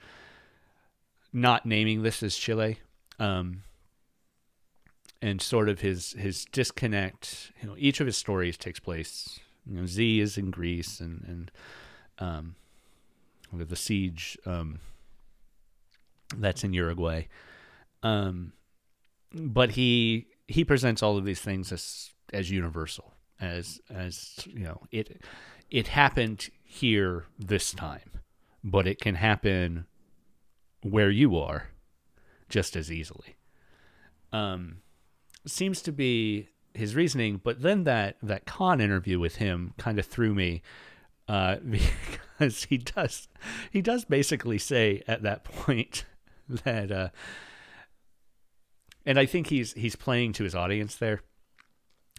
not 1.33 1.67
naming 1.67 2.03
this 2.03 2.23
as 2.23 2.37
Chile, 2.37 2.79
um, 3.19 3.63
and 5.21 5.43
sort 5.43 5.69
of 5.69 5.81
his 5.81 6.13
his 6.13 6.45
disconnect. 6.47 7.53
You 7.61 7.69
know, 7.69 7.75
each 7.79 8.01
of 8.01 8.07
his 8.07 8.17
stories 8.17 8.57
takes 8.57 8.81
place. 8.81 9.41
You 9.67 9.81
know, 9.81 9.87
Z 9.87 10.21
is 10.21 10.39
in 10.39 10.51
Greece, 10.51 11.01
and 11.01 11.25
and 11.27 11.51
um, 12.19 12.55
the 13.53 13.77
siege 13.77 14.39
um, 14.47 14.79
that's 16.37 16.65
in 16.65 16.73
Uruguay. 16.73 17.25
Um, 18.03 18.53
but 19.33 19.73
he 19.73 20.29
he 20.49 20.65
presents 20.65 21.03
all 21.03 21.19
of 21.19 21.25
these 21.25 21.41
things 21.41 21.73
as 21.73 22.11
as 22.33 22.51
universal 22.51 23.13
as 23.43 23.81
as 23.93 24.39
you 24.47 24.61
know 24.61 24.81
it 24.91 25.21
it 25.71 25.89
happened 25.89 26.49
here 26.63 27.27
this 27.39 27.73
time 27.73 28.21
but 28.63 28.87
it 28.87 29.01
can 29.01 29.17
happen 29.17 29.85
where 30.83 31.11
you 31.11 31.37
are 31.37 31.69
just 32.49 32.77
as 32.77 32.91
easily 32.91 33.37
um 34.33 34.77
seems 35.45 35.83
to 35.83 35.91
be 35.91 36.49
his 36.73 36.95
reasoning 36.95 37.41
but 37.43 37.61
then 37.63 37.85
that 37.85 38.17
that 38.23 38.47
Cannes 38.47 38.81
interview 38.81 39.19
with 39.19 39.37
him 39.37 39.75
kind 39.77 39.99
of 39.99 40.07
threw 40.07 40.33
me 40.35 40.63
uh 41.29 41.57
because 42.39 42.65
he 42.65 42.79
does 42.79 43.29
he 43.71 43.83
does 43.83 44.05
basically 44.05 44.59
say 44.59 45.03
at 45.09 45.23
that 45.23 45.43
point 45.43 46.05
that 46.49 46.93
uh 46.93 47.09
and 49.05 49.19
I 49.19 49.27
think 49.27 49.49
he's 49.49 49.73
he's 49.73 49.97
playing 49.97 50.33
to 50.35 50.45
his 50.45 50.55
audience 50.55 50.97
there. 50.97 51.23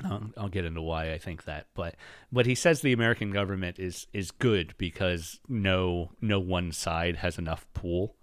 Um, 0.04 0.34
I'll 0.38 0.50
get 0.50 0.66
into 0.66 0.82
why 0.82 1.14
I 1.14 1.18
think 1.20 1.44
that, 1.46 1.68
but 1.76 1.96
but 2.32 2.46
he 2.48 2.56
says 2.56 2.82
the 2.82 2.94
American 2.94 3.32
government 3.32 3.78
is 3.78 4.08
is 4.12 4.32
good 4.32 4.74
because 4.78 5.39
no 5.48 6.12
no 6.20 6.39
one 6.39 6.72
side 6.72 7.18
has 7.18 7.38
enough 7.38 7.68
pull, 7.76 8.16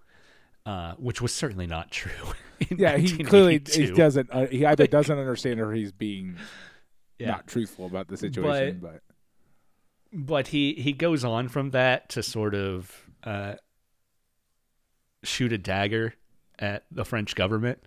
uh, 0.66 0.95
which 0.95 1.21
was 1.23 1.33
certainly 1.33 1.66
not 1.66 1.91
true. 1.91 2.12
Yeah, 2.77 2.99
he 2.99 3.25
clearly 3.25 3.62
he 3.73 3.91
doesn't. 3.91 4.29
Uh, 4.31 4.47
he 4.47 4.66
either 4.66 4.87
doesn't 4.87 5.18
understand 5.18 5.61
or 5.61 5.73
he's 5.73 5.93
being 5.93 6.37
Yeah. 7.18 7.29
not 7.31 7.47
truthful 7.47 7.87
about 7.87 8.09
the 8.09 8.18
situation. 8.18 8.81
But, 8.83 9.01
but 10.12 10.49
he 10.49 10.75
he 10.75 10.93
goes 10.93 11.25
on 11.25 11.49
from 11.49 11.71
that 11.71 12.11
to 12.11 12.23
sort 12.23 12.55
of 12.55 13.09
uh, 13.25 13.55
shoot 15.23 15.53
a 15.55 15.59
dagger 15.59 16.14
at 16.59 16.85
the 16.91 17.05
French 17.07 17.35
government, 17.35 17.79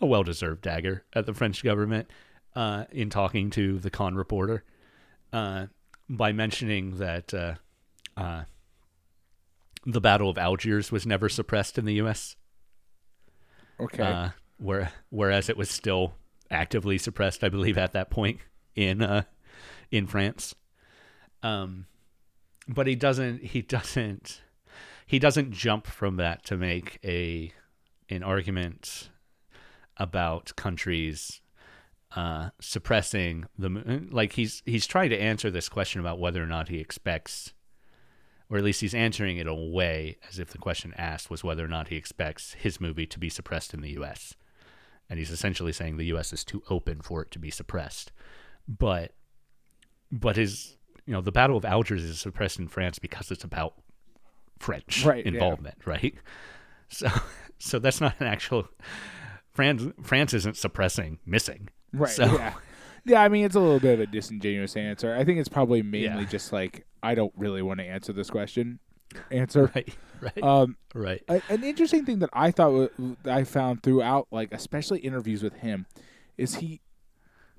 a 0.00 0.06
well-deserved 0.06 0.62
dagger 0.62 1.04
at 1.12 1.26
the 1.26 1.32
French 1.34 1.62
government, 1.62 2.10
uh, 2.54 2.84
in 2.90 3.10
talking 3.10 3.50
to 3.50 3.78
the 3.78 3.90
Cannes 3.90 4.16
reporter, 4.16 4.64
uh, 5.32 5.66
by 6.08 6.32
mentioning 6.32 6.98
that 6.98 7.32
uh, 7.32 7.54
uh, 8.16 8.44
the 9.86 10.00
Battle 10.00 10.28
of 10.28 10.38
Algiers 10.38 10.90
was 10.90 11.06
never 11.06 11.28
suppressed 11.28 11.78
in 11.78 11.84
the 11.84 11.94
U.S. 11.94 12.36
okay, 13.78 14.02
Uh, 14.02 14.28
where 14.58 14.92
whereas 15.10 15.48
it 15.48 15.56
was 15.56 15.70
still 15.70 16.14
actively 16.50 16.98
suppressed, 16.98 17.44
I 17.44 17.48
believe, 17.48 17.78
at 17.78 17.92
that 17.92 18.10
point 18.10 18.40
in 18.74 19.02
uh, 19.02 19.22
in 19.90 20.06
France. 20.06 20.54
Um, 21.42 21.86
but 22.68 22.86
he 22.86 22.94
doesn't. 22.94 23.42
He 23.42 23.62
doesn't. 23.62 24.42
He 25.06 25.18
doesn't 25.18 25.52
jump 25.52 25.86
from 25.86 26.16
that 26.16 26.44
to 26.46 26.56
make 26.56 26.98
a 27.04 27.52
an 28.08 28.22
argument 28.22 29.10
about 29.96 30.54
countries 30.56 31.40
uh, 32.16 32.50
suppressing 32.60 33.46
the 33.58 34.06
like 34.10 34.32
he's 34.32 34.62
he's 34.66 34.86
trying 34.86 35.10
to 35.10 35.20
answer 35.20 35.50
this 35.50 35.68
question 35.68 36.00
about 36.00 36.18
whether 36.18 36.42
or 36.42 36.46
not 36.46 36.68
he 36.68 36.78
expects 36.78 37.52
or 38.50 38.58
at 38.58 38.64
least 38.64 38.80
he's 38.80 38.94
answering 38.94 39.36
it 39.36 39.42
in 39.42 39.46
a 39.46 39.54
way 39.54 40.16
as 40.28 40.38
if 40.40 40.50
the 40.50 40.58
question 40.58 40.92
asked 40.98 41.30
was 41.30 41.44
whether 41.44 41.64
or 41.64 41.68
not 41.68 41.88
he 41.88 41.96
expects 41.96 42.54
his 42.54 42.80
movie 42.80 43.06
to 43.06 43.18
be 43.18 43.28
suppressed 43.28 43.72
in 43.72 43.80
the 43.80 43.90
US. 43.90 44.34
And 45.08 45.20
he's 45.20 45.30
essentially 45.30 45.72
saying 45.72 45.96
the 45.96 46.12
US 46.16 46.32
is 46.32 46.44
too 46.44 46.62
open 46.68 47.00
for 47.00 47.22
it 47.22 47.30
to 47.30 47.38
be 47.38 47.50
suppressed. 47.50 48.10
But 48.66 49.14
but 50.10 50.36
his 50.36 50.76
you 51.06 51.12
know, 51.12 51.20
the 51.20 51.32
Battle 51.32 51.56
of 51.56 51.64
Algiers 51.64 52.02
is 52.02 52.20
suppressed 52.20 52.58
in 52.58 52.68
France 52.68 52.98
because 52.98 53.30
it's 53.30 53.44
about 53.44 53.74
French 54.58 55.04
Right, 55.04 55.24
yeah. 55.24 55.32
involvement, 55.32 55.78
right? 55.86 56.14
So 56.88 57.08
So 57.60 57.78
that's 57.78 58.00
not 58.00 58.14
an 58.20 58.26
actual. 58.26 58.68
France 59.52 59.84
France 60.02 60.34
isn't 60.34 60.56
suppressing 60.56 61.18
missing. 61.24 61.68
Right. 61.92 62.10
So- 62.10 62.24
Yeah. 62.26 62.54
Yeah, 63.06 63.22
I 63.22 63.28
mean 63.28 63.46
it's 63.46 63.54
a 63.56 63.60
little 63.60 63.80
bit 63.80 63.94
of 63.94 64.00
a 64.00 64.06
disingenuous 64.06 64.76
answer. 64.76 65.14
I 65.16 65.24
think 65.24 65.38
it's 65.40 65.48
probably 65.48 65.82
mainly 65.82 66.22
Yeah. 66.22 66.28
just 66.28 66.52
like 66.52 66.84
I 67.02 67.14
don't 67.14 67.32
really 67.36 67.62
want 67.62 67.80
to 67.80 67.86
answer 67.86 68.12
this 68.12 68.28
question. 68.30 68.78
Answer. 69.32 69.72
Right. 69.74 69.94
Right. 70.20 70.42
Um, 70.42 70.76
right. 70.94 71.22
a, 71.28 71.40
an 71.48 71.64
interesting 71.64 72.04
thing 72.04 72.18
that 72.20 72.28
I 72.32 72.50
thought 72.50 72.92
that 73.24 73.34
I 73.34 73.42
found 73.44 73.82
throughout, 73.82 74.28
like 74.30 74.52
especially 74.52 75.00
interviews 75.00 75.42
with 75.42 75.54
him, 75.54 75.86
is 76.36 76.56
he, 76.56 76.80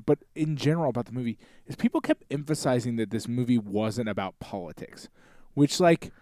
but 0.06 0.20
in 0.36 0.56
general 0.56 0.90
about 0.92 1.08
the 1.08 1.12
movie, 1.12 1.38
is 1.66 1.76
people 1.76 2.00
kept 2.02 2.24
emphasizing 2.32 2.96
that 2.98 3.10
this 3.10 3.28
movie 3.28 3.58
wasn't 3.58 4.08
about 4.10 4.40
politics, 4.40 5.10
which 5.56 5.80
like 5.80 6.14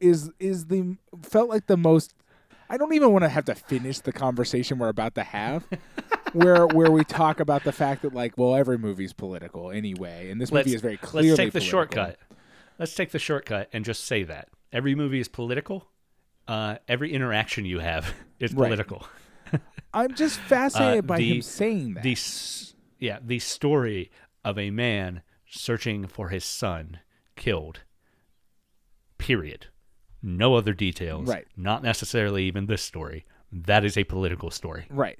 is 0.00 0.30
is 0.40 0.66
the 0.66 0.96
felt 1.22 1.48
like 1.50 1.66
the 1.66 1.76
most. 1.76 2.14
I 2.72 2.78
don't 2.78 2.94
even 2.94 3.12
want 3.12 3.22
to 3.22 3.28
have 3.28 3.44
to 3.44 3.54
finish 3.54 4.00
the 4.00 4.12
conversation 4.12 4.78
we're 4.78 4.88
about 4.88 5.14
to 5.16 5.22
have. 5.22 5.64
where 6.32 6.66
where 6.66 6.90
we 6.90 7.04
talk 7.04 7.38
about 7.40 7.62
the 7.64 7.72
fact 7.72 8.00
that 8.02 8.14
like 8.14 8.38
well 8.38 8.56
every 8.56 8.78
movie's 8.78 9.12
political 9.12 9.70
anyway 9.70 10.30
and 10.30 10.40
this 10.40 10.50
Let's, 10.50 10.66
movie 10.66 10.74
is 10.76 10.80
very 10.80 10.96
clearly 10.96 11.28
let's 11.28 11.36
take 11.36 11.52
the 11.52 11.60
political. 11.60 11.70
shortcut. 12.04 12.18
Let's 12.78 12.94
take 12.94 13.10
the 13.10 13.18
shortcut 13.18 13.68
and 13.74 13.84
just 13.84 14.04
say 14.04 14.22
that 14.24 14.48
every 14.72 14.94
movie 14.94 15.20
is 15.20 15.28
political. 15.28 15.86
Uh, 16.48 16.76
every 16.88 17.12
interaction 17.12 17.64
you 17.66 17.78
have 17.80 18.14
is 18.40 18.52
Right. 18.54 18.66
political. 18.68 19.06
I'm 19.94 20.14
just 20.14 20.40
fascinated 20.40 21.04
Uh, 21.04 21.08
by 21.08 21.18
the- 21.18 21.34
him 21.36 21.42
saying 21.42 21.94
that. 21.94 22.02
the 22.02 22.16
yeah 22.98 23.18
the 23.22 23.38
story 23.38 24.10
of 24.42 24.58
a 24.58 24.70
man 24.70 25.20
searching 25.46 26.06
for 26.06 26.30
his 26.30 26.44
son 26.46 27.00
killed 27.36 27.80
period 29.18 29.66
no 30.22 30.54
other 30.54 30.72
details 30.72 31.28
Right. 31.28 31.46
not 31.56 31.82
necessarily 31.82 32.44
even 32.44 32.66
this 32.66 32.82
story 32.82 33.24
that 33.52 33.84
is 33.84 33.96
a 33.96 34.04
political 34.04 34.50
story 34.50 34.86
right. 34.88 35.18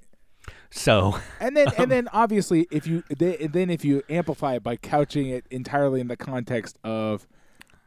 so 0.71 1.19
And 1.41 1.57
then, 1.57 1.69
and 1.77 1.91
then, 1.95 2.09
obviously, 2.13 2.67
if 2.71 2.87
you 2.87 3.03
they, 3.09 3.37
then 3.49 3.69
if 3.71 3.85
you 3.85 4.03
amplify 4.09 4.55
it 4.55 4.63
by 4.63 4.77
couching 4.77 5.29
it 5.29 5.47
entirely 5.51 6.01
in 6.01 6.09
the 6.09 6.17
context 6.17 6.79
of 6.85 7.27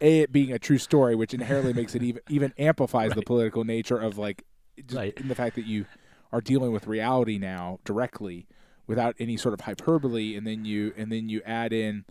a 0.02 0.22
it 0.22 0.32
being 0.32 0.52
a 0.52 0.60
true 0.60 0.78
story, 0.78 1.16
which 1.16 1.34
inherently 1.34 1.74
makes 1.74 1.96
it 1.96 2.04
even 2.04 2.22
even 2.30 2.54
amplifies 2.58 3.14
the 3.14 3.22
political 3.22 3.64
nature 3.64 3.98
of 3.98 4.18
like 4.18 4.44
just 4.78 4.96
Right. 4.98 5.14
in 5.18 5.30
the 5.30 5.36
fact 5.36 5.56
that 5.56 5.66
you 5.66 5.86
are 6.34 6.42
dealing 6.42 6.72
with 6.74 6.86
reality 6.86 7.38
now 7.38 7.80
directly 7.86 8.46
without 8.88 9.16
any 9.20 9.38
sort 9.38 9.54
of 9.54 9.62
hyperbole, 9.62 10.36
and 10.36 10.46
then 10.46 10.66
you 10.66 10.94
and 10.98 11.12
then 11.12 11.30
you 11.30 11.42
add 11.46 11.72
in 11.74 12.04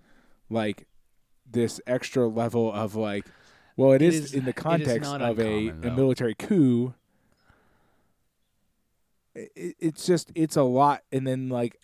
like 0.51 0.87
this 1.49 1.81
extra 1.87 2.27
level 2.27 2.73
of 2.73 2.95
like, 2.97 3.27
well, 3.77 3.93
it 3.93 4.03
It 4.03 4.07
is, 4.09 4.15
is- 4.27 4.35
in 4.35 4.45
the 4.45 4.53
context 4.53 5.11
of 5.11 5.39
a, 5.39 5.43
uncommon, 5.69 5.69
a 5.69 5.73
though. 5.91 5.97
military 5.97 6.35
coup. 6.35 6.95
It, 9.35 9.77
it's 9.81 10.07
just 10.07 10.31
it's 10.35 10.57
a 10.57 10.63
lot, 10.63 11.03
and 11.11 11.27
then 11.27 11.49
like 11.49 11.81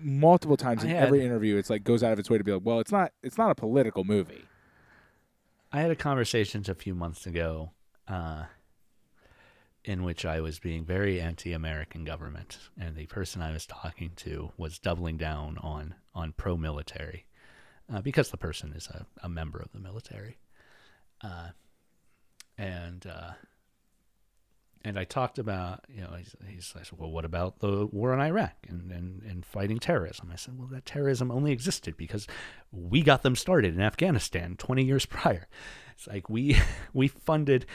multiple 0.00 0.56
times 0.56 0.82
I 0.84 0.88
in 0.88 0.90
had- 0.94 1.04
every 1.06 1.24
interview, 1.24 1.56
it's 1.56 1.70
like 1.70 1.82
goes 1.84 2.02
out 2.02 2.12
of 2.12 2.18
its 2.18 2.30
way 2.30 2.38
to 2.38 2.44
be 2.44 2.52
like, 2.52 2.62
well, 2.64 2.78
it's 2.80 2.92
not 2.92 3.12
it's 3.22 3.36
not 3.38 3.50
a 3.50 3.54
political 3.54 4.04
movie. 4.04 4.44
i 5.72 5.80
had 5.80 5.90
a 5.90 5.96
conversation 5.96 6.64
a 6.68 6.74
few 6.74 6.94
months 6.94 7.26
ago 7.26 7.70
uh, 8.08 8.44
in 9.84 10.02
which 10.04 10.24
i 10.24 10.40
was 10.40 10.58
being 10.58 10.84
very 10.84 11.20
anti-american 11.20 12.04
government 12.04 12.58
and 12.78 12.96
the 12.96 13.06
person 13.06 13.40
i 13.40 13.52
was 13.52 13.66
talking 13.66 14.10
to 14.16 14.50
was 14.56 14.78
doubling 14.80 15.16
down 15.16 15.56
on 15.62 15.94
on 16.14 16.32
pro-military 16.32 17.24
uh, 17.92 18.00
because 18.00 18.30
the 18.30 18.36
person 18.36 18.72
is 18.74 18.88
a, 18.88 19.06
a 19.22 19.28
member 19.28 19.58
of 19.60 19.70
the 19.72 19.78
military 19.80 20.38
uh, 21.22 21.48
and 22.58 23.06
uh, 23.06 23.32
and 24.84 24.98
I 24.98 25.04
talked 25.04 25.38
about 25.38 25.84
you 25.88 26.00
know 26.00 26.14
he's, 26.16 26.34
he's 26.46 26.74
I 26.78 26.82
said 26.82 26.98
well 26.98 27.10
what 27.10 27.24
about 27.24 27.60
the 27.60 27.86
war 27.86 28.12
in 28.14 28.20
Iraq 28.20 28.54
and, 28.68 28.90
and 28.90 29.22
and 29.22 29.44
fighting 29.44 29.78
terrorism? 29.78 30.30
I 30.32 30.36
said 30.36 30.58
well 30.58 30.68
that 30.68 30.86
terrorism 30.86 31.30
only 31.30 31.52
existed 31.52 31.96
because 31.96 32.26
we 32.72 33.02
got 33.02 33.22
them 33.22 33.36
started 33.36 33.74
in 33.74 33.80
Afghanistan 33.80 34.56
20 34.56 34.84
years 34.84 35.06
prior. 35.06 35.48
It's 35.94 36.06
like 36.06 36.28
we 36.28 36.56
we 36.92 37.08
funded 37.08 37.66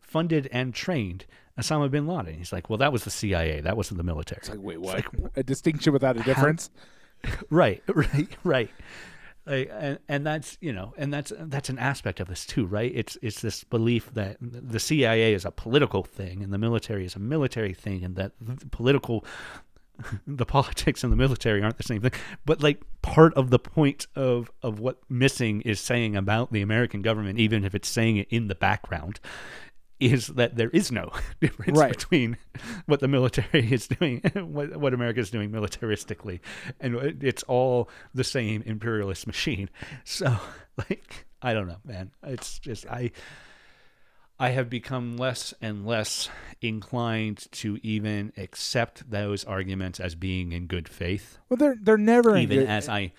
funded 0.00 0.48
and 0.52 0.74
trained 0.74 1.26
Osama 1.58 1.90
bin 1.90 2.06
Laden. 2.06 2.34
He's 2.34 2.52
like 2.52 2.68
well 2.70 2.78
that 2.78 2.92
was 2.92 3.04
the 3.04 3.10
CIA 3.10 3.60
that 3.60 3.76
wasn't 3.76 3.98
the 3.98 4.04
military. 4.04 4.38
It's 4.38 4.50
like, 4.50 4.62
wait, 4.62 4.80
what? 4.80 5.04
a 5.36 5.42
distinction 5.42 5.92
without 5.92 6.16
a 6.16 6.22
difference? 6.22 6.70
right 7.50 7.82
right 7.88 8.28
right 8.42 8.70
and, 9.46 9.98
and 10.08 10.26
that's 10.26 10.56
you 10.60 10.72
know 10.72 10.94
and 10.96 11.12
that's 11.12 11.32
that's 11.38 11.68
an 11.68 11.78
aspect 11.78 12.20
of 12.20 12.28
this 12.28 12.46
too 12.46 12.66
right? 12.66 12.92
It's 12.94 13.18
it's 13.22 13.40
this 13.40 13.64
belief 13.64 14.10
that 14.14 14.36
the 14.40 14.80
CIA 14.80 15.34
is 15.34 15.44
a 15.44 15.50
political 15.50 16.02
thing 16.02 16.42
and 16.42 16.52
the 16.52 16.58
military 16.58 17.04
is 17.04 17.14
a 17.14 17.20
military 17.20 17.74
thing 17.74 18.04
and 18.04 18.16
that 18.16 18.32
the 18.40 18.66
political 18.66 19.24
the 20.26 20.46
politics 20.46 21.04
and 21.04 21.12
the 21.12 21.16
military 21.16 21.62
aren't 21.62 21.76
the 21.76 21.84
same 21.84 22.00
thing. 22.00 22.12
But 22.44 22.62
like 22.62 22.82
part 23.02 23.34
of 23.34 23.50
the 23.50 23.58
point 23.58 24.06
of 24.16 24.50
of 24.62 24.80
what 24.80 24.98
missing 25.08 25.60
is 25.62 25.78
saying 25.78 26.16
about 26.16 26.52
the 26.52 26.62
American 26.62 27.02
government 27.02 27.38
even 27.38 27.64
if 27.64 27.74
it's 27.74 27.88
saying 27.88 28.16
it 28.16 28.28
in 28.30 28.48
the 28.48 28.54
background 28.54 29.20
is 30.00 30.26
that 30.28 30.56
there 30.56 30.70
is 30.70 30.90
no 30.92 31.10
difference 31.40 31.78
Right. 31.78 31.90
between 31.96 32.36
what 32.86 33.00
the 33.00 33.08
military 33.08 33.72
is 33.72 33.86
doing 33.88 34.20
what, 34.34 34.76
what 34.76 34.92
America 34.94 35.20
is 35.20 35.30
doing 35.30 35.50
militaristically. 35.50 36.40
And 36.80 36.96
it's 37.22 37.42
all 37.44 37.88
the 38.12 38.24
same 38.24 38.62
imperialist 38.66 39.26
machine. 39.26 39.70
So, 40.04 40.36
like, 40.76 41.26
I 41.40 41.54
don't 41.54 41.68
know, 41.68 41.78
man. 41.84 42.10
It's 42.22 42.58
just, 42.58 42.86
I. 42.86 43.12
I 44.36 44.50
have 44.50 44.68
become 44.68 45.16
less 45.16 45.54
and 45.62 45.86
less 45.86 46.28
inclined 46.60 47.46
to 47.52 47.78
even 47.84 48.32
accept 48.36 49.08
those 49.08 49.44
arguments 49.44 50.00
as 50.00 50.16
being 50.16 50.50
in 50.50 50.66
good 50.66 50.88
faith 50.88 51.38
Well, 51.48 51.56
they're 51.56 51.76
they're 51.80 51.96
never 51.96 52.34
in 52.34 52.42
even 52.42 52.58
good- 52.58 52.68
as 52.68 52.88
I 52.88 53.12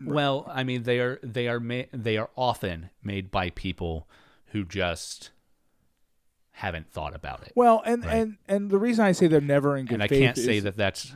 well, 0.00 0.50
I 0.50 0.64
mean 0.64 0.84
they 0.84 1.00
are 1.00 1.20
they 1.22 1.48
are 1.48 1.60
ma- 1.60 1.82
they 1.92 2.16
are 2.16 2.30
often 2.34 2.88
made 3.02 3.30
by 3.30 3.50
people 3.50 4.08
who 4.52 4.64
just 4.64 5.32
haven't 6.58 6.90
thought 6.90 7.14
about 7.14 7.42
it. 7.42 7.52
well, 7.56 7.82
and 7.84 8.04
Right. 8.04 8.14
and 8.16 8.36
and 8.48 8.70
the 8.70 8.78
reason 8.78 9.04
I 9.04 9.12
say 9.12 9.26
they're 9.26 9.40
never 9.40 9.76
in 9.76 9.86
good 9.86 9.94
and 9.94 10.02
I 10.02 10.08
can't 10.08 10.36
say 10.36 10.60
that 10.60 10.76
that's 10.76 11.14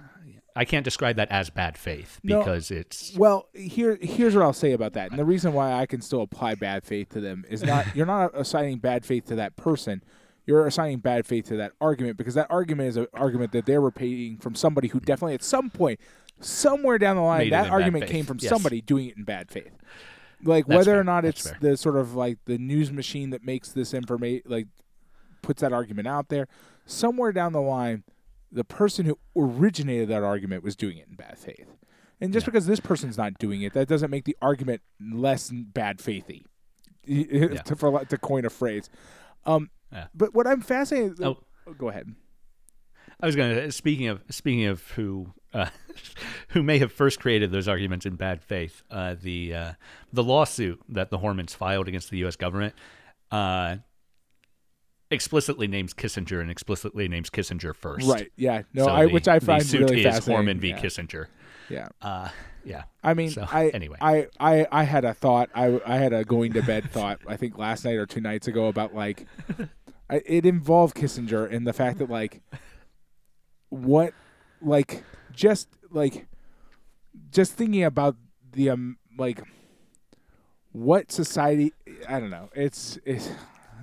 I 0.57 0.65
can't 0.65 0.85
describe 0.85 1.15
that 1.17 1.31
as 1.31 1.51
bad 1.51 1.79
faith 1.79 2.19
No. 2.25 2.41
because 2.41 2.71
it's 2.73 3.17
Well, 3.17 3.49
here 3.55 3.97
here's 4.01 4.35
what 4.35 4.43
I'll 4.43 4.53
say 4.53 4.73
about 4.73 4.95
that. 4.95 5.11
And 5.11 5.19
the 5.19 5.25
reason 5.25 5.53
why 5.53 5.73
I 5.73 5.87
can 5.87 6.01
still 6.01 6.23
apply 6.23 6.57
bad 6.57 6.83
faith 6.85 7.11
to 7.11 7.21
them 7.21 7.45
is 7.49 7.63
not 7.63 7.87
you're 7.97 8.07
not 8.07 8.33
assigning 8.35 8.79
bad 8.79 9.07
faith 9.07 9.27
to 9.27 9.37
that 9.37 9.55
person. 9.57 10.03
You're 10.45 10.67
assigning 10.67 10.99
bad 10.99 11.27
faith 11.27 11.47
to 11.49 11.57
that 11.59 11.73
argument 11.81 12.17
because 12.17 12.35
that 12.35 12.47
argument 12.51 12.89
is 12.89 12.97
an 12.97 13.07
argument 13.15 13.53
that 13.53 13.67
they're 13.67 13.81
repeating 13.83 14.39
from 14.39 14.55
somebody 14.57 14.89
who 14.89 14.99
definitely 14.99 15.35
at 15.35 15.43
some 15.45 15.69
point, 15.71 16.01
somewhere 16.41 16.99
down 16.99 17.17
the 17.17 17.23
line, 17.23 17.41
Made 17.41 17.53
that 17.53 17.71
argument 17.71 18.07
came 18.07 18.25
from 18.25 18.39
Yes. 18.41 18.49
somebody 18.49 18.81
doing 18.81 19.09
it 19.11 19.17
in 19.17 19.25
bad 19.25 19.51
faith. 19.51 19.71
Like 20.43 20.67
That's 20.67 20.77
whether 20.79 20.93
fair. 20.93 21.01
or 21.01 21.05
not 21.05 21.23
That's 21.25 21.41
it's 21.47 21.51
fair. 21.51 21.59
the 21.61 21.77
sort 21.77 21.97
of 21.97 22.15
like 22.15 22.39
the 22.47 22.59
news 22.59 22.91
machine 22.91 23.31
that 23.31 23.45
makes 23.45 23.71
this 23.73 23.93
information 23.95 24.43
like 24.47 24.67
puts 25.49 25.63
that 25.63 25.73
argument 25.73 26.07
out 26.07 26.29
there, 26.29 26.47
somewhere 26.85 27.33
down 27.33 27.55
the 27.55 27.61
line, 27.63 28.05
the 28.53 28.65
person 28.65 29.07
who 29.07 29.19
originated 29.35 30.07
that 30.11 30.23
argument 30.23 30.63
was 30.63 30.77
doing 30.77 30.99
it 30.99 31.07
in 31.09 31.17
bad 31.17 31.39
faith. 31.39 31.75
And 32.21 32.35
just 32.35 32.45
Yeah. 32.45 32.51
because 32.51 32.67
this 32.67 32.81
person's 32.81 33.17
not 33.17 33.39
doing 33.39 33.63
it, 33.63 33.73
that 33.73 33.89
doesn't 33.89 34.11
make 34.11 34.25
the 34.27 34.37
argument 34.43 34.83
less 35.01 35.51
bad 35.51 36.01
faithy. 36.01 36.45
to, 37.07 37.75
for, 37.77 38.05
to 38.05 38.19
coin 38.19 38.45
a 38.45 38.51
phrase. 38.51 38.91
Um, 39.47 39.71
Yeah. 39.91 40.09
But 40.15 40.35
what 40.35 40.47
I'm 40.47 40.61
fascinated. 40.61 41.23
Oh. 41.23 41.39
go 41.79 41.89
ahead. 41.89 42.15
I 43.21 43.25
was 43.25 43.35
going 43.35 43.55
to 43.55 43.73
speaking 43.73 44.09
of 44.09 44.23
speaking 44.29 44.67
of 44.67 44.83
who 44.91 45.33
uh, 45.55 45.71
who 46.49 46.63
may 46.63 46.79
have 46.79 46.93
first 46.93 47.21
created 47.21 47.51
those 47.53 47.69
arguments 47.69 48.05
in 48.05 48.17
bad 48.17 48.43
faith. 48.43 48.83
Uh, 48.91 49.17
the 49.21 49.55
uh, 49.55 49.73
the 50.13 50.23
lawsuit 50.23 50.79
that 50.91 51.09
the 51.09 51.19
Hormans 51.19 51.55
filed 51.55 51.89
against 51.89 52.11
the 52.11 52.19
U.S. 52.19 52.37
government 52.37 52.75
uh, 53.31 53.77
explicitly 55.11 55.67
names 55.69 55.95
Kissinger 55.95 56.41
and 56.41 56.51
explicitly 56.51 57.09
names 57.09 57.31
Kissinger 57.31 57.75
first. 57.75 58.07
Right. 58.09 58.31
Yeah. 58.37 58.63
No. 58.75 58.85
So 58.85 58.91
I, 58.91 59.07
the- 59.07 59.13
which 59.13 59.29
I 59.29 59.39
the 59.39 59.47
find 59.47 59.65
suit 59.65 59.81
really 59.91 60.05
is. 60.05 60.21
Horman 60.21 60.59
v. 60.59 60.69
yeah. 60.71 60.79
Kissinger. 60.81 61.27
Yeah. 61.71 61.89
Uh, 62.01 62.29
yeah. 62.65 62.85
I 63.03 63.15
mean, 63.15 63.31
So, 63.31 63.47
I 63.51 63.69
anyway. 63.69 63.97
I, 64.01 64.27
I 64.41 64.67
I 64.71 64.85
had 64.85 65.05
a 65.05 65.15
thought. 65.15 65.51
I 65.55 65.81
I 65.87 65.97
had 65.97 66.13
a 66.13 66.25
going 66.25 66.53
to 66.55 66.63
bed 66.63 66.91
thought. 66.91 67.21
I 67.27 67.37
think 67.37 67.57
last 67.59 67.85
night 67.85 67.97
or 67.97 68.07
two 68.07 68.21
nights 68.21 68.49
ago 68.49 68.67
about 68.67 68.95
like, 68.95 69.27
I, 70.11 70.23
it 70.27 70.45
involved 70.47 70.97
Kissinger 70.97 71.51
and 71.51 71.67
the 71.67 71.73
fact 71.73 71.99
that 71.99 72.11
like, 72.11 72.43
what, 73.69 74.15
like, 74.63 75.05
just 75.33 75.69
like, 75.91 76.27
just 77.31 77.53
thinking 77.55 77.85
about 77.85 78.17
the 78.53 78.71
um 78.71 78.97
like, 79.19 79.43
what 80.73 81.11
society. 81.13 81.73
I 82.09 82.21
don't 82.21 82.31
know. 82.31 82.51
It's 82.55 82.99
it's. 83.05 83.31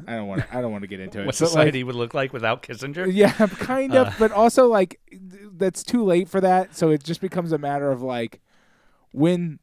I 0.07 0.15
don't 0.15 0.27
want 0.27 0.41
to. 0.41 0.55
I 0.57 0.61
don't 0.61 0.71
want 0.71 0.83
to 0.83 0.87
get 0.87 0.99
into 0.99 1.19
it. 1.21 1.25
What 1.25 1.35
but, 1.37 1.41
like, 1.41 1.49
society 1.49 1.83
would 1.83 1.95
look 1.95 2.13
like 2.13 2.33
without 2.33 2.61
Kissinger? 2.63 3.07
yeah, 3.11 3.31
kind 3.47 3.95
of, 3.95 4.07
Uh. 4.07 4.11
but 4.19 4.31
also 4.31 4.67
like 4.67 4.99
th- 5.09 5.21
that's 5.57 5.83
too 5.83 6.03
late 6.03 6.27
for 6.29 6.41
that. 6.41 6.75
So 6.75 6.89
it 6.91 7.03
just 7.03 7.21
becomes 7.21 7.51
a 7.51 7.57
matter 7.57 7.91
of 7.91 8.01
like 8.01 8.41
when 9.11 9.59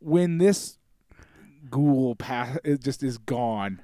when 0.00 0.38
this 0.38 0.78
ghoul 1.70 2.14
pass 2.14 2.58
it 2.64 2.80
just 2.82 3.02
is 3.02 3.18
gone. 3.18 3.82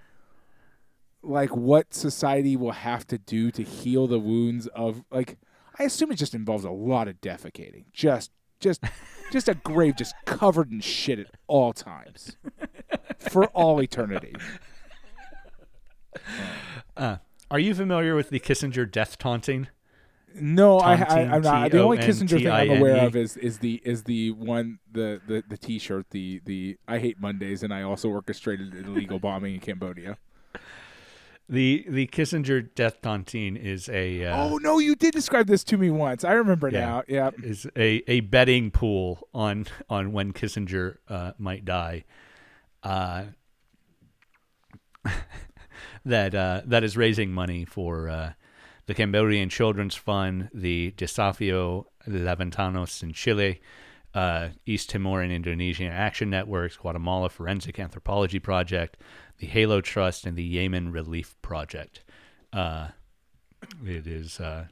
like 1.23 1.55
what 1.57 1.93
society 1.95 2.57
will 2.57 2.73
have 2.73 3.07
to 3.09 3.19
do 3.19 3.51
to 3.51 3.63
heal 3.63 4.07
the 4.07 4.19
wounds 4.19 4.67
of 4.69 5.03
like 5.11 5.39
I 5.79 5.85
assume 5.85 6.13
it 6.13 6.17
just 6.17 6.35
involves 6.35 6.65
a 6.65 6.71
lot 6.71 7.09
of 7.09 7.21
defecating. 7.21 7.85
Just 7.93 8.31
just 8.61 8.83
just 9.33 9.49
a 9.49 9.55
grave 9.55 9.97
just 9.97 10.15
covered 10.27 10.71
in 10.71 10.81
shit 10.81 11.19
at 11.19 11.27
all 11.49 11.73
times. 11.73 12.37
For 13.19 13.47
all 13.47 13.81
eternity. 13.81 14.35
Uh, 16.97 17.17
are 17.51 17.59
you 17.59 17.75
familiar 17.75 18.15
with 18.15 18.31
the 18.31 18.41
Kissinger 18.41 18.91
death 18.91 19.19
taunting? 19.19 19.69
No, 20.35 20.79
I, 20.79 20.95
I, 20.95 21.21
I'm 21.35 21.43
not. 21.43 21.71
The 21.71 21.83
only 21.83 21.99
Kissinger 21.99 22.39
thing 22.39 22.49
I'm 22.51 22.71
aware 22.71 23.07
of 23.07 23.15
is 23.17 23.37
is 23.37 23.59
the 23.59 23.83
is 23.85 24.05
the 24.05 24.31
one 24.31 24.79
the 24.91 25.21
the 25.27 25.43
the 25.47 25.59
T-shirt 25.59 26.07
the 26.11 26.41
the 26.47 26.79
I 26.89 26.99
hate 26.99 27.21
Mondays 27.21 27.63
and 27.63 27.73
I 27.73 27.83
also 27.83 28.09
orchestrated 28.09 28.73
an 28.73 28.85
illegal 28.87 29.19
bombing 29.21 29.55
in 29.55 29.61
Cambodia. 29.61 30.17
The 31.49 31.85
the 31.87 32.07
Kissinger 32.07 32.67
death 32.75 33.03
taunting 33.03 33.57
is 33.57 33.91
a 33.91 34.25
uh, 34.25 34.37
Oh 34.37 34.57
no, 34.57 34.79
you 34.79 34.95
did 34.95 35.13
describe 35.13 35.47
this 35.49 35.65
to 35.65 35.77
me 35.77 35.91
once. 35.91 36.25
I 36.25 36.33
remember 36.33 36.71
Yeah. 36.71 36.81
now. 36.81 37.03
Yeah. 37.07 37.31
is 37.43 37.67
a, 37.77 38.03
a 38.07 38.21
betting 38.21 38.71
pool 38.71 39.29
on 39.35 39.67
on 39.91 40.13
when 40.13 40.33
Kissinger 40.33 40.97
uh, 41.09 41.33
might 41.37 41.67
die. 41.67 42.05
Uh, 42.83 43.25
that 46.05 46.35
uh, 46.35 46.63
that 46.65 46.85
is 46.85 46.97
raising 46.97 47.33
money 47.33 47.65
for 47.65 48.09
uh, 48.09 48.33
the 48.87 48.95
Cambodian 48.95 49.49
Children's 49.49 49.95
Fund, 49.95 50.51
the 50.53 50.93
Desafio 50.97 51.87
Levantemos 52.07 53.03
in 53.03 53.13
Chile, 53.13 53.61
uh, 54.15 54.49
East 54.67 54.91
Timor 54.91 55.23
and 55.23 55.33
Indonesian 55.33 55.93
Action 55.93 56.31
Networks, 56.31 56.77
Guatemala 56.77 57.31
Forensic 57.31 57.79
Anthropology 57.79 58.39
Project, 58.39 58.97
the 59.39 59.47
Halo 59.47 59.81
Trust, 59.81 60.27
and 60.27 60.37
the 60.37 60.45
Yemen 60.45 60.93
Relief 60.93 61.35
Project. 61.43 62.03
Uh, 62.53 62.89
it 63.85 64.07
is 64.07 64.41
uh, 64.41 64.67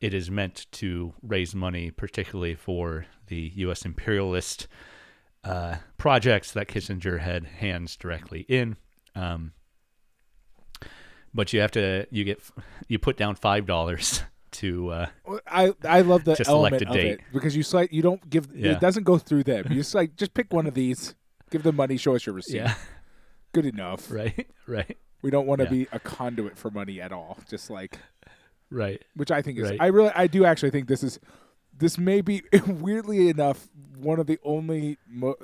it 0.00 0.14
is 0.14 0.30
meant 0.30 0.66
to 0.72 1.12
raise 1.22 1.54
money, 1.54 1.90
particularly 1.90 2.54
for 2.54 3.06
the 3.26 3.52
U.S. 3.56 3.84
imperialist 3.84 4.66
uh, 5.44 5.76
projects 5.98 6.52
that 6.52 6.68
Kissinger 6.68 7.20
had 7.20 7.44
hands 7.44 7.96
directly 7.96 8.46
in. 8.48 8.76
Um, 9.14 9.52
but 11.34 11.52
you 11.52 11.60
have 11.60 11.70
to 11.72 12.06
you 12.10 12.24
get 12.24 12.40
you 12.88 12.98
put 12.98 13.16
down 13.16 13.34
five 13.34 13.66
dollars 13.66 14.22
to 14.52 14.90
uh, 14.90 15.06
I 15.46 15.72
I 15.84 16.00
love 16.00 16.24
the 16.24 16.42
element 16.46 16.82
a 16.82 16.88
of 16.88 16.94
date. 16.94 17.06
it 17.12 17.20
because 17.32 17.54
you 17.56 17.62
select 17.62 17.92
you 17.92 18.02
don't 18.02 18.28
give 18.28 18.48
Yeah. 18.54 18.72
it 18.72 18.80
doesn't 18.80 19.04
go 19.04 19.16
through 19.18 19.44
them. 19.44 19.66
You 19.70 19.76
just 19.76 19.94
like 19.94 20.16
just 20.16 20.34
pick 20.34 20.52
one 20.52 20.66
of 20.66 20.74
these, 20.74 21.14
give 21.50 21.62
them 21.62 21.76
money, 21.76 21.96
show 21.96 22.14
us 22.16 22.26
your 22.26 22.34
receipt. 22.34 22.56
yeah 22.56 22.74
Good 23.52 23.66
enough. 23.66 24.10
right 24.10 24.46
right 24.66 24.96
We 25.22 25.30
don't 25.30 25.46
want 25.46 25.58
to 25.60 25.64
Yeah. 25.64 25.70
be 25.70 25.88
a 25.92 26.00
conduit 26.00 26.56
for 26.58 26.70
money 26.70 27.00
at 27.00 27.12
all. 27.12 27.38
Just 27.48 27.70
like 27.70 27.98
right 28.70 29.02
which 29.14 29.30
I 29.30 29.42
think 29.42 29.58
is 29.58 29.70
Right. 29.70 29.80
I 29.80 29.86
really 29.86 30.10
I 30.14 30.26
do 30.26 30.44
actually 30.44 30.70
think 30.70 30.88
this 30.88 31.02
is 31.02 31.18
this 31.76 31.96
may 31.98 32.20
be 32.20 32.42
weirdly 32.66 33.28
enough 33.28 33.68
one 33.96 34.18
of 34.20 34.26
the 34.26 34.38
only 34.44 34.98
mo- 35.08 35.36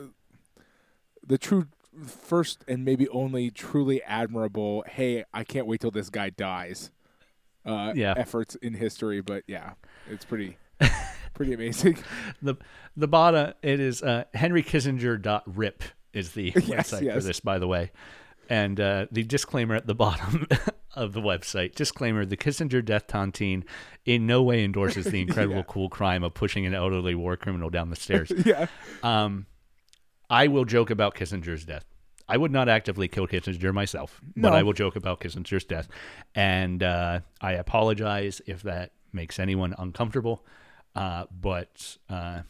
the 1.27 1.39
true 1.39 1.67
first 2.05 2.65
and 2.69 2.85
maybe 2.85 3.09
only 3.09 3.51
truly 3.51 4.03
admirable 4.03 4.85
hey 4.89 5.25
I 5.33 5.45
can't 5.45 5.67
wait 5.67 5.81
till 5.81 5.91
this 5.91 6.11
guy 6.11 6.31
dies 6.31 6.91
uh 7.65 7.93
Yeah. 7.95 8.15
efforts 8.17 8.55
in 8.57 8.75
history 8.75 9.21
but 9.21 9.45
yeah 9.47 9.73
it's 10.11 10.25
pretty 10.25 10.59
pretty 11.35 11.53
amazing 11.55 11.99
the 12.43 12.57
the 12.97 13.09
bottom 13.09 13.53
it 13.63 13.81
is 13.81 14.03
uh, 14.03 14.25
henrykissinger.rip 14.35 15.83
is 16.13 16.33
the 16.33 16.53
Yes, 16.55 16.91
website 16.93 17.03
yes. 17.03 17.15
for 17.17 17.21
this 17.23 17.41
by 17.41 17.59
the 17.59 17.67
way 17.67 17.91
and 18.49 18.79
uh, 18.81 19.07
the 19.11 19.23
disclaimer 19.25 19.75
at 19.75 19.87
the 19.87 19.95
bottom 19.95 20.47
of 20.95 21.13
the 21.13 21.21
website 21.21 21.75
disclaimer 21.75 22.25
the 22.25 22.37
kissinger 22.37 22.85
death 22.85 23.07
taunting 23.07 23.65
in 24.05 24.27
no 24.27 24.43
way 24.43 24.65
endorses 24.65 25.07
the 25.07 25.21
incredible 25.21 25.57
Yeah. 25.57 25.63
cool 25.67 25.89
crime 25.89 26.23
of 26.25 26.33
pushing 26.35 26.65
an 26.67 26.75
elderly 26.75 27.15
war 27.15 27.37
criminal 27.37 27.71
down 27.71 27.91
the 27.91 27.97
stairs 27.97 28.33
yeah 28.45 28.67
um, 29.03 29.47
i 30.31 30.47
will 30.47 30.65
joke 30.65 30.91
about 30.91 31.15
kissinger's 31.15 31.65
death 31.65 31.85
I 32.29 32.37
would 32.37 32.51
not 32.51 32.69
actively 32.69 33.07
kill 33.09 33.29
Kissinger 33.29 33.73
myself, 33.73 34.21
but 34.37 34.53
I 34.53 34.65
will 34.65 34.73
joke 34.73 34.97
about 34.97 35.21
Kissinger's 35.21 35.65
death. 35.65 35.89
And 36.35 36.83
uh, 36.83 37.21
I 37.41 37.53
apologize 37.53 38.43
if 38.47 38.63
that 38.63 38.91
makes 39.13 39.39
anyone 39.39 39.75
uncomfortable. 39.79 40.45
Uh, 40.97 41.27
but 41.31 41.99
uh, 42.11 42.41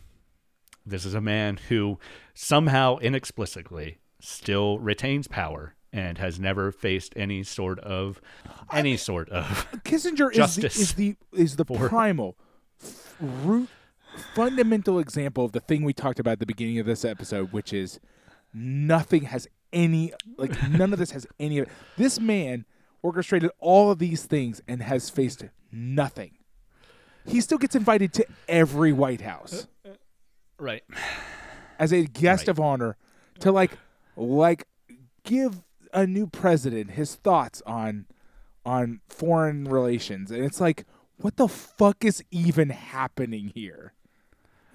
this 0.86 1.04
is 1.04 1.14
a 1.14 1.20
man 1.20 1.58
who 1.68 1.98
somehow 2.32 2.96
inexplicably 2.98 3.98
still 4.20 4.78
retains 4.78 5.28
power 5.28 5.74
and 5.92 6.18
has 6.18 6.38
never 6.38 6.72
faced 6.72 7.12
any 7.16 7.42
sort 7.42 7.78
of 7.80 8.20
any 8.72 8.96
sort 8.96 9.28
of 9.30 9.66
Kissinger 9.84 10.30
is 10.36 10.56
the, 10.56 10.66
is 10.66 10.94
the 10.94 11.16
is 11.32 11.56
the 11.56 11.64
primal 11.64 12.36
root 13.20 13.68
fundamental 14.16 14.98
example 14.98 15.44
of 15.44 15.52
the 15.52 15.60
thing 15.60 15.84
we 15.84 15.92
talked 15.92 16.18
about 16.18 16.32
at 16.32 16.40
the 16.40 16.46
beginning 16.46 16.78
of 16.78 16.86
this 16.86 17.04
episode, 17.04 17.52
which 17.52 17.72
is 17.72 18.00
nothing 18.54 19.22
has 19.24 19.46
any 19.72 20.12
like 20.38 20.68
none 20.70 20.92
of 20.92 20.98
this 20.98 21.10
has 21.10 21.26
any 21.38 21.58
of 21.58 21.66
it. 21.66 21.72
This 21.96 22.18
man 22.20 22.64
orchestrated 23.02 23.50
all 23.60 23.90
of 23.90 23.98
these 23.98 24.24
things 24.24 24.60
and 24.66 24.82
has 24.82 25.10
faced 25.10 25.44
nothing. 25.70 26.32
He 27.26 27.40
still 27.40 27.58
gets 27.58 27.74
invited 27.74 28.12
to 28.14 28.26
every 28.48 28.92
White 28.92 29.20
House 29.20 29.66
right. 30.58 30.84
as 31.78 31.92
a 31.92 32.04
guest 32.04 32.42
Right. 32.42 32.48
of 32.48 32.60
honor 32.60 32.96
to 33.40 33.50
like 33.52 33.72
like 34.16 34.66
give 35.24 35.62
a 35.92 36.06
new 36.06 36.26
president 36.26 36.92
his 36.92 37.16
thoughts 37.16 37.62
on 37.66 38.06
on 38.64 39.00
foreign 39.08 39.64
relations 39.64 40.30
and 40.30 40.44
it's 40.44 40.60
like 40.60 40.84
what 41.18 41.36
the 41.36 41.48
fuck 41.48 42.04
is 42.04 42.22
even 42.30 42.70
happening 42.70 43.50
here 43.54 43.92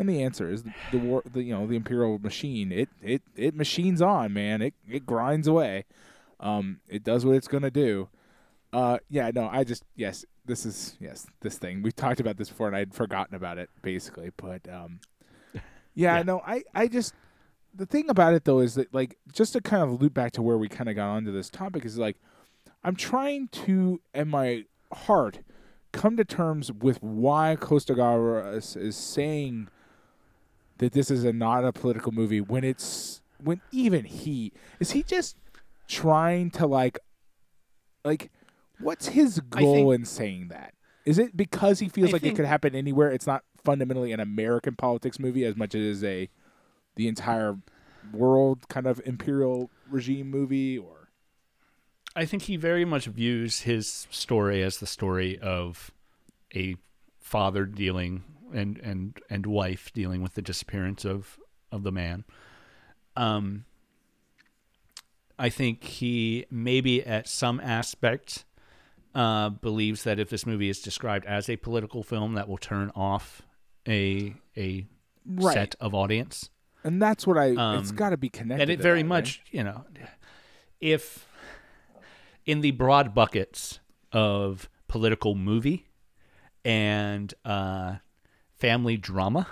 and 0.02 0.10
the 0.10 0.22
answer 0.22 0.52
is 0.52 0.64
the 0.92 0.98
war 0.98 1.24
the 1.32 1.44
you 1.44 1.54
know 1.54 1.66
the 1.66 1.76
imperial 1.78 2.20
machine. 2.20 2.72
It 2.72 2.90
it 3.02 3.22
it 3.36 3.56
machines 3.56 4.02
on 4.02 4.34
man. 4.34 4.62
It 4.62 4.74
it 4.90 5.06
grinds 5.06 5.48
away. 5.48 5.86
Um 6.40 6.80
it 6.90 7.04
does 7.04 7.26
what 7.26 7.36
it's 7.36 7.48
going 7.48 7.64
to 7.64 7.72
do. 7.72 8.10
Uh 8.74 8.98
yeah 9.10 9.32
no 9.34 9.48
i 9.50 9.64
just 9.64 9.84
yes 9.96 10.26
this 10.46 10.66
is 10.66 10.96
yes 11.00 11.28
this 11.42 11.58
thing. 11.58 11.82
We 11.82 11.92
talked 11.92 12.20
about 12.20 12.38
this 12.38 12.50
before 12.50 12.68
and 12.68 12.76
i'd 12.76 12.94
forgotten 12.94 13.36
about 13.36 13.58
it 13.58 13.70
basically 13.82 14.32
but 14.38 14.68
um 14.68 15.00
yeah, 15.94 16.18
Yeah. 16.18 16.24
no, 16.24 16.42
I, 16.46 16.64
I 16.74 16.88
just 16.88 17.14
the 17.76 17.86
thing 17.86 18.10
about 18.10 18.34
it 18.34 18.44
though 18.46 18.60
is 18.60 18.76
that 18.76 18.94
like 18.94 19.18
just 19.32 19.54
to 19.54 19.62
kind 19.62 19.84
of 19.84 20.02
loop 20.02 20.14
back 20.14 20.32
to 20.34 20.42
where 20.42 20.58
we 20.58 20.68
kind 20.68 20.90
of 20.90 20.96
got 20.96 21.10
onto 21.10 21.32
this 21.32 21.50
topic 21.50 21.86
is 21.86 21.98
like 21.98 22.18
I'm 22.84 22.96
trying 22.96 23.48
to 23.50 24.02
in 24.14 24.28
my 24.30 24.66
heart 24.94 25.40
come 25.92 26.16
to 26.18 26.24
terms 26.26 26.72
with 26.72 27.04
why 27.04 27.58
Costa 27.60 27.94
Gavras 27.94 28.76
is 28.78 28.96
saying 28.96 29.68
that 30.82 30.94
this 30.94 31.10
is 31.12 31.24
a 31.24 31.32
not 31.32 31.64
a 31.64 31.72
political 31.72 32.12
movie 32.12 32.42
when 32.42 32.64
it's 32.64 33.22
when 33.42 33.62
even 33.72 34.04
he 34.04 34.52
is 34.80 34.92
he 34.92 35.04
just 35.04 35.38
trying 35.88 36.50
to 36.50 36.66
like 36.68 36.98
like 38.04 38.32
what's 38.80 39.08
his 39.10 39.40
goal 39.40 39.76
think- 39.92 39.94
in 40.02 40.06
saying 40.06 40.48
that? 40.50 40.74
Is 41.06 41.18
it 41.18 41.38
because 41.38 41.80
he 41.80 41.88
feels 41.88 42.10
I 42.10 42.14
like 42.14 42.22
think- 42.24 42.34
it 42.34 42.38
could 42.38 42.46
happen 42.46 42.76
anywhere? 42.76 43.12
It's 43.12 43.28
not 43.28 43.44
fundamentally 43.64 44.12
an 44.12 44.20
american 44.20 44.76
politics 44.76 45.20
movie 45.20 45.46
as 45.46 45.56
much 45.56 45.76
as 45.76 45.82
it 45.82 45.88
is 45.88 46.04
a 46.04 46.30
the 46.96 47.08
entire 47.08 47.58
world 48.12 48.68
kind 48.70 48.88
of 48.88 49.00
imperial 49.06 49.70
regime 49.88 50.32
movie 50.32 50.80
or? 50.80 51.10
I 52.16 52.26
think 52.26 52.44
he 52.44 52.58
very 52.58 52.84
much 52.86 53.06
views 53.06 53.62
his 53.62 54.08
story 54.10 54.64
as 54.64 54.80
the 54.80 54.88
story 54.88 55.38
of 55.40 55.92
a 56.56 56.76
father 57.20 57.66
dealing 57.66 58.24
and 58.54 58.78
and 58.80 59.20
and 59.30 59.46
wife 59.46 59.92
dealing 59.94 60.22
with 60.22 60.36
the 60.36 60.42
disappearance 60.42 61.06
of 61.06 61.40
of 61.72 61.84
the 61.84 61.92
man. 61.92 62.26
Um, 63.16 63.66
I 65.38 65.50
think 65.50 65.84
he 65.84 66.46
maybe 66.52 67.04
at 67.04 67.28
some 67.28 67.60
aspect 67.60 68.46
uh, 69.16 69.50
believes 69.50 70.04
that 70.04 70.20
if 70.20 70.30
this 70.30 70.46
movie 70.46 70.70
is 70.70 70.82
described 70.82 71.26
as 71.26 71.50
a 71.50 71.58
political 71.58 72.04
film, 72.04 72.34
that 72.36 72.48
will 72.48 72.58
turn 72.58 72.92
off 72.96 73.42
a 73.88 74.36
a 74.56 74.86
right 75.26 75.54
set 75.54 75.76
of 75.80 75.94
audience. 75.94 76.50
and 76.84 77.02
that's 77.02 77.28
what 77.28 77.38
i 77.38 77.78
It's 77.80 77.92
got 77.92 78.10
to 78.10 78.18
be 78.18 78.30
connected 78.30 78.64
and 78.64 78.72
it 78.72 78.80
very 78.80 79.02
that, 79.04 79.08
much 79.08 79.42
you 79.52 79.64
know 79.64 79.86
if 80.80 81.28
in 82.46 82.62
the 82.62 82.72
broad 82.72 83.14
buckets 83.14 83.80
of 84.12 84.68
political 84.88 85.36
movie 85.36 85.88
and 86.66 87.34
uh, 87.46 87.96
family 88.62 88.96
drama 88.98 89.48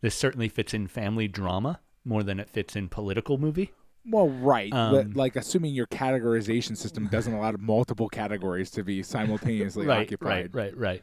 this 0.00 0.14
certainly 0.14 0.48
fits 0.48 0.72
in 0.74 0.86
family 0.86 1.28
drama 1.28 1.80
more 2.04 2.22
than 2.22 2.40
it 2.40 2.48
fits 2.48 2.74
in 2.74 2.88
political 2.88 3.36
movie 3.36 3.72
well 4.08 4.28
right 4.28 4.72
Um, 4.72 4.94
but 4.94 5.16
like 5.16 5.36
assuming 5.36 5.74
your 5.74 5.86
categorization 5.86 6.76
system 6.76 7.08
doesn't 7.08 7.34
allow 7.34 7.52
multiple 7.58 8.08
categories 8.08 8.70
to 8.72 8.82
be 8.82 9.02
simultaneously 9.02 9.86
right 9.92 10.02
occupied 10.06 10.54
right 10.54 10.76
right 10.76 10.76
right 10.76 11.02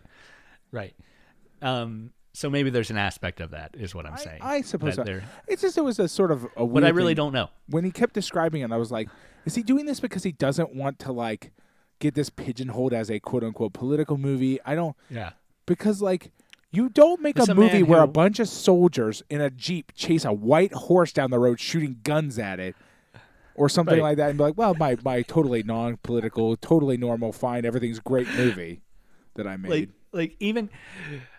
right 0.71 0.95
um, 1.61 2.11
so 2.33 2.49
maybe 2.49 2.69
there's 2.69 2.89
an 2.89 2.97
aspect 2.97 3.39
of 3.41 3.51
that 3.51 3.75
is 3.77 3.93
what 3.93 4.05
i'm 4.05 4.17
saying 4.17 4.41
I 4.41 4.61
suppose 4.61 4.95
that 4.95 5.05
so. 5.05 5.21
it's 5.47 5.61
just 5.61 5.77
it 5.77 5.83
was 5.83 5.99
a 5.99 6.07
sort 6.07 6.31
of 6.31 6.45
a 6.57 6.65
but 6.65 6.83
i 6.83 6.89
really 6.89 7.11
thing. 7.11 7.17
don't 7.17 7.33
know 7.33 7.49
when 7.67 7.83
he 7.83 7.91
kept 7.91 8.13
describing 8.13 8.61
it, 8.63 8.71
I 8.71 8.77
was 8.77 8.91
like, 8.91 9.07
is 9.45 9.55
he 9.55 9.61
doing 9.63 9.85
this 9.85 9.99
because 9.99 10.23
he 10.23 10.31
doesn't 10.31 10.73
want 10.73 10.97
to 10.99 11.11
like 11.11 11.51
get 11.99 12.15
this 12.15 12.29
pigeonholed 12.29 12.93
as 12.93 13.09
a 13.11 13.19
quote 13.19 13.43
unquote 13.43 13.73
political 13.73 14.17
movie. 14.17 14.59
I 14.65 14.75
don't 14.75 14.95
Yeah. 15.09 15.31
because 15.65 16.01
like 16.01 16.31
you 16.73 16.89
don't 16.89 17.21
make 17.21 17.37
It's 17.37 17.47
a 17.47 17.51
a 17.51 17.55
movie 17.55 17.83
man 17.83 17.87
where 17.87 18.01
a 18.01 18.07
bunch 18.07 18.39
of 18.39 18.49
soldiers 18.49 19.23
in 19.29 19.39
a 19.41 19.49
jeep 19.49 19.93
chase 19.95 20.25
a 20.25 20.33
white 20.33 20.73
horse 20.73 21.13
down 21.13 21.31
the 21.31 21.39
road 21.39 21.59
shooting 21.59 21.99
guns 22.03 22.37
at 22.39 22.59
it 22.59 22.75
or 23.55 23.69
something 23.69 23.95
Right. 23.99 24.03
like 24.03 24.17
that 24.17 24.29
and 24.29 24.37
be 24.37 24.43
like 24.43 24.57
well 24.57 24.73
my 24.75 24.97
my 25.05 25.21
totally 25.21 25.63
non-political 25.63 26.57
totally 26.57 26.97
normal 26.97 27.31
fine 27.31 27.63
everything's 27.65 27.99
great 27.99 28.27
movie 28.35 28.81
that 29.35 29.47
i 29.47 29.55
made 29.55 29.69
Like 29.71 29.89
like 30.11 30.35
even 30.39 30.69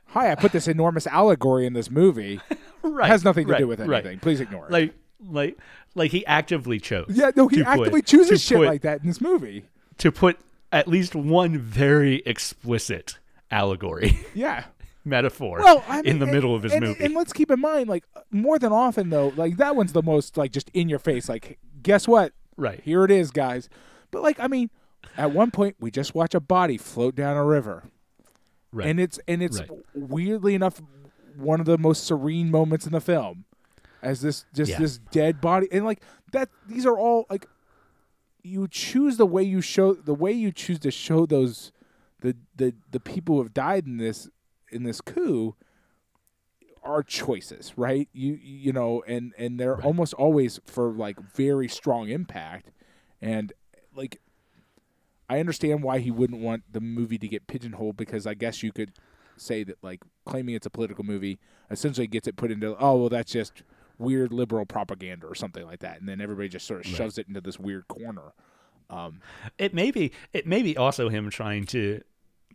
hi 0.07 0.31
i 0.31 0.35
put 0.37 0.53
this 0.53 0.69
enormous 0.69 1.07
allegory 1.09 1.67
in 1.67 1.73
this 1.73 1.91
movie 1.91 2.41
right 2.83 3.09
has 3.09 3.25
nothing 3.25 3.47
to 3.49 3.53
right, 3.53 3.59
do 3.59 3.67
with 3.69 3.81
right. 3.81 4.05
anything 4.05 4.21
please 4.21 4.41
ignore 4.41 4.67
it 4.67 4.71
Like 4.73 4.95
like 5.27 5.59
like 5.97 6.11
he 6.13 6.25
actively 6.27 6.79
chose. 6.79 7.07
yeah 7.09 7.31
no 7.35 7.49
he 7.49 7.57
to 7.59 7.65
put- 7.65 7.71
actively 7.81 8.03
chooses 8.03 8.43
shit 8.43 8.59
put- 8.59 8.67
like 8.69 8.83
that 8.83 9.01
in 9.01 9.07
this 9.09 9.21
movie 9.21 9.65
to 9.99 10.13
put 10.13 10.39
at 10.71 10.87
least 10.89 11.15
one 11.17 11.59
very 11.59 12.17
explicit 12.27 13.19
allegory 13.51 14.19
yeah 14.35 14.65
metaphor 15.05 15.59
well, 15.63 15.85
I 15.89 15.97
mean, 16.03 16.07
in 16.07 16.19
the 16.19 16.25
and- 16.27 16.35
middle 16.35 16.55
of 16.55 16.63
his 16.63 16.73
and, 16.73 16.85
movie. 16.85 17.05
And 17.05 17.15
let's 17.15 17.33
keep 17.33 17.51
in 17.51 17.61
mind, 17.61 17.89
like 17.89 18.05
more 18.31 18.59
than 18.59 18.73
often 18.73 19.11
though, 19.11 19.33
like 19.37 19.57
that 19.59 19.77
one's 19.77 19.93
the 19.93 20.03
most 20.03 20.37
like 20.37 20.51
just 20.53 20.71
in 20.75 20.89
your 20.89 20.99
face. 20.99 21.29
Like, 21.29 21.59
guess 21.83 22.09
what? 22.09 22.33
right. 22.57 22.81
Here 22.85 23.05
it 23.05 23.11
is, 23.11 23.31
guys. 23.31 23.69
But 24.11 24.23
like, 24.23 24.39
I 24.39 24.47
mean, 24.47 24.71
at 25.17 25.33
one 25.33 25.51
point 25.51 25.77
we 25.81 25.91
just 25.91 26.15
watch 26.15 26.35
a 26.35 26.41
body 26.41 26.79
float 26.79 27.15
down 27.17 27.37
a 27.37 27.45
river, 27.45 27.85
Right. 28.73 28.89
and 28.89 28.99
it's 29.01 29.19
and 29.29 29.43
it's 29.43 29.61
Right. 29.61 29.71
weirdly 29.95 30.55
enough 30.55 30.81
one 31.37 31.59
of 31.61 31.67
the 31.67 31.77
most 31.79 32.05
serene 32.05 32.51
moments 32.51 32.87
in 32.87 32.93
the 32.93 33.01
film, 33.01 33.45
as 34.03 34.21
this 34.23 34.45
just 34.55 34.71
Yeah. 34.71 34.79
this 34.79 34.99
dead 34.99 35.41
body 35.41 35.67
and 35.73 35.85
like 35.85 36.01
that. 36.33 36.49
These 36.69 36.87
are 36.87 36.97
all 36.97 37.27
like 37.29 37.47
you 38.43 38.69
choose 38.69 39.17
the 39.17 39.27
way 39.27 39.43
you 39.43 39.61
show 39.61 39.95
the 39.95 40.15
way 40.15 40.31
you 40.33 40.53
choose 40.53 40.79
to 40.81 40.91
show 40.91 41.27
those 41.27 41.73
the 42.21 42.37
the 42.57 42.75
the 42.91 43.01
people 43.01 43.37
who 43.37 43.43
have 43.43 43.53
died 43.55 43.87
in 43.87 43.97
this 43.97 44.29
in 44.75 44.83
this 44.83 45.01
coup 45.01 45.55
are 46.83 47.03
choices, 47.03 47.73
right? 47.77 48.09
You 48.13 48.39
you 48.43 48.73
know, 48.73 49.03
and 49.07 49.33
and 49.39 49.59
they're 49.59 49.77
Right. 49.77 49.85
almost 49.85 50.13
always 50.15 50.61
for 50.67 50.93
like 50.93 51.19
very 51.21 51.69
strong 51.69 52.09
impact, 52.09 52.71
and 53.23 53.53
like 53.95 54.21
I 55.31 55.41
understand 55.41 55.83
why 55.83 56.01
he 56.01 56.11
wouldn't 56.11 56.43
want 56.43 56.65
the 56.71 56.81
movie 56.81 57.17
to 57.19 57.29
get 57.29 57.47
pigeonholed 57.47 57.97
because 57.97 58.27
I 58.27 58.35
guess 58.35 58.63
you 58.63 58.73
could 58.73 58.93
say 59.37 59.65
that 59.65 59.83
like 59.83 60.01
claiming 60.27 60.55
it's 60.55 60.67
a 60.67 60.71
political 60.71 61.03
movie 61.05 61.39
essentially 61.71 62.07
gets 62.07 62.29
it 62.29 62.37
put 62.37 62.51
into 62.53 62.77
oh 62.79 62.97
well 62.99 63.09
that's 63.09 63.33
just 63.33 63.63
weird 63.99 64.33
liberal 64.33 64.67
propaganda 64.67 65.27
or 65.27 65.35
something 65.35 65.65
like 65.65 65.81
that, 65.81 66.01
and 66.01 66.09
then 66.09 66.21
everybody 66.21 66.49
just 66.49 66.67
sort 66.67 66.81
of 66.81 66.87
Right. 66.87 66.97
shoves 66.97 67.17
it 67.19 67.27
into 67.29 67.41
this 67.41 67.59
weird 67.59 67.89
corner. 67.89 68.33
Um, 68.91 69.21
It 69.57 69.73
may 69.73 69.91
be 69.91 70.13
it 70.35 70.47
may 70.47 70.63
be 70.63 70.77
also 70.77 71.09
him 71.09 71.31
trying 71.31 71.65
to 71.67 72.03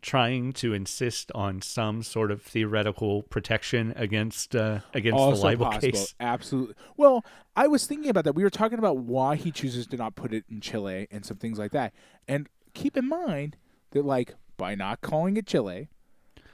trying 0.01 0.53
to 0.53 0.73
insist 0.73 1.31
on 1.33 1.61
some 1.61 2.03
sort 2.03 2.31
of 2.31 2.41
theoretical 2.41 3.23
protection 3.23 3.93
against 3.95 4.55
uh, 4.55 4.79
against 4.93 5.17
the 5.17 5.35
libel 5.35 5.65
possible. 5.65 5.91
case. 5.91 6.15
Absolutely. 6.19 6.75
Well, 6.97 7.25
I 7.55 7.67
was 7.67 7.85
thinking 7.85 8.09
about 8.09 8.23
that. 8.25 8.35
We 8.35 8.43
were 8.43 8.49
talking 8.49 8.79
about 8.79 8.97
why 8.97 9.35
he 9.35 9.51
chooses 9.51 9.87
to 9.87 9.97
not 9.97 10.15
put 10.15 10.33
it 10.33 10.45
in 10.49 10.61
Chile 10.61 11.07
and 11.11 11.25
some 11.25 11.37
things 11.37 11.59
like 11.59 11.71
that. 11.71 11.93
And 12.27 12.47
keep 12.73 12.97
in 12.97 13.07
mind 13.07 13.57
that 13.91 14.05
like 14.05 14.35
by 14.57 14.75
not 14.75 15.01
calling 15.01 15.37
it 15.37 15.45
Chile 15.47 15.89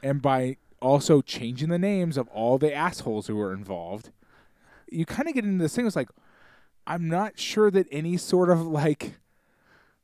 and 0.02 0.22
by 0.22 0.58
also 0.82 1.22
changing 1.22 1.70
the 1.70 1.80
names 1.80 2.18
of 2.18 2.28
all 2.30 2.58
the 2.58 2.74
assholes 2.74 3.28
who 3.28 3.36
were 3.36 3.54
involved, 3.54 4.12
you 4.90 5.06
kind 5.06 5.28
of 5.28 5.36
get 5.36 5.44
into 5.44 5.64
this 5.64 5.76
thing. 5.76 5.88
It's 5.88 5.96
like 5.96 6.10
I'm 6.88 7.08
not 7.08 7.40
sure 7.40 7.72
that 7.72 7.88
any 7.92 8.18
sort 8.18 8.50
of 8.50 8.66
like 8.66 9.20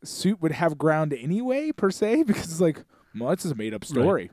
suit 0.04 0.42
would 0.42 0.52
have 0.52 0.78
ground 0.78 1.14
anyway 1.14 1.72
per 1.72 1.92
se 1.92 2.24
because 2.28 2.46
it's 2.46 2.62
like 2.62 2.84
well, 3.18 3.36
this 3.36 3.46
is 3.46 3.52
a 3.52 3.56
made 3.56 3.74
up 3.74 3.86
story. 3.86 4.32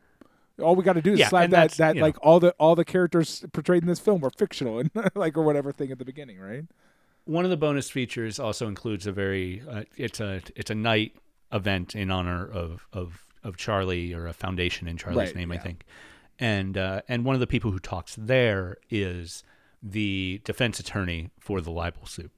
All 0.63 0.75
we 0.75 0.83
got 0.83 0.95
to 0.95 1.03
do 1.03 1.13
is 1.13 1.21
Yeah, 1.21 1.29
slap 1.29 1.51
that 1.51 1.71
that 1.73 1.97
like 1.97 2.17
all 2.21 2.41
the 2.41 2.51
all 2.59 2.75
the 2.75 2.85
characters 2.85 3.45
portrayed 3.53 3.83
in 3.83 3.89
this 3.89 4.01
film 4.01 4.21
were 4.21 4.31
fictional 4.31 4.79
and 4.81 4.91
like 5.15 5.37
or 5.37 5.43
whatever 5.43 5.71
thing 5.73 5.93
at 5.93 5.99
the 5.99 6.05
beginning, 6.05 6.39
right? 6.41 6.65
One 7.25 7.45
of 7.45 7.51
the 7.51 7.57
bonus 7.57 7.91
features 7.91 8.39
also 8.41 8.67
includes 8.67 9.07
a 9.07 9.13
very 9.13 9.63
uh, 9.69 9.85
it's 9.97 10.19
a 10.19 10.43
it's 10.57 10.71
a 10.71 10.75
night 10.75 11.15
event 11.53 11.95
in 11.95 12.11
honor 12.11 12.45
of 12.45 12.87
of 12.93 13.25
of 13.45 13.57
Charlie 13.57 14.13
or 14.13 14.27
a 14.27 14.33
foundation 14.33 14.89
in 14.89 14.97
Charlie's 14.97 15.29
Right, 15.29 15.37
name, 15.37 15.53
I 15.53 15.59
think. 15.59 15.85
And 16.41 16.77
uh, 16.77 17.03
and 17.09 17.25
one 17.25 17.35
of 17.35 17.41
the 17.41 17.47
people 17.47 17.71
who 17.71 17.79
talks 17.79 18.17
there 18.19 18.79
is 18.91 19.45
the 19.81 20.41
defense 20.45 20.81
attorney 20.81 21.31
for 21.39 21.61
the 21.61 21.71
libel 21.71 22.07
suit. 22.07 22.33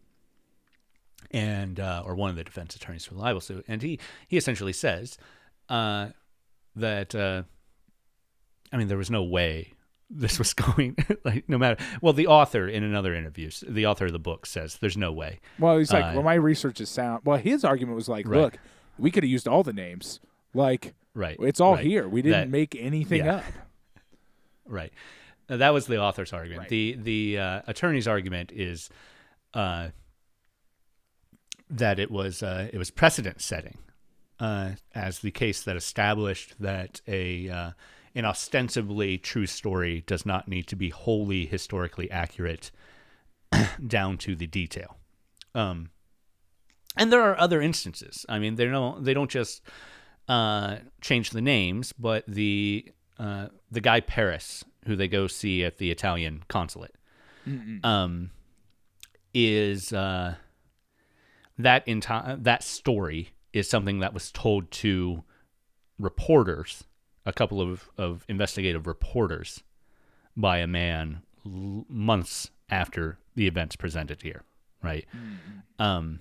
And 1.30 1.78
uh, 1.78 2.02
or 2.04 2.14
one 2.14 2.28
of 2.30 2.36
the 2.36 2.44
defense 2.44 2.74
attorneys 2.74 3.04
for 3.04 3.14
the 3.14 3.20
libel 3.20 3.40
suit, 3.40 3.64
and 3.68 3.82
he 3.82 3.98
he 4.26 4.36
essentially 4.36 4.72
says 4.72 5.16
uh, 5.68 6.08
that 6.80 7.14
uh, 7.14 7.42
I 8.72 8.76
mean 8.76 8.88
there 8.88 8.98
was 8.98 9.10
no 9.10 9.22
way 9.22 9.74
this 10.10 10.38
was 10.38 10.52
going 10.66 10.96
like 11.24 11.48
no 11.48 11.56
matter 11.56 11.82
well 12.02 12.12
the 12.12 12.26
author 12.26 12.66
in 12.68 12.82
another 12.82 13.14
interview 13.14 13.48
the 13.68 13.86
author 13.86 14.06
of 14.06 14.12
the 14.12 14.18
book 14.18 14.44
says 14.46 14.76
there's 14.80 14.96
no 14.96 15.12
way 15.12 15.38
Well, 15.58 15.78
he's 15.78 15.92
like, 15.92 16.04
Uh, 16.04 16.10
well, 16.14 16.22
my 16.24 16.34
research 16.34 16.80
is 16.80 16.88
sound. 16.88 17.22
Well, 17.24 17.38
his 17.38 17.64
argument 17.64 17.94
was 17.96 18.08
like, 18.08 18.26
Right. 18.26 18.40
look, 18.40 18.58
we 18.98 19.10
could 19.10 19.22
have 19.22 19.30
used 19.30 19.46
all 19.48 19.62
the 19.62 19.72
names. 19.72 20.18
Like, 20.52 20.94
right 21.14 21.36
it's 21.40 21.60
all 21.60 21.74
right, 21.76 21.84
here. 21.84 22.08
We 22.08 22.22
didn't 22.22 22.40
That- 22.40 22.50
make 22.50 22.74
anything 22.78 23.24
yeah. 23.24 23.36
up. 23.36 23.44
right 24.66 24.92
Uh, 25.48 25.56
that 25.58 25.72
was 25.72 25.86
the 25.86 25.98
author's 26.00 26.32
argument 26.32 26.62
Right. 26.62 26.68
the 26.70 26.96
the 27.00 27.38
uh, 27.38 27.62
attorney's 27.68 28.08
argument 28.08 28.50
is 28.52 28.88
uh, 29.54 29.88
that 31.68 31.98
it 32.00 32.10
was 32.10 32.42
uh, 32.42 32.68
it 32.72 32.78
was 32.78 32.90
precedent 32.90 33.40
setting 33.40 33.78
uh, 34.40 34.70
as 34.94 35.20
the 35.20 35.30
case 35.30 35.62
that 35.62 35.76
established 35.76 36.54
that 36.58 37.00
a 37.06 37.48
uh, 37.48 37.70
an 38.14 38.24
ostensibly 38.24 39.18
true 39.18 39.46
story 39.46 40.02
does 40.06 40.26
not 40.26 40.48
need 40.48 40.66
to 40.66 40.76
be 40.76 40.88
wholly 40.88 41.46
historically 41.46 42.10
accurate 42.10 42.70
down 43.86 44.18
to 44.18 44.34
the 44.34 44.46
detail. 44.46 44.96
Um, 45.54 45.90
and 46.96 47.12
there 47.12 47.22
are 47.22 47.38
other 47.38 47.60
instances. 47.60 48.26
I 48.28 48.38
mean, 48.38 48.56
they 48.56 48.66
don't 48.66 49.04
they 49.04 49.14
don't 49.14 49.30
just 49.30 49.62
uh, 50.28 50.76
change 51.00 51.30
the 51.30 51.42
names, 51.42 51.92
but 51.92 52.24
the 52.26 52.90
uh, 53.18 53.48
the 53.70 53.80
guy 53.80 54.00
Paris, 54.00 54.64
who 54.86 54.96
they 54.96 55.08
go 55.08 55.26
see 55.26 55.62
at 55.64 55.78
the 55.78 55.90
Italian 55.90 56.42
consulate, 56.48 56.94
um, 57.84 58.30
is 59.34 59.92
uh, 59.92 60.34
that 61.58 61.86
entire 61.86 62.36
that 62.36 62.64
story 62.64 63.30
is 63.52 63.68
something 63.68 64.00
that 64.00 64.14
was 64.14 64.30
told 64.30 64.70
to 64.70 65.24
reporters, 65.98 66.84
a 67.26 67.32
couple 67.32 67.60
of, 67.60 67.88
of 67.98 68.24
investigative 68.28 68.86
reporters, 68.86 69.62
by 70.36 70.58
a 70.58 70.66
man 70.66 71.22
l- 71.44 71.84
months 71.88 72.50
after 72.70 73.18
the 73.34 73.46
events 73.46 73.76
presented 73.76 74.22
here, 74.22 74.42
right? 74.82 75.06
Um, 75.78 76.20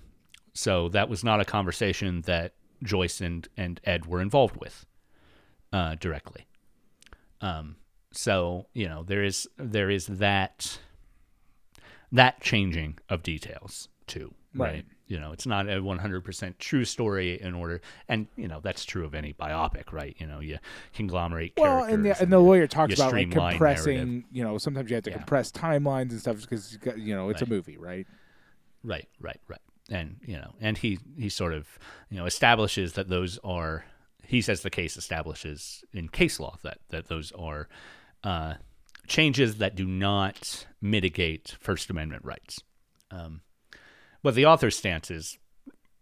so 0.52 0.88
that 0.90 1.08
was 1.08 1.22
not 1.22 1.40
a 1.40 1.44
conversation 1.44 2.22
that 2.22 2.54
Joyce 2.82 3.20
and, 3.20 3.48
and 3.56 3.80
Ed 3.84 4.06
were 4.06 4.20
involved 4.20 4.56
with 4.56 4.84
uh, 5.72 5.94
directly. 6.00 6.46
Um, 7.40 7.76
so 8.12 8.66
you 8.74 8.88
know 8.88 9.04
there 9.04 9.22
is 9.22 9.48
there 9.56 9.88
is 9.88 10.06
that 10.06 10.80
that 12.10 12.40
changing 12.40 12.98
of 13.08 13.22
details 13.22 13.88
too, 14.08 14.34
right? 14.54 14.72
Right. 14.72 14.84
You 15.10 15.18
know, 15.18 15.32
it's 15.32 15.44
not 15.44 15.68
a 15.68 15.82
100% 15.82 16.58
true 16.58 16.84
story 16.84 17.40
in 17.40 17.52
order, 17.52 17.80
and 18.08 18.28
you 18.36 18.46
know 18.46 18.60
that's 18.62 18.84
true 18.84 19.04
of 19.04 19.12
any 19.12 19.32
biopic, 19.32 19.92
right? 19.92 20.14
You 20.20 20.26
know, 20.28 20.38
you 20.38 20.58
conglomerate 20.94 21.54
Well, 21.56 21.78
characters. 21.78 21.94
and 21.94 22.04
the, 22.04 22.22
and 22.22 22.32
the 22.32 22.38
lawyer 22.38 22.68
talks 22.68 22.94
about 22.94 23.12
like 23.12 23.28
compressing. 23.28 23.96
narrative. 23.96 24.24
You 24.30 24.44
know, 24.44 24.56
sometimes 24.58 24.88
you 24.88 24.94
have 24.94 25.02
to 25.02 25.10
Yeah. 25.10 25.16
compress 25.16 25.50
timelines 25.50 26.10
and 26.10 26.20
stuff 26.20 26.40
because 26.42 26.78
you 26.96 27.12
know 27.16 27.28
it's 27.28 27.42
Right. 27.42 27.48
a 27.48 27.50
movie, 27.52 27.76
right? 27.76 28.06
Right, 28.84 29.08
right, 29.20 29.40
right. 29.48 29.60
And 29.90 30.18
you 30.24 30.36
know, 30.36 30.54
and 30.60 30.78
he 30.78 31.00
he 31.18 31.28
sort 31.28 31.54
of 31.54 31.76
you 32.08 32.16
know 32.16 32.26
establishes 32.26 32.92
that 32.92 33.08
those 33.08 33.36
are. 33.42 33.84
He 34.22 34.40
says 34.40 34.62
the 34.62 34.70
case 34.70 34.96
establishes 34.96 35.82
in 35.92 36.08
case 36.08 36.38
law 36.38 36.56
that 36.62 36.78
that 36.90 37.08
those 37.08 37.32
are 37.32 37.68
uh, 38.22 38.54
changes 39.08 39.56
that 39.56 39.74
do 39.74 39.86
not 39.86 40.66
mitigate 40.80 41.56
First 41.58 41.90
Amendment 41.90 42.24
rights. 42.24 42.62
Um, 43.10 43.40
but 44.22 44.34
the 44.34 44.46
author's 44.46 44.76
stance 44.76 45.10
is 45.10 45.38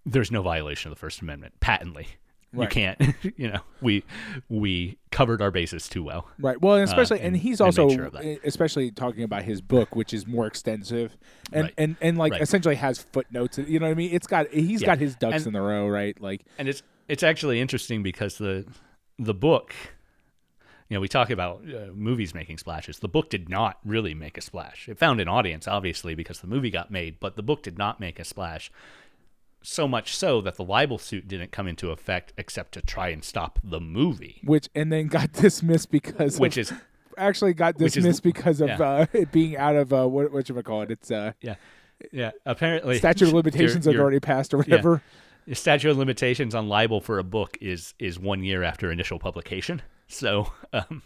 there's 0.06 0.30
no 0.30 0.42
violation 0.42 0.90
of 0.90 0.96
the 0.96 1.00
First 1.00 1.20
Amendment 1.20 1.54
patently. 1.60 2.06
You 2.54 2.66
can't, 2.66 2.98
you 3.36 3.50
know, 3.50 3.60
we 3.82 4.04
we 4.48 4.96
covered 5.12 5.42
our 5.42 5.50
bases 5.50 5.86
too 5.86 6.02
well. 6.02 6.26
Right. 6.38 6.58
Well, 6.58 6.76
and 6.76 6.84
especially, 6.84 7.18
and, 7.18 7.26
Uh, 7.26 7.28
and- 7.28 7.36
he's 7.36 7.60
also, 7.60 7.90
sure 7.90 8.10
especially 8.42 8.90
talking 8.90 9.22
about 9.22 9.42
his 9.42 9.60
book, 9.60 9.94
which 9.94 10.14
is 10.14 10.26
more 10.26 10.46
extensive, 10.46 11.14
and 11.52 11.64
Right. 11.64 11.74
and 11.76 11.96
and 12.00 12.16
like 12.16 12.32
Right. 12.32 12.40
essentially 12.40 12.76
has 12.76 13.02
footnotes. 13.02 13.58
You 13.58 13.78
know 13.80 13.86
what 13.86 13.92
I 13.92 13.94
mean? 13.96 14.12
It's 14.14 14.26
got 14.26 14.48
he's 14.50 14.80
Yeah. 14.80 14.86
got 14.86 14.98
his 14.98 15.14
ducks 15.14 15.36
And- 15.38 15.48
in 15.48 15.52
the 15.52 15.60
row, 15.60 15.86
right? 15.88 16.18
Like, 16.20 16.40
and 16.56 16.68
it's 16.70 16.82
it's 17.06 17.22
actually 17.22 17.60
interesting 17.60 18.02
because 18.02 18.38
the 18.38 18.64
the 19.18 19.34
book 19.34 19.74
you 20.88 20.96
know 20.96 21.00
we 21.00 21.08
talk 21.08 21.30
about 21.30 21.62
uh, 21.68 21.92
movies 21.94 22.34
making 22.34 22.58
splashes 22.58 22.98
the 22.98 23.08
book 23.08 23.30
did 23.30 23.48
not 23.48 23.78
really 23.84 24.14
make 24.14 24.38
a 24.38 24.40
splash 24.40 24.88
it 24.88 24.98
found 24.98 25.20
an 25.20 25.28
audience 25.28 25.68
obviously 25.68 26.14
because 26.14 26.40
the 26.40 26.46
movie 26.46 26.70
got 26.70 26.90
made 26.90 27.20
but 27.20 27.36
the 27.36 27.42
book 27.42 27.62
did 27.62 27.78
not 27.78 28.00
make 28.00 28.18
a 28.18 28.24
splash 28.24 28.70
so 29.62 29.88
much 29.88 30.16
so 30.16 30.40
that 30.40 30.56
the 30.56 30.64
libel 30.64 30.98
suit 30.98 31.26
didn't 31.28 31.52
come 31.52 31.66
into 31.66 31.90
effect 31.90 32.32
except 32.36 32.72
to 32.72 32.82
try 32.82 33.08
and 33.08 33.24
stop 33.24 33.58
the 33.62 33.80
movie, 33.80 34.40
which 34.44 34.68
and 34.74 34.92
then 34.92 35.06
got 35.08 35.32
dismissed 35.32 35.90
because 35.90 36.38
which 36.38 36.56
of, 36.56 36.60
is 36.62 36.72
actually 37.16 37.54
got 37.54 37.76
which 37.76 37.88
is- 37.88 37.94
dismissed 37.94 38.22
because 38.22 38.60
of 38.60 38.68
yeah. 38.68 38.82
uh, 38.82 39.06
it 39.12 39.32
being 39.32 39.56
out 39.56 39.76
of 39.76 39.92
uh, 39.92 40.06
what 40.08 40.32
what 40.32 40.48
you 40.48 40.62
call 40.62 40.82
it? 40.82 40.90
It's 40.90 41.10
uh, 41.10 41.32
yeah, 41.40 41.56
yeah. 42.12 42.30
Apparently, 42.46 42.98
statute 42.98 43.28
of 43.28 43.34
limitations 43.34 43.84
had 43.84 43.96
already 43.96 44.20
passed 44.20 44.54
or 44.54 44.58
whatever. 44.58 45.02
The 45.46 45.54
statute 45.54 45.90
of 45.90 45.96
limitations 45.96 46.54
on 46.54 46.68
libel 46.68 47.00
for 47.00 47.18
a 47.18 47.24
book 47.24 47.56
is 47.60 47.94
is 47.98 48.18
one 48.18 48.42
year 48.42 48.62
after 48.62 48.90
initial 48.92 49.18
publication. 49.18 49.82
So 50.08 50.50
um, 50.72 51.02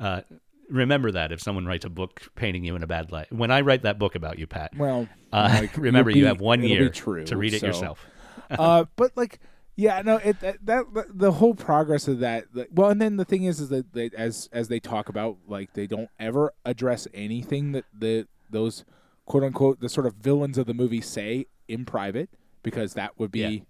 uh, 0.00 0.22
remember 0.68 1.10
that 1.12 1.32
if 1.32 1.40
someone 1.40 1.66
writes 1.66 1.84
a 1.84 1.90
book 1.90 2.22
painting 2.34 2.64
you 2.64 2.74
in 2.76 2.82
a 2.82 2.86
bad 2.86 3.12
light. 3.12 3.32
When 3.32 3.50
I 3.50 3.60
write 3.60 3.82
that 3.82 3.98
book 3.98 4.14
about 4.14 4.38
you, 4.38 4.46
Pat, 4.46 4.72
Well, 4.76 5.08
uh, 5.32 5.58
like, 5.60 5.76
remember 5.76 6.10
it'll 6.10 6.18
you 6.18 6.26
have 6.26 6.40
one 6.40 6.62
year 6.62 6.88
true, 6.88 7.24
to 7.24 7.36
read 7.36 7.54
it 7.54 7.60
so- 7.60 7.66
yourself. 7.68 8.06
uh, 8.50 8.86
but 8.96 9.16
like, 9.16 9.40
yeah, 9.76 10.00
no, 10.02 10.16
it 10.16 10.40
that, 10.40 10.64
that 10.64 10.84
the 11.10 11.32
whole 11.32 11.54
progress 11.54 12.08
of 12.08 12.18
that. 12.20 12.46
Like, 12.52 12.68
well, 12.72 12.90
and 12.90 13.00
then 13.00 13.16
the 13.16 13.24
thing 13.24 13.44
is, 13.44 13.60
is 13.60 13.68
that 13.68 13.92
they, 13.92 14.10
as 14.16 14.48
as 14.52 14.68
they 14.68 14.80
talk 14.80 15.08
about, 15.08 15.36
like, 15.46 15.74
they 15.74 15.86
don't 15.86 16.08
ever 16.18 16.52
address 16.64 17.06
anything 17.14 17.72
that 17.72 17.84
the 17.96 18.26
those 18.50 18.84
quote 19.26 19.44
unquote 19.44 19.80
the 19.80 19.88
sort 19.88 20.06
of 20.06 20.14
villains 20.14 20.56
of 20.56 20.66
the 20.66 20.74
movie 20.74 21.00
say 21.02 21.46
in 21.68 21.84
private 21.84 22.30
because 22.62 22.94
that 22.94 23.18
would 23.18 23.30
be. 23.30 23.40
Yeah. 23.40 23.60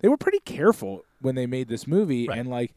They 0.00 0.08
were 0.08 0.16
pretty 0.16 0.40
careful 0.40 1.04
when 1.20 1.34
they 1.36 1.46
made 1.46 1.68
this 1.68 1.86
movie, 1.86 2.26
Right. 2.26 2.38
and 2.38 2.48
like. 2.48 2.74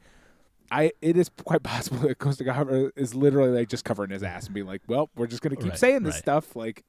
I 0.71 0.91
it 1.01 1.17
is 1.17 1.29
quite 1.43 1.63
possible 1.63 1.99
that 2.07 2.17
Costa 2.19 2.43
Gavras 2.43 2.91
is 2.95 3.13
literally 3.15 3.51
like 3.57 3.69
just 3.69 3.85
covering 3.85 4.09
his 4.11 4.23
ass 4.23 4.45
and 4.45 4.53
being 4.53 4.67
like, 4.67 4.81
"Well, 4.87 5.09
we're 5.15 5.27
just 5.27 5.41
gonna 5.41 5.55
keep 5.55 5.69
Right, 5.71 5.77
saying 5.79 6.03
this 6.03 6.15
right. 6.15 6.21
stuff. 6.23 6.55
Like, 6.55 6.83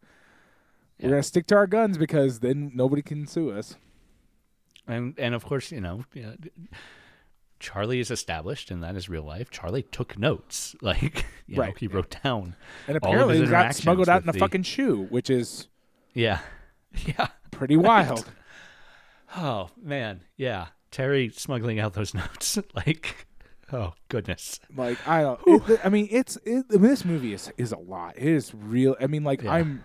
Yeah. 0.99 1.07
we're 1.07 1.11
gonna 1.13 1.23
stick 1.23 1.47
to 1.49 1.57
our 1.57 1.67
guns 1.67 1.99
because 1.99 2.41
then 2.41 2.73
nobody 2.75 3.03
can 3.03 3.27
sue 3.27 3.51
us." 3.51 3.77
and 4.89 5.15
and 5.19 5.35
of 5.35 5.45
course, 5.45 5.73
you 5.73 5.81
know, 5.81 6.05
Charlie 7.59 8.01
is 8.01 8.11
established, 8.11 8.71
and 8.71 8.83
that 8.83 8.97
is 8.97 9.09
real 9.09 9.23
life. 9.23 9.51
Charlie 9.51 9.83
took 9.83 10.19
notes, 10.19 10.77
like 10.83 11.25
you 11.47 11.57
know, 11.57 11.63
Right. 11.63 11.79
he 11.79 11.87
wrote 11.87 12.17
down. 12.23 12.55
And 12.87 12.99
all 13.03 13.11
apparently 13.11 13.39
it 13.43 13.51
got 13.51 13.75
smuggled 13.75 14.09
out 14.09 14.23
in 14.23 14.29
a 14.29 14.33
the- 14.33 14.39
fucking 14.39 14.63
shoe, 14.65 15.05
which 15.11 15.31
is 15.31 15.69
Yeah, 16.15 16.41
yeah. 17.07 17.29
pretty 17.51 17.77
wild. 17.77 18.31
Oh 19.37 19.71
man, 19.83 20.21
yeah. 20.37 20.69
Terry 20.91 21.31
smuggling 21.31 21.79
out 21.81 21.93
those 21.95 22.15
notes, 22.15 22.59
like, 22.75 23.26
oh 23.73 23.93
goodness. 24.09 24.61
like 24.77 24.99
I 25.09 25.23
don't. 25.23 25.41
It, 25.47 25.81
I 25.85 25.89
mean, 25.89 26.09
it's 26.11 26.37
it, 26.45 26.67
I 26.71 26.75
mean, 26.75 26.83
this 26.91 27.05
movie 27.05 27.33
is 27.33 27.53
is 27.57 27.73
a 27.73 27.79
lot. 27.79 28.15
It 28.17 28.25
is 28.27 28.55
real. 28.55 28.97
I 29.01 29.07
mean, 29.07 29.25
like 29.25 29.43
Yeah. 29.43 29.53
I'm. 29.53 29.85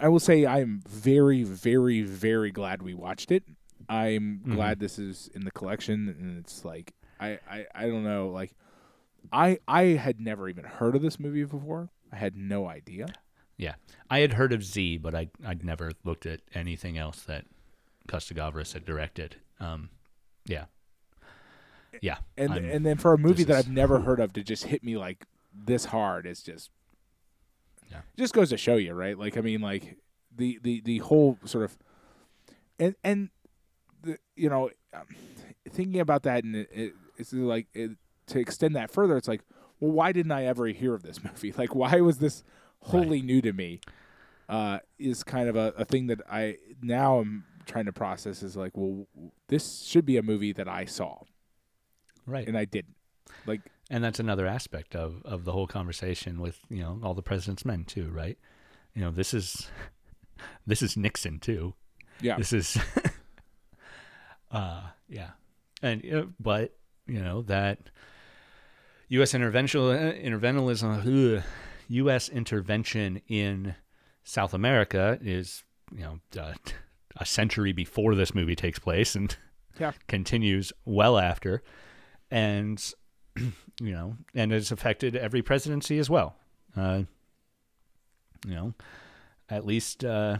I 0.00 0.08
will 0.08 0.20
say 0.20 0.44
I'm 0.46 0.82
very, 0.88 1.44
very, 1.44 2.02
very 2.02 2.50
glad 2.50 2.82
we 2.82 2.92
watched 2.94 3.30
it. 3.30 3.44
I'm 3.88 4.40
Mm-hmm. 4.40 4.54
glad 4.54 4.80
this 4.80 4.98
is 4.98 5.30
in 5.34 5.44
the 5.44 5.50
collection, 5.52 6.08
and 6.08 6.38
it's 6.38 6.64
like 6.64 6.92
I, 7.20 7.38
I, 7.48 7.66
I 7.74 7.86
don't 7.86 8.02
know, 8.02 8.28
like 8.30 8.52
I, 9.32 9.58
I 9.68 9.82
had 9.82 10.18
never 10.20 10.48
even 10.48 10.64
heard 10.64 10.96
of 10.96 11.02
this 11.02 11.20
movie 11.20 11.44
before. 11.44 11.90
I 12.12 12.16
had 12.16 12.36
no 12.36 12.66
idea. 12.66 13.06
Yeah, 13.56 13.74
I 14.10 14.18
had 14.20 14.32
heard 14.32 14.52
of 14.52 14.64
Z, 14.64 14.98
but 14.98 15.14
I 15.14 15.28
I'd 15.46 15.64
never 15.64 15.92
looked 16.04 16.26
at 16.26 16.40
anything 16.52 16.98
else 16.98 17.22
that 17.22 17.44
Costa 18.08 18.34
Gavras 18.34 18.72
had 18.72 18.84
directed. 18.84 19.36
Um, 19.60 19.90
yeah, 20.46 20.64
yeah, 22.00 22.18
and 22.36 22.52
I'm- 22.52 22.64
and 22.64 22.86
then 22.86 22.96
for 22.96 23.12
a 23.12 23.18
movie 23.18 23.44
that 23.44 23.56
I've 23.56 23.70
never 23.70 24.00
heard 24.00 24.20
of 24.20 24.32
to 24.34 24.42
just 24.42 24.64
hit 24.64 24.82
me 24.82 24.96
like 24.96 25.26
this 25.54 25.86
hard 25.86 26.26
is 26.26 26.42
just 26.42 26.70
Yeah. 27.90 28.00
just 28.16 28.32
goes 28.34 28.50
to 28.50 28.56
show 28.56 28.76
you, 28.76 28.94
right? 28.94 29.18
Like 29.18 29.36
I 29.36 29.40
mean, 29.40 29.60
like 29.60 29.96
the 30.34 30.58
the 30.62 30.80
the 30.80 30.98
whole 30.98 31.38
sort 31.44 31.64
of 31.64 31.78
and 32.78 32.94
and 33.04 33.28
the 34.02 34.18
you 34.36 34.48
know 34.48 34.70
um, 34.94 35.06
thinking 35.70 36.00
about 36.00 36.22
that 36.24 36.44
and 36.44 36.56
it, 36.56 36.68
it, 36.72 36.94
it's 37.18 37.32
like 37.32 37.66
it, 37.74 37.90
to 38.28 38.38
extend 38.40 38.74
that 38.76 38.90
further, 38.90 39.16
it's 39.16 39.28
like, 39.28 39.42
well, 39.80 39.90
why 39.92 40.12
didn't 40.12 40.32
I 40.32 40.44
ever 40.46 40.66
hear 40.66 40.94
of 40.94 41.02
this 41.02 41.22
movie? 41.24 41.52
Like, 41.52 41.74
why 41.74 42.00
was 42.00 42.18
this 42.18 42.42
wholly 42.80 43.20
new 43.22 43.40
to 43.42 43.52
me? 43.52 43.80
Uh, 44.48 44.80
is 44.98 45.22
kind 45.22 45.48
of 45.48 45.56
a, 45.56 45.72
a 45.78 45.84
thing 45.84 46.08
that 46.08 46.20
I 46.30 46.56
now 46.82 47.20
am 47.20 47.44
trying 47.64 47.86
to 47.86 47.92
process. 47.92 48.42
Is 48.42 48.56
like, 48.56 48.76
well, 48.76 49.06
this 49.48 49.82
should 49.84 50.04
be 50.04 50.16
a 50.16 50.22
movie 50.22 50.52
that 50.52 50.68
I 50.68 50.84
saw 50.84 51.20
right. 52.26 52.46
and 52.46 52.56
I 52.56 52.64
didn't. 52.64 52.94
Like, 53.46 53.60
and 53.90 54.02
that's 54.04 54.20
another 54.20 54.46
aspect 54.46 54.94
of 54.94 55.22
of 55.24 55.44
the 55.44 55.52
whole 55.52 55.66
conversation 55.66 56.40
with 56.40 56.58
you 56.68 56.80
know 56.82 57.00
all 57.02 57.14
the 57.14 57.22
president's 57.22 57.64
men 57.64 57.84
too, 57.84 58.10
right? 58.10 58.38
You 58.94 59.02
know, 59.02 59.10
this 59.10 59.32
is 59.34 59.68
this 60.66 60.82
is 60.82 60.96
Nixon 60.96 61.38
too. 61.40 61.74
yeah, 62.20 62.36
This 62.36 62.52
is, 62.52 62.78
uh, 64.50 64.82
yeah, 65.08 65.30
and 65.82 66.04
uh, 66.12 66.24
but 66.38 66.74
you 67.06 67.20
know 67.22 67.42
that 67.42 67.78
U.S. 69.08 69.34
intervention 69.34 69.80
interventionalism, 69.80 71.36
ugh, 71.38 71.42
U.S. 71.88 72.28
intervention 72.28 73.20
in 73.28 73.74
South 74.24 74.54
America 74.54 75.18
is 75.22 75.64
you 75.94 76.00
know 76.02 76.18
uh, 76.40 76.54
a 77.16 77.26
century 77.26 77.72
before 77.72 78.14
this 78.14 78.34
movie 78.34 78.56
takes 78.56 78.78
place 78.78 79.14
and 79.14 79.36
Yeah. 79.78 79.92
continues 80.06 80.72
well 80.84 81.18
after, 81.18 81.62
and 82.32 82.92
you 83.36 83.52
know, 83.92 84.16
and 84.34 84.52
it's 84.52 84.72
affected 84.72 85.14
every 85.14 85.42
presidency 85.42 85.98
as 85.98 86.10
well. 86.10 86.34
Uh, 86.76 87.02
you 88.46 88.54
know, 88.54 88.74
at 89.48 89.64
least. 89.64 90.04
Uh, 90.04 90.38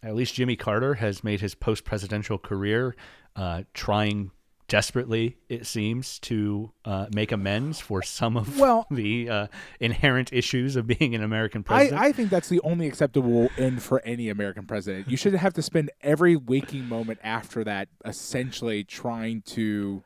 at 0.00 0.14
least 0.14 0.34
Jimmy 0.34 0.54
Carter 0.54 0.94
has 0.94 1.24
made 1.24 1.40
his 1.40 1.56
post 1.56 1.84
presidential 1.84 2.38
career 2.38 2.94
uh, 3.34 3.64
trying 3.74 4.30
desperately, 4.68 5.38
it 5.48 5.66
seems, 5.66 6.20
to 6.20 6.70
uh, 6.84 7.06
make 7.12 7.32
amends 7.32 7.80
for 7.80 8.00
some 8.02 8.36
of 8.36 8.60
Well- 8.60 8.86
the 8.92 9.28
uh, 9.28 9.46
inherent 9.80 10.32
issues 10.32 10.76
of 10.76 10.86
being 10.86 11.16
an 11.16 11.22
American 11.24 11.64
president. 11.64 12.00
I 12.00 12.12
think 12.12 12.30
that's 12.30 12.48
the 12.48 12.60
only 12.60 12.86
acceptable 12.86 13.48
end 13.58 13.82
for 13.82 14.00
any 14.04 14.28
American 14.28 14.66
president. 14.66 15.10
You 15.10 15.16
shouldn't 15.16 15.42
have 15.42 15.54
to 15.54 15.62
spend 15.62 15.90
every 16.00 16.36
waking 16.36 16.84
moment 16.88 17.18
after 17.24 17.64
that 17.64 17.88
essentially 18.04 18.84
trying 18.84 19.42
to, 19.46 20.04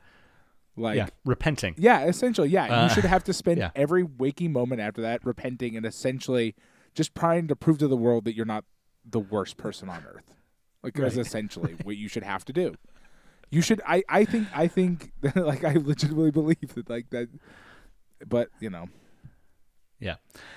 like, 0.76 0.96
yeah, 0.96 1.06
yeah, 1.76 2.04
essentially, 2.04 2.48
yeah. 2.48 2.64
Uh, 2.64 2.82
you 2.84 2.94
should 2.94 3.04
have 3.04 3.24
to 3.24 3.32
spend 3.32 3.58
yeah. 3.58 3.70
every 3.74 4.02
waking 4.02 4.52
moment 4.52 4.80
after 4.80 5.02
that 5.02 5.24
repenting 5.24 5.76
and 5.76 5.84
essentially 5.84 6.54
just 6.94 7.14
trying 7.14 7.48
to 7.48 7.56
prove 7.56 7.78
to 7.78 7.88
the 7.88 7.96
world 7.96 8.24
that 8.24 8.34
you're 8.34 8.46
not 8.46 8.64
the 9.04 9.20
worst 9.20 9.56
person 9.56 9.88
on 9.88 10.04
earth. 10.06 10.34
Like, 10.82 10.94
that's 10.94 11.16
essentially 11.16 11.76
what 11.82 11.96
you 11.96 12.08
should 12.08 12.22
have 12.22 12.44
to 12.46 12.52
do. 12.52 12.74
You 13.50 13.60
should. 13.60 13.82
I. 13.86 14.02
I 14.08 14.24
think. 14.24 14.48
I 14.54 14.66
think. 14.66 15.12
Like, 15.36 15.62
I 15.62 15.74
legitimately 15.74 16.30
believe 16.30 16.74
that. 16.74 16.88
Like 16.88 17.10
that. 17.10 17.28
But 18.26 18.48
you 18.60 18.70
know, 18.70 18.88
Yeah. 20.00 20.16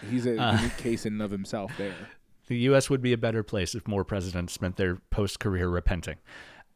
he's 0.10 0.26
a 0.26 0.42
Uh, 0.42 0.56
unique 0.56 0.78
case 0.78 1.06
in 1.06 1.14
and 1.14 1.22
of 1.22 1.32
himself. 1.32 1.72
There. 1.78 1.94
The 2.48 2.58
U.S. 2.60 2.92
would 2.92 3.02
be 3.02 3.12
a 3.12 3.18
better 3.18 3.42
place 3.42 3.74
if 3.74 3.88
more 3.88 4.04
presidents 4.04 4.54
spent 4.54 4.76
their 4.78 4.98
post 5.10 5.40
career 5.40 5.68
repenting 5.68 6.18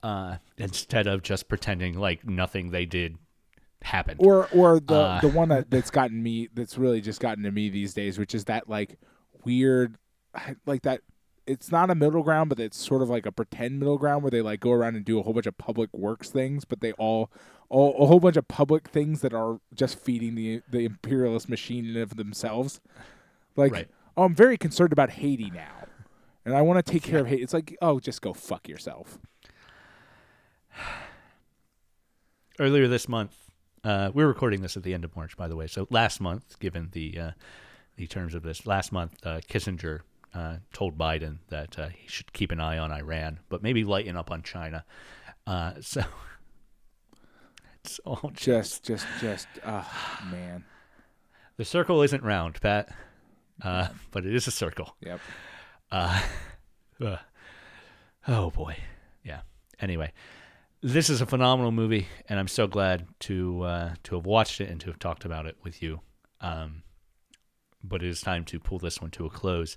uh, 0.02 0.38
instead 0.57 1.06
of 1.06 1.22
just 1.22 1.48
pretending 1.48 1.95
like 1.95 2.26
nothing 2.26 2.72
they 2.72 2.88
did 2.88 3.18
happened. 3.81 4.19
or 4.23 4.47
or 4.53 4.80
the 4.80 4.93
Uh, 4.95 5.22
the 5.22 5.27
one 5.30 5.49
that, 5.49 5.69
that's 5.72 5.89
gotten 5.89 6.22
me 6.22 6.49
that's 6.53 6.77
really 6.77 7.01
just 7.01 7.19
gotten 7.19 7.43
to 7.43 7.51
me 7.51 7.69
these 7.69 7.93
days 7.93 8.18
which 8.19 8.35
is 8.35 8.45
that 8.45 8.69
like 8.69 8.97
weird 9.45 9.95
like 10.65 10.81
that 10.84 11.01
it's 11.47 11.72
not 11.72 11.89
a 11.89 11.95
middle 11.95 12.22
ground 12.22 12.49
but 12.49 12.60
it's 12.60 12.77
sort 12.77 13.01
of 13.01 13.10
like 13.10 13.26
a 13.26 13.31
pretend 13.31 13.80
middle 13.80 13.97
ground 13.97 14.22
where 14.22 14.30
they 14.30 14.41
like 14.41 14.60
go 14.60 14.72
around 14.72 14.95
and 14.95 15.06
do 15.06 15.18
a 15.18 15.23
whole 15.23 15.34
bunch 15.34 15.45
of 15.47 15.57
public 15.57 15.89
works 15.93 16.30
things 16.30 16.65
but 16.65 16.81
they 16.81 16.91
all 16.93 17.31
all 17.69 17.95
a 18.03 18.06
whole 18.06 18.19
bunch 18.19 18.35
of 18.38 18.47
public 18.47 18.88
things 18.89 19.22
that 19.22 19.34
are 19.34 19.60
just 19.73 19.97
feeding 19.97 20.35
the 20.35 20.61
the 20.69 20.85
imperialist 20.85 21.47
machine 21.49 21.85
in 21.85 21.97
of 21.97 22.18
themselves 22.18 22.81
like 23.56 23.72
Right. 23.72 23.88
oh 24.18 24.23
i'm 24.23 24.35
very 24.35 24.57
concerned 24.57 24.91
about 24.93 25.10
haiti 25.11 25.49
now 25.49 25.88
and 26.45 26.53
i 26.56 26.61
want 26.61 26.85
to 26.85 26.91
take 26.91 27.01
care 27.03 27.19
of 27.22 27.27
haiti 27.27 27.41
it's 27.41 27.53
like 27.53 27.76
oh 27.81 27.99
just 27.99 28.22
go 28.22 28.34
fuck 28.34 28.68
yourself 28.68 29.18
earlier 32.60 32.88
this 32.88 33.07
month, 33.07 33.35
uh, 33.84 34.11
we're 34.14 34.27
recording 34.27 34.61
this 34.61 34.77
at 34.77 34.84
the 34.84 34.93
end 34.93 35.03
of 35.03 35.15
March, 35.15 35.38
by 35.38 35.47
the 35.47 35.56
way. 35.56 35.68
So 35.68 35.88
last 35.89 36.19
month, 36.19 36.60
given 36.60 36.89
the 36.91 37.19
uh, 37.19 37.31
the 37.95 38.07
terms 38.07 38.34
of 38.35 38.43
this, 38.43 38.65
last 38.65 38.91
month 38.91 39.15
uh, 39.26 39.41
Kissinger 39.49 40.01
uh, 40.34 40.57
told 40.73 40.97
Biden 40.97 41.38
that 41.49 41.77
uh, 41.77 41.89
he 41.89 42.07
should 42.07 42.31
keep 42.34 42.51
an 42.51 42.60
eye 42.60 42.77
on 42.77 42.91
Iran, 42.91 43.39
but 43.49 43.64
maybe 43.64 43.84
lighten 43.84 44.15
up 44.15 44.31
on 44.31 44.43
China. 44.43 44.85
Uh, 45.47 45.73
so 45.81 46.03
it's 47.84 47.99
all 48.06 48.31
just 48.34 48.84
just 48.84 49.07
just 49.22 49.47
uh 49.64 49.84
man 50.30 50.65
the 51.57 51.65
circle 51.65 52.01
isn't 52.03 52.23
round, 52.23 52.60
Pat, 52.61 52.89
uh, 53.61 53.89
but 54.11 54.26
it 54.26 54.34
is 54.34 54.47
a 54.47 54.51
circle. 54.51 54.95
yep 55.01 55.19
oh 58.27 58.49
boy, 58.51 58.77
yeah. 59.23 59.41
Anyway, 59.81 60.11
this 60.81 61.10
is 61.10 61.22
a 61.22 61.26
phenomenal 61.26 61.72
movie, 61.72 62.07
and 62.27 62.39
I'm 62.39 62.47
so 62.47 62.68
glad 62.68 63.07
to 63.22 63.61
uh, 63.64 63.93
to 64.03 64.15
have 64.15 64.26
watched 64.26 64.61
it 64.61 64.69
and 64.69 64.80
to 64.81 64.88
have 64.88 64.99
talked 64.99 65.26
about 65.26 65.45
it 65.45 65.57
with 65.64 65.81
you. 65.84 66.01
Um, 66.41 66.84
but 67.84 68.01
it 68.03 68.10
is 68.10 68.22
time 68.22 68.45
to 68.45 68.60
pull 68.60 68.80
this 68.80 69.01
one 69.01 69.11
to 69.11 69.26
a 69.26 69.30
close. 69.30 69.76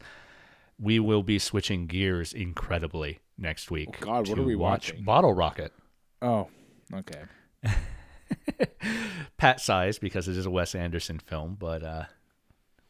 we 0.79 0.99
will 0.99 1.23
be 1.23 1.39
switching 1.39 1.87
gears 1.87 2.33
incredibly 2.33 3.21
next 3.39 3.71
week. 3.71 3.99
Oh, 4.03 4.05
God, 4.07 4.29
what 4.29 4.39
are 4.39 4.43
we 4.43 4.57
watch 4.57 4.91
watching? 4.91 5.05
Bottle 5.05 5.33
Rocket. 5.35 5.73
Oh, 6.21 6.49
okay. 6.95 7.23
Pat 9.37 9.61
sighs 9.61 9.99
because 9.99 10.29
it 10.29 10.37
is 10.37 10.47
a 10.47 10.51
Wes 10.51 10.75
Anderson 10.75 11.19
film, 11.19 11.57
but 11.59 11.83
uh, 11.83 12.05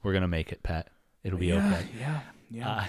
we're 0.02 0.12
gonna 0.12 0.28
make 0.28 0.52
it, 0.52 0.62
Pat. 0.62 0.88
It'll 1.24 1.38
be 1.38 1.48
yeah, 1.48 1.66
okay. 1.68 1.86
yeah, 1.98 2.20
yeah, 2.50 2.70
Uh, 2.70 2.84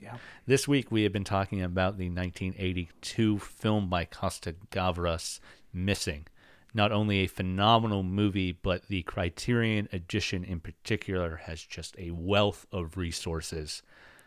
yeah. 0.00 0.16
This 0.46 0.66
week 0.68 0.90
we 0.90 1.02
have 1.02 1.12
been 1.12 1.24
talking 1.24 1.62
about 1.62 1.98
the 1.98 2.08
1982 2.08 3.38
film 3.38 3.88
by 3.88 4.04
Costa 4.04 4.54
Gavras, 4.70 5.40
Missing. 5.72 6.26
Not 6.74 6.92
only 6.92 7.20
a 7.20 7.26
phenomenal 7.26 8.02
movie, 8.02 8.52
but 8.52 8.86
the 8.88 9.02
Criterion 9.02 9.88
edition 9.92 10.44
in 10.44 10.60
particular 10.60 11.36
has 11.44 11.62
just 11.62 11.96
a 11.98 12.10
wealth 12.10 12.66
of 12.72 12.96
resources. 12.98 13.82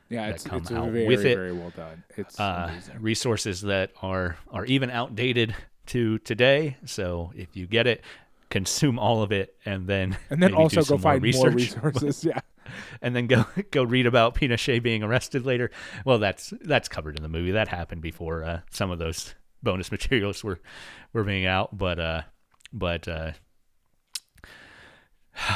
Yeah, 0.09 0.25
that 0.27 0.35
it's, 0.35 0.43
come 0.45 0.57
it's 0.61 0.71
out 0.71 0.89
very, 0.89 1.05
with 1.07 1.23
it. 1.25 1.35
very 1.35 1.51
well 1.53 1.71
done. 1.75 2.03
It's 2.17 2.39
Uh, 2.39 2.67
amazing. 2.71 3.01
resources 3.01 3.61
that 3.61 3.91
are 4.01 4.37
are 4.51 4.65
even 4.65 4.89
outdated 4.89 5.55
to 5.87 6.17
today. 6.19 6.77
So 6.85 7.31
if 7.35 7.55
you 7.55 7.67
get 7.67 7.85
it, 7.85 8.03
consume 8.49 8.97
all 8.97 9.21
of 9.21 9.31
it, 9.31 9.55
and 9.65 9.85
then 9.85 10.17
And 10.31 10.41
then 10.41 10.55
also 10.55 10.81
go 10.83 10.97
find 10.97 11.21
more 11.21 11.49
research. 11.51 11.53
resources. 11.75 12.25
yeah. 12.25 12.39
and 13.01 13.15
then 13.15 13.27
go 13.27 13.45
go 13.71 13.83
read 13.83 14.05
about 14.05 14.35
Pinochet 14.35 14.81
being 14.81 15.03
arrested 15.03 15.45
later. 15.45 15.71
Well, 16.05 16.19
that's 16.19 16.53
that's 16.61 16.87
covered 16.87 17.17
in 17.17 17.23
the 17.23 17.29
movie. 17.29 17.51
That 17.51 17.67
happened 17.67 18.01
before 18.01 18.43
uh, 18.43 18.61
some 18.71 18.91
of 18.91 18.99
those 18.99 19.35
bonus 19.63 19.91
materials 19.91 20.43
were 20.43 20.59
were 21.13 21.23
being 21.23 21.45
out. 21.45 21.77
But 21.77 21.99
uh, 21.99 22.21
but 22.71 23.07
uh, 23.07 23.31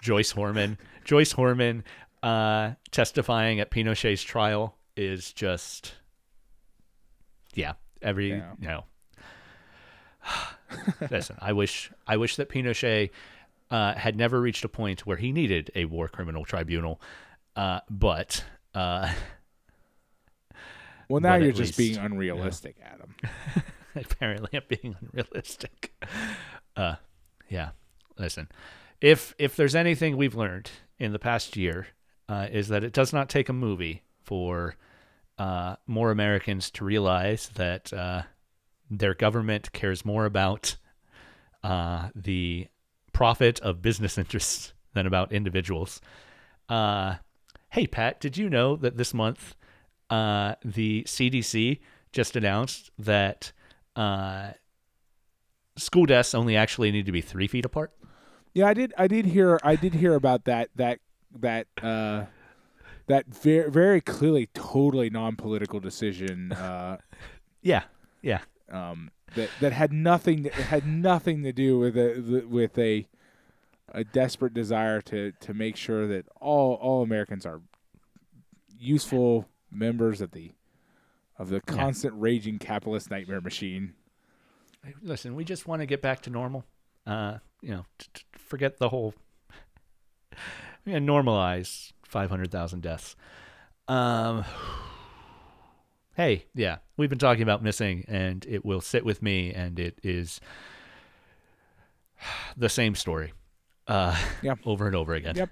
Joyce 0.00 0.32
Horman, 0.32 0.78
Joyce 1.04 1.32
Horman, 1.32 1.82
uh, 2.22 2.72
testifying 2.90 3.60
at 3.60 3.70
Pinochet's 3.70 4.22
trial 4.22 4.76
is 4.96 5.32
just 5.32 5.94
yeah. 7.54 7.72
Every 8.02 8.30
Yeah. 8.30 8.52
you 8.60 8.68
know. 8.68 8.84
Listen, 11.10 11.36
I 11.40 11.52
wish 11.52 11.90
I 12.06 12.16
wish 12.16 12.36
that 12.36 12.48
Pinochet 12.48 13.10
uh, 13.70 13.94
had 13.94 14.16
never 14.16 14.40
reached 14.40 14.64
a 14.64 14.68
point 14.68 15.06
where 15.06 15.16
he 15.16 15.32
needed 15.32 15.70
a 15.74 15.84
war 15.86 16.08
criminal 16.08 16.44
tribunal, 16.44 17.00
uh, 17.56 17.80
but 17.90 18.44
uh, 18.74 19.12
Well, 21.08 21.20
now 21.20 21.36
you're 21.36 21.50
at 21.50 21.54
just 21.54 21.78
least, 21.78 21.94
being 21.94 22.04
unrealistic, 22.04 22.76
Adam. 22.82 23.14
apparently 23.94 24.50
I'm 24.52 24.62
being 24.68 24.96
unrealistic. 25.00 25.92
Uh, 26.76 26.96
yeah, 27.48 27.70
listen, 28.18 28.50
if 29.00 29.34
if 29.38 29.56
there's 29.56 29.74
anything 29.74 30.14
we've 30.14 30.34
learned 30.34 30.70
in 30.98 31.12
the 31.12 31.18
past 31.18 31.56
year, 31.56 31.86
uh, 32.28 32.48
is 32.52 32.68
that 32.68 32.84
it 32.84 32.92
does 32.92 33.14
not 33.14 33.30
take 33.30 33.48
a 33.48 33.52
movie 33.54 34.02
for 34.22 34.76
uh, 35.38 35.76
more 35.86 36.10
Americans 36.10 36.70
to 36.72 36.84
realize 36.84 37.48
that 37.54 37.90
uh, 37.94 38.24
their 38.90 39.14
government 39.14 39.72
cares 39.72 40.04
more 40.04 40.26
about 40.26 40.76
uh, 41.64 42.10
the 42.14 42.68
profit 43.16 43.58
of 43.60 43.80
business 43.80 44.18
interests 44.22 44.74
than 44.92 45.06
about 45.06 45.32
individuals. 45.32 46.02
Uh, 46.68 47.14
hey, 47.70 47.86
Pat, 47.86 48.20
did 48.20 48.36
you 48.36 48.50
know 48.50 48.76
that 48.76 48.98
this 48.98 49.14
month 49.14 49.56
uh, 50.10 50.54
the 50.62 51.02
CDC 51.04 51.80
just 52.12 52.36
announced 52.36 52.90
that 52.98 53.52
uh, 53.96 54.50
school 55.76 56.04
desks 56.04 56.34
only 56.34 56.56
actually 56.56 56.92
need 56.92 57.06
to 57.06 57.12
be 57.12 57.22
three 57.22 57.46
feet 57.46 57.64
apart? 57.64 57.90
Yeah, 58.52 58.66
I 58.68 58.74
did. 58.74 58.92
I 58.98 59.06
did 59.06 59.26
hear. 59.26 59.60
I 59.62 59.76
did 59.76 59.94
hear 59.94 60.14
about 60.14 60.44
that. 60.44 60.70
That 60.76 60.98
that 61.38 61.66
uh, 61.82 62.24
that 63.06 63.26
very 63.26 63.70
very 63.70 64.00
clearly 64.00 64.48
totally 64.54 65.10
non-political 65.10 65.80
decision. 65.80 66.52
Uh, 66.52 66.98
Yeah, 67.62 67.82
yeah, 68.22 68.42
um, 68.70 69.10
that 69.34 69.50
that 69.60 69.72
had 69.72 69.92
nothing 69.92 70.44
had 70.44 70.86
nothing 70.86 71.42
to 71.42 71.52
do 71.52 71.78
with 71.78 71.96
a 71.96 72.44
with 72.48 72.78
a 72.78 73.06
a 73.92 74.04
desperate 74.04 74.54
desire 74.54 75.00
to 75.02 75.32
to 75.40 75.54
make 75.54 75.76
sure 75.76 76.06
that 76.06 76.26
all 76.40 76.74
all 76.74 77.02
Americans 77.02 77.44
are 77.44 77.60
useful 78.78 79.48
members 79.70 80.20
of 80.20 80.32
the 80.32 80.52
of 81.38 81.48
the 81.50 81.60
constant 81.60 82.14
raging 82.16 82.58
capitalist 82.58 83.10
nightmare 83.10 83.40
machine. 83.40 83.94
Listen, 85.02 85.34
we 85.34 85.44
just 85.44 85.66
want 85.66 85.82
to 85.82 85.86
get 85.86 86.00
back 86.00 86.22
to 86.22 86.30
normal. 86.30 86.64
Uh, 87.06 87.38
you 87.60 87.70
know, 87.70 87.84
t- 87.98 88.06
t- 88.14 88.22
forget 88.38 88.78
the 88.78 88.88
whole. 88.88 89.14
Yeah, 90.88 90.98
normalize 90.98 91.90
five 92.04 92.30
hundred 92.30 92.52
thousand 92.52 92.82
deaths. 92.82 93.16
Um. 93.88 94.44
Hey, 96.16 96.46
yeah, 96.54 96.78
we've 96.96 97.10
been 97.10 97.18
talking 97.18 97.42
about 97.42 97.62
missing, 97.62 98.04
and 98.08 98.44
it 98.48 98.64
will 98.64 98.80
sit 98.80 99.04
with 99.04 99.22
me, 99.22 99.52
and 99.52 99.78
it 99.78 99.98
is 100.02 100.40
the 102.56 102.68
same 102.70 102.94
story, 102.94 103.32
uh, 103.86 104.16
Yep. 104.42 104.60
over 104.64 104.86
and 104.86 104.96
over 104.96 105.12
again. 105.14 105.36
Yep. 105.36 105.50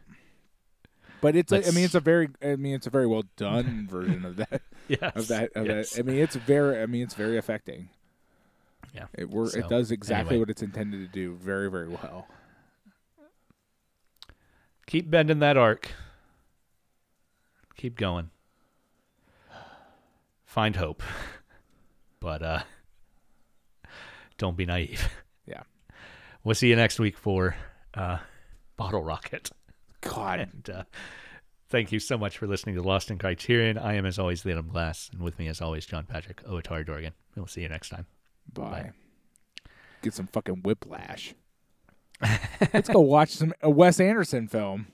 But 1.20 1.36
it's 1.36 1.52
a, 1.52 1.66
I 1.66 1.70
mean 1.70 1.84
it's 1.84 1.94
a 1.94 2.00
very 2.00 2.28
I 2.42 2.56
mean 2.56 2.74
it's 2.74 2.86
a 2.86 2.90
very 2.90 3.06
well 3.06 3.24
done 3.36 3.86
version 3.90 4.26
of 4.26 4.36
that 4.36 4.60
Yes, 4.88 5.12
of 5.16 5.28
that 5.28 5.52
of 5.54 5.66
yes. 5.66 5.92
that. 5.92 6.00
I 6.00 6.02
mean 6.02 6.18
it's 6.18 6.36
very 6.36 6.82
I 6.82 6.86
mean 6.86 7.02
it's 7.02 7.14
very 7.14 7.38
affecting. 7.38 7.88
Yeah. 8.94 9.06
It 9.14 9.30
wor- 9.30 9.46
So, 9.48 9.58
it 9.60 9.68
does 9.70 9.90
exactly 9.90 10.32
anyway. 10.36 10.40
what 10.40 10.50
it's 10.50 10.62
intended 10.62 10.98
to 11.00 11.08
do 11.08 11.34
very 11.36 11.70
very 11.70 11.88
well. 11.88 12.28
Keep 14.86 15.10
bending 15.10 15.38
that 15.38 15.56
arc. 15.56 15.92
Keep 17.74 17.96
going. 17.96 18.28
Find 20.54 20.76
hope. 20.76 21.02
But 22.20 22.42
uh 22.42 22.60
don't 24.38 24.56
be 24.56 24.64
naive. 24.64 25.10
Yeah. 25.46 25.64
We'll 26.42 26.54
see 26.54 26.68
you 26.68 26.76
next 26.76 26.98
week 26.98 27.18
for 27.18 27.54
uh 27.92 28.18
Bottle 28.78 29.02
Rocket. 29.02 29.50
God. 30.00 30.38
And 30.40 30.70
uh 30.70 30.84
thank 31.68 31.90
you 31.92 31.98
so 31.98 32.16
much 32.16 32.38
for 32.38 32.46
listening 32.46 32.76
to 32.76 32.82
Lost 32.82 33.10
in 33.10 33.18
Criterion. 33.18 33.76
I 33.76 33.94
am 33.94 34.06
as 34.06 34.18
always 34.18 34.46
Adam 34.46 34.68
Glass, 34.68 35.10
and 35.12 35.20
with 35.20 35.38
me 35.38 35.48
as 35.48 35.60
always 35.60 35.84
John 35.84 36.06
Patrick 36.06 36.42
Oatari 36.44 36.86
Dorgan. 36.86 37.12
We'll 37.36 37.46
see 37.46 37.60
you 37.62 37.68
next 37.68 37.90
time. 37.90 38.06
Bye. 38.50 38.92
Get 40.02 40.14
some 40.14 40.28
fucking 40.28 40.62
whiplash. 40.62 41.34
Let's 42.72 42.88
go 42.88 43.00
watch 43.00 43.30
some 43.30 43.52
a 43.60 43.68
Wes 43.68 44.00
Anderson 44.00 44.48
film. 44.48 44.86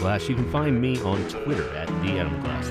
Glass. 0.00 0.28
You 0.28 0.34
can 0.34 0.50
find 0.50 0.80
me 0.80 1.00
on 1.02 1.22
Twitter 1.28 1.72
at 1.76 1.86
the 2.02 2.18
Adam 2.18 2.40
Glass. 2.40 2.70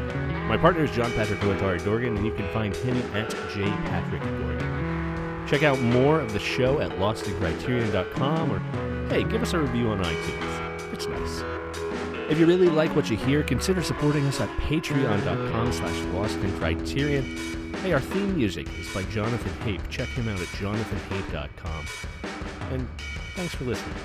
My 0.49 0.57
partner 0.57 0.84
is 0.84 0.91
John 0.91 1.11
Patrick 1.14 1.39
Oatari 1.39 1.81
Dorgan, 1.84 2.18
and 2.18 2.26
you 2.26 2.34
can 2.34 2.51
find 2.51 2.76
him 2.76 2.97
at 3.15 3.30
jpatrick 3.30 4.22
Dorgan. 4.22 5.47
Check 5.47 5.64
out 5.64 5.80
more 5.80 6.19
of 6.19 6.34
the 6.34 6.39
show 6.39 6.81
at 6.81 6.91
lostincriterion.com, 6.91 8.51
or 8.51 8.60
hey, 9.10 9.23
give 9.23 9.41
us 9.41 9.53
a 9.53 9.60
review 9.60 9.89
on 9.89 10.03
iTunes. 10.03 10.93
It's 10.93 11.07
nice. 11.07 11.43
If 12.30 12.38
you 12.38 12.45
really 12.45 12.69
like 12.69 12.95
what 12.95 13.10
you 13.10 13.18
hear, 13.18 13.41
consider 13.41 13.81
supporting 13.81 14.26
us 14.26 14.39
at 14.39 14.49
patreon.com 14.60 15.72
slash 15.72 15.95
lostincriterion. 16.14 17.76
Hey, 17.77 17.93
our 17.93 17.99
theme 17.99 18.35
music 18.35 18.68
is 18.77 18.93
by 18.93 19.03
Jonathan 19.03 19.53
Hape. 19.64 19.88
Check 19.89 20.10
him 20.10 20.27
out 20.30 20.39
at 20.39 20.47
jonathanhape.com. 20.47 21.85
And 22.72 22.88
thanks 23.35 23.56
for 23.56 23.64
listening. 23.64 23.95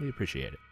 We 0.00 0.08
appreciate 0.08 0.52
it. 0.52 0.67